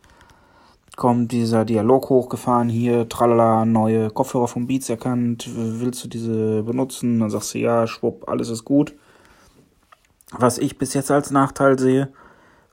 kommt 0.96 1.30
dieser 1.30 1.64
Dialog 1.64 2.10
hochgefahren, 2.10 2.68
hier, 2.68 3.08
tralala, 3.08 3.64
neue 3.64 4.10
Kopfhörer 4.10 4.48
von 4.48 4.66
Beats 4.66 4.90
erkannt, 4.90 5.48
willst 5.54 6.02
du 6.02 6.08
diese 6.08 6.64
benutzen? 6.64 7.20
Dann 7.20 7.30
sagst 7.30 7.54
du 7.54 7.58
ja, 7.58 7.86
schwupp, 7.86 8.28
alles 8.28 8.48
ist 8.48 8.64
gut. 8.64 8.94
Was 10.32 10.58
ich 10.58 10.78
bis 10.78 10.94
jetzt 10.94 11.10
als 11.10 11.30
Nachteil 11.30 11.78
sehe, 11.78 12.12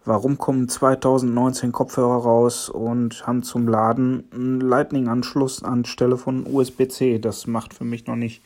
warum 0.05 0.37
kommen 0.37 0.69
2019 0.69 1.71
Kopfhörer 1.71 2.17
raus 2.21 2.69
und 2.69 3.25
haben 3.25 3.41
zum 3.43 3.67
Laden 3.67 4.25
einen 4.31 4.61
Lightning-Anschluss 4.61 5.63
anstelle 5.63 6.17
von 6.17 6.45
USB-C? 6.45 7.19
Das 7.19 7.47
macht 7.47 7.73
für 7.73 7.83
mich 7.83 8.05
noch 8.05 8.15
nicht 8.15 8.41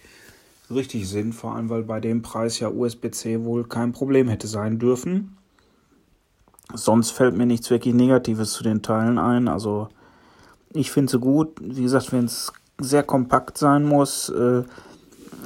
richtig 0.69 1.09
Sinn, 1.09 1.33
vor 1.33 1.55
allem 1.55 1.69
weil 1.69 1.83
bei 1.83 1.99
dem 1.99 2.21
Preis 2.21 2.59
ja 2.59 2.69
USB-C 2.69 3.43
wohl 3.43 3.65
kein 3.65 3.91
Problem 3.91 4.29
hätte 4.29 4.47
sein 4.47 4.79
dürfen. 4.79 5.37
Sonst 6.73 7.11
fällt 7.11 7.35
mir 7.35 7.45
nichts 7.45 7.69
wirklich 7.69 7.93
Negatives 7.93 8.53
zu 8.53 8.63
den 8.63 8.81
Teilen 8.81 9.17
ein. 9.17 9.49
Also 9.49 9.89
ich 10.73 10.91
finde 10.91 11.11
sie 11.11 11.19
gut. 11.19 11.57
Wie 11.61 11.83
gesagt, 11.83 12.13
wenn 12.13 12.25
es 12.25 12.53
sehr 12.79 13.03
kompakt 13.03 13.57
sein 13.57 13.83
muss, 13.83 14.29
äh, 14.29 14.63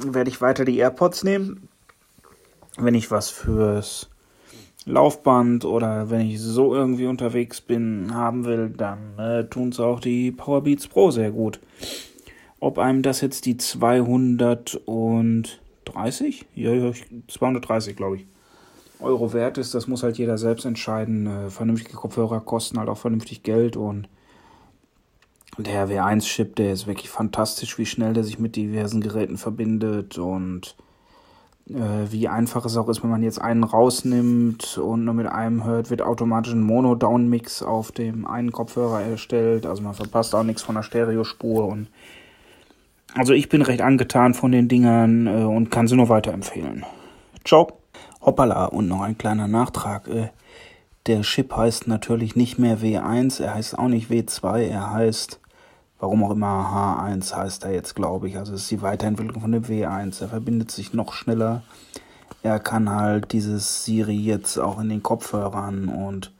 werde 0.04 0.30
ich 0.30 0.40
weiter 0.40 0.64
die 0.64 0.78
AirPods 0.78 1.24
nehmen. 1.24 1.68
Wenn 2.78 2.94
ich 2.94 3.10
was 3.10 3.30
fürs 3.30 4.08
Laufband 4.84 5.64
oder 5.64 6.10
wenn 6.10 6.20
ich 6.20 6.40
so 6.40 6.74
irgendwie 6.74 7.06
unterwegs 7.06 7.60
bin 7.60 8.14
haben 8.14 8.44
will, 8.44 8.70
dann 8.70 9.18
äh, 9.18 9.48
tun 9.48 9.70
es 9.70 9.80
auch 9.80 9.98
die 10.00 10.30
Powerbeats 10.30 10.86
Pro 10.86 11.10
sehr 11.10 11.32
gut. 11.32 11.58
Ob 12.60 12.78
einem 12.78 13.02
das 13.02 13.20
jetzt 13.20 13.46
die 13.46 13.56
230, 13.56 16.46
ja, 16.54 16.92
230 17.28 17.96
glaube 17.96 18.16
ich, 18.16 18.26
Euro 19.00 19.32
wert 19.32 19.58
ist, 19.58 19.74
das 19.74 19.88
muss 19.88 20.02
halt 20.02 20.18
jeder 20.18 20.38
selbst 20.38 20.64
entscheiden. 20.64 21.26
Äh, 21.26 21.50
vernünftige 21.50 21.96
Kopfhörer 21.96 22.40
kosten 22.40 22.78
halt 22.78 22.88
auch 22.88 22.96
vernünftig 22.96 23.42
Geld 23.42 23.76
und 23.76 24.08
der 25.58 25.88
W1-Chip, 25.88 26.56
der 26.56 26.72
ist 26.72 26.86
wirklich 26.86 27.08
fantastisch, 27.08 27.78
wie 27.78 27.86
schnell 27.86 28.12
der 28.12 28.24
sich 28.24 28.38
mit 28.38 28.56
diversen 28.56 29.00
Geräten 29.00 29.38
verbindet 29.38 30.18
und 30.18 30.76
wie 31.68 32.28
einfach 32.28 32.64
es 32.64 32.76
auch 32.76 32.88
ist, 32.88 33.02
wenn 33.02 33.10
man 33.10 33.24
jetzt 33.24 33.40
einen 33.40 33.64
rausnimmt 33.64 34.78
und 34.78 35.04
nur 35.04 35.14
mit 35.14 35.26
einem 35.26 35.64
hört, 35.64 35.90
wird 35.90 36.00
automatisch 36.00 36.52
ein 36.52 36.62
Mono-Down-Mix 36.62 37.62
auf 37.62 37.90
dem 37.90 38.24
einen 38.26 38.52
Kopfhörer 38.52 39.02
erstellt. 39.02 39.66
Also 39.66 39.82
man 39.82 39.94
verpasst 39.94 40.34
auch 40.34 40.44
nichts 40.44 40.62
von 40.62 40.76
der 40.76 40.84
Stereospur 40.84 41.66
und 41.66 41.88
also 43.14 43.32
ich 43.32 43.48
bin 43.48 43.62
recht 43.62 43.80
angetan 43.80 44.34
von 44.34 44.52
den 44.52 44.68
Dingern 44.68 45.26
äh, 45.26 45.44
und 45.44 45.70
kann 45.70 45.88
sie 45.88 45.96
nur 45.96 46.08
weiterempfehlen. 46.08 46.84
Ciao. 47.44 47.78
Hoppala, 48.20 48.66
und 48.66 48.88
noch 48.88 49.00
ein 49.00 49.16
kleiner 49.16 49.48
Nachtrag. 49.48 50.06
Äh, 50.08 50.28
der 51.06 51.22
Chip 51.22 51.56
heißt 51.56 51.86
natürlich 51.86 52.36
nicht 52.36 52.58
mehr 52.58 52.78
W1, 52.80 53.42
er 53.42 53.54
heißt 53.54 53.78
auch 53.78 53.88
nicht 53.88 54.10
W2, 54.10 54.58
er 54.58 54.92
heißt, 54.92 55.40
warum 55.98 56.24
auch 56.24 56.30
immer, 56.30 56.98
H1 57.00 57.34
heißt 57.34 57.64
er 57.64 57.72
jetzt, 57.72 57.94
glaube 57.94 58.28
ich. 58.28 58.36
Also 58.36 58.54
es 58.54 58.62
ist 58.62 58.70
die 58.70 58.82
Weiterentwicklung 58.82 59.40
von 59.40 59.52
dem 59.52 59.64
W1. 59.64 60.20
Er 60.20 60.28
verbindet 60.28 60.70
sich 60.70 60.92
noch 60.92 61.12
schneller. 61.12 61.62
Er 62.42 62.60
kann 62.60 62.90
halt 62.90 63.32
dieses 63.32 63.84
Siri 63.84 64.16
jetzt 64.16 64.58
auch 64.58 64.78
in 64.80 64.88
den 64.88 65.02
Kopfhörern 65.02 65.88
und 65.88 66.32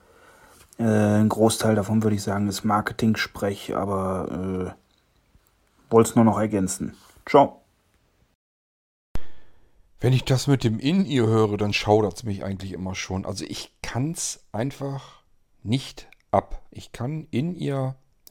äh, 0.79 0.85
ein 0.85 1.29
Großteil 1.29 1.75
davon 1.75 2.03
würde 2.03 2.17
ich 2.17 2.23
sagen 2.23 2.49
ist 2.49 2.65
Marketing-Sprech, 2.65 3.75
aber 3.75 4.75
äh, 4.77 5.91
wollte 5.91 6.11
es 6.11 6.17
nur 6.17 6.25
noch 6.25 6.39
ergänzen. 6.39 6.95
Ciao. 7.25 7.63
Wenn 9.99 10.13
ich 10.13 10.25
das 10.25 10.47
mit 10.47 10.63
dem 10.63 10.79
In-Ear 10.79 11.27
höre, 11.27 11.57
dann 11.57 11.73
schaudert 11.73 12.19
es 12.19 12.23
mich 12.25 12.45
eigentlich 12.45 12.73
immer 12.73 12.95
schon. 12.95 13.25
Also 13.25 13.45
ich 13.49 13.73
kann 13.83 14.13
es 14.13 14.45
einfach 14.53 15.23
nicht 15.63 16.09
ab. 16.31 16.63
Ich 16.71 16.93
kann 16.93 17.27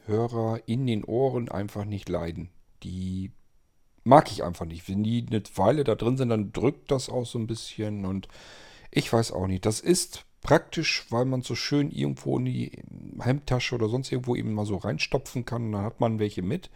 In-Ear-Hörer 0.08 0.62
in 0.66 0.88
den 0.88 1.04
Ohren 1.04 1.50
einfach 1.50 1.86
nicht 1.86 2.10
leiden. 2.10 2.50
Die 2.84 3.32
mag 4.04 4.32
ich 4.32 4.44
einfach 4.44 4.66
nicht. 4.66 4.88
Wenn 4.88 5.04
die 5.04 5.26
eine 5.28 5.42
Weile 5.56 5.84
da 5.84 5.96
drin 5.96 6.18
sind, 6.18 6.30
dann 6.30 6.54
drückt 6.54 6.92
das 6.92 7.10
auch 7.10 7.26
so 7.26 7.40
ein 7.40 7.48
bisschen 7.48 8.06
und 8.06 8.28
ich 8.92 9.12
weiß 9.12 9.32
auch 9.32 9.48
nicht. 9.48 9.66
Das 9.66 9.80
ist 9.80 10.26
praktisch, 10.42 11.06
weil 11.10 11.26
man 11.26 11.42
so 11.42 11.56
schön 11.56 11.92
irgendwo 11.92 12.38
in 12.38 12.46
die 12.46 12.72
Hemdtasche 13.20 13.76
oder 13.76 13.90
sonst 13.90 14.12
irgendwo 14.12 14.36
eben 14.36 14.54
mal 14.54 14.66
so 14.66 14.78
reinstopfen 14.78 15.46
kann. 15.46 15.72
Dann 15.72 15.84
hat 15.84 16.00
man 16.00 16.20
welche 16.20 16.44
mit. 16.44 16.70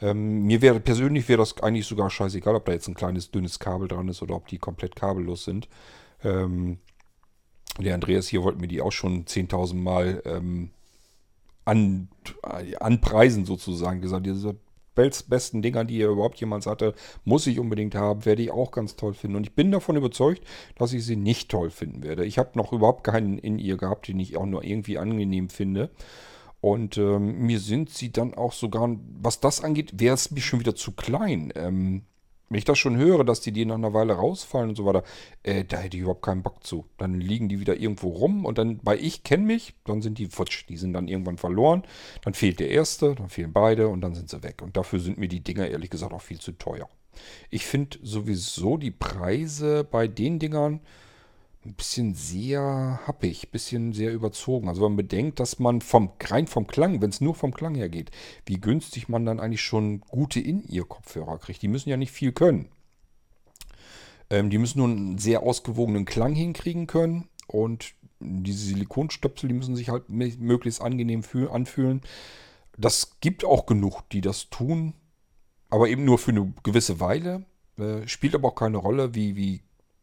Ähm, 0.00 0.42
mir 0.42 0.60
wäre 0.60 0.78
persönlich 0.78 1.28
wäre 1.28 1.38
das 1.38 1.62
eigentlich 1.62 1.86
sogar 1.86 2.10
scheißegal, 2.10 2.54
ob 2.54 2.66
da 2.66 2.72
jetzt 2.72 2.86
ein 2.86 2.94
kleines 2.94 3.30
dünnes 3.30 3.58
Kabel 3.58 3.88
dran 3.88 4.08
ist 4.08 4.20
oder 4.20 4.36
ob 4.36 4.46
die 4.46 4.58
komplett 4.58 4.94
kabellos 4.94 5.44
sind. 5.44 5.68
Ähm, 6.22 6.78
der 7.78 7.94
Andreas 7.94 8.28
hier 8.28 8.42
wollte 8.42 8.60
mir 8.60 8.68
die 8.68 8.82
auch 8.82 8.92
schon 8.92 9.24
10.000 9.24 9.74
Mal 9.74 10.22
ähm, 10.26 10.70
an, 11.66 12.08
anpreisen 12.80 13.44
sozusagen. 13.44 14.00
Gesagt, 14.00 14.24
diese 14.24 14.56
besten 14.94 15.60
Dinger, 15.60 15.84
die 15.84 16.00
er 16.00 16.08
überhaupt 16.08 16.40
jemals 16.40 16.66
hatte, 16.66 16.94
muss 17.24 17.46
ich 17.46 17.60
unbedingt 17.60 17.94
haben, 17.94 18.24
werde 18.24 18.42
ich 18.42 18.50
auch 18.50 18.70
ganz 18.70 18.96
toll 18.96 19.12
finden. 19.12 19.36
Und 19.36 19.46
ich 19.46 19.54
bin 19.54 19.70
davon 19.70 19.96
überzeugt, 19.96 20.42
dass 20.76 20.94
ich 20.94 21.04
sie 21.04 21.16
nicht 21.16 21.50
toll 21.50 21.70
finden 21.70 22.02
werde. 22.02 22.24
Ich 22.24 22.38
habe 22.38 22.50
noch 22.54 22.72
überhaupt 22.72 23.04
keinen 23.04 23.38
in 23.38 23.58
ihr 23.58 23.76
gehabt, 23.76 24.08
den 24.08 24.18
ich 24.18 24.36
auch 24.36 24.46
nur 24.46 24.64
irgendwie 24.64 24.96
angenehm 24.96 25.50
finde. 25.50 25.90
Und 26.62 26.96
ähm, 26.96 27.40
mir 27.40 27.60
sind 27.60 27.90
sie 27.90 28.10
dann 28.10 28.32
auch 28.34 28.52
sogar, 28.52 28.96
was 29.20 29.40
das 29.40 29.62
angeht, 29.62 30.00
wäre 30.00 30.14
es 30.14 30.30
mir 30.30 30.40
schon 30.40 30.60
wieder 30.60 30.74
zu 30.74 30.92
klein. 30.92 31.52
Ähm, 31.54 32.02
wenn 32.48 32.58
ich 32.58 32.64
das 32.64 32.78
schon 32.78 32.96
höre, 32.96 33.24
dass 33.24 33.40
die, 33.40 33.52
die 33.52 33.64
nach 33.64 33.74
einer 33.74 33.92
Weile 33.92 34.14
rausfallen 34.14 34.70
und 34.70 34.76
so 34.76 34.84
weiter, 34.84 35.02
äh, 35.42 35.64
da 35.64 35.78
hätte 35.78 35.96
ich 35.96 36.02
überhaupt 36.02 36.24
keinen 36.24 36.42
Bock 36.42 36.62
zu. 36.64 36.86
Dann 36.96 37.20
liegen 37.20 37.48
die 37.48 37.58
wieder 37.58 37.76
irgendwo 37.76 38.08
rum 38.08 38.44
und 38.44 38.58
dann, 38.58 38.78
bei 38.78 38.96
ich 38.96 39.24
kenne 39.24 39.44
mich, 39.44 39.74
dann 39.84 40.00
sind 40.00 40.18
die 40.18 40.26
futsch. 40.26 40.66
Die 40.68 40.76
sind 40.76 40.92
dann 40.92 41.08
irgendwann 41.08 41.38
verloren. 41.38 41.82
Dann 42.22 42.34
fehlt 42.34 42.60
der 42.60 42.70
erste, 42.70 43.14
dann 43.14 43.28
fehlen 43.28 43.52
beide 43.52 43.88
und 43.88 44.00
dann 44.00 44.14
sind 44.14 44.30
sie 44.30 44.42
weg. 44.42 44.62
Und 44.62 44.76
dafür 44.76 45.00
sind 45.00 45.18
mir 45.18 45.28
die 45.28 45.40
Dinger 45.42 45.66
ehrlich 45.68 45.90
gesagt 45.90 46.12
auch 46.12 46.22
viel 46.22 46.38
zu 46.38 46.52
teuer. 46.52 46.88
Ich 47.50 47.66
finde 47.66 47.98
sowieso 48.02 48.76
die 48.76 48.90
Preise 48.90 49.84
bei 49.84 50.06
den 50.06 50.38
Dingern 50.38 50.80
ein 51.66 51.74
bisschen 51.74 52.14
sehr 52.14 53.00
happig, 53.06 53.44
ein 53.44 53.50
bisschen 53.50 53.92
sehr 53.92 54.12
überzogen. 54.12 54.68
Also 54.68 54.82
wenn 54.82 54.92
man 54.92 54.96
bedenkt, 54.96 55.40
dass 55.40 55.58
man 55.58 55.80
vom, 55.80 56.10
rein 56.22 56.46
vom 56.46 56.66
Klang, 56.66 57.00
wenn 57.00 57.10
es 57.10 57.20
nur 57.20 57.34
vom 57.34 57.52
Klang 57.52 57.74
her 57.74 57.88
geht, 57.88 58.10
wie 58.46 58.60
günstig 58.60 59.08
man 59.08 59.26
dann 59.26 59.40
eigentlich 59.40 59.62
schon 59.62 60.00
gute 60.00 60.40
In-Ear-Kopfhörer 60.40 61.38
kriegt. 61.38 61.62
Die 61.62 61.68
müssen 61.68 61.88
ja 61.88 61.96
nicht 61.96 62.12
viel 62.12 62.32
können. 62.32 62.68
Ähm, 64.30 64.50
die 64.50 64.58
müssen 64.58 64.78
nur 64.78 64.88
einen 64.88 65.18
sehr 65.18 65.42
ausgewogenen 65.42 66.04
Klang 66.04 66.34
hinkriegen 66.34 66.86
können 66.86 67.28
und 67.46 67.94
diese 68.20 68.66
Silikonstöpsel, 68.66 69.48
die 69.48 69.54
müssen 69.54 69.76
sich 69.76 69.90
halt 69.90 70.08
möglichst 70.08 70.80
angenehm 70.80 71.22
anfühlen. 71.50 72.00
Das 72.78 73.20
gibt 73.20 73.44
auch 73.44 73.66
genug, 73.66 74.08
die 74.10 74.20
das 74.20 74.48
tun, 74.48 74.94
aber 75.68 75.88
eben 75.88 76.04
nur 76.04 76.18
für 76.18 76.30
eine 76.30 76.52
gewisse 76.62 77.00
Weile. 77.00 77.44
Äh, 77.78 78.06
spielt 78.08 78.34
aber 78.34 78.48
auch 78.48 78.54
keine 78.54 78.78
Rolle, 78.78 79.14
wie, 79.14 79.36
wie 79.36 79.60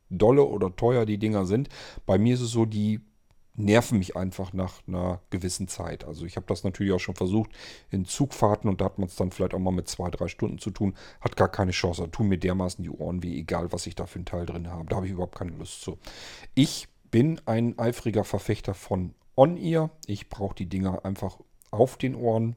dolle 0.09 0.43
oder 0.43 0.75
teuer 0.75 1.05
die 1.05 1.17
Dinger 1.17 1.45
sind. 1.45 1.69
Bei 2.05 2.17
mir 2.17 2.35
ist 2.35 2.41
es 2.41 2.51
so, 2.51 2.65
die 2.65 3.01
nerven 3.55 3.99
mich 3.99 4.15
einfach 4.15 4.53
nach 4.53 4.81
einer 4.87 5.21
gewissen 5.29 5.67
Zeit. 5.67 6.05
Also 6.05 6.25
ich 6.25 6.35
habe 6.35 6.47
das 6.47 6.63
natürlich 6.63 6.91
auch 6.93 6.99
schon 6.99 7.15
versucht 7.15 7.51
in 7.91 8.05
Zugfahrten 8.05 8.69
und 8.69 8.81
da 8.81 8.85
hat 8.85 8.97
man 8.97 9.07
es 9.07 9.15
dann 9.15 9.31
vielleicht 9.31 9.53
auch 9.53 9.59
mal 9.59 9.71
mit 9.71 9.87
zwei, 9.87 10.09
drei 10.09 10.27
Stunden 10.27 10.57
zu 10.57 10.71
tun. 10.71 10.95
Hat 11.21 11.35
gar 11.35 11.49
keine 11.49 11.71
Chance. 11.71 12.01
Da 12.01 12.07
tun 12.07 12.29
mir 12.29 12.39
dermaßen 12.39 12.83
die 12.83 12.89
Ohren 12.89 13.21
weh, 13.21 13.37
egal 13.37 13.71
was 13.71 13.85
ich 13.85 13.95
da 13.95 14.05
für 14.05 14.17
einen 14.17 14.25
Teil 14.25 14.45
drin 14.45 14.69
habe. 14.69 14.89
Da 14.89 14.95
habe 14.95 15.05
ich 15.05 15.11
überhaupt 15.11 15.37
keine 15.37 15.51
Lust 15.51 15.81
zu. 15.81 15.99
Ich 16.55 16.87
bin 17.11 17.39
ein 17.45 17.77
eifriger 17.77 18.23
Verfechter 18.23 18.73
von 18.73 19.13
On-Ear. 19.35 19.91
Ich 20.07 20.29
brauche 20.29 20.55
die 20.55 20.67
Dinger 20.67 21.05
einfach 21.05 21.37
auf 21.69 21.97
den 21.97 22.15
Ohren. 22.15 22.55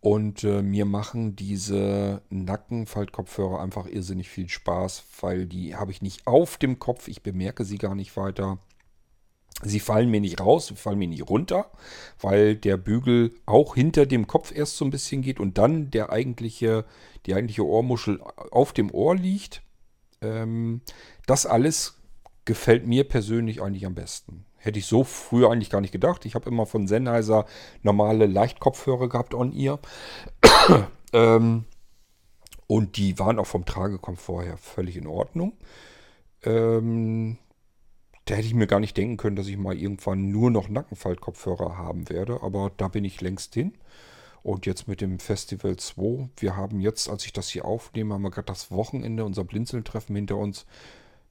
Und 0.00 0.44
äh, 0.44 0.62
mir 0.62 0.84
machen 0.84 1.36
diese 1.36 2.22
Nackenfaltkopfhörer 2.30 3.60
einfach 3.60 3.86
irrsinnig 3.86 4.28
viel 4.28 4.48
Spaß, 4.48 5.04
weil 5.20 5.46
die 5.46 5.74
habe 5.74 5.90
ich 5.90 6.02
nicht 6.02 6.26
auf 6.26 6.58
dem 6.58 6.78
Kopf. 6.78 7.08
Ich 7.08 7.22
bemerke 7.22 7.64
sie 7.64 7.78
gar 7.78 7.94
nicht 7.94 8.16
weiter. 8.16 8.58
Sie 9.62 9.80
fallen 9.80 10.10
mir 10.10 10.20
nicht 10.20 10.38
raus, 10.38 10.66
sie 10.66 10.76
fallen 10.76 10.98
mir 10.98 11.08
nicht 11.08 11.30
runter, 11.30 11.70
weil 12.20 12.56
der 12.56 12.76
Bügel 12.76 13.34
auch 13.46 13.74
hinter 13.74 14.04
dem 14.04 14.26
Kopf 14.26 14.54
erst 14.54 14.76
so 14.76 14.84
ein 14.84 14.90
bisschen 14.90 15.22
geht 15.22 15.40
und 15.40 15.56
dann 15.56 15.90
der 15.90 16.10
eigentliche, 16.10 16.84
die 17.24 17.34
eigentliche 17.34 17.64
Ohrmuschel 17.64 18.20
auf 18.50 18.74
dem 18.74 18.90
Ohr 18.90 19.16
liegt. 19.16 19.62
Ähm, 20.20 20.82
das 21.26 21.46
alles 21.46 21.98
gefällt 22.44 22.86
mir 22.86 23.04
persönlich 23.04 23.62
eigentlich 23.62 23.86
am 23.86 23.94
besten. 23.94 24.44
Hätte 24.66 24.80
ich 24.80 24.86
so 24.86 25.04
früher 25.04 25.50
eigentlich 25.52 25.70
gar 25.70 25.80
nicht 25.80 25.92
gedacht. 25.92 26.24
Ich 26.24 26.34
habe 26.34 26.50
immer 26.50 26.66
von 26.66 26.88
Sennheiser 26.88 27.46
normale 27.82 28.26
Leichtkopfhörer 28.26 29.08
gehabt 29.08 29.32
on 29.32 29.52
ear. 29.52 29.78
ähm, 31.12 31.66
und 32.66 32.96
die 32.96 33.16
waren 33.20 33.38
auch 33.38 33.46
vom 33.46 33.64
Tragekomfort 33.64 34.42
her 34.42 34.56
völlig 34.56 34.96
in 34.96 35.06
Ordnung. 35.06 35.52
Ähm, 36.42 37.38
da 38.24 38.34
hätte 38.34 38.48
ich 38.48 38.54
mir 38.54 38.66
gar 38.66 38.80
nicht 38.80 38.96
denken 38.96 39.18
können, 39.18 39.36
dass 39.36 39.46
ich 39.46 39.56
mal 39.56 39.78
irgendwann 39.78 40.32
nur 40.32 40.50
noch 40.50 40.68
Nackenfaltkopfhörer 40.68 41.78
haben 41.78 42.08
werde. 42.08 42.42
Aber 42.42 42.72
da 42.76 42.88
bin 42.88 43.04
ich 43.04 43.20
längst 43.20 43.54
hin. 43.54 43.72
Und 44.42 44.66
jetzt 44.66 44.88
mit 44.88 45.00
dem 45.00 45.20
Festival 45.20 45.76
2. 45.76 46.28
Wir 46.38 46.56
haben 46.56 46.80
jetzt, 46.80 47.08
als 47.08 47.24
ich 47.24 47.32
das 47.32 47.48
hier 47.50 47.64
aufnehme, 47.64 48.14
haben 48.14 48.22
wir 48.22 48.30
gerade 48.30 48.46
das 48.46 48.72
Wochenende, 48.72 49.24
unser 49.24 49.44
Blinzeln-Treffen 49.44 50.16
hinter 50.16 50.38
uns 50.38 50.66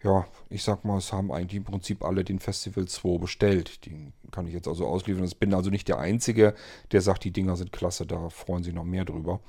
ja, 0.06 0.28
ich 0.50 0.64
sag 0.64 0.86
mal, 0.86 1.00
es 1.00 1.12
haben 1.12 1.32
eigentlich 1.32 1.58
im 1.58 1.64
Prinzip 1.64 2.04
alle 2.04 2.24
den 2.24 2.38
Festival 2.38 2.86
2 2.86 3.18
bestellt. 3.18 3.88
Den 3.88 4.14
kann 4.30 4.46
ich 4.46 4.54
jetzt 4.54 4.68
also 4.68 4.86
ausliefern. 4.86 5.26
Ich 5.26 5.40
bin 5.40 5.52
also 5.52 5.72
nicht 5.72 5.88
der 5.88 5.98
Einzige, 5.98 6.54
der 6.92 7.02
sagt, 7.02 7.24
die 7.24 7.32
Dinger 7.32 7.56
sind 7.56 7.72
klasse, 7.72 8.06
da 8.06 8.30
freuen 8.30 8.62
sich 8.62 8.74
noch 8.74 8.84
mehr 8.84 9.04
drüber. 9.04 9.40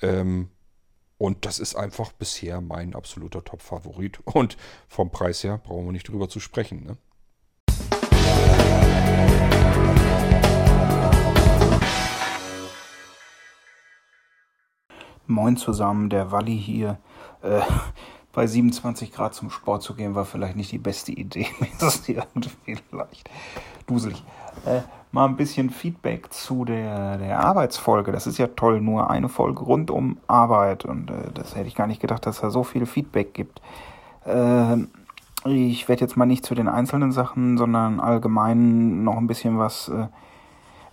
Ähm, 0.00 0.48
und 1.18 1.46
das 1.46 1.60
ist 1.60 1.76
einfach 1.76 2.10
bisher 2.10 2.60
mein 2.60 2.96
absoluter 2.96 3.44
Top-Favorit. 3.44 4.18
Und 4.24 4.56
vom 4.88 5.12
Preis 5.12 5.44
her 5.44 5.58
brauchen 5.62 5.84
wir 5.84 5.92
nicht 5.92 6.08
drüber 6.08 6.28
zu 6.28 6.40
sprechen. 6.40 6.84
Ne? 6.84 6.96
Moin 15.28 15.56
zusammen, 15.56 16.10
der 16.10 16.32
Walli 16.32 16.58
hier. 16.58 16.98
Äh, 17.42 17.60
bei 18.32 18.46
27 18.46 19.12
Grad 19.12 19.34
zum 19.34 19.50
Sport 19.50 19.82
zu 19.82 19.94
gehen, 19.94 20.14
war 20.14 20.24
vielleicht 20.24 20.56
nicht 20.56 20.72
die 20.72 20.78
beste 20.78 21.12
Idee. 21.12 21.46
das 21.78 21.96
ist 21.96 22.08
irgendwie 22.08 22.78
leicht 22.90 23.30
duselig. 23.86 24.22
Äh, 24.64 24.80
mal 25.10 25.26
ein 25.26 25.36
bisschen 25.36 25.70
Feedback 25.70 26.32
zu 26.32 26.64
der, 26.64 27.18
der 27.18 27.40
Arbeitsfolge. 27.40 28.12
Das 28.12 28.26
ist 28.26 28.38
ja 28.38 28.46
toll, 28.48 28.80
nur 28.80 29.10
eine 29.10 29.28
Folge 29.28 29.62
rund 29.62 29.90
um 29.90 30.16
Arbeit. 30.26 30.84
Und 30.84 31.10
äh, 31.10 31.30
das 31.34 31.54
hätte 31.54 31.68
ich 31.68 31.74
gar 31.74 31.86
nicht 31.86 32.00
gedacht, 32.00 32.26
dass 32.26 32.40
da 32.40 32.50
so 32.50 32.64
viel 32.64 32.86
Feedback 32.86 33.34
gibt. 33.34 33.60
Äh, 34.24 34.76
ich 35.44 35.88
werde 35.88 36.00
jetzt 36.00 36.16
mal 36.16 36.26
nicht 36.26 36.46
zu 36.46 36.54
den 36.54 36.68
einzelnen 36.68 37.12
Sachen, 37.12 37.58
sondern 37.58 38.00
allgemein 38.00 39.04
noch 39.04 39.16
ein 39.16 39.26
bisschen 39.26 39.58
was 39.58 39.88
äh, 39.88 40.06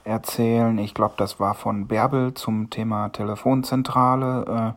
erzählen. 0.03 0.77
Ich 0.79 0.93
glaube, 0.93 1.13
das 1.17 1.39
war 1.39 1.53
von 1.53 1.87
Bärbel 1.87 2.33
zum 2.33 2.69
Thema 2.69 3.09
Telefonzentrale. 3.09 4.75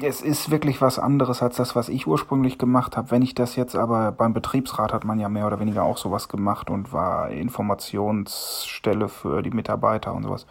Es 0.00 0.22
ist 0.22 0.50
wirklich 0.50 0.80
was 0.80 0.98
anderes 0.98 1.42
als 1.42 1.56
das, 1.56 1.76
was 1.76 1.88
ich 1.88 2.06
ursprünglich 2.06 2.58
gemacht 2.58 2.96
habe. 2.96 3.10
Wenn 3.10 3.22
ich 3.22 3.34
das 3.34 3.56
jetzt 3.56 3.76
aber 3.76 4.12
beim 4.12 4.32
Betriebsrat 4.32 4.92
hat 4.92 5.04
man 5.04 5.20
ja 5.20 5.28
mehr 5.28 5.46
oder 5.46 5.60
weniger 5.60 5.82
auch 5.82 5.98
sowas 5.98 6.28
gemacht 6.28 6.70
und 6.70 6.92
war 6.92 7.30
Informationsstelle 7.30 9.08
für 9.08 9.42
die 9.42 9.50
Mitarbeiter 9.50 10.14
und 10.14 10.22
sowas. 10.22 10.46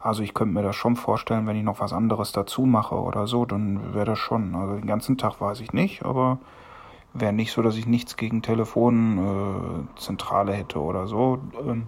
Also 0.00 0.22
ich 0.22 0.32
könnte 0.32 0.54
mir 0.54 0.62
das 0.62 0.76
schon 0.76 0.96
vorstellen, 0.96 1.46
wenn 1.46 1.56
ich 1.56 1.64
noch 1.64 1.80
was 1.80 1.92
anderes 1.92 2.32
dazu 2.32 2.62
mache 2.62 2.94
oder 2.94 3.26
so, 3.26 3.44
dann 3.44 3.94
wäre 3.94 4.06
das 4.06 4.18
schon. 4.18 4.54
Also 4.54 4.76
den 4.76 4.86
ganzen 4.86 5.18
Tag 5.18 5.40
weiß 5.40 5.60
ich 5.60 5.72
nicht, 5.72 6.04
aber 6.04 6.38
wäre 7.14 7.32
nicht 7.32 7.52
so, 7.52 7.62
dass 7.62 7.76
ich 7.76 7.86
nichts 7.86 8.16
gegen 8.16 8.42
Telefonzentrale 8.42 10.52
äh, 10.52 10.56
hätte 10.56 10.80
oder 10.80 11.06
so. 11.06 11.38
Ähm, 11.66 11.86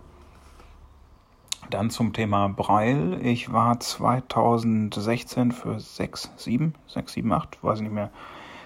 dann 1.69 1.91
zum 1.91 2.12
Thema 2.12 2.49
Breil. 2.49 3.20
Ich 3.23 3.53
war 3.53 3.78
2016 3.78 5.53
für 5.53 5.78
6, 5.78 6.32
7, 6.37 6.74
6, 6.87 7.12
7, 7.12 7.32
8, 7.32 7.62
weiß 7.62 7.78
ich 7.78 7.82
nicht 7.85 7.95
mehr, 7.95 8.11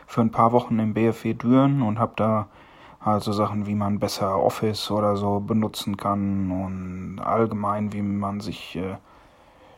für 0.06 0.20
ein 0.20 0.30
paar 0.30 0.52
Wochen 0.52 0.78
im 0.78 0.94
BFW 0.94 1.34
Düren 1.34 1.82
und 1.82 1.98
habe 1.98 2.12
da 2.16 2.46
halt 3.00 3.22
so 3.22 3.32
Sachen, 3.32 3.66
wie 3.66 3.74
man 3.74 3.98
besser 3.98 4.40
Office 4.40 4.90
oder 4.90 5.16
so 5.16 5.40
benutzen 5.40 5.96
kann 5.96 6.50
und 6.50 7.20
allgemein, 7.20 7.92
wie 7.92 8.02
man 8.02 8.40
sich 8.40 8.76
äh, 8.76 8.96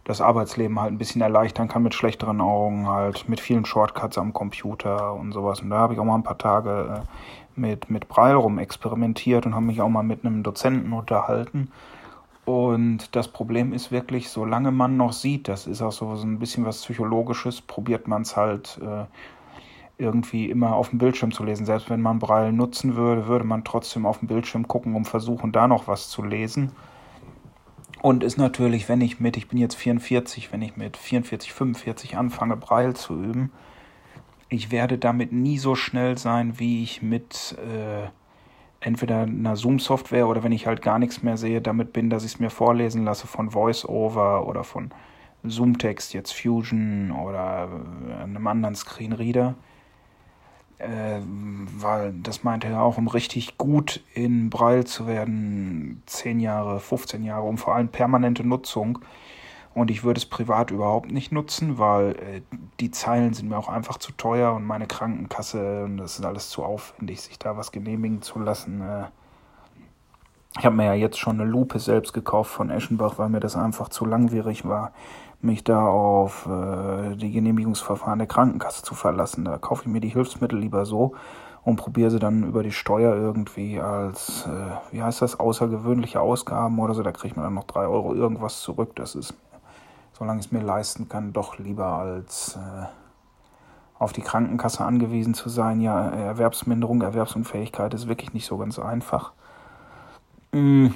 das 0.04 0.20
Arbeitsleben 0.20 0.80
halt 0.80 0.92
ein 0.92 0.98
bisschen 0.98 1.20
erleichtern 1.20 1.66
kann 1.66 1.82
mit 1.82 1.94
schlechteren 1.94 2.40
Augen, 2.40 2.86
halt 2.86 3.28
mit 3.28 3.40
vielen 3.40 3.64
Shortcuts 3.64 4.18
am 4.18 4.32
Computer 4.32 5.14
und 5.14 5.32
sowas. 5.32 5.60
Und 5.60 5.70
da 5.70 5.78
habe 5.78 5.94
ich 5.94 6.00
auch 6.00 6.04
mal 6.04 6.14
ein 6.14 6.22
paar 6.22 6.38
Tage 6.38 7.02
äh, 7.02 7.60
mit, 7.60 7.90
mit 7.90 8.08
Braille 8.08 8.36
rum 8.36 8.58
experimentiert 8.58 9.46
und 9.46 9.54
habe 9.54 9.64
mich 9.64 9.80
auch 9.80 9.88
mal 9.88 10.04
mit 10.04 10.24
einem 10.24 10.44
Dozenten 10.44 10.92
unterhalten. 10.92 11.72
Und 12.46 13.16
das 13.16 13.26
Problem 13.26 13.72
ist 13.72 13.90
wirklich, 13.90 14.28
solange 14.28 14.70
man 14.70 14.96
noch 14.96 15.12
sieht, 15.12 15.48
das 15.48 15.66
ist 15.66 15.82
auch 15.82 15.90
so, 15.90 16.08
ein 16.12 16.38
bisschen 16.38 16.64
was 16.64 16.80
Psychologisches, 16.82 17.60
probiert 17.60 18.06
man 18.06 18.22
es 18.22 18.36
halt 18.36 18.80
äh, 18.80 19.04
irgendwie 19.98 20.48
immer 20.48 20.76
auf 20.76 20.90
dem 20.90 21.00
Bildschirm 21.00 21.32
zu 21.32 21.42
lesen. 21.42 21.66
Selbst 21.66 21.90
wenn 21.90 22.00
man 22.00 22.20
Braille 22.20 22.52
nutzen 22.52 22.94
würde, 22.94 23.26
würde 23.26 23.44
man 23.44 23.64
trotzdem 23.64 24.06
auf 24.06 24.20
dem 24.20 24.28
Bildschirm 24.28 24.68
gucken, 24.68 24.94
um 24.94 25.04
versuchen, 25.04 25.50
da 25.50 25.66
noch 25.66 25.88
was 25.88 26.08
zu 26.08 26.22
lesen. 26.22 26.70
Und 28.00 28.22
ist 28.22 28.38
natürlich, 28.38 28.88
wenn 28.88 29.00
ich 29.00 29.18
mit, 29.18 29.36
ich 29.36 29.48
bin 29.48 29.58
jetzt 29.58 29.74
44, 29.74 30.52
wenn 30.52 30.62
ich 30.62 30.76
mit 30.76 30.96
44, 30.96 31.52
45 31.52 32.16
anfange, 32.16 32.56
Braille 32.56 32.94
zu 32.94 33.20
üben, 33.20 33.50
ich 34.48 34.70
werde 34.70 34.98
damit 34.98 35.32
nie 35.32 35.58
so 35.58 35.74
schnell 35.74 36.16
sein, 36.16 36.60
wie 36.60 36.84
ich 36.84 37.02
mit 37.02 37.56
äh, 37.58 38.06
entweder 38.86 39.22
einer 39.22 39.56
Zoom-Software 39.56 40.28
oder 40.28 40.44
wenn 40.44 40.52
ich 40.52 40.68
halt 40.68 40.80
gar 40.80 41.00
nichts 41.00 41.20
mehr 41.24 41.36
sehe, 41.36 41.60
damit 41.60 41.92
bin, 41.92 42.08
dass 42.08 42.24
ich 42.24 42.34
es 42.34 42.38
mir 42.38 42.50
vorlesen 42.50 43.04
lasse 43.04 43.26
von 43.26 43.52
VoiceOver 43.52 44.46
oder 44.46 44.62
von 44.62 44.92
Zoom-Text, 45.42 46.14
jetzt 46.14 46.32
Fusion 46.32 47.10
oder 47.10 47.68
äh, 48.08 48.22
einem 48.22 48.46
anderen 48.46 48.76
Screenreader. 48.76 49.56
Äh, 50.78 51.18
weil 51.24 52.14
das 52.22 52.44
meinte 52.44 52.68
er 52.68 52.82
auch, 52.82 52.96
um 52.96 53.08
richtig 53.08 53.58
gut 53.58 54.04
in 54.14 54.50
Braille 54.50 54.84
zu 54.84 55.08
werden, 55.08 56.02
10 56.06 56.38
Jahre, 56.38 56.78
15 56.78 57.24
Jahre, 57.24 57.46
um 57.46 57.58
vor 57.58 57.74
allem 57.74 57.88
permanente 57.88 58.46
Nutzung. 58.46 59.00
Und 59.76 59.90
ich 59.90 60.04
würde 60.04 60.16
es 60.16 60.24
privat 60.24 60.70
überhaupt 60.70 61.12
nicht 61.12 61.32
nutzen, 61.32 61.76
weil 61.76 62.12
äh, 62.12 62.40
die 62.80 62.90
Zeilen 62.90 63.34
sind 63.34 63.50
mir 63.50 63.58
auch 63.58 63.68
einfach 63.68 63.98
zu 63.98 64.10
teuer 64.12 64.54
und 64.54 64.64
meine 64.64 64.86
Krankenkasse 64.86 65.84
und 65.84 65.98
das 65.98 66.18
ist 66.18 66.24
alles 66.24 66.48
zu 66.48 66.64
aufwendig, 66.64 67.20
sich 67.20 67.38
da 67.38 67.58
was 67.58 67.72
genehmigen 67.72 68.22
zu 68.22 68.38
lassen. 68.38 68.80
Äh. 68.80 69.04
Ich 70.58 70.64
habe 70.64 70.74
mir 70.74 70.86
ja 70.86 70.94
jetzt 70.94 71.18
schon 71.18 71.38
eine 71.38 71.50
Lupe 71.50 71.78
selbst 71.78 72.14
gekauft 72.14 72.50
von 72.52 72.70
Eschenbach, 72.70 73.18
weil 73.18 73.28
mir 73.28 73.40
das 73.40 73.54
einfach 73.54 73.90
zu 73.90 74.06
langwierig 74.06 74.66
war 74.66 74.92
mich 75.42 75.62
da 75.62 75.86
auf 75.86 76.46
äh, 76.46 77.14
die 77.14 77.30
Genehmigungsverfahren 77.30 78.18
der 78.18 78.28
Krankenkasse 78.28 78.82
zu 78.82 78.94
verlassen. 78.94 79.44
Da 79.44 79.58
kaufe 79.58 79.82
ich 79.82 79.88
mir 79.88 80.00
die 80.00 80.08
Hilfsmittel 80.08 80.58
lieber 80.58 80.86
so 80.86 81.14
und 81.66 81.76
probiere 81.76 82.10
sie 82.10 82.18
dann 82.18 82.44
über 82.44 82.62
die 82.62 82.72
Steuer 82.72 83.14
irgendwie 83.14 83.80
als, 83.80 84.46
äh, 84.46 84.94
wie 84.94 85.02
heißt 85.02 85.20
das, 85.20 85.38
außergewöhnliche 85.38 86.20
Ausgaben 86.20 86.78
oder 86.78 86.94
so. 86.94 87.02
Da 87.02 87.12
kriege 87.12 87.28
ich 87.28 87.36
mir 87.36 87.42
dann 87.42 87.54
noch 87.54 87.64
drei 87.64 87.86
Euro 87.86 88.14
irgendwas 88.14 88.60
zurück. 88.60 88.94
Das 88.94 89.14
ist, 89.14 89.34
solange 90.18 90.40
ich 90.40 90.46
es 90.46 90.52
mir 90.52 90.62
leisten 90.62 91.08
kann, 91.08 91.32
doch 91.32 91.58
lieber 91.58 91.86
als 91.86 92.56
äh, 92.56 92.86
auf 93.98 94.12
die 94.12 94.22
Krankenkasse 94.22 94.84
angewiesen 94.84 95.34
zu 95.34 95.48
sein. 95.48 95.80
Ja, 95.80 96.08
Erwerbsminderung, 96.08 97.02
Erwerbsunfähigkeit 97.02 97.94
ist 97.94 98.08
wirklich 98.08 98.32
nicht 98.32 98.46
so 98.46 98.56
ganz 98.58 98.78
einfach. 98.78 99.32
Mmh 100.52 100.90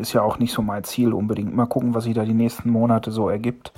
ist 0.00 0.12
ja 0.12 0.22
auch 0.22 0.38
nicht 0.38 0.52
so 0.52 0.62
mein 0.62 0.84
Ziel 0.84 1.12
unbedingt. 1.12 1.54
Mal 1.54 1.66
gucken, 1.66 1.94
was 1.94 2.04
sich 2.04 2.14
da 2.14 2.24
die 2.24 2.34
nächsten 2.34 2.70
Monate 2.70 3.10
so 3.10 3.28
ergibt. 3.28 3.72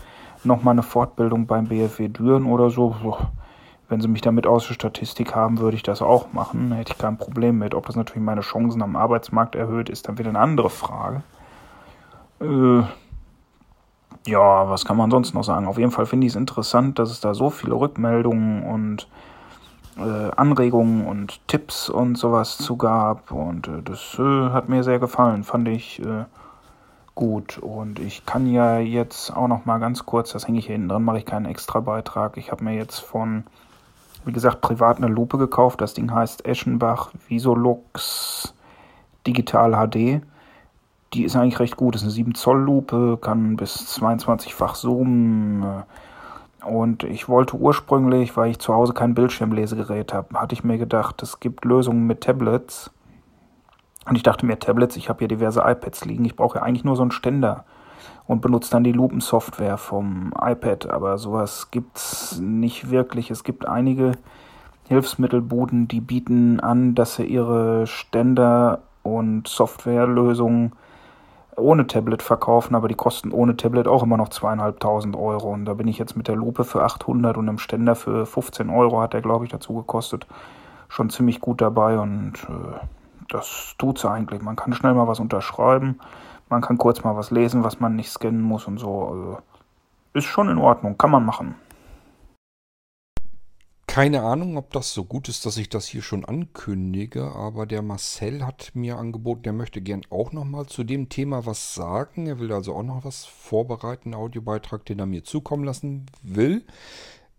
Nochmal 0.45 0.73
eine 0.73 0.83
Fortbildung 0.83 1.47
beim 1.47 1.69
BFW 1.69 2.09
Düren 2.09 2.45
oder 2.45 2.71
so. 2.71 2.95
Wenn 3.89 4.01
sie 4.01 4.09
mich 4.09 4.21
damit 4.21 4.47
aus 4.47 4.69
der 4.69 4.75
Statistik 4.75 5.35
haben, 5.35 5.59
würde 5.59 5.77
ich 5.77 5.83
das 5.83 6.03
auch 6.03 6.33
machen. 6.33 6.73
Hätte 6.73 6.93
ich 6.93 6.99
kein 6.99 7.17
Problem 7.17 7.59
mit. 7.59 7.75
Ob 7.75 7.87
das 7.87 7.97
natürlich 7.97 8.23
meine 8.23 8.43
Chancen 8.43 8.83
am 8.83 8.97
Arbeitsmarkt 8.97 9.55
erhöht, 9.55 9.89
ist 9.89 10.09
dann 10.09 10.19
wieder 10.19 10.29
eine 10.29 10.39
andere 10.39 10.71
Frage. 10.71 11.23
Äh, 12.41 12.83
ja, 14.29 14.69
was 14.69 14.85
kann 14.85 14.97
man 14.97 15.11
sonst 15.11 15.35
noch 15.35 15.45
sagen? 15.45 15.67
Auf 15.67 15.79
jeden 15.79 15.91
Fall 15.91 16.07
finde 16.07 16.27
ich 16.27 16.33
es 16.33 16.37
interessant, 16.37 16.99
dass 16.99 17.11
es 17.11 17.21
da 17.21 17.35
so 17.35 17.51
viele 17.51 17.75
Rückmeldungen 17.75 18.63
und 18.63 19.09
äh, 19.97 20.31
Anregungen 20.37 21.07
und 21.07 21.47
Tipps 21.49 21.89
und 21.89 22.17
sowas 22.17 22.59
zu 22.59 22.77
gab. 22.77 23.33
Und 23.33 23.69
äh, 23.69 23.83
das 23.83 24.17
äh, 24.19 24.51
hat 24.51 24.69
mir 24.69 24.85
sehr 24.85 24.99
gefallen, 24.99 25.45
fand 25.45 25.69
ich 25.69 26.01
äh, 26.01 26.25
gut. 27.15 27.59
Und 27.59 27.99
ich 27.99 28.27
kann 28.27 28.47
ja 28.47 28.79
jetzt 28.79 29.35
auch 29.35 29.49
noch 29.49 29.65
mal 29.65 29.79
ganz 29.79 30.07
kurz, 30.07 30.33
das 30.33 30.47
hänge 30.47 30.59
ich 30.59 30.67
hier 30.67 30.75
hinten 30.75 30.91
dran, 30.91 31.05
mache 31.05 31.19
ich 31.19 31.27
keinen 31.27 31.47
extra 31.47 31.81
Beitrag. 31.81 32.37
Ich 32.37 32.53
habe 32.53 32.65
mir 32.65 32.75
jetzt 32.75 32.99
von, 33.01 33.45
wie 34.25 34.33
gesagt, 34.33 34.61
privat 34.61 34.99
eine 34.99 35.09
Lupe 35.09 35.39
gekauft. 35.39 35.81
Das 35.81 35.95
Ding 35.95 36.13
heißt 36.13 36.47
Eschenbach 36.47 37.11
Visolux 37.29 38.55
Digital 39.27 39.73
HD. 39.73 40.23
Die 41.15 41.25
ist 41.25 41.37
eigentlich 41.37 41.59
recht 41.61 41.77
gut. 41.77 41.95
Das 41.95 42.03
ist 42.03 42.09
eine 42.09 42.13
7 42.13 42.35
Zoll 42.35 42.61
Lupe, 42.61 43.19
kann 43.21 43.57
bis 43.57 43.99
22-fach 43.99 44.75
zoomen 44.75 45.85
und 46.65 47.05
ich 47.05 47.29
wollte 47.29 47.57
ursprünglich, 47.57 48.37
weil 48.37 48.51
ich 48.51 48.59
zu 48.59 48.75
Hause 48.75 48.93
kein 48.93 49.15
Bildschirmlesegerät 49.15 50.13
habe, 50.13 50.39
hatte 50.39 50.55
ich 50.55 50.65
mir 50.65 50.79
gedacht, 50.79 51.23
es 51.23 51.41
gibt 51.41 51.65
Lösungen 51.65 52.07
mit 52.07 52.23
Tablets. 52.23 52.91
Und 54.07 54.17
ich 54.17 54.23
dachte 54.23 54.47
mir, 54.47 54.59
Tablets, 54.59 54.97
ich 54.97 55.09
habe 55.09 55.21
hier 55.21 55.29
diverse 55.29 55.61
iPads 55.61 56.05
liegen, 56.05 56.25
ich 56.25 56.37
brauche 56.37 56.59
ja 56.59 56.65
eigentlich 56.65 56.85
nur 56.85 56.97
so 56.97 57.03
einen 57.03 57.11
Ständer 57.11 57.65
und 58.27 58.41
benutze 58.41 58.71
dann 58.71 58.85
die 58.85 58.93
Lupensoftware 58.93 59.79
vom 59.79 60.33
iPad. 60.41 60.91
Aber 60.91 61.19
sowas 61.19 61.71
gibt's 61.71 62.39
nicht 62.41 62.91
wirklich. 62.91 63.31
Es 63.31 63.45
gibt 63.45 63.69
einige 63.69 64.13
Hilfsmittelbuden, 64.89 65.89
die 65.89 66.01
bieten 66.01 66.61
an, 66.61 66.95
dass 66.95 67.17
sie 67.17 67.25
ihre 67.25 67.87
Ständer 67.87 68.81
und 69.03 69.47
Softwarelösungen 69.47 70.73
ohne 71.59 71.87
Tablet 71.87 72.23
verkaufen, 72.23 72.75
aber 72.75 72.89
die 72.89 72.95
kosten 72.95 73.33
ohne 73.33 73.57
Tablet 73.57 73.87
auch 73.89 74.03
immer 74.03 74.17
noch 74.17 74.29
zweieinhalbtausend 74.29 75.17
Euro. 75.17 75.51
Und 75.53 75.65
da 75.65 75.75
bin 75.75 75.89
ich 75.89 75.99
jetzt 75.99 76.17
mit 76.17 76.29
der 76.29 76.37
Lupe 76.37 76.65
für 76.65 76.83
800 76.83 77.37
und 77.37 77.49
einem 77.49 77.59
Ständer 77.59 77.95
für 77.95 78.27
15 78.27 78.71
Euro 78.71 79.01
hat 79.01 79.13
der, 79.13 79.23
glaube 79.23 79.45
ich, 79.45 79.51
dazu 79.51 79.75
gekostet. 79.75 80.27
Schon 80.89 81.11
ziemlich 81.11 81.41
gut 81.41 81.61
dabei 81.61 81.99
und 81.99 82.35
äh, 82.49 82.79
das 83.29 83.75
tut's 83.79 84.05
eigentlich. 84.05 84.43
Man 84.43 84.57
kann 84.57 84.73
schnell 84.73 84.95
mal 84.95 85.07
was 85.07 85.21
unterschreiben, 85.21 86.01
man 86.49 86.63
kann 86.63 86.79
kurz 86.79 87.05
mal 87.05 87.17
was 87.17 87.31
lesen, 87.31 87.65
was 87.65 87.81
man 87.81 87.95
nicht 87.95 88.11
scannen 88.11 88.41
muss 88.41 88.67
und 88.67 88.79
so. 88.79 89.09
Also, 89.09 89.39
ist 90.15 90.25
schon 90.25 90.49
in 90.49 90.59
Ordnung, 90.59 90.97
kann 90.97 91.11
man 91.11 91.25
machen. 91.25 91.55
Keine 93.89 94.23
Ahnung, 94.23 94.59
ob 94.59 94.71
das 94.75 94.93
so 94.93 95.03
gut 95.03 95.31
ist, 95.31 95.47
dass 95.47 95.57
ich 95.57 95.71
das 95.71 95.87
hier 95.87 96.03
schon 96.03 96.27
ankündige, 96.27 97.33
aber 97.33 97.65
der 97.65 97.81
Marcel 97.81 98.45
hat 98.45 98.71
mir 98.75 98.99
angeboten, 98.99 99.45
der 99.45 99.55
möchte 99.55 99.81
gern 99.81 100.03
auch 100.11 100.31
nochmal 100.31 100.67
zu 100.67 100.85
dem 100.85 101.09
Thema 101.09 101.47
was 101.47 101.75
sagen. 101.75 102.27
Er 102.27 102.39
will 102.39 102.53
also 102.53 102.77
auch 102.77 102.83
noch 102.83 103.05
was 103.05 103.25
vorbereiten, 103.25 104.13
einen 104.13 104.23
Audiobeitrag, 104.23 104.85
den 104.85 104.99
er 104.99 105.07
mir 105.07 105.25
zukommen 105.25 105.65
lassen 105.65 106.05
will. 106.23 106.67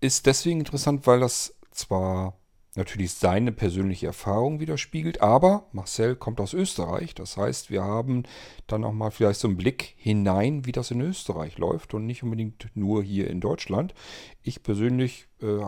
Ist 0.01 0.25
deswegen 0.25 0.59
interessant, 0.59 1.05
weil 1.05 1.19
das 1.19 1.53
zwar 1.71 2.33
natürlich 2.75 3.13
seine 3.13 3.51
persönliche 3.51 4.07
Erfahrung 4.07 4.59
widerspiegelt, 4.59 5.21
aber 5.21 5.67
Marcel 5.71 6.15
kommt 6.15 6.39
aus 6.39 6.53
Österreich. 6.53 7.15
Das 7.15 7.35
heißt, 7.35 7.71
wir 7.71 7.83
haben 7.83 8.23
dann 8.67 8.83
auch 8.83 8.91
mal 8.91 9.11
vielleicht 9.11 9.39
so 9.39 9.47
einen 9.47 9.57
Blick 9.57 9.95
hinein, 9.97 10.65
wie 10.65 10.71
das 10.71 10.91
in 10.91 11.01
Österreich 11.01 11.57
läuft 11.57 11.93
und 11.93 12.05
nicht 12.05 12.23
unbedingt 12.23 12.67
nur 12.75 13.03
hier 13.03 13.29
in 13.29 13.41
Deutschland. 13.41 13.93
Ich 14.43 14.61
persönlich, 14.61 15.27
äh, 15.41 15.59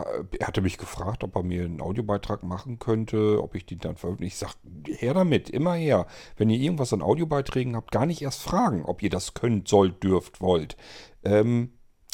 hatte 0.44 0.62
mich 0.62 0.78
gefragt, 0.78 1.24
ob 1.24 1.36
er 1.36 1.44
mir 1.44 1.66
einen 1.66 1.82
Audiobeitrag 1.82 2.44
machen 2.44 2.78
könnte, 2.78 3.42
ob 3.42 3.56
ich 3.56 3.66
den 3.66 3.80
dann 3.80 3.96
veröffentliche. 3.96 4.34
Ich 4.34 4.38
sage, 4.38 4.54
her 4.98 5.14
damit, 5.14 5.50
immer 5.50 5.74
her. 5.74 6.06
Wenn 6.38 6.50
ihr 6.50 6.60
irgendwas 6.60 6.94
an 6.94 7.02
Audiobeiträgen 7.02 7.76
habt, 7.76 7.92
gar 7.92 8.06
nicht 8.06 8.22
erst 8.22 8.42
fragen, 8.42 8.86
ob 8.86 9.02
ihr 9.02 9.10
das 9.10 9.34
könnt, 9.34 9.68
sollt, 9.68 10.04
dürft, 10.04 10.40
wollt. 10.40 10.78
Ähm, 11.24 11.74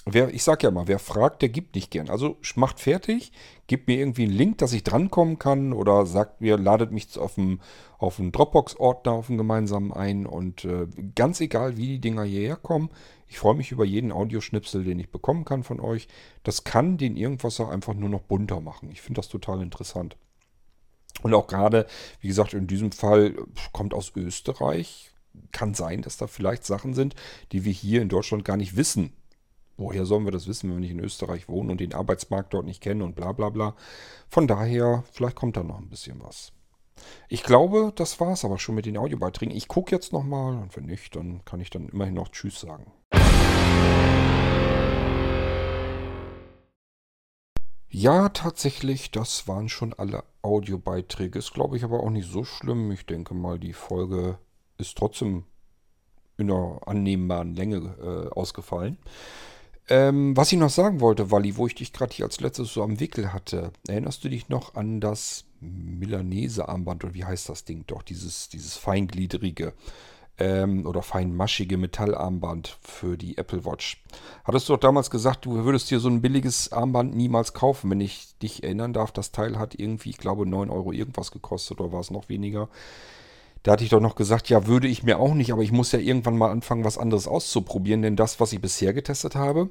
Wer, 0.10 0.34
ich 0.34 0.44
sag 0.44 0.64
ja 0.64 0.72
mal, 0.72 0.88
wer 0.88 1.00
fragt, 1.00 1.42
der 1.42 1.50
gibt 1.50 1.76
nicht 1.76 1.92
gern. 1.92 2.10
Also 2.10 2.38
macht 2.56 2.80
fertig, 2.80 3.34
gebt 3.68 3.88
mir 3.88 3.98
irgendwie 3.98 4.24
einen 4.24 4.34
Link, 4.34 4.58
dass 4.60 4.72
ich 4.72 4.84
drankommen 4.84 5.38
kann 5.38 5.74
oder 5.74 6.06
sagt 6.06 6.40
mir, 6.40 6.58
ladet 6.58 6.92
mich 6.92 7.18
auf 7.18 7.36
dem, 7.36 7.60
auf 7.98 8.18
Dropbox-Ordner 8.18 9.12
auf 9.12 9.28
dem 9.28 9.38
gemeinsamen 9.38 9.92
ein 9.92 10.26
und 10.26 10.64
äh, 10.64 10.88
ganz 11.16 11.42
egal, 11.42 11.76
wie 11.76 11.88
die 11.88 12.00
Dinger 12.00 12.24
hierher 12.24 12.56
kommen, 12.56 12.90
ich 13.28 13.40
freue 13.40 13.56
mich 13.56 13.74
über 13.74 13.84
jeden 13.84 14.14
Audioschnipsel, 14.14 14.86
den 14.86 15.00
ich 15.00 15.12
bekommen 15.12 15.44
kann 15.44 15.64
von 15.64 15.82
euch. 15.82 16.08
Das 16.44 16.64
kann 16.64 16.98
den 16.98 17.18
irgendwas 17.18 17.60
auch 17.60 17.70
einfach 17.70 17.94
nur 17.94 18.10
noch 18.10 18.22
bunter 18.22 18.62
machen. 18.62 18.90
Ich 18.92 19.02
finde 19.02 19.20
das 19.20 19.28
total 19.28 19.62
interessant. 19.62 20.16
Und 21.22 21.34
auch 21.34 21.48
gerade, 21.48 21.88
wie 22.22 22.30
gesagt, 22.30 22.54
in 22.54 22.68
diesem 22.68 22.94
Fall 22.94 23.36
kommt 23.74 23.94
aus 23.94 24.14
Österreich. 24.16 25.12
Kann 25.52 25.74
sein, 25.74 26.02
dass 26.02 26.16
da 26.16 26.28
vielleicht 26.28 26.66
Sachen 26.66 26.94
sind, 26.94 27.16
die 27.52 27.66
wir 27.66 27.74
hier 27.74 28.02
in 28.02 28.10
Deutschland 28.10 28.46
gar 28.46 28.58
nicht 28.58 28.78
wissen 28.78 29.17
woher 29.78 30.06
sollen 30.06 30.26
wir 30.26 30.32
das 30.32 30.48
wissen, 30.48 30.70
wenn 30.70 30.78
wir 30.78 30.82
nicht 30.82 30.92
in 30.92 31.00
Österreich 31.00 31.48
wohnen 31.48 31.72
und 31.72 31.80
den 31.80 31.94
Arbeitsmarkt 31.94 32.54
dort 32.54 32.66
nicht 32.66 32.82
kennen 32.82 33.02
und 33.02 33.16
bla 33.16 33.32
bla 33.32 33.50
bla. 33.50 33.76
Von 34.28 34.48
daher, 34.48 35.04
vielleicht 35.12 35.36
kommt 35.36 35.56
da 35.56 35.64
noch 35.64 35.78
ein 35.78 35.90
bisschen 35.90 36.22
was. 36.22 36.52
Ich 37.30 37.44
glaube, 37.44 37.94
das 37.96 38.20
war 38.20 38.34
es 38.34 38.44
aber 38.44 38.58
schon 38.58 38.76
mit 38.76 38.86
den 38.86 38.98
Audiobeiträgen. 38.98 39.56
Ich 39.56 39.68
gucke 39.68 39.96
jetzt 39.96 40.14
nochmal 40.14 40.58
und 40.58 40.76
wenn 40.76 40.86
nicht, 40.86 41.16
dann 41.16 41.46
kann 41.46 41.60
ich 41.60 41.70
dann 41.70 41.90
immerhin 41.90 42.16
noch 42.16 42.30
Tschüss 42.30 42.60
sagen. 42.60 42.92
Ja, 47.90 48.30
tatsächlich, 48.30 49.12
das 49.12 49.48
waren 49.48 49.70
schon 49.70 49.94
alle 49.94 50.24
Audiobeiträge. 50.42 51.40
Ist, 51.40 51.54
glaube 51.54 51.78
ich, 51.78 51.84
aber 51.84 52.02
auch 52.02 52.10
nicht 52.10 52.30
so 52.30 52.44
schlimm. 52.44 52.92
Ich 52.92 53.06
denke 53.06 53.34
mal, 53.34 53.60
die 53.60 53.74
Folge 53.74 54.38
ist 54.78 54.98
trotzdem 54.98 55.46
in 56.38 56.52
einer 56.52 56.80
annehmbaren 56.86 57.56
Länge 57.56 57.96
äh, 58.00 58.34
ausgefallen. 58.34 58.98
Ähm, 59.90 60.36
was 60.36 60.52
ich 60.52 60.60
noch 60.60 60.70
sagen 60.70 61.00
wollte, 61.00 61.32
Wally, 61.32 61.56
wo 61.56 61.66
ich 61.66 61.76
dich 61.76 61.94
gerade 61.94 62.14
hier 62.14 62.26
als 62.26 62.42
letztes 62.42 62.74
so 62.74 62.84
am 62.84 63.00
Wickel 63.00 63.32
hatte, 63.32 63.72
erinnerst 63.88 64.24
du 64.24 64.30
dich 64.30 64.50
noch 64.50 64.76
an 64.76 65.00
das 65.00 65.46
Milanese-Armband 65.62 67.06
oder 67.06 67.14
wie 67.14 67.24
heißt 67.24 67.48
das 67.50 67.64
Ding 67.64 67.86
doch, 67.88 68.04
dieses, 68.04 68.50
dieses 68.50 68.76
feingliedrige 68.76 69.74
ähm, 70.40 70.86
oder 70.86 71.02
feinmaschige 71.02 71.78
Metallarmband 71.78 72.78
für 72.82 73.18
die 73.18 73.38
Apple 73.38 73.66
Watch. 73.66 74.04
Hattest 74.44 74.68
du 74.68 74.74
doch 74.74 74.80
damals 74.80 75.10
gesagt, 75.10 75.46
du 75.46 75.64
würdest 75.64 75.90
dir 75.90 76.00
so 76.00 76.10
ein 76.10 76.22
billiges 76.22 76.72
Armband 76.72 77.16
niemals 77.16 77.54
kaufen. 77.54 77.90
Wenn 77.90 78.02
ich 78.02 78.38
dich 78.42 78.64
erinnern 78.64 78.94
darf, 78.94 79.12
das 79.12 79.32
Teil 79.32 79.58
hat 79.58 79.80
irgendwie, 79.80 80.10
ich 80.12 80.18
glaube, 80.18 80.46
9 80.46 80.70
Euro 80.70 80.92
irgendwas 80.92 81.32
gekostet 81.32 81.80
oder 81.80 81.92
war 81.92 82.02
es 82.02 82.12
noch 82.12 82.30
weniger. 82.30 82.70
Da 83.64 83.74
hatte 83.74 83.84
ich 83.84 83.90
doch 83.90 84.00
noch 84.00 84.16
gesagt, 84.16 84.50
ja, 84.50 84.68
würde 84.68 84.88
ich 84.88 85.04
mir 85.04 85.20
auch 85.20 85.34
nicht, 85.34 85.52
aber 85.52 85.62
ich 85.62 85.72
muss 85.72 85.92
ja 85.92 86.00
irgendwann 86.00 86.38
mal 86.38 86.52
anfangen, 86.52 86.84
was 86.84 86.98
anderes 86.98 87.28
auszuprobieren, 87.28 88.02
denn 88.02 88.16
das, 88.16 88.40
was 88.40 88.54
ich 88.54 88.62
bisher 88.62 88.94
getestet 88.94 89.36
habe, 89.36 89.70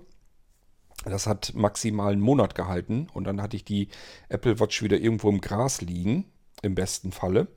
das 1.04 1.26
hat 1.26 1.52
maximal 1.54 2.12
einen 2.12 2.20
Monat 2.20 2.54
gehalten 2.54 3.08
und 3.14 3.24
dann 3.24 3.40
hatte 3.40 3.56
ich 3.56 3.64
die 3.64 3.88
Apple 4.28 4.58
Watch 4.60 4.82
wieder 4.82 4.98
irgendwo 4.98 5.28
im 5.28 5.40
Gras 5.40 5.80
liegen, 5.80 6.24
im 6.62 6.74
besten 6.74 7.12
Falle. 7.12 7.48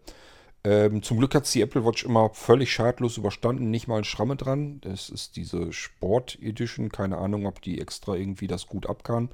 Ähm, 0.63 1.01
zum 1.01 1.17
Glück 1.17 1.33
hat 1.35 1.45
es 1.45 1.51
die 1.51 1.61
Apple 1.61 1.85
Watch 1.85 2.03
immer 2.03 2.31
völlig 2.33 2.71
schadlos 2.71 3.17
überstanden, 3.17 3.71
nicht 3.71 3.87
mal 3.87 3.99
ein 3.99 4.03
Schramme 4.03 4.35
dran. 4.35 4.81
Das 4.81 5.09
ist 5.09 5.35
diese 5.37 5.71
Sport 5.71 6.37
Edition, 6.41 6.89
keine 6.89 7.17
Ahnung, 7.17 7.45
ob 7.45 7.61
die 7.61 7.79
extra 7.79 8.15
irgendwie 8.15 8.47
das 8.47 8.67
gut 8.67 8.87
ab 8.87 9.03
kann. 9.03 9.29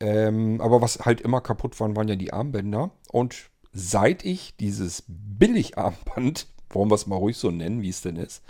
Ähm, 0.00 0.60
aber 0.60 0.82
was 0.82 1.00
halt 1.00 1.20
immer 1.20 1.40
kaputt 1.40 1.78
waren, 1.80 1.96
waren 1.96 2.08
ja 2.08 2.16
die 2.16 2.32
Armbänder. 2.32 2.90
Und 3.10 3.49
seit 3.72 4.24
ich 4.24 4.56
dieses 4.56 5.04
Billigarmband, 5.06 6.46
wollen 6.70 6.90
wir 6.90 6.94
es 6.94 7.06
mal 7.06 7.16
ruhig 7.16 7.36
so 7.36 7.50
nennen, 7.50 7.82
wie 7.82 7.88
es 7.88 8.02
denn 8.02 8.16
ist, 8.16 8.42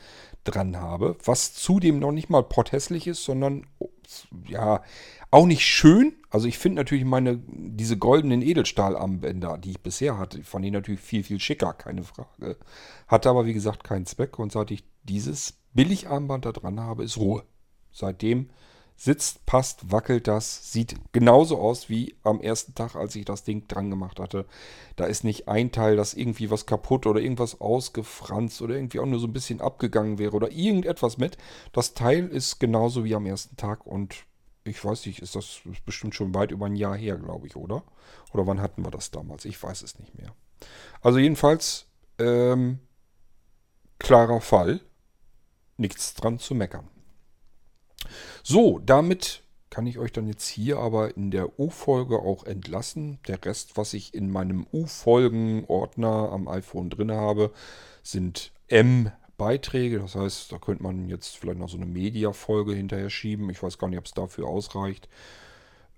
dran 0.45 0.77
habe, 0.77 1.17
was 1.25 1.55
zudem 1.55 1.99
noch 1.99 2.13
nicht 2.13 2.31
mal 2.31 2.43
potthässlich 2.43 3.07
ist, 3.07 3.25
sondern 3.25 3.67
ja, 4.47 4.83
auch 5.31 5.47
nicht 5.47 5.65
schön. 5.65 6.15
Also 6.31 6.49
ich 6.49 6.59
finde 6.59 6.77
natürlich 6.77 7.05
meine, 7.05 7.41
diese 7.47 7.97
goldenen 7.97 8.43
Edelstahlarmbänder, 8.43 9.59
die 9.59 9.73
ich 9.73 9.81
bisher 9.81 10.19
hatte, 10.19 10.43
fand 10.43 10.65
ich 10.65 10.73
natürlich 10.73 11.01
viel, 11.01 11.23
viel 11.23 11.41
schicker, 11.41 11.73
keine 11.73 12.03
Frage. 12.03 12.57
Hatte 13.07 13.29
aber 13.29 13.47
wie 13.47 13.53
gesagt 13.53 13.85
keinen 13.85 14.07
Zweck 14.07 14.39
und 14.39 14.53
seit 14.53 14.71
ich 14.71 14.85
dieses 15.05 15.55
Billigarmband 15.73 16.47
da 16.47 16.53
dran 16.53 16.81
habe, 16.81 17.05
ist 17.05 17.19
Ruhe. 17.19 17.45
Seitdem 17.93 18.51
sitzt, 19.03 19.47
passt, 19.47 19.91
wackelt 19.91 20.29
das, 20.29 20.73
sieht 20.73 20.95
genauso 21.13 21.59
aus 21.59 21.89
wie 21.89 22.17
am 22.23 22.39
ersten 22.43 22.75
Tag, 22.75 22.97
als 22.97 23.17
ich 23.17 23.25
das 23.25 23.45
Ding 23.45 23.67
dran 23.67 23.89
gemacht 23.89 24.21
hatte. 24.21 24.45
Da 24.97 25.07
ist 25.07 25.25
nicht 25.25 25.49
ein 25.49 25.73
Teil, 25.73 25.97
dass 25.97 26.13
irgendwie 26.13 26.51
was 26.51 26.67
kaputt 26.67 27.07
oder 27.07 27.19
irgendwas 27.19 27.63
ausgefranst 27.63 28.61
oder 28.61 28.75
irgendwie 28.75 29.01
auch 29.01 29.07
nur 29.07 29.19
so 29.19 29.27
ein 29.27 29.33
bisschen 29.33 29.63
abgegangen 29.63 30.19
wäre 30.19 30.37
oder 30.37 30.53
irgendetwas 30.53 31.17
mit. 31.17 31.39
Das 31.73 31.95
Teil 31.95 32.29
ist 32.29 32.61
genauso 32.61 33.03
wie 33.03 33.15
am 33.15 33.25
ersten 33.25 33.57
Tag 33.57 33.87
und 33.87 34.27
ich 34.65 34.85
weiß 34.85 35.07
nicht, 35.07 35.21
ist 35.21 35.35
das 35.35 35.63
bestimmt 35.87 36.15
schon 36.15 36.35
weit 36.35 36.51
über 36.51 36.67
ein 36.67 36.77
Jahr 36.77 36.95
her, 36.95 37.17
glaube 37.17 37.47
ich, 37.47 37.57
oder? 37.57 37.83
Oder 38.35 38.47
wann 38.47 38.61
hatten 38.61 38.85
wir 38.85 38.91
das 38.91 39.11
damals? 39.11 39.47
Ich 39.47 39.63
weiß 39.63 39.81
es 39.81 39.99
nicht 39.99 40.15
mehr. 40.19 40.35
Also 41.01 41.19
jedenfalls, 41.19 41.87
ähm, 42.19 42.81
klarer 43.99 44.43
Fall. 44.43 44.83
Nichts 45.79 46.13
dran 46.13 46.39
zu 46.39 46.55
meckern. 46.55 46.87
So, 48.43 48.79
damit 48.79 49.43
kann 49.71 49.87
ich 49.87 49.99
euch 49.99 50.13
dann 50.13 50.27
jetzt 50.27 50.49
hier 50.49 50.79
aber 50.79 51.17
in 51.17 51.31
der 51.31 51.59
U-Folge 51.59 52.19
auch 52.19 52.45
entlassen. 52.45 53.21
Der 53.29 53.43
Rest, 53.45 53.77
was 53.77 53.95
ich 53.95 54.15
in 54.15 54.31
meinem 54.31 54.67
U-Folgen-Ordner 54.73 56.31
am 56.33 56.49
iPhone 56.49 56.91
drin 56.91 57.13
habe, 57.13 57.53
sind 58.03 58.53
M-Beiträge. 58.67 60.01
Das 60.01 60.17
heißt, 60.17 60.51
da 60.51 60.59
könnte 60.59 60.83
man 60.83 61.09
jetzt 61.09 61.37
vielleicht 61.37 61.61
noch 61.61 61.69
so 61.69 61.77
eine 61.77 61.87
Media-Folge 61.87 62.75
hinterher 62.75 63.11
schieben. 63.11 63.49
Ich 63.49 63.63
weiß 63.63 63.79
gar 63.79 63.89
nicht, 63.89 63.99
ob 63.99 64.07
es 64.07 64.13
dafür 64.13 64.49
ausreicht. 64.49 65.09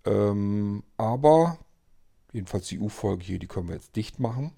Ähm, 0.05 0.83
aber 0.99 1.59
jedenfalls 2.33 2.69
die 2.69 2.79
U-Folge 2.79 3.25
hier, 3.25 3.39
die 3.39 3.47
können 3.47 3.69
wir 3.69 3.77
jetzt 3.77 3.97
dicht 3.97 4.21
machen. 4.21 4.53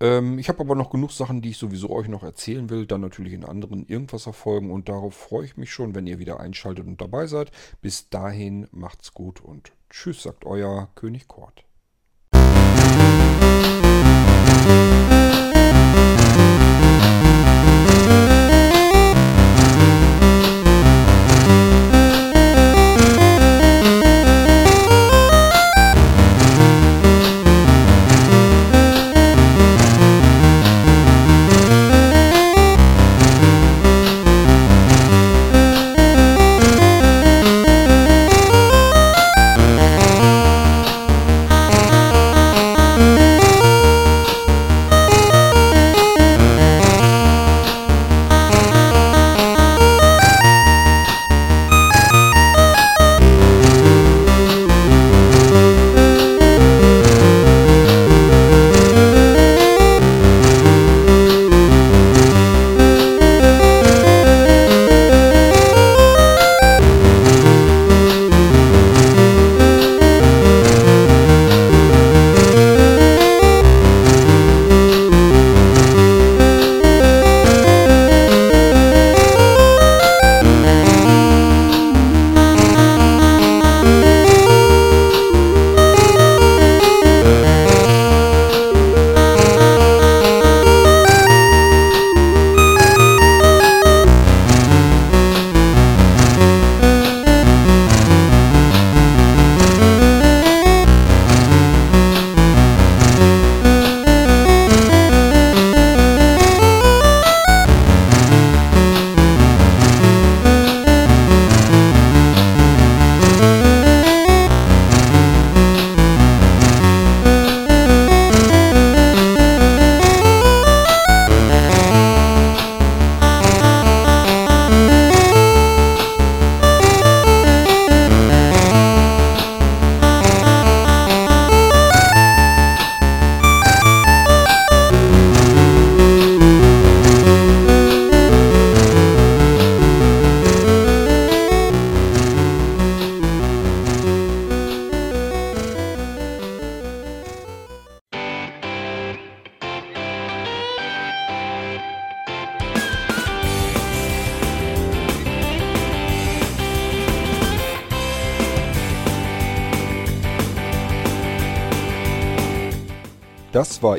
Ähm, 0.00 0.38
ich 0.38 0.48
habe 0.48 0.60
aber 0.60 0.74
noch 0.74 0.90
genug 0.90 1.12
Sachen, 1.12 1.42
die 1.42 1.50
ich 1.50 1.58
sowieso 1.58 1.90
euch 1.90 2.08
noch 2.08 2.22
erzählen 2.22 2.68
will. 2.70 2.86
Dann 2.86 3.00
natürlich 3.00 3.32
in 3.32 3.44
anderen 3.44 3.86
irgendwas 3.86 4.26
erfolgen. 4.26 4.70
Und 4.70 4.88
darauf 4.88 5.14
freue 5.14 5.44
ich 5.44 5.56
mich 5.56 5.72
schon, 5.72 5.94
wenn 5.94 6.06
ihr 6.06 6.18
wieder 6.18 6.40
einschaltet 6.40 6.86
und 6.86 7.00
dabei 7.00 7.26
seid. 7.26 7.50
Bis 7.80 8.08
dahin 8.08 8.68
macht's 8.72 9.14
gut 9.14 9.40
und 9.40 9.72
tschüss, 9.90 10.22
sagt 10.22 10.44
euer 10.44 10.88
König 10.94 11.28
Kort. 11.28 11.64